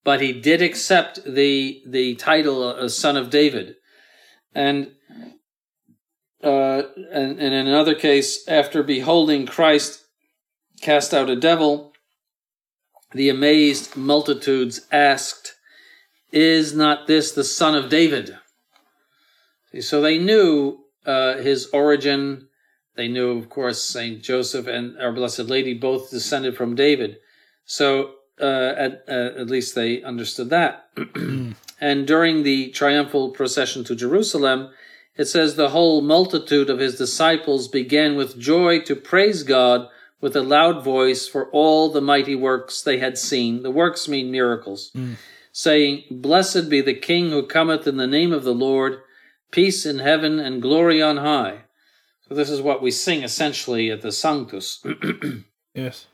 But 0.03 0.20
he 0.20 0.32
did 0.32 0.61
accept 0.61 1.20
the, 1.24 1.85
the 1.86 2.16
title 2.16 2.69
of 2.69 2.90
Son 2.90 3.16
of 3.16 3.31
David. 3.31 3.77
And, 4.57 4.90
uh, 6.42 6.82
and, 7.12 7.38
and 7.38 7.54
in 7.54 7.66
another 7.66 7.94
case, 7.94 8.46
after 8.48 8.82
beholding 8.82 9.46
Christ 9.46 10.04
cast 10.80 11.14
out 11.14 11.30
a 11.30 11.36
devil, 11.36 11.92
the 13.12 13.28
amazed 13.28 13.96
multitudes 13.96 14.86
asked, 14.92 15.54
Is 16.32 16.74
not 16.74 17.06
this 17.06 17.32
the 17.32 17.44
Son 17.44 17.74
of 17.74 17.88
David? 17.88 18.36
So 19.80 20.00
they 20.00 20.18
knew 20.18 20.84
uh, 21.04 21.36
his 21.38 21.68
origin. 21.72 22.48
They 22.94 23.08
knew, 23.08 23.38
of 23.38 23.48
course, 23.48 23.82
Saint 23.82 24.22
Joseph 24.22 24.66
and 24.66 24.98
our 24.98 25.12
Blessed 25.12 25.40
Lady 25.40 25.74
both 25.74 26.10
descended 26.10 26.56
from 26.56 26.74
David. 26.74 27.18
So 27.64 28.14
uh, 28.40 28.74
at 28.76 29.04
uh, 29.08 29.40
at 29.40 29.48
least 29.48 29.74
they 29.74 30.02
understood 30.02 30.50
that. 30.50 30.88
and 31.80 32.06
during 32.06 32.42
the 32.42 32.70
triumphal 32.70 33.30
procession 33.30 33.84
to 33.84 33.94
Jerusalem, 33.94 34.70
it 35.16 35.26
says 35.26 35.56
the 35.56 35.70
whole 35.70 36.01
multitude 36.01 36.70
of 36.70 36.78
his 36.78 36.97
disciples 36.97 37.68
began 37.68 38.16
with 38.16 38.38
joy 38.38 38.80
to 38.80 38.94
praise 38.94 39.43
God 39.43 39.88
with 40.20 40.36
a 40.36 40.43
loud 40.43 40.82
voice 40.82 41.28
for 41.28 41.51
all 41.51 41.90
the 41.90 42.01
mighty 42.01 42.34
works 42.34 42.82
they 42.82 42.98
had 42.98 43.18
seen. 43.18 43.62
The 43.62 43.70
works 43.70 44.09
mean 44.09 44.30
miracles, 44.30 44.90
hmm. 44.93 45.14
saying, 45.52 46.05
"Blessed 46.10 46.68
be 46.68 46.80
the 46.80 46.94
King 46.94 47.30
who 47.30 47.47
cometh 47.47 47.86
in 47.86 47.97
the 47.97 48.06
name 48.06 48.32
of 48.32 48.44
the 48.44 48.55
Lord." 48.55 49.01
peace 49.51 49.86
in 49.86 50.01
heaven 50.01 50.38
and 50.38 50.62
glory 50.62 51.01
on 51.02 51.18
high. 51.18 51.62
So 52.28 52.34
this 52.34 52.51
is 52.51 52.60
what 52.60 52.82
we 52.82 52.90
sing 52.90 53.22
essentially 53.22 53.90
at 53.90 54.02
the 54.02 54.12
Sanctus. 54.12 54.84
Yes. 55.74 56.06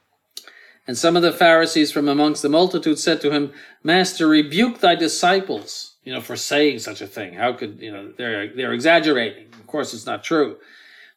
and 0.88 0.98
some 0.98 1.14
of 1.14 1.22
the 1.22 1.30
Pharisees 1.30 1.92
from 1.92 2.08
amongst 2.08 2.42
the 2.42 2.48
multitude 2.48 2.98
said 2.98 3.20
to 3.20 3.30
him, 3.30 3.52
Master, 3.84 4.26
rebuke 4.26 4.80
thy 4.80 4.96
disciples, 4.96 5.91
you 6.04 6.12
know, 6.12 6.20
for 6.20 6.36
saying 6.36 6.80
such 6.80 7.00
a 7.00 7.06
thing. 7.06 7.34
How 7.34 7.52
could, 7.52 7.80
you 7.80 7.92
know, 7.92 8.12
they're, 8.16 8.54
they're 8.54 8.72
exaggerating. 8.72 9.46
Of 9.54 9.66
course, 9.66 9.94
it's 9.94 10.06
not 10.06 10.24
true. 10.24 10.56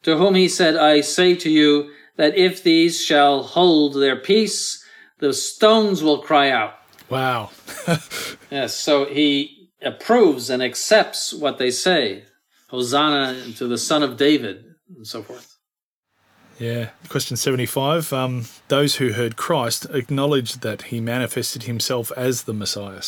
To 0.04 0.18
whom 0.18 0.36
he 0.36 0.48
said, 0.48 0.76
I 0.76 1.02
say 1.02 1.36
to 1.36 1.50
you 1.50 1.92
that 2.18 2.36
if 2.36 2.64
these 2.64 3.04
shall 3.04 3.44
hold 3.44 3.96
their 3.96 4.16
peace, 4.16 4.84
the 5.20 5.34
stones 5.34 6.04
will 6.04 6.22
cry 6.22 6.50
out. 6.50 6.76
Wow. 7.10 7.52
Yes, 8.52 8.76
so 8.76 9.06
he 9.06 9.70
approves 9.82 10.50
and 10.50 10.64
accepts 10.64 11.34
what 11.34 11.58
they 11.58 11.72
say. 11.72 12.24
Hosanna 12.70 13.52
to 13.58 13.68
the 13.68 13.78
Son 13.78 14.02
of 14.02 14.18
David, 14.18 14.64
and 14.96 15.06
so 15.06 15.22
forth. 15.22 15.58
Yeah. 16.60 16.90
Question 17.10 17.36
75. 17.36 18.14
Um, 18.14 18.46
those 18.70 18.96
who 18.96 19.12
heard 19.12 19.36
Christ 19.36 19.88
acknowledged 19.92 20.62
that 20.62 20.84
he 20.84 21.02
manifested 21.02 21.64
himself 21.64 22.12
as 22.16 22.44
the 22.44 22.54
Messiah. 22.54 23.02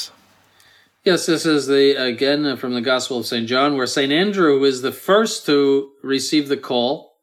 Yes, 1.07 1.25
this 1.25 1.45
is 1.45 1.67
the 1.67 1.95
again 1.95 2.45
uh, 2.45 2.57
from 2.57 2.73
the 2.73 2.81
Gospel 2.81 3.17
of 3.17 3.25
St. 3.25 3.47
John, 3.47 3.77
where 3.77 3.87
St. 3.87 4.11
Andrew 4.11 4.61
is 4.65 4.81
the 4.81 4.91
first 4.91 5.45
to 5.45 5.91
receive 6.03 6.49
the 6.49 6.57
call 6.57 7.15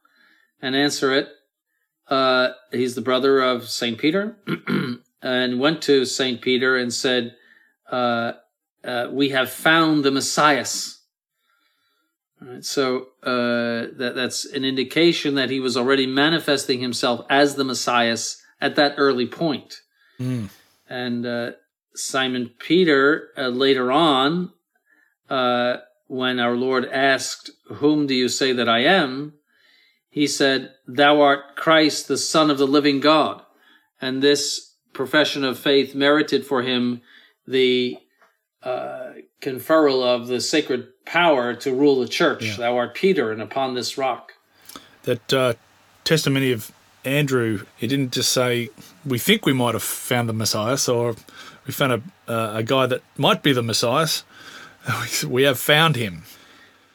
and 0.62 0.74
answer 0.74 1.12
it. 1.12 1.28
Uh, 2.08 2.52
he's 2.72 2.94
the 2.94 3.02
brother 3.02 3.42
of 3.42 3.68
St. 3.68 3.98
Peter 3.98 4.38
and 5.22 5.60
went 5.60 5.82
to 5.82 6.06
St. 6.06 6.40
Peter 6.40 6.78
and 6.78 6.94
said, 6.94 7.36
uh, 7.92 8.32
uh, 8.82 9.08
We 9.12 9.28
have 9.28 9.50
found 9.50 10.02
the 10.02 10.10
Messiah. 10.10 10.64
All 12.40 12.48
right, 12.48 12.64
so 12.64 13.08
uh, 13.22 13.92
that, 13.98 14.14
that's 14.14 14.46
an 14.46 14.64
indication 14.64 15.34
that 15.34 15.50
he 15.50 15.60
was 15.60 15.76
already 15.76 16.06
manifesting 16.06 16.80
himself 16.80 17.26
as 17.28 17.56
the 17.56 17.64
Messiah 17.64 18.16
at 18.62 18.76
that 18.76 18.94
early 18.96 19.26
point. 19.26 19.82
And 20.88 21.26
uh, 21.26 21.50
Simon 21.94 22.50
Peter 22.58 23.30
uh, 23.36 23.48
later 23.48 23.92
on, 23.92 24.52
uh, 25.30 25.78
when 26.06 26.38
our 26.38 26.54
Lord 26.54 26.84
asked, 26.86 27.50
Whom 27.66 28.06
do 28.06 28.14
you 28.14 28.28
say 28.28 28.52
that 28.52 28.68
I 28.68 28.80
am? 28.80 29.34
He 30.10 30.26
said, 30.26 30.72
Thou 30.86 31.20
art 31.20 31.56
Christ, 31.56 32.08
the 32.08 32.16
Son 32.16 32.50
of 32.50 32.58
the 32.58 32.66
living 32.66 33.00
God. 33.00 33.42
And 34.00 34.22
this 34.22 34.74
profession 34.92 35.44
of 35.44 35.58
faith 35.58 35.94
merited 35.94 36.46
for 36.46 36.62
him 36.62 37.02
the 37.46 37.98
uh, 38.62 39.12
conferral 39.40 40.02
of 40.02 40.28
the 40.28 40.40
sacred 40.40 40.88
power 41.04 41.54
to 41.54 41.74
rule 41.74 42.00
the 42.00 42.08
church. 42.08 42.56
Thou 42.56 42.76
art 42.76 42.94
Peter, 42.94 43.30
and 43.30 43.42
upon 43.42 43.74
this 43.74 43.98
rock. 43.98 44.32
That 45.02 45.32
uh, 45.32 45.54
testimony 46.04 46.52
of 46.52 46.72
Andrew, 47.04 47.66
he 47.76 47.86
didn't 47.86 48.12
just 48.12 48.32
say, 48.32 48.70
We 49.04 49.18
think 49.18 49.44
we 49.44 49.52
might 49.52 49.74
have 49.74 49.82
found 49.82 50.28
the 50.28 50.32
Messiah, 50.32 50.78
or 50.88 51.16
we 51.66 51.72
found 51.72 51.92
a, 51.92 52.32
uh, 52.32 52.58
a 52.58 52.62
guy 52.62 52.86
that 52.86 53.02
might 53.16 53.42
be 53.42 53.52
the 53.52 53.62
Messiah. 53.62 54.08
We 55.26 55.44
have 55.44 55.58
found 55.58 55.96
him. 55.96 56.24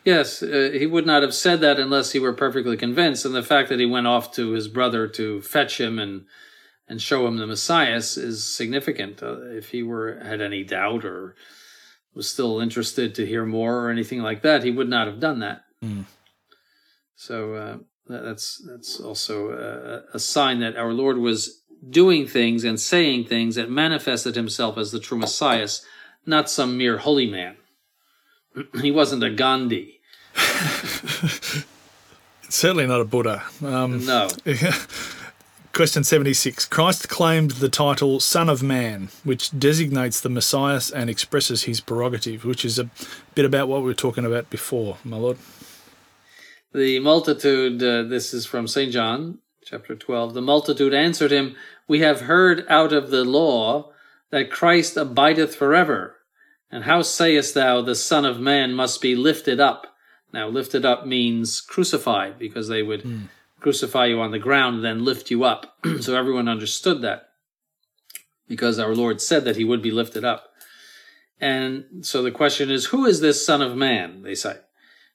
Yes, 0.06 0.44
uh, 0.44 0.70
he 0.74 0.86
would 0.86 1.08
not 1.08 1.24
have 1.24 1.34
said 1.34 1.60
that 1.62 1.80
unless 1.80 2.12
he 2.12 2.20
were 2.20 2.34
perfectly 2.34 2.78
convinced. 2.78 3.26
And 3.26 3.34
the 3.34 3.44
fact 3.44 3.70
that 3.70 3.80
he 3.80 3.86
went 3.86 4.08
off 4.08 4.32
to 4.34 4.52
his 4.52 4.68
brother 4.68 5.08
to 5.08 5.41
fetch 5.41 5.80
him 5.80 5.98
and 6.00 6.26
and 6.88 7.02
show 7.02 7.28
him 7.28 7.38
the 7.38 7.46
Messiah 7.46 7.96
is 7.96 8.44
significant. 8.44 9.22
Uh, 9.22 9.41
if 9.41 9.70
he 9.70 9.84
were 9.84 10.20
had 10.24 10.41
any 10.41 10.64
doubt 10.64 11.06
or 11.06 11.36
was 12.16 12.28
still 12.28 12.60
interested 12.60 13.14
to 13.16 13.26
hear 13.26 13.46
more 13.46 13.86
or 13.86 13.90
anything 13.91 14.22
like 14.22 14.41
that, 14.41 14.64
he 14.64 14.72
would 14.72 14.90
not 14.90 15.08
have 15.08 15.20
done 15.20 15.40
that. 15.40 15.62
So 17.16 17.54
uh, 17.54 17.78
that's 18.08 18.62
that's 18.68 19.00
also 19.00 19.52
a, 19.52 20.16
a 20.16 20.20
sign 20.20 20.62
that 20.62 20.78
our 20.78 20.94
Lord 20.94 21.18
was 21.18 21.59
doing 21.88 22.27
things 22.27 22.64
and 22.64 22.80
saying 22.80 23.26
things 23.26 23.56
that 23.56 23.69
manifested 23.69 24.35
himself 24.35 24.77
as 24.77 24.91
the 24.91 24.99
true 24.99 25.18
Messiah, 25.18 25.68
not 26.26 26.49
some 26.49 26.77
mere 26.77 26.97
holy 26.97 27.30
man. 27.30 27.57
he 28.81 28.91
wasn't 28.91 29.23
a 29.23 29.30
Gandhi. 29.30 29.99
Certainly 32.49 32.88
not 32.88 33.01
a 33.01 33.06
Buddha. 33.06 33.43
Um, 33.64 34.06
No. 34.06 34.27
Question 35.72 36.03
76. 36.03 36.65
Christ 36.65 37.07
claimed 37.07 37.51
the 37.51 37.69
title 37.69 38.19
Son 38.19 38.49
of 38.49 38.64
Man, 38.64 39.10
which 39.23 39.57
designates 39.57 40.19
the 40.19 40.27
Messiah 40.27 40.81
and 40.93 41.10
expresses 41.10 41.64
his 41.64 41.80
prerogative, 41.80 42.43
which 42.43 42.65
is 42.65 42.80
a 42.80 42.89
bit 43.35 43.45
about 43.45 43.68
what 43.68 43.81
we 43.81 43.85
were 43.85 43.93
talking 43.93 44.26
about 44.26 44.49
before, 44.49 44.97
my 45.06 45.15
lord. 45.15 45.38
The 46.73 46.99
multitude, 46.99 47.81
uh, 47.81 48.03
this 48.03 48.34
is 48.34 48.45
from 48.45 48.68
St. 48.68 48.91
John, 48.91 49.39
chapter 49.70 49.96
12. 49.96 50.34
The 50.34 50.41
multitude 50.41 50.94
answered 50.94 51.32
him, 51.32 51.56
We 51.88 52.00
have 52.00 52.22
heard 52.22 52.66
out 52.70 52.91
of 52.91 53.12
the 53.12 53.24
law 53.24 53.91
that 54.32 54.50
Christ 54.50 54.98
abideth 54.98 55.56
forever. 55.56 56.16
And 56.72 56.86
how 56.86 57.04
sayest 57.04 57.54
thou, 57.54 57.82
the 57.82 57.96
Son 57.96 58.26
of 58.26 58.40
Man 58.40 58.74
must 58.74 59.02
be 59.02 59.16
lifted 59.16 59.60
up? 59.60 59.96
Now, 60.34 60.48
lifted 60.48 60.86
up 60.86 61.06
means 61.06 61.62
crucified, 61.62 62.38
because 62.38 62.68
they 62.68 62.84
would 62.84 63.02
hmm. 63.02 63.22
crucify 63.60 64.08
you 64.08 64.20
on 64.22 64.32
the 64.32 64.40
ground 64.40 64.78
and 64.78 64.86
then 64.86 65.06
lift 65.06 65.32
you 65.32 65.44
up. 65.44 65.78
so 66.02 66.16
everyone 66.16 66.48
understood 66.48 67.02
that, 67.02 67.30
because 68.48 68.80
our 68.80 68.96
Lord 68.96 69.22
said 69.22 69.46
that 69.46 69.56
he 69.56 69.64
would 69.64 69.82
be 69.82 69.91
lifted 69.91 70.24
up. 70.24 70.52
And 71.41 71.86
so 72.02 72.22
the 72.22 72.32
question 72.32 72.70
is, 72.70 72.88
Who 72.88 73.06
is 73.06 73.22
this 73.22 73.46
Son 73.46 73.62
of 73.62 73.76
Man? 73.76 74.24
They 74.24 74.36
say. 74.36 74.58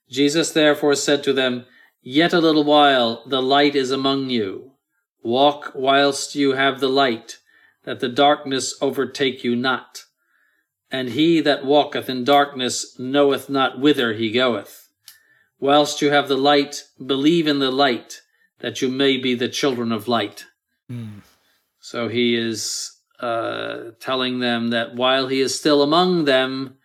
Jesus 0.08 0.50
therefore 0.50 0.94
said 0.94 1.24
to 1.24 1.32
them, 1.32 1.66
Yet 2.06 2.34
a 2.34 2.38
little 2.38 2.64
while 2.64 3.22
the 3.26 3.40
light 3.40 3.74
is 3.74 3.90
among 3.90 4.28
you. 4.28 4.72
Walk 5.22 5.72
whilst 5.74 6.34
you 6.34 6.52
have 6.52 6.78
the 6.78 6.88
light, 6.88 7.38
that 7.84 8.00
the 8.00 8.10
darkness 8.10 8.76
overtake 8.82 9.42
you 9.42 9.56
not. 9.56 10.04
And 10.90 11.08
he 11.08 11.40
that 11.40 11.64
walketh 11.64 12.10
in 12.10 12.22
darkness 12.22 12.98
knoweth 12.98 13.48
not 13.48 13.80
whither 13.80 14.12
he 14.12 14.30
goeth. 14.30 14.90
Whilst 15.58 16.02
you 16.02 16.10
have 16.10 16.28
the 16.28 16.36
light, 16.36 16.84
believe 17.04 17.46
in 17.46 17.58
the 17.58 17.70
light, 17.70 18.20
that 18.58 18.82
you 18.82 18.90
may 18.90 19.16
be 19.16 19.34
the 19.34 19.48
children 19.48 19.90
of 19.90 20.06
light. 20.06 20.44
So 21.80 22.08
he 22.08 22.36
is 22.36 22.98
uh, 23.18 23.92
telling 23.98 24.40
them 24.40 24.68
that 24.68 24.94
while 24.94 25.28
he 25.28 25.40
is 25.40 25.58
still 25.58 25.82
among 25.82 26.26
them, 26.26 26.76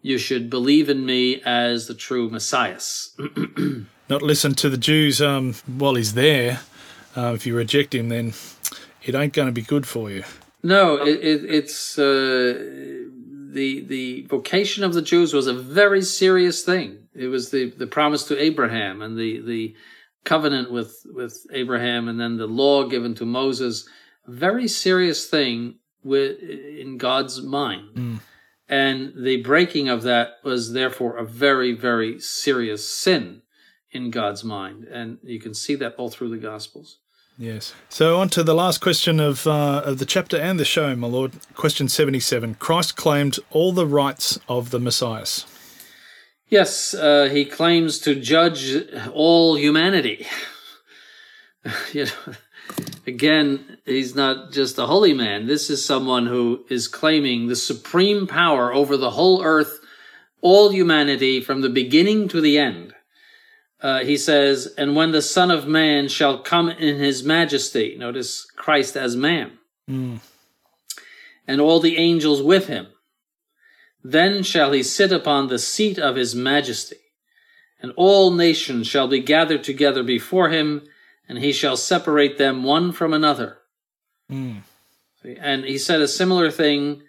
you 0.00 0.18
should 0.18 0.50
believe 0.50 0.90
in 0.90 1.06
me 1.06 1.40
as 1.42 1.86
the 1.86 1.94
true 1.94 2.28
Messiah. 2.28 2.80
Not 4.08 4.22
listen 4.22 4.54
to 4.56 4.68
the 4.68 4.76
Jews 4.76 5.22
um, 5.22 5.54
while 5.66 5.94
he's 5.94 6.14
there. 6.14 6.60
Uh, 7.16 7.32
if 7.34 7.46
you 7.46 7.56
reject 7.56 7.94
him, 7.94 8.08
then 8.08 8.34
it 9.02 9.14
ain't 9.14 9.32
going 9.32 9.46
to 9.48 9.52
be 9.52 9.62
good 9.62 9.86
for 9.86 10.10
you. 10.10 10.24
No, 10.62 10.96
it, 10.96 11.20
it, 11.22 11.44
it's 11.44 11.98
uh, 11.98 12.02
the 13.52 13.84
the 13.86 14.26
vocation 14.28 14.82
of 14.84 14.94
the 14.94 15.02
Jews 15.02 15.32
was 15.32 15.46
a 15.46 15.54
very 15.54 16.02
serious 16.02 16.64
thing. 16.64 16.98
It 17.14 17.28
was 17.28 17.50
the, 17.50 17.70
the 17.70 17.86
promise 17.86 18.24
to 18.24 18.38
Abraham 18.42 19.00
and 19.00 19.16
the, 19.16 19.40
the 19.40 19.74
covenant 20.24 20.70
with 20.72 21.06
with 21.06 21.46
Abraham, 21.52 22.08
and 22.08 22.18
then 22.20 22.36
the 22.36 22.46
law 22.46 22.84
given 22.88 23.14
to 23.16 23.24
Moses. 23.24 23.88
Very 24.26 24.68
serious 24.68 25.26
thing 25.26 25.76
with 26.02 26.38
in 26.40 26.98
God's 26.98 27.42
mind, 27.42 27.94
Mm. 27.94 28.20
and 28.68 29.12
the 29.16 29.42
breaking 29.42 29.88
of 29.88 30.02
that 30.02 30.38
was 30.42 30.72
therefore 30.72 31.16
a 31.16 31.24
very 31.24 31.72
very 31.72 32.18
serious 32.20 32.88
sin 32.88 33.42
in 33.94 34.10
God's 34.10 34.44
mind, 34.44 34.84
and 34.84 35.18
you 35.22 35.40
can 35.40 35.54
see 35.54 35.76
that 35.76 35.94
all 35.96 36.10
through 36.10 36.30
the 36.30 36.36
Gospels. 36.36 36.98
Yes. 37.38 37.74
So 37.88 38.20
on 38.20 38.28
to 38.30 38.44
the 38.44 38.54
last 38.54 38.80
question 38.80 39.18
of 39.18 39.46
uh, 39.46 39.82
of 39.84 39.98
the 39.98 40.06
chapter 40.06 40.36
and 40.36 40.58
the 40.58 40.64
show, 40.64 40.94
my 40.94 41.08
lord. 41.08 41.32
Question 41.54 41.88
seventy 41.88 42.20
seven. 42.20 42.54
Christ 42.54 42.96
claimed 42.96 43.38
all 43.50 43.72
the 43.72 43.86
rights 43.86 44.38
of 44.48 44.70
the 44.70 44.78
Messiah. 44.78 45.26
Yes, 46.48 46.94
uh, 46.94 47.28
he 47.32 47.44
claims 47.44 47.98
to 48.00 48.14
judge 48.14 48.76
all 49.12 49.56
humanity. 49.56 50.26
you 51.92 52.04
know, 52.04 52.34
again, 53.06 53.78
he's 53.84 54.14
not 54.14 54.52
just 54.52 54.78
a 54.78 54.86
holy 54.86 55.14
man. 55.14 55.46
This 55.46 55.70
is 55.70 55.84
someone 55.84 56.26
who 56.26 56.64
is 56.68 56.86
claiming 56.86 57.48
the 57.48 57.56
supreme 57.56 58.26
power 58.26 58.72
over 58.72 58.96
the 58.96 59.10
whole 59.10 59.42
earth, 59.42 59.80
all 60.40 60.70
humanity, 60.70 61.40
from 61.40 61.62
the 61.62 61.70
beginning 61.70 62.28
to 62.28 62.40
the 62.40 62.58
end. 62.58 62.93
Uh, 63.84 64.02
he 64.02 64.16
says, 64.16 64.72
and 64.78 64.96
when 64.96 65.12
the 65.12 65.20
Son 65.20 65.50
of 65.50 65.66
Man 65.66 66.08
shall 66.08 66.38
come 66.38 66.70
in 66.70 66.96
his 66.96 67.22
majesty, 67.22 67.94
notice 67.98 68.46
Christ 68.56 68.96
as 68.96 69.14
man, 69.14 69.58
and 71.46 71.60
all 71.60 71.80
the 71.80 71.98
angels 71.98 72.40
with 72.40 72.66
him, 72.66 72.86
then 74.02 74.42
shall 74.42 74.72
he 74.72 74.82
sit 74.82 75.12
upon 75.12 75.48
the 75.48 75.58
seat 75.58 75.98
of 75.98 76.16
his 76.16 76.34
majesty, 76.34 76.96
and 77.82 77.92
all 77.96 78.30
nations 78.30 78.86
shall 78.86 79.06
be 79.06 79.20
gathered 79.20 79.62
together 79.62 80.02
before 80.02 80.48
him, 80.48 80.86
and 81.28 81.36
he 81.38 81.52
shall 81.52 81.76
separate 81.76 82.38
them 82.38 82.64
one 82.64 82.90
from 82.90 83.12
another. 83.12 83.58
See, 85.22 85.36
And 85.38 85.64
he 85.64 85.76
said 85.76 86.00
a 86.00 86.08
similar 86.08 86.50
thing 86.50 87.02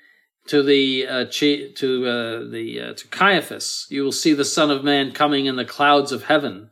to 0.47 0.61
the 0.63 1.07
uh, 1.07 1.26
chi- 1.26 1.72
to 1.76 2.05
uh, 2.07 2.49
the 2.49 2.81
uh, 2.81 2.93
to 2.93 3.07
Caiaphas. 3.07 3.88
You 3.89 4.03
will 4.03 4.11
see 4.11 4.34
the 4.34 4.45
Son 4.45 4.69
of 4.72 4.84
Man 4.84 5.11
coming 5.11 5.45
in 5.45 5.55
the 5.55 5.65
clouds 5.65 6.11
of 6.11 6.23
heaven, 6.26 6.69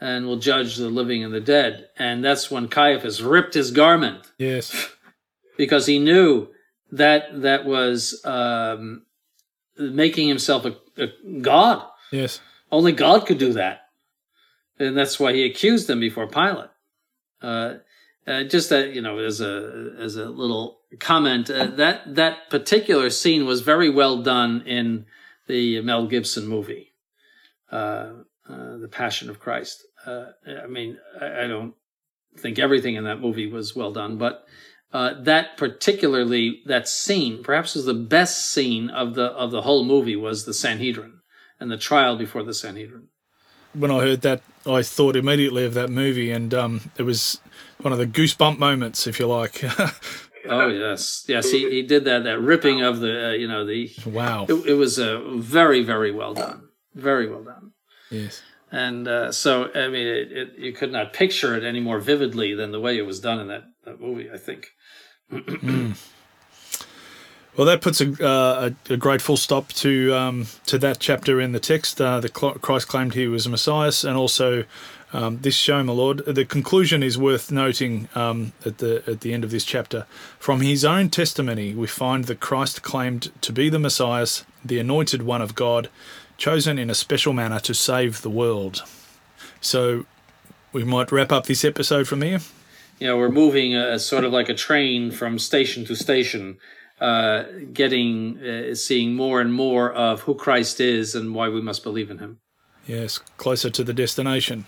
and 0.00 0.26
will 0.26 0.38
judge 0.38 0.76
the 0.76 0.88
living 0.88 1.24
and 1.24 1.32
the 1.34 1.40
dead. 1.40 1.88
And 1.98 2.24
that's 2.24 2.50
when 2.50 2.68
Caiaphas 2.68 3.20
ripped 3.22 3.54
his 3.54 3.70
garment 3.70 4.30
Yes. 4.38 4.90
because 5.56 5.86
he 5.86 5.98
knew 5.98 6.48
that 6.92 7.42
that 7.42 7.64
was 7.64 8.20
um, 8.24 9.02
making 9.78 10.28
himself 10.28 10.64
a, 10.64 10.76
a 10.96 11.08
god. 11.40 11.84
Yes. 12.12 12.40
Only 12.70 12.92
God 12.92 13.26
could 13.26 13.38
do 13.38 13.52
that, 13.54 13.88
and 14.78 14.96
that's 14.96 15.18
why 15.20 15.32
he 15.32 15.44
accused 15.44 15.86
them 15.86 16.00
before 16.00 16.26
Pilate. 16.26 16.70
Uh, 17.42 17.74
uh, 18.26 18.44
just 18.44 18.70
that 18.70 18.94
you 18.94 19.02
know, 19.02 19.18
as 19.18 19.40
a 19.40 19.94
as 19.98 20.16
a 20.16 20.26
little 20.26 20.78
comment, 20.98 21.50
uh, 21.50 21.66
that 21.66 22.14
that 22.14 22.50
particular 22.50 23.10
scene 23.10 23.46
was 23.46 23.60
very 23.60 23.90
well 23.90 24.22
done 24.22 24.62
in 24.66 25.06
the 25.46 25.80
Mel 25.82 26.06
Gibson 26.06 26.46
movie, 26.46 26.92
uh, 27.70 28.10
uh, 28.48 28.76
The 28.78 28.88
Passion 28.90 29.28
of 29.28 29.40
Christ. 29.40 29.84
Uh, 30.06 30.26
I 30.64 30.66
mean, 30.66 30.98
I, 31.20 31.44
I 31.44 31.46
don't 31.46 31.74
think 32.38 32.58
everything 32.58 32.94
in 32.94 33.04
that 33.04 33.20
movie 33.20 33.50
was 33.50 33.76
well 33.76 33.92
done, 33.92 34.16
but 34.16 34.44
uh, 34.92 35.20
that 35.22 35.56
particularly 35.56 36.62
that 36.66 36.88
scene, 36.88 37.42
perhaps 37.42 37.74
was 37.74 37.84
the 37.84 37.94
best 37.94 38.50
scene 38.50 38.90
of 38.90 39.14
the 39.14 39.26
of 39.26 39.50
the 39.50 39.62
whole 39.62 39.84
movie, 39.84 40.16
was 40.16 40.44
the 40.44 40.54
Sanhedrin 40.54 41.20
and 41.60 41.70
the 41.70 41.76
trial 41.76 42.16
before 42.16 42.42
the 42.42 42.54
Sanhedrin. 42.54 43.08
When 43.74 43.90
I 43.90 44.00
heard 44.00 44.20
that, 44.20 44.40
I 44.64 44.82
thought 44.82 45.16
immediately 45.16 45.64
of 45.64 45.74
that 45.74 45.90
movie, 45.90 46.30
and 46.30 46.54
um, 46.54 46.92
it 46.96 47.02
was 47.02 47.40
one 47.80 47.92
of 47.92 47.98
the 47.98 48.06
goosebump 48.06 48.58
moments, 48.58 49.06
if 49.06 49.18
you 49.18 49.26
like. 49.26 49.64
Oh 50.46 50.68
yes, 50.68 51.24
yes, 51.26 51.50
he, 51.50 51.70
he 51.70 51.82
did 51.82 52.04
that 52.04 52.24
that 52.24 52.38
ripping 52.38 52.82
of 52.82 53.00
the 53.00 53.28
uh, 53.28 53.32
you 53.32 53.48
know 53.48 53.64
the 53.64 53.90
wow. 54.04 54.44
it, 54.48 54.52
it 54.66 54.74
was 54.74 54.98
uh, 54.98 55.22
very 55.36 55.82
very 55.82 56.12
well 56.12 56.34
done, 56.34 56.68
very 56.94 57.30
well 57.30 57.42
done. 57.42 57.72
Yes. 58.10 58.42
And 58.70 59.08
uh, 59.08 59.32
so 59.32 59.70
I 59.74 59.88
mean, 59.88 60.06
it, 60.06 60.32
it, 60.32 60.58
you 60.58 60.72
could 60.72 60.92
not 60.92 61.12
picture 61.12 61.56
it 61.56 61.64
any 61.64 61.80
more 61.80 61.98
vividly 61.98 62.54
than 62.54 62.72
the 62.72 62.80
way 62.80 62.98
it 62.98 63.06
was 63.06 63.20
done 63.20 63.40
in 63.40 63.48
that, 63.48 63.64
that 63.84 64.00
movie. 64.00 64.30
I 64.30 64.36
think. 64.36 64.68
Well, 67.56 67.66
that 67.66 67.82
puts 67.82 68.00
a, 68.00 68.10
uh, 68.26 68.70
a, 68.90 68.94
a 68.94 68.96
great 68.96 69.22
full 69.22 69.36
stop 69.36 69.68
to 69.74 70.12
um, 70.12 70.46
to 70.66 70.76
that 70.78 70.98
chapter 70.98 71.40
in 71.40 71.52
the 71.52 71.60
text. 71.60 72.00
Uh, 72.00 72.18
the 72.18 72.28
Christ 72.28 72.88
claimed 72.88 73.14
he 73.14 73.28
was 73.28 73.46
a 73.46 73.50
Messiah, 73.50 73.92
and 74.04 74.16
also 74.16 74.64
um, 75.14 75.38
this 75.40 75.54
show, 75.54 75.82
my 75.84 75.92
Lord. 75.92 76.18
The 76.26 76.44
conclusion 76.44 77.02
is 77.04 77.16
worth 77.16 77.52
noting 77.52 78.08
um, 78.16 78.52
at 78.66 78.78
the 78.78 79.02
at 79.06 79.20
the 79.20 79.32
end 79.32 79.44
of 79.44 79.50
this 79.52 79.64
chapter. 79.64 80.06
From 80.40 80.60
his 80.60 80.84
own 80.84 81.08
testimony, 81.08 81.72
we 81.72 81.86
find 81.86 82.24
that 82.24 82.40
Christ 82.40 82.82
claimed 82.82 83.30
to 83.40 83.52
be 83.52 83.68
the 83.68 83.78
Messiah, 83.78 84.26
the 84.64 84.80
anointed 84.80 85.22
one 85.22 85.40
of 85.40 85.54
God, 85.54 85.88
chosen 86.36 86.78
in 86.80 86.90
a 86.90 86.94
special 86.94 87.32
manner 87.32 87.60
to 87.60 87.72
save 87.74 88.22
the 88.22 88.30
world. 88.30 88.82
So, 89.60 90.04
we 90.72 90.82
might 90.82 91.12
wrap 91.12 91.30
up 91.30 91.46
this 91.46 91.64
episode 91.64 92.08
from 92.08 92.22
here. 92.22 92.40
you 92.98 93.06
know, 93.06 93.16
we're 93.16 93.30
moving 93.30 93.76
uh, 93.76 93.98
sort 93.98 94.24
of 94.24 94.32
like 94.32 94.48
a 94.48 94.54
train 94.54 95.12
from 95.12 95.38
station 95.38 95.84
to 95.84 95.94
station, 95.94 96.58
uh, 97.00 97.44
getting, 97.72 98.38
uh, 98.38 98.74
seeing 98.74 99.14
more 99.14 99.40
and 99.40 99.54
more 99.54 99.92
of 99.92 100.22
who 100.22 100.34
Christ 100.34 100.80
is 100.80 101.14
and 101.14 101.34
why 101.36 101.48
we 101.48 101.60
must 101.62 101.84
believe 101.84 102.10
in 102.10 102.18
him. 102.18 102.40
Yes, 102.86 103.18
closer 103.38 103.70
to 103.70 103.84
the 103.84 103.94
destination. 103.94 104.66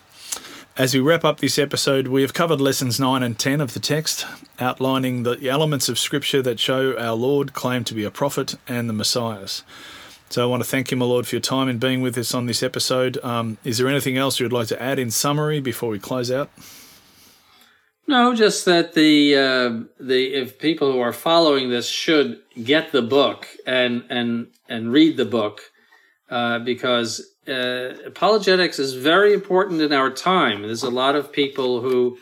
As 0.78 0.92
we 0.92 1.00
wrap 1.00 1.24
up 1.24 1.40
this 1.40 1.58
episode, 1.58 2.08
we 2.08 2.20
have 2.20 2.34
covered 2.34 2.60
lessons 2.60 3.00
9 3.00 3.22
and 3.22 3.38
10 3.38 3.62
of 3.62 3.72
the 3.72 3.80
text, 3.80 4.26
outlining 4.60 5.22
the 5.22 5.48
elements 5.48 5.88
of 5.88 5.98
Scripture 5.98 6.42
that 6.42 6.60
show 6.60 6.94
our 6.98 7.14
Lord 7.14 7.54
claimed 7.54 7.86
to 7.86 7.94
be 7.94 8.04
a 8.04 8.10
prophet 8.10 8.56
and 8.68 8.86
the 8.86 8.92
Messiah. 8.92 9.48
So 10.28 10.42
I 10.42 10.44
want 10.44 10.62
to 10.62 10.68
thank 10.68 10.90
you, 10.90 10.98
my 10.98 11.06
Lord, 11.06 11.26
for 11.26 11.36
your 11.36 11.40
time 11.40 11.70
in 11.70 11.78
being 11.78 12.02
with 12.02 12.18
us 12.18 12.34
on 12.34 12.44
this 12.44 12.62
episode. 12.62 13.16
Um, 13.24 13.56
is 13.64 13.78
there 13.78 13.88
anything 13.88 14.18
else 14.18 14.38
you 14.38 14.44
would 14.44 14.52
like 14.52 14.68
to 14.68 14.82
add 14.82 14.98
in 14.98 15.10
summary 15.10 15.60
before 15.60 15.88
we 15.88 15.98
close 15.98 16.30
out? 16.30 16.50
No, 18.06 18.34
just 18.34 18.66
that 18.66 18.92
the 18.92 19.34
uh, 19.34 19.84
the 19.98 20.34
if 20.34 20.58
people 20.58 20.92
who 20.92 21.00
are 21.00 21.14
following 21.14 21.70
this 21.70 21.88
should 21.88 22.40
get 22.62 22.92
the 22.92 23.00
book 23.00 23.48
and 23.66 24.04
and 24.10 24.48
and 24.68 24.92
read 24.92 25.16
the 25.16 25.24
book 25.24 25.62
uh, 26.28 26.58
because 26.58 27.35
uh, 27.48 27.94
apologetics 28.06 28.78
is 28.78 28.94
very 28.94 29.32
important 29.32 29.80
in 29.80 29.92
our 29.92 30.10
time. 30.10 30.62
There's 30.62 30.82
a 30.82 30.90
lot 30.90 31.14
of 31.14 31.32
people 31.32 31.80
who 31.80 32.18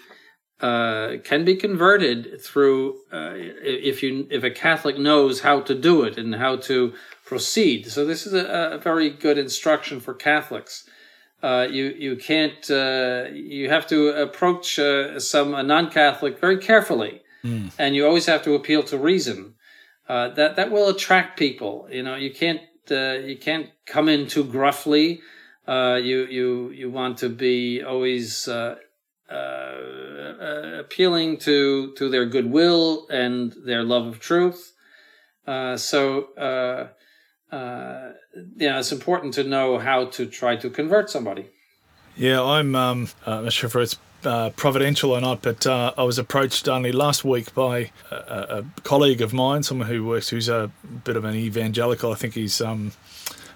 uh, 0.61 1.19
can 1.25 1.45
be 1.45 1.57
converted 1.57 2.41
through 2.41 2.95
uh, 3.13 3.33
if 3.35 4.03
you 4.03 4.27
if 4.31 4.45
a 4.45 4.51
Catholic 4.51 4.99
knows 4.99 5.41
how 5.41 5.61
to 5.61 5.75
do 5.75 6.03
it 6.03 6.17
and 6.17 6.35
how 6.35 6.57
to 6.57 6.95
proceed. 7.25 7.91
So 7.91 8.05
this 8.05 8.27
is 8.27 8.35
a, 8.35 8.75
a 8.75 8.79
very 8.79 9.11
good 9.11 9.37
instruction 9.37 10.01
for 10.01 10.15
Catholics. 10.15 10.89
Uh, 11.43 11.67
you 11.71 11.87
you 11.99 12.17
can't 12.17 12.71
uh, 12.71 13.25
you 13.33 13.69
have 13.69 13.87
to 13.89 14.09
approach 14.11 14.79
uh, 14.79 15.21
some 15.21 15.55
a 15.55 15.63
non-Catholic 15.63 16.39
very 16.39 16.59
carefully, 16.59 17.23
and 17.79 17.95
you 17.95 18.07
always 18.07 18.27
have 18.27 18.43
to 18.45 18.55
appeal 18.55 18.83
to 18.85 18.97
reason. 18.97 19.55
Uh, 20.09 20.29
that 20.29 20.57
that 20.57 20.71
will 20.71 20.89
attract 20.89 21.39
people. 21.39 21.89
You 21.91 22.03
know, 22.03 22.15
you 22.15 22.33
can't 22.33 22.61
uh, 22.91 23.19
you 23.25 23.37
can't 23.37 23.71
come 23.87 24.09
in 24.09 24.27
too 24.27 24.45
gruffly. 24.45 25.21
Uh, 25.67 25.99
you 26.03 26.27
you 26.27 26.71
you 26.71 26.91
want 26.91 27.19
to 27.19 27.29
be 27.29 27.83
always 27.83 28.49
uh, 28.49 28.77
uh, 29.31 29.35
uh, 29.35 30.77
appealing 30.81 31.39
to 31.39 31.93
to 31.97 32.09
their 32.09 32.27
goodwill 32.27 33.07
and 33.09 33.55
their 33.65 33.83
love 33.83 34.07
of 34.07 34.21
truth. 34.21 34.73
Uh, 35.47 35.77
so. 35.77 36.29
You 37.53 38.79
it's 38.79 38.91
important 38.91 39.35
to 39.35 39.45
know 39.45 39.79
how 39.79 40.07
to 40.07 40.27
try 40.27 40.57
to 40.57 40.69
convert 40.69 41.09
somebody. 41.09 41.51
Yeah, 42.17 42.43
I'm 42.43 42.75
um, 42.75 43.09
uh, 43.25 43.43
not 43.43 43.53
sure 43.53 43.69
if 43.69 43.77
it's 43.77 43.97
uh, 44.27 44.51
providential 44.51 45.13
or 45.13 45.21
not, 45.21 45.43
but 45.43 45.67
uh, 45.67 45.93
I 45.97 46.03
was 46.05 46.19
approached 46.19 46.69
only 46.69 46.93
last 46.93 47.25
week 47.25 47.55
by 47.55 47.91
a, 48.11 48.17
a 48.17 48.65
colleague 48.83 49.21
of 49.21 49.33
mine, 49.33 49.63
someone 49.63 49.89
who 49.89 50.05
works, 50.05 50.29
who's 50.29 50.49
a 50.49 50.71
bit 51.05 51.17
of 51.17 51.25
an 51.25 51.35
evangelical. 51.35 52.13
I 52.13 52.15
think 52.15 52.35
he's 52.35 52.61
um, 52.61 52.93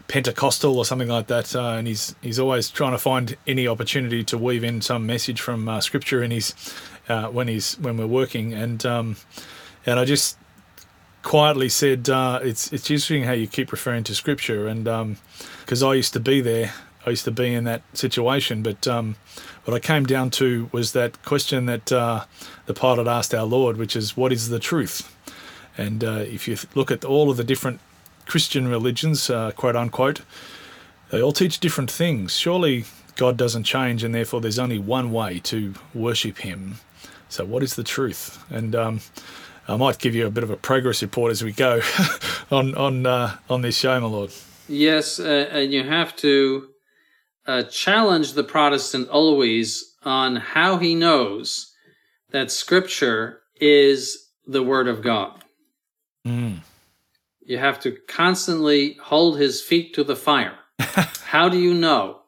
Pentecostal 0.09 0.79
or 0.79 0.85
something 0.85 1.09
like 1.09 1.27
that, 1.29 1.55
uh, 1.55 1.73
and 1.73 1.87
he's 1.87 2.15
he's 2.23 2.39
always 2.39 2.71
trying 2.71 2.93
to 2.93 2.99
find 2.99 3.37
any 3.47 3.67
opportunity 3.67 4.25
to 4.25 4.39
weave 4.39 4.65
in 4.65 4.81
some 4.81 5.07
message 5.07 5.41
from 5.41 5.69
uh, 5.69 5.81
Scripture 5.81 6.23
in 6.23 6.31
his 6.31 6.55
uh, 7.09 7.29
when 7.29 7.49
he's 7.49 7.79
when 7.79 7.97
we're 7.97 8.07
working, 8.07 8.55
and 8.55 8.85
um, 8.87 9.17
and 9.87 9.99
I 9.99 10.05
just 10.05 10.39
quietly 11.23 11.69
said, 11.69 12.09
"It's 12.09 12.73
it's 12.73 12.91
interesting 12.91 13.25
how 13.25 13.33
you 13.33 13.47
keep 13.47 13.73
referring 13.73 14.05
to 14.05 14.15
Scripture, 14.15 14.67
and 14.67 15.19
because 15.61 15.83
I 15.83 15.95
used 15.95 16.13
to 16.15 16.21
be 16.21 16.41
there 16.41 16.73
I 17.09 17.11
used 17.11 17.25
to 17.25 17.31
be 17.31 17.55
in 17.55 17.65
that 17.65 17.83
situation. 17.95 18.63
But 18.63 18.87
um, 18.87 19.17
what 19.69 19.77
I 19.77 19.81
came 19.81 20.07
down 20.07 20.31
to 20.31 20.71
was 20.73 20.93
that 20.93 21.23
question 21.27 21.67
that 21.67 21.93
uh, 21.93 22.25
the 22.65 22.73
Pilate 22.73 23.07
asked 23.07 23.35
our 23.35 23.45
Lord, 23.45 23.77
which 23.77 23.95
is, 23.95 24.17
"What 24.17 24.33
is 24.33 24.49
the 24.49 24.59
truth?" 24.59 25.15
And 25.77 26.03
uh, 26.03 26.25
if 26.27 26.49
you 26.49 26.57
look 26.75 26.91
at 26.91 27.05
all 27.05 27.31
of 27.31 27.37
the 27.37 27.45
different 27.45 27.79
Christian 28.25 28.67
religions, 28.67 29.29
uh, 29.29 29.51
quote 29.51 29.77
unquote, 29.77 30.23
they 31.11 31.21
all 31.21 31.33
teach 31.33 31.61
different 31.61 31.91
things. 31.91 32.35
Surely 32.35 32.87
God 33.17 33.37
doesn't 33.37 33.65
change, 33.65 34.03
and 34.03 34.15
therefore 34.15 34.41
there's 34.41 34.59
only 34.59 34.79
one 34.79 35.13
way 35.13 35.39
to 35.41 35.75
worship 35.93 36.39
Him. 36.39 36.77
So, 37.29 37.45
what 37.45 37.63
is 37.63 37.77
the 37.77 37.85
truth? 37.85 38.43
And 38.49 38.75
um, 38.75 39.01
I 39.69 39.77
might 39.77 39.99
give 39.99 40.15
you 40.15 40.27
a 40.27 40.31
bit 40.31 40.45
of 40.45 40.51
a 40.51 40.57
progress 40.57 41.03
report 41.03 41.31
as 41.31 41.45
we 41.45 41.53
go 41.53 41.83
on 42.51 42.75
on 42.75 43.05
uh, 43.05 43.37
on 43.51 43.61
this 43.61 43.77
show, 43.77 44.01
my 44.01 44.07
lord. 44.07 44.31
Yes, 44.67 45.21
uh, 45.21 45.51
and 45.53 45.71
you 45.75 45.83
have 45.83 46.17
to 46.17 46.71
uh, 47.49 47.63
challenge 47.63 48.35
the 48.35 48.45
Protestant 48.45 49.09
always 49.09 49.97
on 50.05 50.37
how 50.37 50.77
he 50.77 50.95
knows 50.95 51.75
that 52.31 52.51
Scripture 52.51 53.41
is 53.57 54.29
the 54.47 54.63
Word 54.63 54.87
of 54.87 55.03
God. 55.03 55.43
Mm. 56.27 56.59
You 57.41 57.57
have 57.57 57.81
to 57.81 57.97
constantly 58.07 58.99
hold 59.03 59.39
his 59.39 59.63
feet 59.63 59.95
to 59.95 60.05
the 60.05 60.15
fire. 60.15 60.59
how 60.79 61.49
do 61.49 61.59
you 61.59 61.73
know 61.73 62.21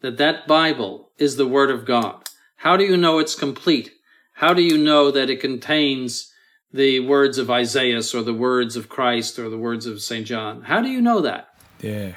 that 0.00 0.16
that 0.18 0.46
Bible 0.46 1.10
is 1.18 1.36
the 1.36 1.48
Word 1.48 1.70
of 1.70 1.84
God? 1.84 2.28
How 2.56 2.76
do 2.76 2.84
you 2.84 2.96
know 2.96 3.18
it's 3.18 3.34
complete? 3.34 3.90
How 4.34 4.54
do 4.54 4.62
you 4.62 4.78
know 4.78 5.10
that 5.10 5.28
it 5.28 5.40
contains 5.40 6.32
the 6.72 7.00
words 7.00 7.36
of 7.36 7.50
Isaiah 7.50 8.00
or 8.14 8.22
the 8.22 8.32
words 8.32 8.76
of 8.76 8.88
Christ 8.88 9.40
or 9.40 9.50
the 9.50 9.58
words 9.58 9.86
of 9.86 10.00
St. 10.00 10.24
John? 10.24 10.62
How 10.62 10.80
do 10.80 10.88
you 10.88 11.00
know 11.00 11.20
that? 11.20 11.48
Yeah. 11.80 12.12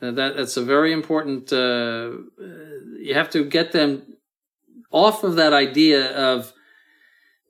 That, 0.00 0.14
that's 0.36 0.56
a 0.56 0.62
very 0.62 0.92
important. 0.92 1.52
Uh, 1.52 2.10
you 2.98 3.14
have 3.14 3.30
to 3.30 3.44
get 3.44 3.72
them 3.72 4.16
off 4.90 5.24
of 5.24 5.36
that 5.36 5.52
idea 5.52 6.14
of 6.16 6.52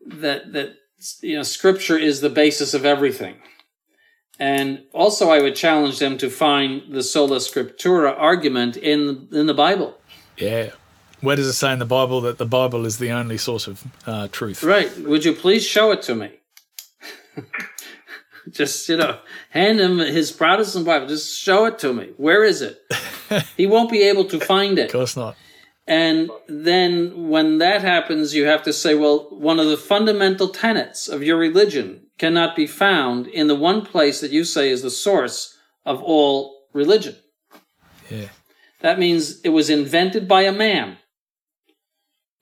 that 0.07 0.53
that 0.53 0.77
you 1.23 1.37
know 1.37 1.43
Scripture 1.43 1.99
is 1.99 2.21
the 2.21 2.31
basis 2.31 2.73
of 2.73 2.85
everything, 2.85 3.37
and 4.39 4.85
also 4.93 5.31
I 5.31 5.43
would 5.43 5.57
challenge 5.57 5.99
them 5.99 6.19
to 6.19 6.31
find 6.31 6.83
the 6.93 7.03
sola 7.03 7.39
scriptura 7.39 8.15
argument 8.17 8.77
in 8.77 9.29
in 9.33 9.47
the 9.47 9.55
Bible. 9.55 9.99
Yeah. 10.37 10.71
Where 11.23 11.35
does 11.35 11.47
it 11.47 11.55
say 11.55 11.73
in 11.73 11.79
the 11.79 11.87
Bible 11.87 12.21
that 12.21 12.39
the 12.39 12.47
Bible 12.47 12.85
is 12.85 12.99
the 12.99 13.11
only 13.11 13.39
source 13.39 13.67
of 13.67 13.83
uh, 14.07 14.29
truth? 14.31 14.63
Right. 14.63 14.97
Would 14.99 15.25
you 15.25 15.33
please 15.33 15.65
show 15.65 15.91
it 15.91 16.03
to 16.03 16.15
me? 16.15 16.31
just 18.51 18.89
you 18.89 18.97
know 18.97 19.19
hand 19.51 19.81
him 19.81 19.99
his 19.99 20.33
protestant 20.33 20.87
bible. 20.87 21.07
Just 21.07 21.39
show 21.39 21.65
it 21.67 21.79
to 21.81 21.93
me. 21.93 22.11
Where 22.17 22.45
is 22.45 22.63
it? 22.63 22.81
He 23.57 23.67
won't 23.67 23.91
be 23.91 24.05
able 24.05 24.27
to 24.27 24.39
find 24.39 24.79
it. 24.79 24.87
Of 24.87 24.93
course 24.93 25.17
not. 25.17 25.37
and 25.89 26.31
then 26.49 27.29
when 27.29 27.59
that 27.59 27.81
happens 27.83 28.35
you 28.35 28.45
have 28.47 28.63
to 28.63 28.73
say 28.73 28.95
well 28.95 29.29
one 29.31 29.59
of 29.59 29.67
the 29.67 29.77
fundamental 29.77 30.49
tenets 30.49 31.09
of 31.09 31.23
your 31.25 31.37
religion 31.37 32.07
cannot 32.19 32.55
be 32.55 32.67
found 32.67 33.27
in 33.27 33.49
the 33.49 33.55
one 33.55 33.83
place 33.85 34.21
that 34.21 34.31
you 34.31 34.45
say 34.45 34.71
is 34.71 34.83
the 34.83 34.91
source 34.91 35.57
of 35.85 36.01
all 36.03 36.37
religion. 36.73 37.17
Yeah. 38.11 38.29
that 38.81 38.99
means 38.99 39.41
it 39.41 39.49
was 39.51 39.69
invented 39.71 40.29
by 40.29 40.43
a 40.43 40.53
man. 40.53 40.99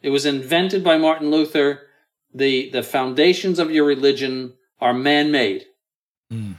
It 0.03 0.11
was 0.11 0.27
invented 0.27 0.85
by 0.85 0.99
martin 0.99 1.31
luther. 1.31 1.81
The 2.35 2.71
the 2.71 2.83
foundations 2.83 3.59
of 3.59 3.71
your 3.71 3.87
religion 3.87 4.55
are 4.81 4.93
man-made 4.93 5.65
Mm. 6.35 6.55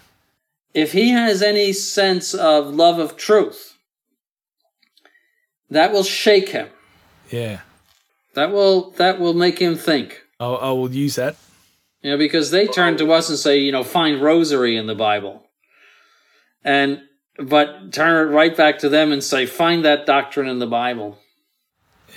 if 0.73 0.91
he 0.93 1.09
has 1.09 1.41
any 1.41 1.73
sense 1.73 2.33
of 2.33 2.67
love 2.67 2.99
of 2.99 3.17
truth, 3.17 3.77
that 5.69 5.91
will 5.91 6.03
shake 6.03 6.49
him. 6.49 6.69
Yeah. 7.29 7.61
That 8.35 8.51
will 8.51 8.91
that 8.91 9.19
will 9.19 9.33
make 9.33 9.59
him 9.59 9.75
think. 9.75 10.21
I, 10.39 10.45
I 10.45 10.71
will 10.71 10.91
use 10.91 11.15
that. 11.15 11.35
You 12.01 12.11
know, 12.11 12.17
because 12.17 12.51
they 12.51 12.67
turn 12.67 12.97
to 12.97 13.11
us 13.11 13.29
and 13.29 13.39
say, 13.39 13.57
you 13.57 13.71
know, 13.71 13.83
find 13.83 14.21
rosary 14.21 14.77
in 14.77 14.87
the 14.87 14.95
Bible. 14.95 15.43
And 16.63 17.01
but 17.37 17.91
turn 17.93 18.27
it 18.27 18.31
right 18.31 18.55
back 18.55 18.79
to 18.79 18.89
them 18.89 19.11
and 19.11 19.23
say, 19.23 19.45
find 19.45 19.83
that 19.85 20.05
doctrine 20.05 20.47
in 20.47 20.59
the 20.59 20.67
Bible. 20.67 21.17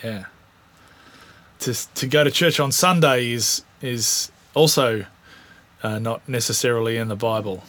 Yeah. 0.05 0.26
To 1.60 1.74
to 1.94 2.06
go 2.06 2.22
to 2.24 2.30
church 2.30 2.60
on 2.60 2.72
Sunday 2.72 3.32
is 3.32 3.62
is 3.80 4.30
also 4.55 5.06
uh, 5.83 5.99
not 5.99 6.29
necessarily 6.29 6.97
in 6.97 7.09
the 7.09 7.17
Bible. 7.17 7.65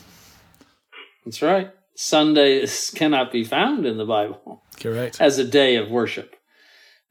That's 1.26 1.42
right. 1.42 1.72
Sundays 1.96 2.92
cannot 2.96 3.32
be 3.32 3.44
found 3.44 3.86
in 3.86 3.98
the 3.98 4.06
Bible 4.06 4.64
Correct. 4.80 5.20
as 5.20 5.38
a 5.38 5.44
day 5.44 5.76
of 5.76 5.92
worship. 5.92 6.36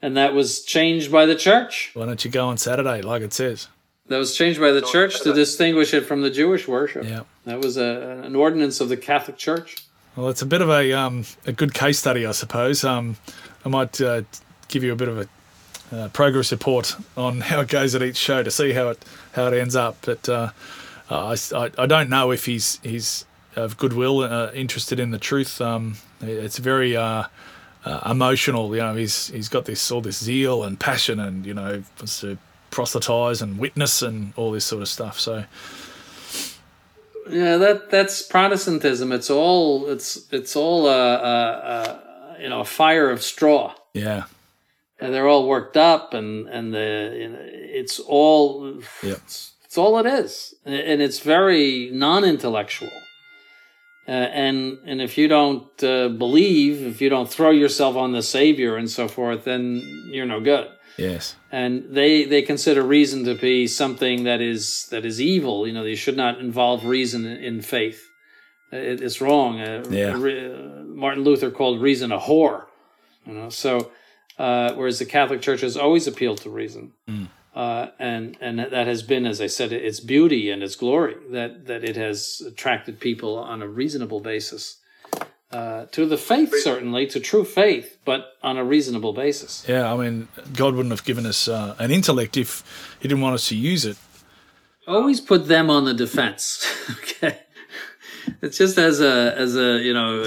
And 0.01 0.16
that 0.16 0.33
was 0.33 0.62
changed 0.62 1.12
by 1.12 1.27
the 1.27 1.35
church. 1.35 1.91
Why 1.95 2.07
don't 2.07 2.25
you 2.25 2.31
go 2.31 2.49
on 2.49 2.57
Saturday, 2.57 3.03
like 3.03 3.23
it 3.23 3.33
says? 3.33 3.69
That 4.07 4.16
was 4.16 4.35
changed 4.35 4.61
by 4.61 4.70
the 4.70 4.81
church 4.81 5.20
to 5.23 5.35
distinguish 5.35 5.93
it 5.93 6.07
from 6.07 6.23
the 6.23 6.31
Jewish 6.31 6.66
worship. 6.66 7.05
Yeah. 7.05 7.25
That 7.45 7.61
was 7.61 7.77
a, 7.77 8.23
an 8.25 8.35
ordinance 8.35 8.81
of 8.81 8.89
the 8.89 8.97
Catholic 8.97 9.37
Church. 9.37 9.77
Well, 10.16 10.31
it's 10.31 10.41
a 10.41 10.47
bit 10.47 10.62
of 10.62 10.70
a 10.70 10.93
um, 10.95 11.25
a 11.47 11.53
good 11.53 11.75
case 11.75 11.99
study, 11.99 12.25
I 12.25 12.33
suppose. 12.33 12.83
Um, 12.83 13.16
I 13.65 13.69
might 13.69 14.01
uh, 14.01 14.23
give 14.69 14.83
you 14.83 14.93
a 14.93 14.97
bit 14.97 15.09
of 15.09 15.19
a 15.19 15.29
uh, 15.95 16.09
progress 16.09 16.51
report 16.51 16.97
on 17.16 17.41
how 17.43 17.61
it 17.61 17.69
goes 17.69 17.95
at 17.95 18.03
each 18.03 18.16
show 18.16 18.43
to 18.43 18.51
see 18.51 18.73
how 18.73 18.89
it 18.89 19.05
how 19.33 19.47
it 19.47 19.55
ends 19.55 19.77
up. 19.77 19.99
But 20.03 20.29
uh, 20.29 20.51
I, 21.10 21.36
I, 21.55 21.70
I 21.78 21.86
don't 21.86 22.10
know 22.10 22.30
if 22.30 22.44
he's 22.47 22.80
he's 22.82 23.24
of 23.56 23.76
goodwill, 23.76 24.20
uh, 24.20 24.51
interested 24.52 25.01
in 25.01 25.10
the 25.10 25.18
truth. 25.18 25.60
Um, 25.60 25.97
it's 26.20 26.59
very 26.59 26.97
uh, 26.97 27.24
uh, 27.85 28.01
emotional. 28.10 28.74
You 28.74 28.82
know, 28.82 28.94
he's 28.94 29.28
he's 29.28 29.48
got 29.48 29.64
this 29.64 29.90
all 29.90 30.01
this 30.01 30.22
zeal 30.22 30.64
and 30.64 30.78
passion, 30.78 31.18
and 31.20 31.44
you 31.47 31.55
know, 31.55 31.82
wants 31.98 32.20
to 32.20 32.39
proselytize 32.70 33.43
and 33.43 33.59
witness 33.59 34.02
and 34.02 34.32
all 34.36 34.52
this 34.52 34.64
sort 34.64 34.82
of 34.82 34.89
stuff. 34.89 35.18
So 35.18 35.44
Yeah, 37.28 37.56
that 37.56 37.90
that's 37.90 38.22
Protestantism. 38.22 39.12
It's 39.12 39.30
all 39.30 39.89
it's 39.90 40.32
it's 40.32 40.56
all 40.56 40.89
a, 40.89 41.14
a, 41.14 42.39
a 42.39 42.43
you 42.43 42.48
know 42.48 42.60
a 42.60 42.64
fire 42.64 43.10
of 43.10 43.22
straw, 43.22 43.74
yeah, 43.94 44.24
and 45.01 45.12
they're 45.12 45.28
all 45.28 45.47
worked 45.48 45.76
up, 45.76 46.14
and 46.14 46.48
and 46.48 46.72
the 46.74 47.16
you 47.18 47.28
know, 47.28 47.39
it's 47.40 47.98
all 48.01 48.80
yeah, 49.02 49.12
it's, 49.12 49.52
it's 49.69 49.77
all 49.77 49.99
it 49.99 50.07
is, 50.07 50.55
and 50.65 51.03
it's 51.03 51.20
very 51.20 51.90
non-intellectual. 51.93 52.90
Uh, 54.09 54.12
and 54.12 54.78
and 54.86 55.03
if 55.03 55.19
you 55.19 55.28
don't 55.28 55.85
uh, 55.85 56.09
believe, 56.09 56.81
if 56.86 57.03
you 57.03 57.11
don't 57.11 57.28
throw 57.31 57.51
yourself 57.51 57.95
on 57.95 58.12
the 58.12 58.23
Savior 58.23 58.77
and 58.78 58.89
so 58.90 59.07
forth, 59.07 59.45
then 59.45 59.82
you're 60.11 60.24
no 60.24 60.40
good. 60.40 60.66
yes, 60.97 61.36
And 61.53 61.85
they 61.90 62.24
they 62.24 62.40
consider 62.40 62.82
reason 62.82 63.24
to 63.27 63.35
be 63.35 63.66
something 63.66 64.24
that 64.24 64.40
is 64.40 64.86
that 64.90 65.05
is 65.05 65.20
evil. 65.20 65.66
You 65.66 65.74
know, 65.74 65.85
you 65.85 65.97
should 65.97 66.16
not 66.16 66.40
involve 66.40 66.86
reason 66.86 67.27
in, 67.27 67.61
faith. 67.61 68.01
It, 68.73 69.03
it's 69.03 69.20
wrong. 69.20 69.61
Uh, 69.61 69.85
Yeah. 69.90 70.15
re- 70.16 70.47
uh, 70.55 70.85
Martin 71.05 71.23
Luther 71.24 71.51
called 71.51 71.82
reason 71.82 72.11
a 72.11 72.19
whore. 72.19 72.65
You 73.27 73.35
know, 73.35 73.51
so 73.51 73.90
uh, 74.39 74.73
whereas 74.78 74.99
the 74.99 75.05
Catholic 75.05 75.43
Church 75.43 75.61
has 75.61 75.77
always 75.77 76.07
appealed 76.07 76.39
to 76.45 76.51
reason. 76.51 76.93
Uh, 77.59 77.90
and 77.98 78.36
and 78.40 78.60
that 78.60 78.86
has 78.86 79.02
been, 79.02 79.26
as 79.26 79.40
I 79.40 79.48
said, 79.48 79.72
its 79.72 79.98
beauty 79.98 80.48
and 80.48 80.62
its 80.62 80.76
glory 80.76 81.16
that 81.30 81.66
that 81.66 81.82
it 81.82 81.97
has 81.97 82.40
attracted 82.47 83.01
people 83.01 83.36
on 83.36 83.62
a 83.62 83.66
reasonable 83.66 84.20
basis 84.20 84.76
uh, 85.51 85.86
to 85.86 86.06
the 86.06 86.16
faith, 86.16 86.55
certainly 86.62 87.05
to 87.09 87.18
true 87.18 87.44
faith, 87.44 87.98
but 88.05 88.36
on 88.44 88.59
a 88.59 88.64
reasonable 88.64 89.12
basis. 89.12 89.64
yeah. 89.66 89.93
I 89.93 89.97
mean, 89.97 90.28
God 90.55 90.76
wouldn't 90.76 90.93
have 90.93 91.02
given 91.02 91.26
us 91.26 91.48
uh, 91.48 91.74
an 91.80 91.90
intellect 91.90 92.36
if 92.36 92.62
He 93.01 93.09
didn't 93.09 93.22
want 93.22 93.35
us 93.35 93.48
to 93.48 93.56
use 93.56 93.85
it. 93.85 93.97
Always 94.86 95.20
put 95.20 95.48
them 95.48 95.68
on 95.68 95.85
the 95.85 95.94
defense. 95.94 96.64
okay, 96.90 97.40
it's 98.40 98.59
just 98.59 98.78
as 98.78 99.01
a 99.01 99.35
as 99.36 99.56
a 99.56 99.80
you 99.80 99.94
know 99.94 100.22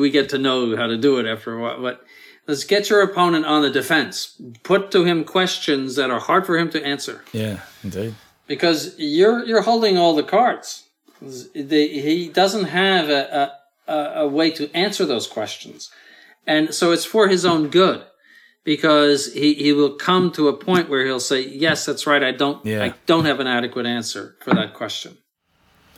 we 0.00 0.08
get 0.08 0.30
to 0.30 0.38
know 0.38 0.74
how 0.74 0.86
to 0.86 0.96
do 0.96 1.18
it 1.18 1.26
after 1.26 1.52
a 1.52 1.60
while, 1.60 1.82
but. 1.82 2.02
Let's 2.50 2.64
get 2.64 2.90
your 2.90 3.00
opponent 3.02 3.46
on 3.46 3.62
the 3.62 3.70
defense. 3.70 4.34
Put 4.64 4.90
to 4.90 5.04
him 5.04 5.24
questions 5.24 5.94
that 5.96 6.10
are 6.10 6.18
hard 6.20 6.44
for 6.46 6.58
him 6.58 6.68
to 6.70 6.84
answer. 6.84 7.22
Yeah, 7.32 7.60
indeed. 7.84 8.14
because 8.46 8.94
you're 8.98 9.44
you're 9.44 9.62
holding 9.62 9.96
all 9.96 10.14
the 10.16 10.24
cards. 10.36 10.84
He 11.54 12.28
doesn't 12.32 12.64
have 12.64 13.08
a, 13.08 13.52
a 13.86 13.92
a 14.22 14.26
way 14.28 14.50
to 14.58 14.64
answer 14.74 15.04
those 15.06 15.26
questions, 15.26 15.90
and 16.46 16.74
so 16.74 16.90
it's 16.92 17.04
for 17.04 17.28
his 17.28 17.44
own 17.44 17.68
good, 17.68 18.02
because 18.64 19.32
he, 19.32 19.54
he 19.54 19.72
will 19.72 19.94
come 19.94 20.30
to 20.32 20.48
a 20.48 20.56
point 20.56 20.88
where 20.88 21.04
he'll 21.06 21.20
say, 21.20 21.40
"Yes, 21.46 21.84
that's 21.86 22.06
right. 22.06 22.22
I 22.22 22.32
don't 22.32 22.64
Yeah. 22.66 22.84
I 22.84 22.94
don't 23.06 23.26
have 23.26 23.38
an 23.40 23.46
adequate 23.46 23.86
answer 23.86 24.36
for 24.40 24.52
that 24.54 24.74
question." 24.74 25.18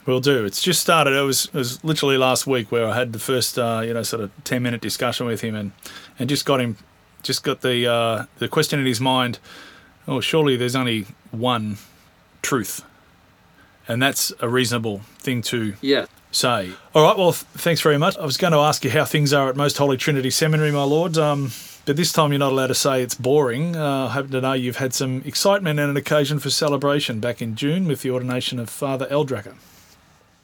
Will 0.05 0.19
do. 0.19 0.43
It's 0.43 0.61
just 0.61 0.81
started. 0.81 1.13
It 1.13 1.21
was 1.21 1.45
it 1.45 1.53
was 1.53 1.81
literally 1.83 2.17
last 2.17 2.45
week 2.45 2.69
where 2.73 2.85
I 2.89 2.93
had 2.95 3.13
the 3.13 3.19
first 3.19 3.57
uh, 3.57 3.81
you 3.87 3.93
know 3.93 4.03
sort 4.03 4.21
of 4.21 4.31
ten 4.43 4.61
minute 4.61 4.81
discussion 4.81 5.25
with 5.25 5.39
him 5.39 5.55
and 5.55 5.71
and 6.19 6.29
just 6.29 6.45
got 6.45 6.59
him 6.61 6.77
just 7.23 7.43
got 7.43 7.61
the 7.61 7.87
uh, 7.87 8.25
the 8.39 8.47
question 8.47 8.79
in 8.79 8.85
his 8.85 8.99
mind. 8.99 9.39
Oh, 10.07 10.19
surely 10.19 10.57
there's 10.57 10.75
only 10.75 11.05
one 11.31 11.77
truth, 12.41 12.83
And 13.87 14.01
that's 14.01 14.33
a 14.41 14.49
reasonable 14.49 14.99
thing 15.19 15.41
to 15.43 15.75
Yeah. 15.81 16.05
say. 16.31 16.71
All 16.93 17.03
right, 17.07 17.17
well, 17.17 17.31
th- 17.31 17.45
thanks 17.55 17.79
very 17.81 17.97
much. 17.97 18.17
I 18.17 18.25
was 18.25 18.35
going 18.37 18.51
to 18.53 18.59
ask 18.59 18.83
you 18.83 18.91
how 18.91 19.05
things 19.05 19.31
are 19.31 19.47
at 19.49 19.55
Most 19.55 19.77
Holy 19.77 19.95
Trinity 19.95 20.29
Seminary, 20.29 20.71
my 20.71 20.83
lord, 20.83 21.17
um, 21.17 21.51
but 21.85 21.95
this 21.95 22.11
time 22.11 22.31
you're 22.33 22.39
not 22.39 22.51
allowed 22.51 22.67
to 22.67 22.75
say 22.75 23.01
it's 23.01 23.15
boring. 23.15 23.75
Uh, 23.77 24.07
I 24.07 24.13
happen 24.13 24.31
to 24.31 24.41
know 24.41 24.51
you've 24.53 24.75
had 24.77 24.93
some 24.93 25.21
excitement 25.25 25.79
and 25.79 25.89
an 25.89 25.95
occasion 25.97 26.39
for 26.39 26.49
celebration 26.49 27.19
back 27.21 27.41
in 27.41 27.55
June 27.55 27.87
with 27.87 28.01
the 28.01 28.09
ordination 28.11 28.59
of 28.59 28.69
Father 28.69 29.05
Eldracker. 29.09 29.55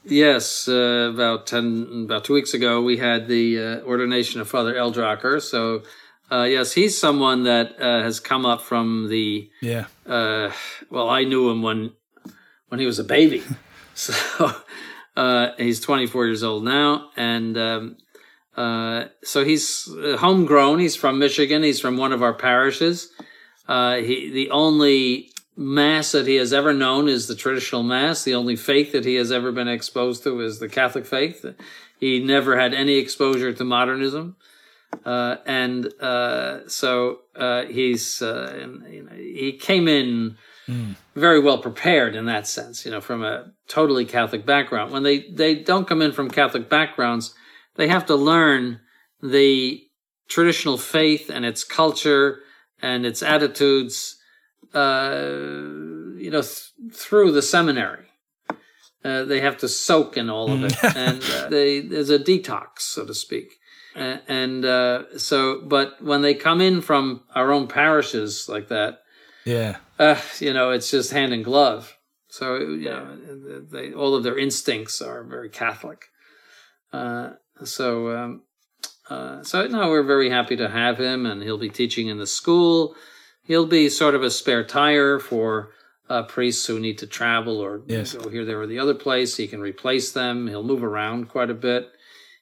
Yes, 0.04 0.68
uh, 0.68 1.12
about 1.14 1.48
ten, 1.48 2.06
about 2.06 2.24
two 2.24 2.34
weeks 2.34 2.54
ago, 2.54 2.82
we 2.82 2.98
had 2.98 3.28
the 3.28 3.60
uh, 3.60 3.82
ordination 3.82 4.42
of 4.42 4.50
Father 4.50 4.74
Eldracker. 4.74 5.42
So, 5.42 5.84
uh, 6.32 6.44
yes, 6.44 6.74
he's 6.74 6.98
someone 6.98 7.44
that 7.44 7.80
uh, 7.80 8.02
has 8.04 8.20
come 8.20 8.46
up 8.46 8.62
from 8.62 9.10
the. 9.10 9.50
Yeah. 9.62 9.86
Uh, 10.06 10.52
well, 10.90 11.10
I 11.10 11.24
knew 11.24 11.50
him 11.50 11.62
when 11.62 11.92
when 12.70 12.80
he 12.80 12.86
was 12.86 13.00
a 13.00 13.04
baby, 13.04 13.44
so 13.94 14.54
uh, 15.16 15.50
he's 15.58 15.80
24 15.80 16.28
years 16.28 16.44
old 16.44 16.64
now, 16.64 17.10
and 17.18 17.58
um, 17.58 17.98
uh, 18.56 19.06
so 19.24 19.44
he's 19.44 19.90
homegrown. 20.18 20.80
He's 20.80 20.96
from 20.96 21.20
Michigan. 21.20 21.64
He's 21.64 21.80
from 21.80 21.98
one 21.98 22.14
of 22.14 22.24
our 22.24 22.34
parishes. 22.34 23.12
Uh, 23.68 23.98
he 23.98 24.32
the 24.32 24.50
only 24.50 25.29
mass 25.60 26.14
that 26.14 26.26
he 26.26 26.36
has 26.36 26.54
ever 26.54 26.74
known 26.74 27.10
is 27.10 27.28
the 27.28 27.36
traditional 27.36 27.84
mass. 27.84 28.24
The 28.24 28.34
only 28.34 28.56
faith 28.56 28.94
that 28.94 29.04
he 29.04 29.16
has 29.16 29.30
ever 29.30 29.52
been 29.52 29.68
exposed 29.68 30.24
to 30.24 30.40
is 30.40 30.60
the 30.60 30.70
Catholic 30.70 31.06
faith. 31.06 31.46
He 32.00 32.24
never 32.24 32.58
had 32.58 32.74
any 32.74 32.96
exposure 32.96 33.52
to 33.52 33.64
modernism. 33.66 34.38
Uh, 35.06 35.36
and 35.46 35.94
uh, 36.02 36.68
so 36.68 37.20
uh, 37.36 37.64
he's 37.66 38.22
uh, 38.22 38.82
you 38.90 39.04
know, 39.04 39.16
he 39.16 39.52
came 39.52 39.88
in 39.88 40.38
very 41.16 41.40
well 41.40 41.58
prepared 41.58 42.16
in 42.16 42.26
that 42.26 42.48
sense, 42.48 42.86
you 42.86 42.92
know, 42.92 43.02
from 43.02 43.24
a 43.24 43.52
totally 43.68 44.06
Catholic 44.06 44.46
background. 44.46 44.92
When 44.92 45.04
they 45.04 45.30
they 45.30 45.56
don't 45.56 45.88
come 45.88 46.02
in 46.02 46.12
from 46.12 46.30
Catholic 46.30 46.70
backgrounds, 46.70 47.34
they 47.76 47.88
have 47.88 48.06
to 48.06 48.16
learn 48.16 48.80
the 49.22 49.84
traditional 50.28 50.78
faith 50.78 51.30
and 51.30 51.44
its 51.44 51.64
culture 51.64 52.40
and 52.82 53.06
its 53.06 53.22
attitudes, 53.22 54.19
uh, 54.74 55.28
you 56.18 56.30
know, 56.32 56.42
th- 56.42 56.72
through 56.94 57.32
the 57.32 57.42
seminary. 57.42 58.06
Uh, 59.04 59.24
they 59.24 59.40
have 59.40 59.58
to 59.58 59.68
soak 59.70 60.18
in 60.18 60.30
all 60.30 60.52
of 60.52 60.64
it, 60.64 60.76
and 60.96 61.24
uh, 61.24 61.48
they, 61.50 61.80
there's 61.80 62.10
a 62.10 62.20
detox, 62.20 62.80
so 62.80 63.06
to 63.06 63.14
speak. 63.14 63.54
And 63.96 64.64
uh, 64.64 65.18
so, 65.18 65.62
but 65.66 66.02
when 66.02 66.22
they 66.22 66.34
come 66.34 66.62
in 66.62 66.80
from 66.82 67.24
our 67.36 67.52
own 67.52 67.68
parishes 67.68 68.48
like 68.48 68.68
that, 68.70 69.00
Yeah. 69.46 69.78
uh, 69.98 70.20
you 70.40 70.54
know, 70.54 70.72
it's 70.72 70.90
just 70.92 71.12
hand 71.12 71.34
in 71.34 71.44
glove. 71.44 71.98
So 72.30 72.58
you 72.58 72.90
know, 72.90 73.18
they, 73.72 73.92
all 73.94 74.16
of 74.16 74.24
their 74.24 74.38
instincts 74.38 75.02
are 75.02 75.24
very 75.24 75.50
Catholic. 75.50 76.06
Uh, 76.94 77.32
so, 77.64 78.16
um, 78.18 78.44
uh, 79.10 79.44
so 79.44 79.66
now 79.68 79.90
we're 79.90 80.04
very 80.04 80.30
happy 80.30 80.56
to 80.58 80.70
have 80.70 80.98
him, 81.00 81.26
and 81.26 81.42
he'll 81.42 81.58
be 81.58 81.70
teaching 81.70 82.08
in 82.08 82.18
the 82.20 82.28
school. 82.28 82.96
He'll 83.50 83.66
be 83.66 83.90
sort 83.90 84.14
of 84.14 84.22
a 84.22 84.30
spare 84.30 84.64
tire 84.64 85.18
for 85.18 85.72
uh, 86.08 86.22
priests 86.22 86.68
who 86.68 86.80
need 86.80 87.00
to 87.00 87.08
travel 87.08 87.60
or 87.60 87.82
Yes. 87.88 88.14
go 88.14 88.30
here, 88.30 88.46
there, 88.46 88.62
or 88.62 88.68
the 88.68 88.78
other 88.78 88.94
place. 88.94 89.38
He 89.38 89.48
can 89.48 89.60
replace 89.60 90.12
them. 90.12 90.46
He'll 90.48 90.62
move 90.62 90.84
around 90.84 91.30
quite 91.30 91.50
a 91.50 91.56
bit. 91.56 91.90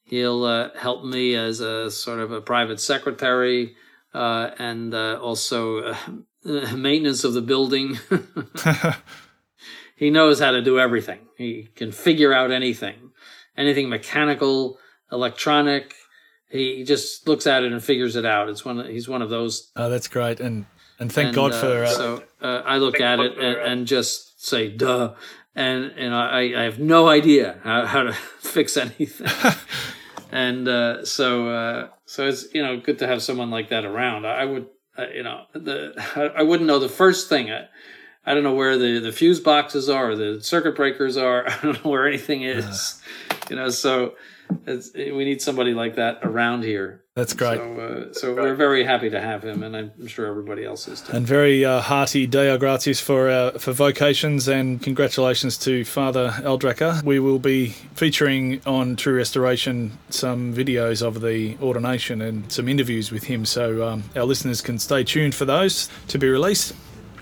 He'll 0.04 0.44
uh, 0.44 0.72
help 0.78 1.06
me 1.06 1.34
as 1.34 1.62
a 1.62 1.90
sort 1.90 2.20
of 2.20 2.34
a 2.34 2.42
private 2.42 2.82
secretary 2.82 3.78
uh, 4.14 4.50
and 4.60 4.94
uh, 4.94 5.18
also 5.22 5.94
uh, 5.94 5.98
maintenance 6.76 7.24
of 7.24 7.34
the 7.34 7.42
building. 7.42 7.98
he 9.96 10.10
knows 10.10 10.42
how 10.42 10.52
to 10.52 10.62
do 10.62 10.78
everything. 10.78 11.20
He 11.38 11.70
can 11.74 11.94
figure 11.94 12.34
out 12.34 12.52
anything, 12.52 13.12
anything 13.56 13.88
mechanical, 13.88 14.78
electronic. 15.10 15.94
He 16.50 16.84
just 16.84 17.30
looks 17.30 17.48
at 17.48 17.64
it 17.64 17.72
and 17.72 17.82
figures 17.82 18.18
it 18.18 18.26
out. 18.26 18.50
It's 18.50 18.66
one. 18.66 18.82
Of, 18.82 18.88
he's 18.88 19.08
one 19.08 19.22
of 19.22 19.30
those. 19.30 19.72
Oh, 19.78 19.90
that's 19.90 20.10
great. 20.10 20.42
And 20.42 20.66
and 21.00 21.12
thank 21.12 21.28
and, 21.28 21.36
God 21.36 21.52
uh, 21.54 21.60
for. 21.60 21.84
Uh, 21.84 21.90
so 21.90 22.24
uh, 22.42 22.62
I 22.66 22.78
look 22.78 23.00
at 23.00 23.20
it 23.20 23.38
and, 23.38 23.58
and 23.58 23.88
just 23.88 24.44
say, 24.46 24.70
"Duh," 24.70 25.14
and 25.56 25.86
and 25.98 26.14
I, 26.14 26.62
I 26.62 26.64
have 26.64 26.80
no 26.80 27.08
idea 27.08 27.60
how, 27.64 27.86
how 27.86 28.04
to 28.04 28.14
fix 28.40 28.78
anything. 28.78 29.28
and 30.32 30.68
uh, 30.68 31.06
so 31.06 31.50
uh, 31.50 31.88
so 32.06 32.28
it's 32.28 32.54
you 32.54 32.64
know 32.64 32.80
good 32.80 33.00
to 33.00 33.08
have 33.08 33.22
someone 33.22 33.52
like 33.52 33.70
that 33.70 33.86
around. 33.86 34.26
I, 34.26 34.42
I 34.42 34.46
would 34.46 34.68
uh, 34.98 35.08
you 35.14 35.24
know 35.24 35.46
the 35.54 35.94
I, 36.16 36.40
I 36.40 36.44
wouldn't 36.44 36.68
know 36.68 36.80
the 36.80 36.90
first 36.90 37.30
thing. 37.30 37.52
I, 37.52 37.68
I 38.26 38.34
don't 38.34 38.44
know 38.44 38.56
where 38.56 38.78
the, 38.78 39.00
the 39.00 39.14
fuse 39.14 39.40
boxes 39.40 39.88
are, 39.88 40.12
or 40.12 40.16
the 40.18 40.42
circuit 40.42 40.76
breakers 40.76 41.16
are. 41.16 41.48
I 41.50 41.58
don't 41.62 41.84
know 41.84 41.92
where 41.92 42.08
anything 42.08 42.44
is. 42.44 43.02
You 43.50 43.56
know, 43.56 43.70
so 43.70 44.16
it's, 44.66 44.94
we 44.94 45.24
need 45.24 45.42
somebody 45.42 45.74
like 45.74 45.96
that 45.96 46.20
around 46.24 46.64
here. 46.64 47.04
That's 47.18 47.34
great. 47.34 47.58
So, 47.58 47.80
uh, 47.80 48.14
so 48.14 48.36
we're 48.36 48.54
very 48.54 48.84
happy 48.84 49.10
to 49.10 49.20
have 49.20 49.44
him, 49.44 49.64
and 49.64 49.76
I'm 49.76 50.06
sure 50.06 50.28
everybody 50.28 50.64
else 50.64 50.88
is 50.88 51.02
too. 51.02 51.14
And 51.14 51.26
very 51.26 51.66
uh, 51.66 51.82
hearty 51.82 52.28
Deo 52.28 52.60
Gratias 52.60 53.02
for 53.02 53.28
uh, 53.28 53.58
for 53.58 53.74
vocations 53.74 54.48
and 54.48 54.80
congratulations 54.80 55.58
to 55.66 55.84
Father 55.84 56.30
Eldracker. 56.44 57.02
We 57.02 57.18
will 57.18 57.40
be 57.40 57.70
featuring 57.96 58.62
on 58.68 58.98
True 58.98 59.16
Restoration 59.16 59.98
some 60.12 60.54
videos 60.54 61.02
of 61.02 61.22
the 61.22 61.58
ordination 61.60 62.22
and 62.22 62.52
some 62.52 62.68
interviews 62.68 63.12
with 63.12 63.24
him, 63.24 63.46
so 63.46 63.88
um, 63.88 64.04
our 64.16 64.26
listeners 64.26 64.62
can 64.62 64.78
stay 64.78 65.04
tuned 65.04 65.34
for 65.34 65.46
those 65.46 65.90
to 66.10 66.20
be 66.20 66.30
released. 66.30 66.76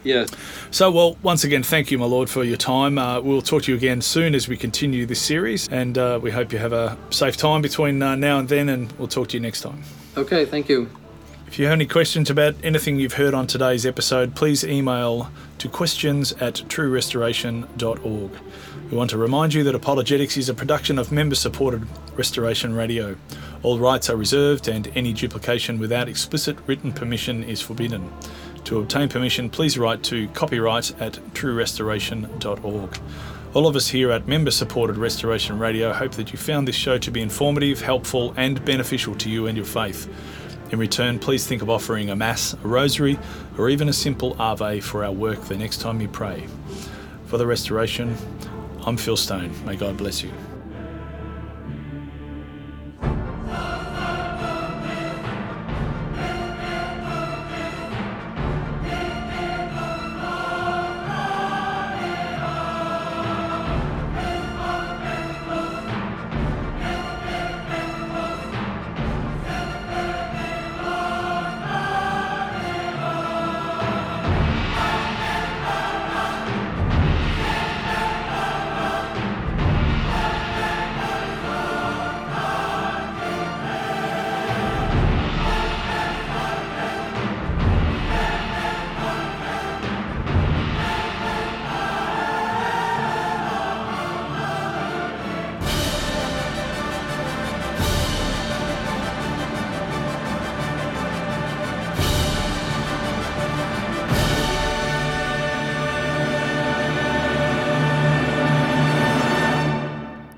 Yeah. 0.06 0.26
So, 0.72 0.92
well, 0.92 1.18
once 1.24 1.44
again, 1.44 1.64
thank 1.64 1.90
you, 1.90 1.98
my 1.98 2.06
lord, 2.06 2.30
for 2.30 2.44
your 2.44 2.58
time. 2.58 2.98
Uh, 2.98 3.20
we'll 3.20 3.42
talk 3.42 3.64
to 3.64 3.72
you 3.72 3.78
again 3.78 4.02
soon 4.02 4.36
as 4.36 4.48
we 4.48 4.56
continue 4.56 5.06
this 5.06 5.22
series, 5.22 5.68
and 5.70 5.98
uh, 5.98 6.20
we 6.22 6.32
hope 6.32 6.54
you 6.54 6.60
have 6.60 6.74
a 6.74 6.96
safe 7.10 7.36
time 7.36 7.62
between 7.62 8.02
uh, 8.02 8.16
now 8.16 8.38
and 8.38 8.48
then, 8.48 8.70
and 8.70 8.92
we'll 8.94 9.08
talk 9.08 9.30
to 9.30 9.38
you 9.38 9.42
next 9.42 9.62
time. 9.62 9.84
Okay. 10.16 10.46
Thank 10.46 10.70
you. 10.70 10.90
If 11.48 11.60
you 11.60 11.66
have 11.66 11.74
any 11.74 11.86
questions 11.86 12.30
about 12.30 12.56
anything 12.64 13.00
you've 13.00 13.14
heard 13.14 13.34
on 13.34 13.48
today's 13.48 13.86
episode, 13.86 14.36
please 14.36 14.64
email 14.64 15.30
to 15.58 15.70
questions 15.70 16.34
at 16.34 16.56
truerestoration.org. 16.56 18.32
We 18.92 18.98
want 18.98 19.10
to 19.10 19.18
remind 19.18 19.54
you 19.54 19.64
that 19.64 19.74
Apologetics 19.74 20.38
is 20.38 20.50
a 20.50 20.54
production 20.54 21.00
of 21.00 21.12
member 21.12 21.34
supported 21.34 21.88
Restoration 22.16 22.76
Radio. 22.76 23.16
All 23.64 23.80
rights 23.80 24.10
are 24.10 24.16
reserved 24.16 24.68
and 24.68 24.92
any 24.96 25.12
duplication 25.12 25.80
without 25.80 26.08
explicit 26.08 26.58
written 26.68 26.94
permission 26.94 27.44
is 27.44 27.62
forbidden. 27.62 28.12
To 28.66 28.80
obtain 28.80 29.10
permission, 29.10 29.50
please 29.52 29.78
write 29.78 30.02
to 30.04 30.28
copyright 30.30 31.00
at 31.00 31.14
truerestoration.org. 31.34 33.00
All 33.54 33.68
of 33.68 33.76
us 33.76 33.88
here 33.88 34.12
at 34.12 34.28
Member 34.28 34.50
Supported 34.50 34.98
Restoration 34.98 35.60
Radio 35.60 35.94
hope 35.94 36.14
that 36.14 36.32
you 36.32 36.40
found 36.40 36.68
this 36.68 36.76
show 36.76 36.98
to 36.98 37.12
be 37.12 37.22
informative, 37.22 37.82
helpful, 37.82 38.34
and 38.38 38.66
beneficial 38.66 39.14
to 39.16 39.30
you 39.30 39.46
and 39.46 39.56
your 39.56 39.68
faith. 39.68 40.10
In 40.72 40.80
return, 40.80 41.20
please 41.20 41.46
think 41.46 41.62
of 41.62 41.70
offering 41.70 42.10
a 42.10 42.16
Mass, 42.16 42.54
a 42.54 42.68
Rosary, 42.68 43.20
or 43.56 43.70
even 43.70 43.88
a 43.88 43.94
simple 43.94 44.36
Ave 44.40 44.80
for 44.80 45.06
our 45.06 45.12
work 45.12 45.42
the 45.44 45.56
next 45.56 45.80
time 45.80 46.02
you 46.02 46.08
pray. 46.08 46.48
For 47.28 47.38
the 47.38 47.46
Restoration, 47.46 48.18
I'm 48.84 48.98
Phil 48.98 49.16
Stone. 49.16 49.54
May 49.64 49.76
God 49.76 49.96
bless 49.96 50.24
you. 50.24 50.32